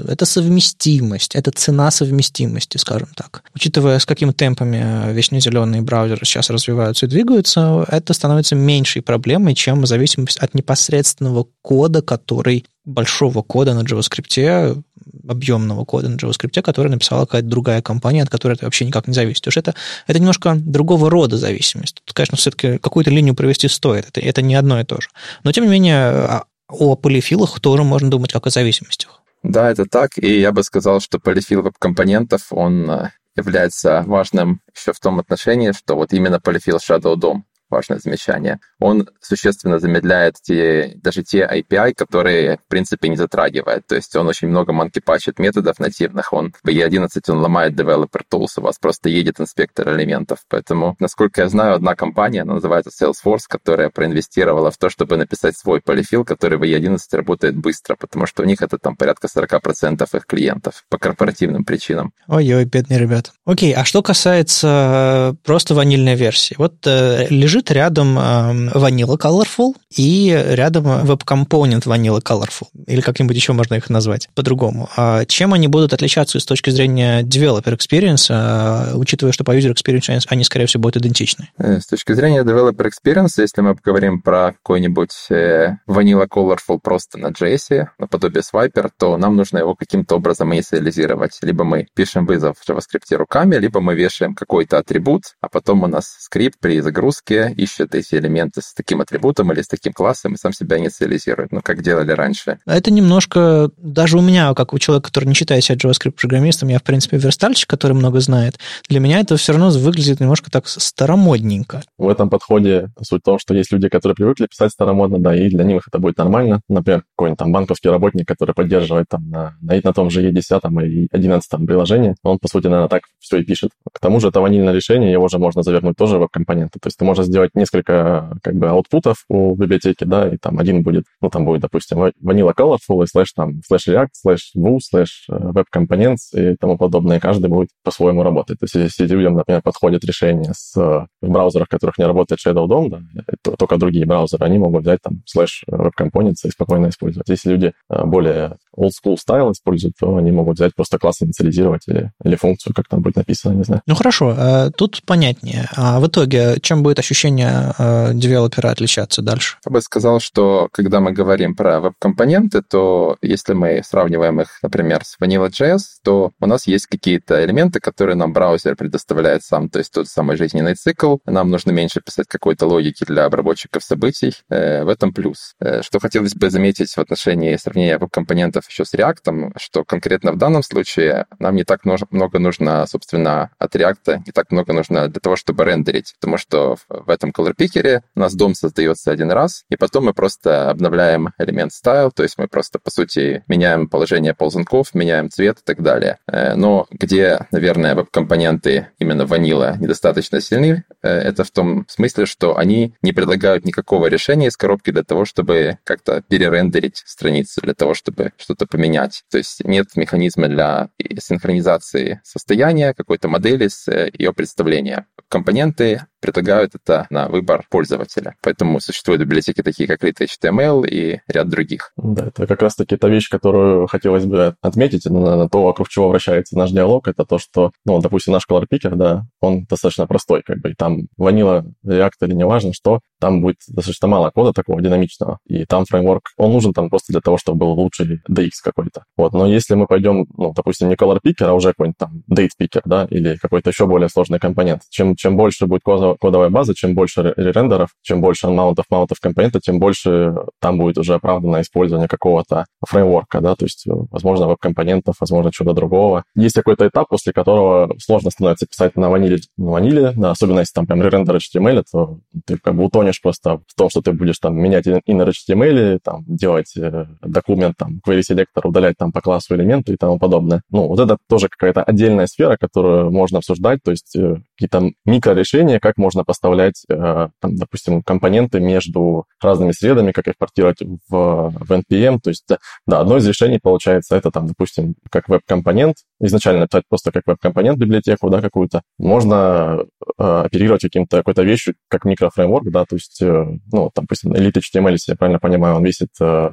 это 0.08 0.24
совместимость, 0.24 1.36
это 1.36 1.50
цена 1.50 1.90
совместимости, 1.90 2.78
скажем 2.78 3.08
так. 3.14 3.42
Учитывая, 3.54 3.98
с 3.98 4.06
какими 4.06 4.32
темпами 4.32 5.12
вечно 5.12 5.38
зеленые 5.38 5.82
браузеры 5.82 6.24
сейчас 6.24 6.48
развиваются 6.48 7.04
и 7.04 7.10
двигаются, 7.10 7.84
это 7.88 8.14
становится 8.14 8.54
меньшей 8.54 9.02
проблемой, 9.02 9.54
чем 9.54 9.84
зависимость 9.84 10.38
от 10.38 10.54
непосредственного 10.54 11.46
кода, 11.60 12.00
который 12.00 12.64
большого 12.84 13.42
кода 13.42 13.74
на 13.74 13.82
JavaScript, 13.82 14.82
объемного 15.28 15.84
кода 15.84 16.08
на 16.08 16.16
JavaScript, 16.16 16.60
который 16.62 16.88
написала 16.88 17.26
какая-то 17.26 17.48
другая 17.48 17.82
компания, 17.82 18.22
от 18.22 18.30
которой 18.30 18.54
это 18.54 18.64
вообще 18.64 18.84
никак 18.84 19.06
не 19.06 19.14
зависит. 19.14 19.42
Потому 19.42 19.52
что 19.52 19.60
это, 19.60 19.74
это 20.06 20.18
немножко 20.18 20.54
другого 20.56 21.10
рода 21.10 21.36
зависимость. 21.36 22.02
Тут, 22.04 22.14
конечно, 22.14 22.36
все-таки 22.36 22.78
какую-то 22.78 23.10
линию 23.10 23.34
провести 23.34 23.68
стоит. 23.68 24.08
Это, 24.08 24.20
это 24.20 24.42
не 24.42 24.54
одно 24.54 24.80
и 24.80 24.84
то 24.84 25.00
же. 25.00 25.08
Но, 25.44 25.52
тем 25.52 25.64
не 25.64 25.70
менее, 25.70 25.96
а, 25.96 26.44
о 26.68 26.96
полифилах 26.96 27.60
тоже 27.60 27.84
можно 27.84 28.10
думать 28.10 28.32
как 28.32 28.46
о 28.46 28.50
зависимостях. 28.50 29.22
Да, 29.42 29.70
это 29.70 29.86
так. 29.86 30.10
И 30.16 30.40
я 30.40 30.52
бы 30.52 30.62
сказал, 30.62 31.00
что 31.00 31.18
полифил 31.18 31.62
веб-компонентов, 31.62 32.46
он 32.50 32.90
э, 32.90 33.10
является 33.36 34.02
важным 34.06 34.60
еще 34.74 34.92
в 34.92 35.00
том 35.00 35.18
отношении, 35.18 35.72
что 35.72 35.96
вот 35.96 36.12
именно 36.12 36.40
полифил 36.40 36.76
Shadow 36.76 37.16
DOM 37.16 37.42
важное 37.72 37.98
замечание. 37.98 38.60
Он 38.78 39.08
существенно 39.20 39.78
замедляет 39.78 40.36
те, 40.42 40.92
даже 40.96 41.22
те 41.22 41.48
API, 41.50 41.94
которые, 41.94 42.58
в 42.58 42.68
принципе, 42.68 43.08
не 43.08 43.16
затрагивает. 43.16 43.86
То 43.86 43.96
есть 43.96 44.14
он 44.14 44.28
очень 44.28 44.48
много 44.48 44.72
манки-пачит 44.72 45.38
методов 45.38 45.78
нативных. 45.78 46.32
Он 46.32 46.54
в 46.62 46.68
E11 46.68 47.08
он 47.28 47.38
ломает 47.38 47.74
developer 47.74 48.22
tools, 48.30 48.58
у 48.58 48.60
вас 48.60 48.78
просто 48.78 49.08
едет 49.08 49.40
инспектор 49.40 49.88
элементов. 49.96 50.40
Поэтому, 50.48 50.96
насколько 51.00 51.42
я 51.42 51.48
знаю, 51.48 51.74
одна 51.74 51.94
компания, 51.94 52.42
она 52.42 52.54
называется 52.54 52.90
Salesforce, 52.90 53.44
которая 53.48 53.90
проинвестировала 53.90 54.70
в 54.70 54.76
то, 54.76 54.90
чтобы 54.90 55.16
написать 55.16 55.56
свой 55.56 55.80
полифил, 55.80 56.24
который 56.24 56.58
в 56.58 56.62
E11 56.62 56.98
работает 57.12 57.56
быстро, 57.56 57.96
потому 57.96 58.26
что 58.26 58.42
у 58.42 58.46
них 58.46 58.62
это 58.62 58.78
там 58.78 58.96
порядка 58.96 59.28
40% 59.34 60.16
их 60.16 60.26
клиентов 60.26 60.84
по 60.88 60.98
корпоративным 60.98 61.64
причинам. 61.64 62.12
Ой-ой, 62.28 62.64
бедные 62.64 62.98
ребята. 62.98 63.30
Окей, 63.44 63.72
а 63.74 63.84
что 63.84 64.02
касается 64.02 65.32
э, 65.32 65.34
просто 65.44 65.74
ванильной 65.74 66.14
версии? 66.14 66.54
Вот 66.58 66.86
э, 66.86 67.26
лежит 67.30 67.61
лежит 67.62 67.70
рядом 67.70 68.18
Vanilla 68.18 69.18
Colorful 69.18 69.74
и 69.96 70.30
рядом 70.50 70.86
Web 70.86 71.22
Component 71.24 71.84
Vanilla 71.84 72.20
Colorful. 72.22 72.66
Или 72.86 73.00
как-нибудь 73.00 73.36
еще 73.36 73.52
можно 73.52 73.74
их 73.74 73.90
назвать 73.90 74.28
по-другому. 74.34 74.88
А 74.96 75.24
чем 75.26 75.52
они 75.54 75.68
будут 75.68 75.92
отличаться 75.92 76.40
с 76.40 76.44
точки 76.44 76.70
зрения 76.70 77.22
developer 77.22 77.76
experience, 77.76 78.26
а, 78.30 78.92
учитывая, 78.94 79.32
что 79.32 79.44
по 79.44 79.56
user 79.56 79.72
experience 79.74 80.24
они, 80.28 80.44
скорее 80.44 80.66
всего, 80.66 80.82
будут 80.82 80.96
идентичны? 80.96 81.50
Э, 81.58 81.80
с 81.80 81.86
точки 81.86 82.12
зрения 82.12 82.42
developer 82.42 82.88
experience, 82.88 83.34
если 83.38 83.60
мы 83.60 83.74
поговорим 83.74 84.22
про 84.22 84.52
какой-нибудь 84.52 85.12
э, 85.30 85.76
Vanilla 85.88 86.26
Colorful 86.28 86.78
просто 86.82 87.18
на 87.18 87.28
JS, 87.28 87.86
наподобие 87.98 88.42
Swiper, 88.42 88.90
то 88.98 89.16
нам 89.16 89.36
нужно 89.36 89.58
его 89.58 89.74
каким-то 89.74 90.16
образом 90.16 90.54
инициализировать. 90.54 91.38
Либо 91.42 91.64
мы 91.64 91.86
пишем 91.94 92.26
вызов 92.26 92.56
в 92.58 92.68
JavaScript 92.68 93.14
руками, 93.16 93.56
либо 93.56 93.80
мы 93.80 93.94
вешаем 93.94 94.34
какой-то 94.34 94.78
атрибут, 94.78 95.22
а 95.40 95.48
потом 95.48 95.82
у 95.82 95.86
нас 95.86 96.16
скрипт 96.20 96.58
при 96.58 96.80
загрузке 96.80 97.51
ищет 97.52 97.94
эти 97.94 98.14
элементы 98.16 98.60
с 98.62 98.74
таким 98.74 99.00
атрибутом 99.00 99.52
или 99.52 99.62
с 99.62 99.68
таким 99.68 99.92
классом 99.92 100.34
и 100.34 100.36
сам 100.36 100.52
себя 100.52 100.78
инициализирует, 100.78 101.52
ну, 101.52 101.60
как 101.62 101.82
делали 101.82 102.12
раньше. 102.12 102.58
Это 102.66 102.90
немножко, 102.90 103.70
даже 103.76 104.18
у 104.18 104.22
меня, 104.22 104.54
как 104.54 104.72
у 104.72 104.78
человека, 104.78 105.08
который 105.08 105.26
не 105.26 105.34
считает 105.34 105.64
себя 105.64 105.76
JavaScript-программистом, 105.76 106.68
я, 106.68 106.78
в 106.78 106.82
принципе, 106.82 107.16
верстальщик, 107.16 107.68
который 107.68 107.92
много 107.92 108.20
знает, 108.20 108.58
для 108.88 109.00
меня 109.00 109.20
это 109.20 109.36
все 109.36 109.52
равно 109.52 109.70
выглядит 109.70 110.20
немножко 110.20 110.50
так 110.50 110.68
старомодненько. 110.68 111.82
В 111.98 112.08
этом 112.08 112.30
подходе 112.30 112.90
суть 113.00 113.22
в 113.22 113.24
том, 113.24 113.38
что 113.38 113.54
есть 113.54 113.72
люди, 113.72 113.88
которые 113.88 114.14
привыкли 114.14 114.46
писать 114.46 114.72
старомодно, 114.72 115.18
да, 115.18 115.34
и 115.34 115.48
для 115.48 115.64
них 115.64 115.82
это 115.86 115.98
будет 115.98 116.18
нормально. 116.18 116.60
Например, 116.68 117.04
какой-нибудь 117.16 117.38
там 117.38 117.52
банковский 117.52 117.88
работник, 117.88 118.26
который 118.26 118.54
поддерживает 118.54 119.06
там 119.08 119.28
на, 119.28 119.56
на, 119.60 119.80
на 119.82 119.92
том 119.92 120.10
же 120.10 120.28
IE10 120.28 120.86
и 120.86 121.08
11 121.10 121.66
приложении, 121.66 122.14
он, 122.22 122.38
по 122.38 122.48
сути, 122.48 122.66
наверное, 122.66 122.88
так 122.88 123.02
все 123.18 123.38
и 123.38 123.44
пишет. 123.44 123.70
К 123.92 124.00
тому 124.00 124.20
же 124.20 124.28
это 124.28 124.40
ванильное 124.40 124.72
решение, 124.72 125.10
его 125.10 125.28
же 125.28 125.38
можно 125.38 125.62
завернуть 125.62 125.96
тоже 125.96 126.18
в 126.18 126.28
компоненты. 126.28 126.78
То 126.80 126.88
есть 126.88 126.98
ты 126.98 127.04
можешь 127.04 127.26
сделать 127.32 127.50
несколько 127.54 128.36
как 128.42 128.54
бы 128.54 128.68
output 128.68 129.10
ов 129.10 129.24
у 129.28 129.54
библиотеки, 129.54 130.04
да, 130.04 130.28
и 130.28 130.36
там 130.36 130.58
один 130.58 130.82
будет, 130.82 131.04
ну, 131.22 131.30
там 131.30 131.46
будет, 131.46 131.62
допустим, 131.62 131.98
vanilla 132.22 132.52
colorful 132.54 133.02
и 133.02 133.06
слэш 133.06 133.32
там, 133.32 133.62
слэш 133.66 133.88
react, 133.88 134.10
слэш 134.12 134.52
vue, 134.54 134.78
слэш 134.80 135.26
э, 135.30 135.34
web 135.34 135.64
components 135.74 136.32
и 136.34 136.56
тому 136.56 136.76
подобное. 136.76 137.20
Каждый 137.20 137.48
будет 137.48 137.70
по-своему 137.82 138.22
работать. 138.22 138.58
То 138.58 138.64
есть 138.64 138.74
если 138.74 139.06
людям, 139.06 139.34
например, 139.34 139.62
подходит 139.62 140.04
решение 140.04 140.52
с, 140.54 140.76
в 140.76 141.08
браузерах, 141.22 141.68
в 141.68 141.70
которых 141.70 141.96
не 141.96 142.04
работает 142.04 142.40
Shadow 142.46 142.66
DOM, 142.66 142.90
да, 142.90 143.00
то, 143.42 143.56
только 143.56 143.78
другие 143.78 144.04
браузеры, 144.04 144.44
они 144.44 144.58
могут 144.58 144.82
взять 144.82 145.00
там 145.02 145.22
слэш 145.24 145.64
web 145.70 145.92
components 145.98 146.44
и 146.44 146.50
спокойно 146.50 146.88
использовать. 146.88 147.28
Если 147.30 147.50
люди 147.50 147.72
э, 147.90 148.04
более 148.04 148.56
old 148.76 148.90
school 148.90 149.16
style 149.16 149.52
используют, 149.52 149.94
то 149.98 150.16
они 150.16 150.30
могут 150.32 150.56
взять 150.56 150.74
просто 150.74 150.98
класс 150.98 151.22
инициализировать 151.22 151.88
или, 151.88 152.12
или 152.22 152.36
функцию, 152.36 152.74
как 152.74 152.88
там 152.88 153.00
будет 153.00 153.16
написано, 153.16 153.54
не 153.54 153.64
знаю. 153.64 153.80
Ну 153.86 153.94
хорошо, 153.94 154.34
э, 154.36 154.70
тут 154.76 155.00
понятнее. 155.06 155.68
А 155.76 155.98
в 155.98 156.06
итоге, 156.06 156.58
чем 156.60 156.82
будет 156.82 156.98
ощущение 156.98 157.21
э, 157.30 158.10
девелопера 158.14 158.70
отличаться 158.70 159.22
дальше? 159.22 159.58
Я 159.64 159.72
бы 159.72 159.80
сказал, 159.80 160.20
что 160.20 160.68
когда 160.72 161.00
мы 161.00 161.12
говорим 161.12 161.54
про 161.54 161.80
веб-компоненты, 161.80 162.62
то 162.62 163.16
если 163.22 163.54
мы 163.54 163.82
сравниваем 163.84 164.40
их, 164.40 164.58
например, 164.62 165.04
с 165.04 165.16
Vanilla.js, 165.20 165.80
то 166.02 166.32
у 166.40 166.46
нас 166.46 166.66
есть 166.66 166.86
какие-то 166.86 167.44
элементы, 167.44 167.80
которые 167.80 168.16
нам 168.16 168.32
браузер 168.32 168.76
предоставляет 168.76 169.42
сам, 169.42 169.68
то 169.68 169.78
есть 169.78 169.92
тот 169.92 170.08
самый 170.08 170.36
жизненный 170.36 170.74
цикл. 170.74 171.18
Нам 171.26 171.50
нужно 171.50 171.70
меньше 171.70 172.00
писать 172.00 172.26
какой-то 172.28 172.66
логики 172.66 173.04
для 173.04 173.24
обработчиков 173.24 173.82
событий. 173.82 174.34
Э, 174.48 174.84
в 174.84 174.88
этом 174.88 175.12
плюс. 175.12 175.54
Что 175.80 175.98
хотелось 176.00 176.34
бы 176.34 176.50
заметить 176.50 176.92
в 176.92 176.98
отношении 176.98 177.56
сравнения 177.56 177.98
веб-компонентов 177.98 178.68
еще 178.68 178.84
с 178.84 178.94
React, 178.94 179.52
что 179.56 179.84
конкретно 179.84 180.32
в 180.32 180.38
данном 180.38 180.62
случае 180.62 181.26
нам 181.38 181.56
не 181.56 181.64
так 181.64 181.84
много 181.84 182.38
нужно, 182.38 182.86
собственно, 182.86 183.50
от 183.58 183.74
React, 183.76 184.22
не 184.26 184.32
так 184.32 184.50
много 184.50 184.72
нужно 184.72 185.08
для 185.08 185.20
того, 185.20 185.36
чтобы 185.36 185.64
рендерить, 185.64 186.14
потому 186.20 186.38
что 186.38 186.76
в 186.88 187.10
этом 187.12 187.30
color 187.30 187.54
picker 187.56 188.00
у 188.14 188.20
нас 188.20 188.34
дом 188.34 188.54
создается 188.54 189.10
один 189.10 189.30
раз, 189.30 189.64
и 189.68 189.76
потом 189.76 190.06
мы 190.06 190.14
просто 190.14 190.70
обновляем 190.70 191.30
элемент 191.38 191.72
style, 191.72 192.10
то 192.14 192.22
есть 192.22 192.38
мы 192.38 192.48
просто, 192.48 192.78
по 192.78 192.90
сути, 192.90 193.44
меняем 193.48 193.88
положение 193.88 194.34
ползунков, 194.34 194.94
меняем 194.94 195.30
цвет 195.30 195.58
и 195.58 195.62
так 195.64 195.82
далее. 195.82 196.18
Э, 196.26 196.54
но 196.54 196.86
где, 196.90 197.46
наверное, 197.50 197.94
веб-компоненты 197.94 198.88
именно 198.98 199.26
ванила 199.26 199.76
недостаточно 199.78 200.40
сильны, 200.40 200.84
э, 201.02 201.08
это 201.08 201.44
в 201.44 201.50
том 201.50 201.84
смысле, 201.88 202.26
что 202.26 202.56
они 202.56 202.94
не 203.02 203.12
предлагают 203.12 203.64
никакого 203.64 204.06
решения 204.06 204.48
из 204.48 204.56
коробки 204.56 204.90
для 204.90 205.02
того, 205.02 205.24
чтобы 205.24 205.78
как-то 205.84 206.22
перерендерить 206.22 207.02
страницу, 207.06 207.60
для 207.62 207.74
того, 207.74 207.94
чтобы 207.94 208.32
что-то 208.36 208.66
поменять. 208.66 209.24
То 209.30 209.38
есть 209.38 209.64
нет 209.64 209.88
механизма 209.96 210.48
для 210.48 210.88
синхронизации 211.18 212.20
состояния 212.24 212.94
какой-то 212.94 213.28
модели 213.28 213.68
с 213.68 213.88
э, 213.88 214.10
ее 214.12 214.32
представления. 214.32 215.06
Компоненты 215.28 216.06
предлагают 216.22 216.74
это 216.74 217.06
на 217.10 217.28
выбор 217.28 217.66
пользователя. 217.68 218.36
Поэтому 218.42 218.80
существуют 218.80 219.20
библиотеки 219.20 219.62
такие, 219.62 219.88
как 219.88 220.02
Lit 220.04 220.20
HTML 220.20 220.86
и 220.86 221.20
ряд 221.28 221.48
других. 221.48 221.92
Да, 221.96 222.28
это 222.28 222.46
как 222.46 222.62
раз-таки 222.62 222.96
та 222.96 223.08
вещь, 223.08 223.28
которую 223.28 223.88
хотелось 223.88 224.24
бы 224.24 224.54
отметить, 224.62 225.04
на, 225.06 225.36
на 225.36 225.48
то, 225.48 225.64
вокруг 225.64 225.88
чего 225.88 226.08
вращается 226.08 226.56
наш 226.56 226.70
диалог, 226.70 227.08
это 227.08 227.24
то, 227.24 227.38
что, 227.38 227.72
ну, 227.84 228.00
допустим, 228.00 228.32
наш 228.32 228.44
color 228.48 228.66
picker, 228.72 228.94
да, 228.94 229.24
он 229.40 229.64
достаточно 229.64 230.06
простой, 230.06 230.42
как 230.42 230.60
бы, 230.60 230.70
и 230.70 230.74
там 230.74 231.08
ванила, 231.16 231.66
React 231.84 232.12
или 232.22 232.34
неважно 232.34 232.72
что, 232.72 233.00
там 233.20 233.42
будет 233.42 233.56
достаточно 233.68 234.08
мало 234.08 234.30
кода 234.30 234.52
такого 234.52 234.80
динамичного, 234.80 235.38
и 235.46 235.64
там 235.64 235.84
фреймворк, 235.84 236.30
он 236.36 236.52
нужен 236.52 236.72
там 236.72 236.88
просто 236.88 237.12
для 237.12 237.20
того, 237.20 237.36
чтобы 237.36 237.58
был 237.58 237.70
лучший 237.72 238.20
DX 238.30 238.50
какой-то. 238.62 239.04
Вот, 239.16 239.32
но 239.32 239.46
если 239.46 239.74
мы 239.74 239.86
пойдем, 239.86 240.26
ну, 240.36 240.52
допустим, 240.54 240.88
не 240.88 240.94
color 240.94 241.18
picker, 241.24 241.46
а 241.46 241.54
уже 241.54 241.68
какой-нибудь 241.68 241.98
там 241.98 242.22
date 242.30 242.50
picker, 242.60 242.82
да, 242.84 243.06
или 243.10 243.36
какой-то 243.36 243.70
еще 243.70 243.86
более 243.86 244.08
сложный 244.08 244.38
компонент, 244.38 244.82
чем, 244.90 245.16
чем 245.16 245.36
больше 245.36 245.66
будет 245.66 245.82
кода, 245.82 246.11
кодовая 246.20 246.50
база, 246.50 246.74
чем 246.74 246.94
больше 246.94 247.34
рендеров, 247.36 247.90
чем 248.02 248.20
больше 248.20 248.48
маунтов, 248.48 248.86
маунтов 248.90 249.20
компонента, 249.20 249.60
тем 249.60 249.78
больше 249.78 250.34
там 250.60 250.78
будет 250.78 250.98
уже 250.98 251.14
оправдано 251.14 251.60
использование 251.60 252.08
какого-то 252.08 252.66
фреймворка, 252.86 253.40
да, 253.40 253.54
то 253.54 253.64
есть, 253.64 253.84
возможно, 253.86 254.48
веб-компонентов, 254.48 255.16
возможно, 255.20 255.52
чего-то 255.52 255.74
другого. 255.74 256.24
Есть 256.34 256.54
какой-то 256.54 256.86
этап, 256.86 257.08
после 257.08 257.32
которого 257.32 257.94
сложно 257.98 258.30
становится 258.30 258.66
писать 258.66 258.96
на 258.96 259.10
ваниле, 259.10 259.38
на 259.56 259.72
ваниле, 259.72 260.12
да, 260.16 260.30
особенно 260.30 260.60
если 260.60 260.72
там 260.74 260.86
прям 260.86 261.02
рендер 261.02 261.36
HTML, 261.36 261.84
то 261.90 262.18
ты 262.46 262.58
как 262.58 262.74
бы 262.74 262.84
утонешь 262.84 263.20
просто 263.20 263.60
в 263.66 263.74
том, 263.76 263.90
что 263.90 264.02
ты 264.02 264.12
будешь 264.12 264.38
там 264.38 264.56
менять 264.56 264.86
inner 264.86 265.30
HTML, 265.30 265.98
там, 266.02 266.24
делать 266.26 266.76
э, 266.76 267.06
документ, 267.22 267.76
там, 267.76 268.00
query 268.06 268.20
selector, 268.20 268.62
удалять 268.64 268.96
там 268.98 269.12
по 269.12 269.20
классу 269.20 269.54
элементы 269.54 269.94
и 269.94 269.96
тому 269.96 270.18
подобное. 270.18 270.62
Ну, 270.70 270.88
вот 270.88 271.00
это 271.00 271.18
тоже 271.28 271.48
какая-то 271.48 271.82
отдельная 271.82 272.26
сфера, 272.26 272.56
которую 272.56 273.10
можно 273.10 273.38
обсуждать, 273.38 273.80
то 273.82 273.90
есть 273.90 274.16
э, 274.16 274.36
какие-то 274.62 274.92
микрорешения, 275.04 275.80
как 275.80 275.96
можно 275.96 276.24
поставлять, 276.24 276.84
э, 276.88 276.94
там, 277.40 277.56
допустим, 277.56 278.02
компоненты 278.02 278.60
между 278.60 279.26
разными 279.40 279.72
средами, 279.72 280.12
как 280.12 280.28
их 280.28 280.38
портировать 280.38 280.78
в, 280.80 281.50
в 281.50 281.72
NPM. 281.72 282.20
То 282.20 282.30
есть, 282.30 282.44
да, 282.86 283.00
одно 283.00 283.16
из 283.16 283.26
решений 283.26 283.58
получается 283.60 284.16
это, 284.16 284.30
там, 284.30 284.46
допустим, 284.46 284.94
как 285.10 285.28
веб-компонент, 285.28 285.96
изначально 286.22 286.60
написать 286.60 286.84
просто 286.88 287.12
как 287.12 287.24
веб-компонент 287.26 287.78
библиотеку, 287.78 288.30
да, 288.30 288.40
какую-то. 288.40 288.82
Можно 288.98 289.84
э, 290.18 290.42
оперировать 290.46 290.82
каким-то 290.82 291.18
какой-то 291.18 291.42
вещью, 291.42 291.74
как 291.88 292.04
микрофреймворк, 292.04 292.70
да, 292.70 292.84
то 292.84 292.96
есть, 292.96 293.20
э, 293.22 293.44
ну, 293.72 293.90
там, 293.94 294.04
допустим, 294.04 294.32
Elite 294.32 294.60
HTML, 294.60 294.92
если 294.92 295.12
я 295.12 295.16
правильно 295.16 295.38
понимаю, 295.38 295.76
он 295.76 295.84
весит 295.84 296.10
э, 296.20 296.50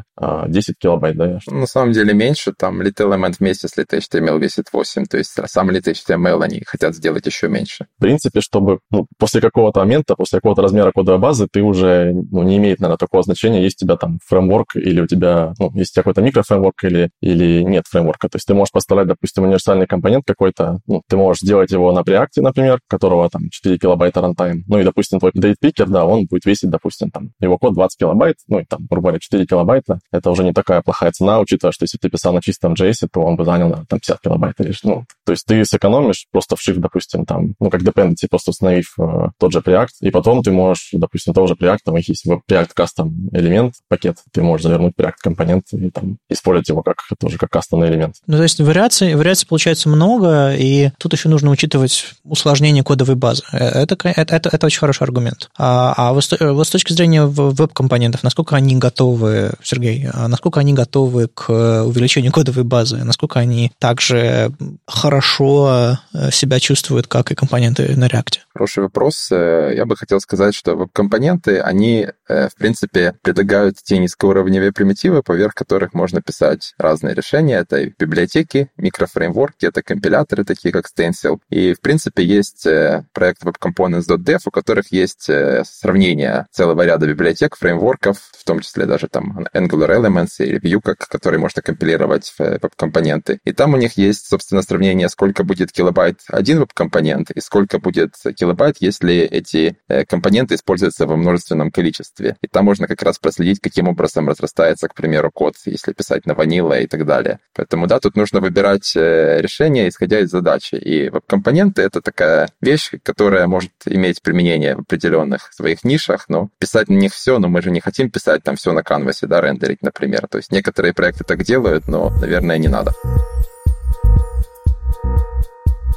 10 0.48 0.76
килобайт, 0.80 1.18
да? 1.18 1.40
На 1.48 1.68
самом 1.68 1.92
деле 1.92 2.14
меньше, 2.14 2.54
там 2.58 2.82
Lit 2.82 2.96
Element 2.98 3.36
вместе 3.40 3.68
с 3.68 3.78
Lit 3.78 3.98
HTML 3.98 4.40
весит 4.40 4.66
8, 4.72 5.06
то 5.06 5.18
есть 5.18 5.38
сам 5.46 5.70
Lit 5.70 5.92
HTML 5.92 6.44
они 6.44 6.62
хотят 6.66 6.96
сделать 6.96 7.26
еще 7.26 7.48
меньше. 7.48 7.88
В 7.98 8.02
принципе, 8.02 8.42
чтобы 8.42 8.80
ну, 8.92 9.08
после 9.18 9.42
какого-то 9.42 9.80
момента, 9.80 10.16
после 10.16 10.40
какого-то 10.40 10.62
размера 10.62 10.92
кодовой 10.92 11.20
базы, 11.20 11.48
ты 11.52 11.62
уже 11.62 12.14
ну, 12.14 12.44
не 12.44 12.58
имеет, 12.58 12.80
наверное, 12.80 12.98
такого 12.98 13.24
значения, 13.24 13.64
есть 13.64 13.82
у 13.82 13.86
тебя 13.86 13.98
там 13.98 14.20
фреймворк 14.26 14.76
или 14.76 15.02
у 15.02 15.08
тебя, 15.08 15.54
ну, 15.60 15.72
есть 15.74 15.94
какой-то 15.94 16.22
микрофреймворк 16.22 16.84
или, 16.84 17.12
или 17.22 17.62
нет 17.64 17.86
фреймворка. 17.88 18.30
То 18.30 18.38
есть 18.38 18.48
ты 18.48 18.54
можешь 18.54 18.72
поставлять, 18.72 19.08
допустим, 19.08 19.46
универсальный 19.60 19.88
компонент 19.88 20.26
какой-то, 20.26 20.80
ну, 20.88 21.02
ты 21.08 21.18
можешь 21.18 21.42
сделать 21.42 21.72
его 21.72 21.92
на 21.92 22.00
Preact, 22.00 22.28
например, 22.38 22.80
которого 22.88 23.30
там 23.30 23.50
4 23.50 23.78
килобайта 23.78 24.22
runtime. 24.22 24.64
Ну 24.68 24.80
и, 24.80 24.84
допустим, 24.84 25.20
твой 25.20 25.32
picker, 25.32 25.88
да, 25.88 26.06
он 26.06 26.26
будет 26.26 26.46
весить, 26.46 26.70
допустим, 26.70 27.12
там, 27.12 27.32
его 27.40 27.58
код 27.58 27.74
20 27.74 28.00
килобайт, 28.00 28.38
ну 28.48 28.60
и 28.60 28.66
там, 28.66 28.86
грубо 28.90 29.10
говоря, 29.10 29.20
4 29.20 29.46
килобайта. 29.46 30.00
Это 30.12 30.32
уже 30.32 30.44
не 30.44 30.54
такая 30.54 30.82
плохая 30.82 31.12
цена, 31.12 31.40
учитывая, 31.40 31.72
что 31.72 31.84
если 31.84 31.98
ты 31.98 32.10
писал 32.10 32.34
на 32.34 32.42
чистом 32.42 32.74
JS, 32.74 33.08
то 33.12 33.22
он 33.22 33.36
бы 33.36 33.46
занял, 33.46 33.66
наверное, 33.66 33.86
там 33.86 34.00
50 34.00 34.22
килобайт 34.22 34.60
или 34.60 34.74
ну, 34.84 35.06
то 35.26 35.32
есть 35.32 35.46
ты 35.46 35.66
сэкономишь 35.66 36.28
просто 36.32 36.56
вшив, 36.56 36.78
допустим, 36.78 37.26
там, 37.26 37.54
ну, 37.60 37.70
как 37.70 37.82
dependency, 37.82 38.28
просто 38.30 38.52
установив 38.52 38.94
э, 39.00 39.30
тот 39.38 39.52
же 39.52 39.60
Preact, 39.60 39.90
и 40.02 40.12
потом 40.12 40.42
ты 40.42 40.52
можешь, 40.52 40.90
допустим, 40.94 41.34
того 41.34 41.48
же 41.48 41.56
Preact, 41.56 41.80
там, 41.84 41.96
есть 41.96 42.26
Preact 42.26 42.70
custom 42.76 43.12
element, 43.34 43.76
пакет, 43.88 44.18
ты 44.32 44.42
можешь 44.42 44.64
завернуть 44.64 44.94
Preact 44.98 45.16
компонент 45.22 45.66
и 45.72 45.90
там 45.90 46.18
использовать 46.30 46.70
его 46.70 46.82
как 46.82 46.98
тоже 47.20 47.38
как 47.38 47.50
кастомный 47.50 47.90
элемент. 47.90 48.16
Ну, 48.28 48.38
то 48.38 48.44
есть 48.44 48.60
вариаций, 48.60 49.16
вариаций 49.16 49.48
получается 49.50 49.90
много, 49.90 50.54
и 50.56 50.92
тут 50.98 51.14
еще 51.14 51.28
нужно 51.28 51.50
учитывать 51.50 52.14
усложнение 52.24 52.84
кодовой 52.84 53.16
базы. 53.16 53.44
Это, 53.52 53.98
это, 54.04 54.36
это, 54.36 54.50
это 54.52 54.66
очень 54.66 54.80
хороший 54.80 55.04
аргумент. 55.04 55.50
А, 55.58 55.94
а 55.98 56.14
вот 56.14 56.24
с 56.24 56.70
точки 56.70 56.94
зрения 56.94 57.26
веб-компонентов, 57.26 58.24
насколько 58.24 58.56
они 58.56 58.78
готовы, 58.78 59.52
Сергей, 59.64 60.08
а 60.14 60.28
насколько 60.28 60.60
они 60.60 60.74
готовы 60.74 61.28
к 61.28 61.50
увеличению 61.84 62.32
кодовой 62.32 62.64
базы, 62.64 63.04
насколько 63.04 63.40
они 63.40 63.72
также 63.80 64.52
хорошо 64.88 65.98
себя 66.32 66.60
чувствуют, 66.60 67.08
как 67.08 67.32
и 67.32 67.36
компоненты 67.36 67.96
на 67.96 68.08
React? 68.08 68.40
Хороший 68.54 68.84
вопрос. 68.84 69.30
Я 69.32 69.86
бы 69.86 69.96
хотел 69.98 70.20
сказать, 70.22 70.54
что 70.54 70.76
веб-компоненты, 70.76 71.60
они, 71.60 72.08
в 72.28 72.52
принципе, 72.58 73.16
предлагают 73.22 73.78
те 73.84 73.98
низкоуровневые 73.98 74.72
примитивы, 74.72 75.24
поверх 75.24 75.54
которых 75.56 75.94
можно 75.94 76.22
писать 76.22 76.74
разные 76.78 77.16
решения. 77.16 77.56
Это 77.56 77.86
библиотеки, 77.98 78.70
микрофреймворки, 78.78 79.39
это 79.62 79.82
компиляторы, 79.82 80.44
такие 80.44 80.72
как 80.72 80.86
Stencil. 80.86 81.40
И, 81.50 81.74
в 81.74 81.82
принципе, 81.82 82.24
есть 82.24 82.66
э, 82.66 83.06
проект 83.14 83.44
webcomponents.dev, 83.44 84.40
у 84.46 84.52
которых 84.52 84.92
есть 84.92 85.30
э, 85.30 85.64
сравнение 85.66 86.48
целого 86.52 86.84
ряда 86.84 87.08
библиотек, 87.08 87.56
фреймворков, 87.56 88.18
в 88.18 88.44
том 88.44 88.60
числе 88.60 88.86
даже 88.86 89.08
там 89.08 89.46
Angular 89.54 89.90
Elements 89.90 90.40
или 90.40 90.60
Vue, 90.62 90.82
как, 90.82 91.08
которые 91.08 91.40
можно 91.40 91.62
компилировать 91.62 92.34
в 92.38 92.42
э, 92.42 92.60
веб-компоненты. 92.62 93.40
И 93.46 93.54
там 93.54 93.74
у 93.74 93.78
них 93.78 93.98
есть, 93.98 94.28
собственно, 94.28 94.62
сравнение, 94.62 95.10
сколько 95.10 95.44
будет 95.44 95.72
килобайт 95.72 96.20
один 96.28 96.60
веб-компонент 96.60 97.32
и 97.32 97.42
сколько 97.42 97.80
будет 97.80 98.16
килобайт, 98.36 98.78
если 98.80 99.16
эти 99.16 99.78
компоненты 100.08 100.56
используются 100.56 101.06
во 101.08 101.16
множественном 101.16 101.72
количестве. 101.72 102.38
И 102.42 102.48
там 102.48 102.66
можно 102.66 102.88
как 102.88 103.02
раз 103.04 103.20
проследить, 103.20 103.60
каким 103.60 103.88
образом 103.88 104.28
разрастается, 104.28 104.88
к 104.88 104.94
примеру, 104.94 105.32
код, 105.32 105.56
если 105.66 105.94
писать 105.94 106.26
на 106.26 106.34
vanilla 106.34 106.80
и 106.80 106.88
так 106.88 107.06
далее. 107.06 107.40
Поэтому, 107.54 107.88
да, 107.88 108.00
тут 108.00 108.16
нужно 108.16 108.40
выбирать 108.40 108.94
решение, 109.40 109.90
исходя 109.90 110.20
из 110.20 110.30
задачи. 110.30 110.76
И 110.76 111.10
веб-компоненты— 111.10 111.82
это 111.84 112.02
такая 112.02 112.50
вещь, 112.62 112.92
которая 113.04 113.48
может 113.48 113.72
иметь 113.86 114.22
применение 114.22 114.76
в 114.76 114.82
определенных 114.82 115.54
своих 115.54 115.84
нишах, 115.84 116.26
но 116.30 116.50
писать 116.60 116.90
на 116.90 116.96
них 116.96 117.14
все, 117.14 117.40
но 117.40 117.48
мы 117.48 117.62
же 117.62 117.72
не 117.72 117.82
хотим 117.82 118.10
писать 118.10 118.44
там 118.44 118.56
все 118.56 118.74
на 118.74 118.84
канвасе, 118.84 119.28
да, 119.28 119.42
рендерить, 119.42 119.82
например. 119.82 120.28
То 120.30 120.38
есть 120.38 120.52
некоторые 120.52 120.94
проекты 120.94 121.24
так 121.24 121.44
делают, 121.44 121.88
но, 121.88 122.10
наверное, 122.10 122.58
не 122.58 122.68
надо. 122.68 122.94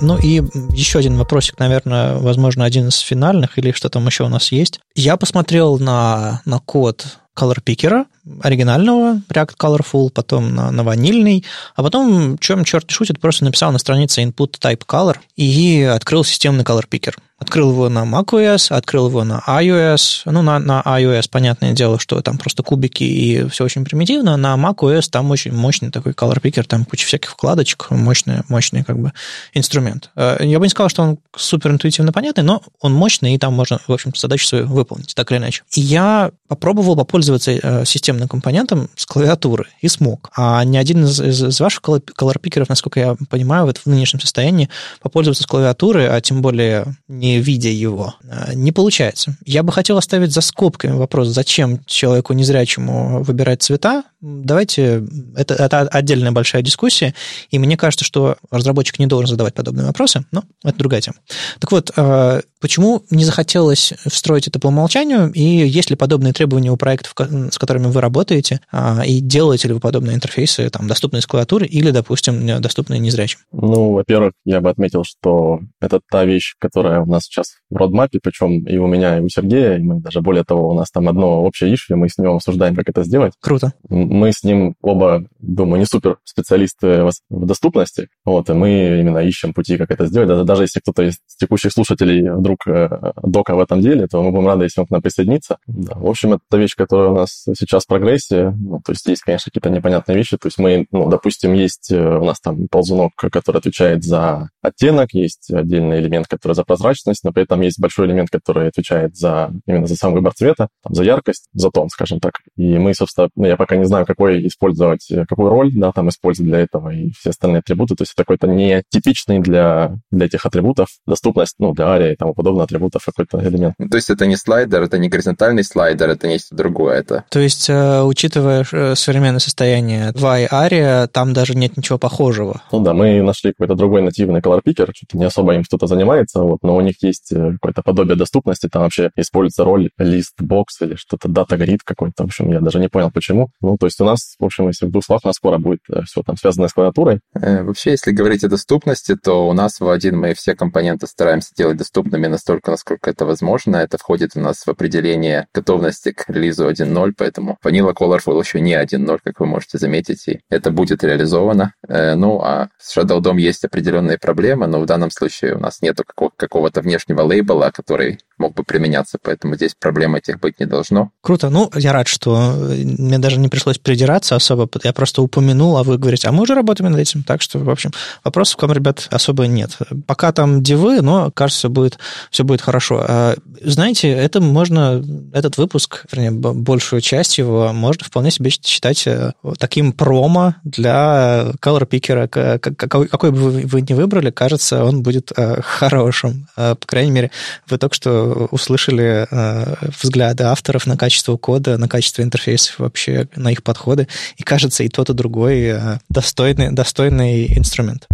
Ну 0.02 0.18
и 0.18 0.42
еще 0.70 0.98
один 0.98 1.16
вопросик, 1.16 1.58
наверное, 1.60 2.16
возможно, 2.16 2.64
один 2.64 2.88
из 2.88 2.98
финальных, 2.98 3.56
или 3.58 3.70
что 3.70 3.88
там 3.88 4.04
еще 4.06 4.24
у 4.24 4.28
нас 4.28 4.50
есть. 4.50 4.80
Я 4.96 5.16
посмотрел 5.16 5.78
на, 5.78 6.42
на 6.44 6.58
код 6.58 7.06
Color 7.38 7.62
Picker, 7.64 8.06
оригинального 8.42 9.20
React 9.28 9.56
Colorful, 9.58 10.10
потом 10.10 10.54
на, 10.54 10.70
на 10.70 10.84
ванильный, 10.84 11.44
а 11.74 11.82
потом, 11.82 12.38
чем 12.38 12.64
черт 12.64 12.88
не 12.88 12.94
шутит, 12.94 13.20
просто 13.20 13.44
написал 13.44 13.72
на 13.72 13.78
странице 13.78 14.22
input 14.22 14.58
type 14.60 14.82
color 14.86 15.16
и 15.36 15.82
открыл 15.82 16.24
системный 16.24 16.64
Color 16.64 16.88
Picker. 16.88 17.14
Открыл 17.42 17.72
его 17.72 17.88
на 17.88 18.04
macOS, 18.04 18.72
открыл 18.72 19.08
его 19.08 19.24
на 19.24 19.42
iOS. 19.48 20.22
Ну, 20.26 20.42
на, 20.42 20.60
на 20.60 20.80
iOS, 20.80 21.28
понятное 21.28 21.72
дело, 21.72 21.98
что 21.98 22.20
там 22.22 22.38
просто 22.38 22.62
кубики 22.62 23.02
и 23.02 23.48
все 23.48 23.64
очень 23.64 23.84
примитивно. 23.84 24.36
На 24.36 24.54
macOS 24.54 25.08
там 25.10 25.28
очень 25.32 25.52
мощный 25.52 25.90
такой 25.90 26.12
color 26.12 26.40
picker, 26.40 26.62
там 26.62 26.84
куча 26.84 27.04
всяких 27.04 27.30
вкладочек, 27.30 27.90
мощный, 27.90 28.42
мощный 28.48 28.84
как 28.84 28.96
бы 28.96 29.12
инструмент. 29.54 30.10
Э, 30.14 30.36
я 30.40 30.60
бы 30.60 30.66
не 30.66 30.70
сказал, 30.70 30.88
что 30.88 31.02
он 31.02 31.18
супер 31.36 31.72
интуитивно 31.72 32.12
понятный, 32.12 32.44
но 32.44 32.62
он 32.80 32.92
мощный, 32.94 33.34
и 33.34 33.38
там 33.38 33.54
можно, 33.54 33.80
в 33.88 33.92
общем, 33.92 34.12
задачу 34.14 34.46
свою 34.46 34.68
выполнить, 34.68 35.12
так 35.16 35.32
или 35.32 35.38
иначе. 35.38 35.64
И 35.72 35.80
я 35.80 36.30
попробовал 36.46 36.94
попользоваться 36.94 37.50
э, 37.50 37.84
системным 38.12 38.28
компонентом 38.28 38.90
с 38.94 39.06
клавиатуры 39.06 39.66
и 39.80 39.88
смог. 39.88 40.30
А 40.36 40.64
ни 40.64 40.76
один 40.76 41.04
из, 41.04 41.20
из, 41.20 41.42
из 41.42 41.60
ваших 41.60 41.82
color 41.82 42.66
насколько 42.68 43.00
я 43.00 43.16
понимаю, 43.30 43.66
вот 43.66 43.78
в 43.78 43.86
нынешнем 43.86 44.20
состоянии 44.20 44.68
попользоваться 45.00 45.42
с 45.42 45.46
клавиатуры, 45.46 46.06
а 46.06 46.20
тем 46.20 46.42
более 46.42 46.96
не 47.08 47.40
видя 47.40 47.70
его, 47.70 48.14
э, 48.24 48.54
не 48.54 48.72
получается. 48.72 49.36
Я 49.44 49.62
бы 49.62 49.72
хотел 49.72 49.96
оставить 49.96 50.32
за 50.32 50.40
скобками 50.40 50.92
вопрос, 50.92 51.28
зачем 51.28 51.84
человеку 51.86 52.32
незрячему 52.34 53.22
выбирать 53.22 53.62
цвета. 53.62 54.04
Давайте, 54.20 55.02
это, 55.36 55.54
это 55.54 55.80
отдельная 55.80 56.32
большая 56.32 56.62
дискуссия, 56.62 57.14
и 57.50 57.58
мне 57.58 57.76
кажется, 57.76 58.04
что 58.04 58.36
разработчик 58.50 58.98
не 58.98 59.06
должен 59.06 59.28
задавать 59.28 59.54
подобные 59.54 59.86
вопросы, 59.86 60.24
но 60.30 60.44
это 60.62 60.78
другая 60.78 61.00
тема. 61.00 61.16
Так 61.58 61.72
вот, 61.72 61.90
э, 61.96 62.42
почему 62.60 63.02
не 63.10 63.24
захотелось 63.24 63.94
встроить 64.06 64.48
это 64.48 64.60
по 64.60 64.68
умолчанию, 64.68 65.32
и 65.32 65.42
есть 65.42 65.90
ли 65.90 65.96
подобные 65.96 66.32
требования 66.32 66.70
у 66.70 66.76
проектов, 66.76 67.14
с 67.50 67.58
которыми 67.58 67.86
вы 67.86 68.01
работаете, 68.02 68.60
а, 68.70 69.02
и 69.06 69.20
делаете 69.20 69.68
ли 69.68 69.74
вы 69.74 69.80
подобные 69.80 70.14
интерфейсы, 70.14 70.68
там, 70.70 70.86
доступные 70.86 71.22
с 71.22 71.26
клавиатуры 71.26 71.66
или, 71.66 71.90
допустим, 71.90 72.60
доступные 72.60 73.00
незрячим? 73.00 73.40
Ну, 73.52 73.92
во-первых, 73.92 74.32
я 74.44 74.60
бы 74.60 74.68
отметил, 74.68 75.04
что 75.04 75.60
это 75.80 76.00
та 76.10 76.24
вещь, 76.24 76.54
которая 76.58 77.00
у 77.00 77.06
нас 77.06 77.24
сейчас 77.24 77.56
в 77.70 77.76
родмапе, 77.76 78.20
причем 78.22 78.64
и 78.66 78.76
у 78.76 78.86
меня, 78.86 79.18
и 79.18 79.20
у 79.20 79.28
Сергея, 79.28 79.76
и 79.78 79.82
мы 79.82 80.00
даже 80.00 80.20
более 80.20 80.44
того, 80.44 80.70
у 80.70 80.74
нас 80.74 80.90
там 80.90 81.08
одно 81.08 81.42
общее 81.42 81.72
issue, 81.72 81.94
мы 81.94 82.08
с 82.08 82.18
ним 82.18 82.32
обсуждаем, 82.32 82.74
как 82.76 82.88
это 82.88 83.02
сделать. 83.04 83.32
Круто. 83.40 83.72
Мы 83.88 84.32
с 84.32 84.42
ним 84.42 84.74
оба, 84.82 85.24
думаю, 85.38 85.80
не 85.80 85.86
супер 85.86 86.18
специалисты 86.24 87.04
в 87.30 87.46
доступности, 87.46 88.08
вот, 88.24 88.50
и 88.50 88.52
мы 88.52 89.00
именно 89.00 89.18
ищем 89.18 89.54
пути, 89.54 89.76
как 89.76 89.90
это 89.90 90.06
сделать. 90.06 90.28
Даже, 90.28 90.44
даже 90.44 90.62
если 90.64 90.80
кто-то 90.80 91.02
из 91.02 91.18
текущих 91.38 91.72
слушателей 91.72 92.30
вдруг 92.30 92.66
э, 92.66 93.12
дока 93.22 93.54
в 93.54 93.60
этом 93.60 93.80
деле, 93.80 94.06
то 94.06 94.22
мы 94.22 94.30
будем 94.30 94.46
рады, 94.46 94.64
если 94.64 94.80
он 94.80 94.86
к 94.86 94.90
нам 94.90 95.02
присоединится. 95.02 95.58
Да. 95.66 95.94
В 95.96 96.06
общем, 96.06 96.34
это 96.34 96.42
та 96.50 96.58
вещь, 96.58 96.74
которая 96.76 97.10
у 97.10 97.14
нас 97.14 97.44
сейчас 97.58 97.84
в 97.92 97.98
прогрессе. 97.98 98.54
Ну, 98.58 98.80
то 98.84 98.92
есть 98.92 99.06
есть, 99.06 99.22
конечно, 99.22 99.50
какие-то 99.50 99.70
непонятные 99.70 100.16
вещи. 100.16 100.36
То 100.36 100.46
есть 100.46 100.58
мы, 100.58 100.86
ну, 100.90 101.08
допустим, 101.08 101.52
есть 101.52 101.90
э, 101.90 102.18
у 102.18 102.24
нас 102.24 102.40
там 102.40 102.68
ползунок, 102.68 103.12
который 103.16 103.58
отвечает 103.58 104.02
за 104.02 104.48
оттенок, 104.62 105.12
есть 105.12 105.52
отдельный 105.52 106.00
элемент, 106.00 106.26
который 106.26 106.54
за 106.54 106.64
прозрачность, 106.64 107.24
но 107.24 107.32
при 107.32 107.42
этом 107.42 107.60
есть 107.60 107.80
большой 107.80 108.06
элемент, 108.06 108.30
который 108.30 108.68
отвечает 108.68 109.16
за 109.16 109.50
именно 109.66 109.86
за 109.86 109.96
сам 109.96 110.14
выбор 110.14 110.32
цвета, 110.34 110.68
там, 110.82 110.94
за 110.94 111.04
яркость, 111.04 111.48
за 111.52 111.70
тон, 111.70 111.88
скажем 111.90 112.20
так. 112.20 112.34
И 112.56 112.78
мы, 112.78 112.94
собственно, 112.94 113.28
ну, 113.36 113.46
я 113.46 113.56
пока 113.56 113.76
не 113.76 113.84
знаю, 113.84 114.06
какой 114.06 114.46
использовать, 114.46 115.10
э, 115.10 115.24
какую 115.28 115.50
роль, 115.50 115.72
да, 115.74 115.92
там 115.92 116.08
использовать 116.08 116.48
для 116.50 116.60
этого 116.60 116.90
и 116.90 117.10
все 117.10 117.30
остальные 117.30 117.60
атрибуты. 117.60 117.94
То 117.94 118.02
есть 118.02 118.12
это 118.14 118.24
какой-то 118.24 118.46
не 118.46 118.82
типичный 118.88 119.40
для, 119.40 119.96
для 120.10 120.26
этих 120.26 120.46
атрибутов 120.46 120.88
доступность, 121.06 121.56
ну, 121.58 121.72
для 121.72 121.86
ARIA 121.86 122.12
и 122.12 122.16
тому 122.16 122.34
подобное 122.34 122.64
атрибутов 122.64 123.04
какой-то 123.04 123.38
элемент. 123.46 123.74
То 123.78 123.96
есть 123.96 124.10
это 124.10 124.26
не 124.26 124.36
слайдер, 124.36 124.82
это 124.82 124.98
не 124.98 125.08
горизонтальный 125.08 125.64
слайдер, 125.64 126.08
это 126.08 126.28
нечто 126.28 126.54
другое. 126.54 126.98
Это... 126.98 127.24
То 127.30 127.40
есть, 127.40 127.68
э, 127.68 127.81
учитывая 128.04 128.64
э, 128.70 128.94
современное 128.94 129.40
состояние 129.40 130.12
y 130.14 130.48
ARIA, 130.50 131.06
там 131.08 131.32
даже 131.32 131.54
нет 131.54 131.76
ничего 131.76 131.98
похожего. 131.98 132.62
Ну 132.72 132.80
да, 132.80 132.92
мы 132.92 133.22
нашли 133.22 133.52
какой-то 133.52 133.74
другой 133.74 134.02
нативный 134.02 134.40
color 134.40 134.60
picker, 134.64 134.90
что-то 134.94 135.18
не 135.18 135.24
особо 135.24 135.54
им 135.54 135.64
кто-то 135.64 135.86
занимается, 135.86 136.40
вот, 136.40 136.58
но 136.62 136.76
у 136.76 136.80
них 136.80 137.02
есть 137.02 137.32
какое-то 137.32 137.82
подобие 137.82 138.16
доступности, 138.16 138.68
там 138.68 138.82
вообще 138.82 139.10
используется 139.16 139.64
роль 139.64 139.90
лист-бокс 139.98 140.80
или 140.82 140.94
что-то, 140.94 141.28
дата-грид 141.28 141.80
какой-то, 141.84 142.24
в 142.24 142.26
общем, 142.26 142.50
я 142.52 142.60
даже 142.60 142.78
не 142.78 142.88
понял, 142.88 143.10
почему. 143.10 143.48
Ну, 143.60 143.76
то 143.76 143.86
есть 143.86 144.00
у 144.00 144.04
нас, 144.04 144.34
в 144.38 144.44
общем, 144.44 144.68
если 144.68 144.86
в 144.86 144.90
двух 144.90 145.04
словах, 145.04 145.22
у 145.24 145.28
нас 145.28 145.36
скоро 145.36 145.58
будет 145.58 145.80
э, 145.90 146.02
все 146.02 146.22
там 146.22 146.36
связанное 146.36 146.68
с 146.68 146.72
клавиатурой. 146.72 147.20
Э, 147.34 147.62
вообще, 147.62 147.92
если 147.92 148.12
говорить 148.12 148.44
о 148.44 148.48
доступности, 148.48 149.16
то 149.16 149.48
у 149.48 149.52
нас 149.52 149.80
в 149.80 149.88
один 149.88 150.18
мы 150.18 150.34
все 150.34 150.54
компоненты 150.54 151.06
стараемся 151.06 151.54
делать 151.56 151.76
доступными 151.76 152.26
настолько, 152.26 152.70
насколько 152.70 153.10
это 153.10 153.24
возможно. 153.24 153.76
Это 153.76 153.98
входит 153.98 154.32
у 154.34 154.40
нас 154.40 154.64
в 154.64 154.68
определение 154.68 155.46
готовности 155.54 156.12
к 156.12 156.28
релизу 156.28 156.68
1.0, 156.68 157.12
поэтому 157.16 157.58
Vanilla 157.72 157.94
Colorful 157.94 158.38
еще 158.38 158.60
не 158.60 158.74
1.0, 158.74 159.18
как 159.24 159.40
вы 159.40 159.46
можете 159.46 159.78
заметить, 159.78 160.28
и 160.28 160.40
это 160.50 160.70
будет 160.70 161.02
реализовано. 161.02 161.74
Э, 161.88 162.14
ну, 162.14 162.40
а 162.42 162.68
с 162.78 162.96
Shadow 162.96 163.20
DOM 163.20 163.40
есть 163.40 163.64
определенные 163.64 164.18
проблемы, 164.18 164.66
но 164.66 164.80
в 164.80 164.86
данном 164.86 165.10
случае 165.10 165.54
у 165.54 165.58
нас 165.58 165.80
нет 165.80 165.98
какого-то 166.36 166.82
внешнего 166.82 167.22
лейбла, 167.22 167.70
который 167.72 168.20
мог 168.42 168.54
бы 168.54 168.64
применяться, 168.64 169.18
поэтому 169.22 169.54
здесь 169.54 169.74
проблем 169.78 170.16
этих 170.16 170.40
быть 170.40 170.58
не 170.58 170.66
должно. 170.66 171.10
Круто. 171.20 171.48
Ну, 171.48 171.70
я 171.74 171.92
рад, 171.92 172.08
что 172.08 172.52
мне 172.68 173.18
даже 173.18 173.38
не 173.38 173.48
пришлось 173.48 173.78
придираться 173.78 174.34
особо. 174.34 174.68
Я 174.82 174.92
просто 174.92 175.22
упомянул, 175.22 175.76
а 175.76 175.84
вы 175.84 175.96
говорите, 175.96 176.28
а 176.28 176.32
мы 176.32 176.42
уже 176.42 176.54
работаем 176.54 176.90
над 176.90 177.00
этим. 177.00 177.22
Так 177.22 177.40
что, 177.40 177.58
в 177.58 177.70
общем, 177.70 177.92
вопросов 178.24 178.56
к 178.56 178.62
вам, 178.62 178.72
ребят, 178.72 179.06
особо 179.10 179.46
нет. 179.46 179.78
Пока 180.06 180.32
там 180.32 180.62
дивы, 180.62 181.02
но, 181.02 181.30
кажется, 181.30 181.60
все 181.60 181.68
будет, 181.68 181.98
все 182.30 182.42
будет 182.42 182.60
хорошо. 182.60 183.04
А, 183.06 183.36
знаете, 183.62 184.10
это 184.10 184.40
можно, 184.40 185.02
этот 185.32 185.56
выпуск, 185.56 186.04
вернее, 186.10 186.32
большую 186.32 187.00
часть 187.00 187.38
его 187.38 187.72
можно 187.72 188.04
вполне 188.04 188.32
себе 188.32 188.50
считать 188.50 189.06
э, 189.06 189.32
таким 189.58 189.92
промо 189.92 190.56
для 190.64 191.52
Color 191.60 191.88
Picker. 191.88 192.58
Какой, 192.58 193.30
бы 193.30 193.50
вы 193.50 193.80
ни 193.80 193.92
выбрали, 193.92 194.30
кажется, 194.30 194.84
он 194.84 195.02
будет 195.02 195.32
э, 195.36 195.60
хорошим. 195.62 196.48
Э, 196.56 196.74
по 196.74 196.86
крайней 196.86 197.12
мере, 197.12 197.30
вы 197.68 197.78
только 197.78 197.94
что 197.94 198.31
услышали 198.50 199.26
э, 199.30 199.74
взгляды 200.02 200.44
авторов 200.44 200.86
на 200.86 200.96
качество 200.96 201.36
кода, 201.36 201.78
на 201.78 201.88
качество 201.88 202.22
интерфейсов 202.22 202.78
вообще, 202.78 203.28
на 203.36 203.52
их 203.52 203.62
подходы. 203.62 204.08
И 204.36 204.42
кажется, 204.42 204.82
и 204.84 204.88
тот, 204.88 205.10
и 205.10 205.14
другой 205.14 205.60
э, 205.62 205.98
достойный, 206.08 206.72
достойный 206.72 207.58
инструмент. 207.58 208.08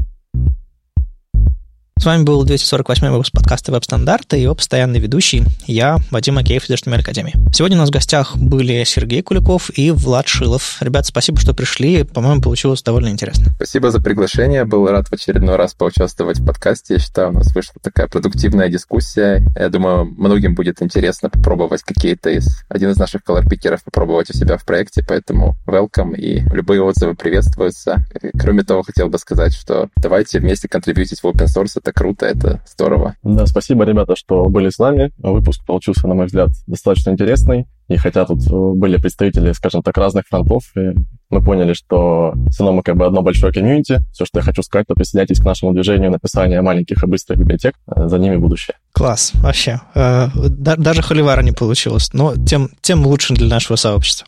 С 1.99 2.05
вами 2.05 2.23
был 2.23 2.45
248 2.45 3.09
выпуск 3.09 3.33
подкаста 3.33 3.73
«Веб-стандарты» 3.73 4.39
и 4.39 4.43
его 4.43 4.55
постоянный 4.55 5.01
ведущий, 5.01 5.43
я, 5.67 5.99
Вадим 6.13 6.39
Акеев 6.39 6.71
из 6.71 6.71
HTML 6.71 7.01
Академии. 7.01 7.35
Сегодня 7.53 7.77
у 7.77 7.81
нас 7.81 7.89
в 7.89 7.93
гостях 7.93 8.37
были 8.37 8.85
Сергей 8.85 9.21
Куликов 9.21 9.77
и 9.77 9.91
Влад 9.91 10.29
Шилов. 10.29 10.81
Ребят, 10.81 11.07
спасибо, 11.07 11.41
что 11.41 11.55
пришли. 11.55 12.05
По-моему, 12.05 12.41
получилось 12.41 12.85
довольно 12.85 13.09
интересно. 13.09 13.47
Спасибо 13.57 13.91
за 13.91 14.01
приглашение. 14.01 14.65
Был 14.65 14.87
рад 14.87 15.09
в 15.09 15.13
очередной 15.13 15.57
раз 15.57 15.75
поучаствовать 15.75 16.39
в 16.39 16.47
подкасте. 16.47 16.95
Я 16.95 17.01
считаю, 17.01 17.31
у 17.31 17.33
нас 17.33 17.53
вышла 17.53 17.75
такая 17.83 18.07
продуктивная 18.07 18.69
дискуссия. 18.69 19.45
Я 19.57 19.69
думаю, 19.69 20.05
многим 20.05 20.55
будет 20.55 20.81
интересно 20.83 21.31
попробовать 21.31 21.83
какие-то 21.83 22.31
из... 22.31 22.63
Один 22.69 22.91
из 22.91 22.97
наших 22.97 23.25
колорпикеров 23.25 23.83
попробовать 23.83 24.31
у 24.31 24.35
себя 24.35 24.57
в 24.57 24.65
проекте, 24.65 25.05
поэтому 25.07 25.57
welcome, 25.67 26.15
и 26.17 26.43
любые 26.55 26.81
отзывы 26.81 27.17
приветствуются. 27.17 28.07
Кроме 28.39 28.63
того, 28.63 28.85
хотел 28.85 29.09
бы 29.09 29.19
сказать, 29.19 29.53
что 29.53 29.89
давайте 29.97 30.39
вместе 30.39 30.69
контрибьютить 30.69 31.21
в 31.21 31.25
open 31.25 31.47
source 31.47 31.88
это 31.89 31.93
круто, 31.99 32.27
это 32.27 32.61
здорово. 32.67 33.17
Да, 33.23 33.47
спасибо, 33.47 33.85
ребята, 33.85 34.15
что 34.17 34.49
были 34.49 34.69
с 34.71 34.79
нами. 34.79 35.11
Выпуск 35.19 35.65
получился, 35.67 36.07
на 36.07 36.15
мой 36.15 36.27
взгляд, 36.27 36.51
достаточно 36.67 37.11
интересный. 37.11 37.67
И 37.89 37.97
хотя 37.97 38.27
тут 38.27 38.47
э, 38.47 38.51
были 38.51 38.99
представители, 38.99 39.53
скажем 39.53 39.83
так, 39.83 39.97
разных 39.97 40.27
фронтов, 40.29 40.65
и 40.77 40.95
мы 41.31 41.43
поняли, 41.43 41.73
что 41.73 42.35
все 42.51 42.63
равно 42.63 42.77
мы 42.77 42.83
как 42.83 42.97
бы 42.97 43.07
одно 43.07 43.23
большое 43.23 43.53
комьюнити. 43.53 44.01
Все, 44.13 44.27
что 44.27 44.41
я 44.41 44.43
хочу 44.43 44.63
сказать, 44.63 44.87
то 44.87 44.95
присоединяйтесь 44.95 45.41
к 45.41 45.45
нашему 45.45 45.73
движению 45.73 46.11
написания 46.11 46.61
маленьких 46.61 47.03
и 47.03 47.07
быстрых 47.07 47.39
библиотек. 47.39 47.75
Э, 47.87 48.09
за 48.09 48.19
ними 48.19 48.37
будущее. 48.37 48.77
Класс, 48.93 49.33
вообще. 49.35 49.81
Э, 49.95 50.29
даже 50.37 51.03
холивара 51.03 51.41
не 51.43 51.53
получилось, 51.53 52.11
но 52.13 52.35
тем, 52.37 52.71
тем 52.83 53.07
лучше 53.07 53.35
для 53.35 53.49
нашего 53.49 53.77
сообщества. 53.77 54.27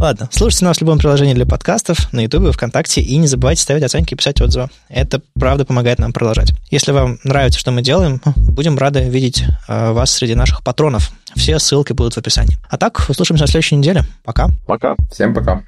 Ладно, 0.00 0.30
слушайте 0.32 0.64
нас 0.64 0.78
в 0.78 0.80
любом 0.80 0.98
приложении 0.98 1.34
для 1.34 1.44
подкастов, 1.44 2.10
на 2.10 2.20
YouTube, 2.20 2.54
ВКонтакте, 2.54 3.02
и 3.02 3.18
не 3.18 3.26
забывайте 3.26 3.60
ставить 3.60 3.82
оценки 3.82 4.14
и 4.14 4.16
писать 4.16 4.40
отзывы. 4.40 4.70
Это, 4.88 5.20
правда, 5.38 5.66
помогает 5.66 5.98
нам 5.98 6.14
продолжать. 6.14 6.54
Если 6.70 6.92
вам 6.92 7.18
нравится, 7.22 7.60
что 7.60 7.70
мы 7.70 7.82
делаем, 7.82 8.18
будем 8.34 8.78
рады 8.78 9.02
видеть 9.02 9.44
э, 9.68 9.92
вас 9.92 10.10
среди 10.10 10.34
наших 10.34 10.64
патронов. 10.64 11.10
Все 11.36 11.58
ссылки 11.58 11.92
будут 11.92 12.14
в 12.14 12.18
описании. 12.18 12.56
А 12.70 12.78
так, 12.78 13.04
услышимся 13.10 13.44
на 13.44 13.48
следующей 13.48 13.76
неделе. 13.76 14.04
Пока. 14.24 14.48
Пока. 14.66 14.96
Всем 15.12 15.34
пока. 15.34 15.64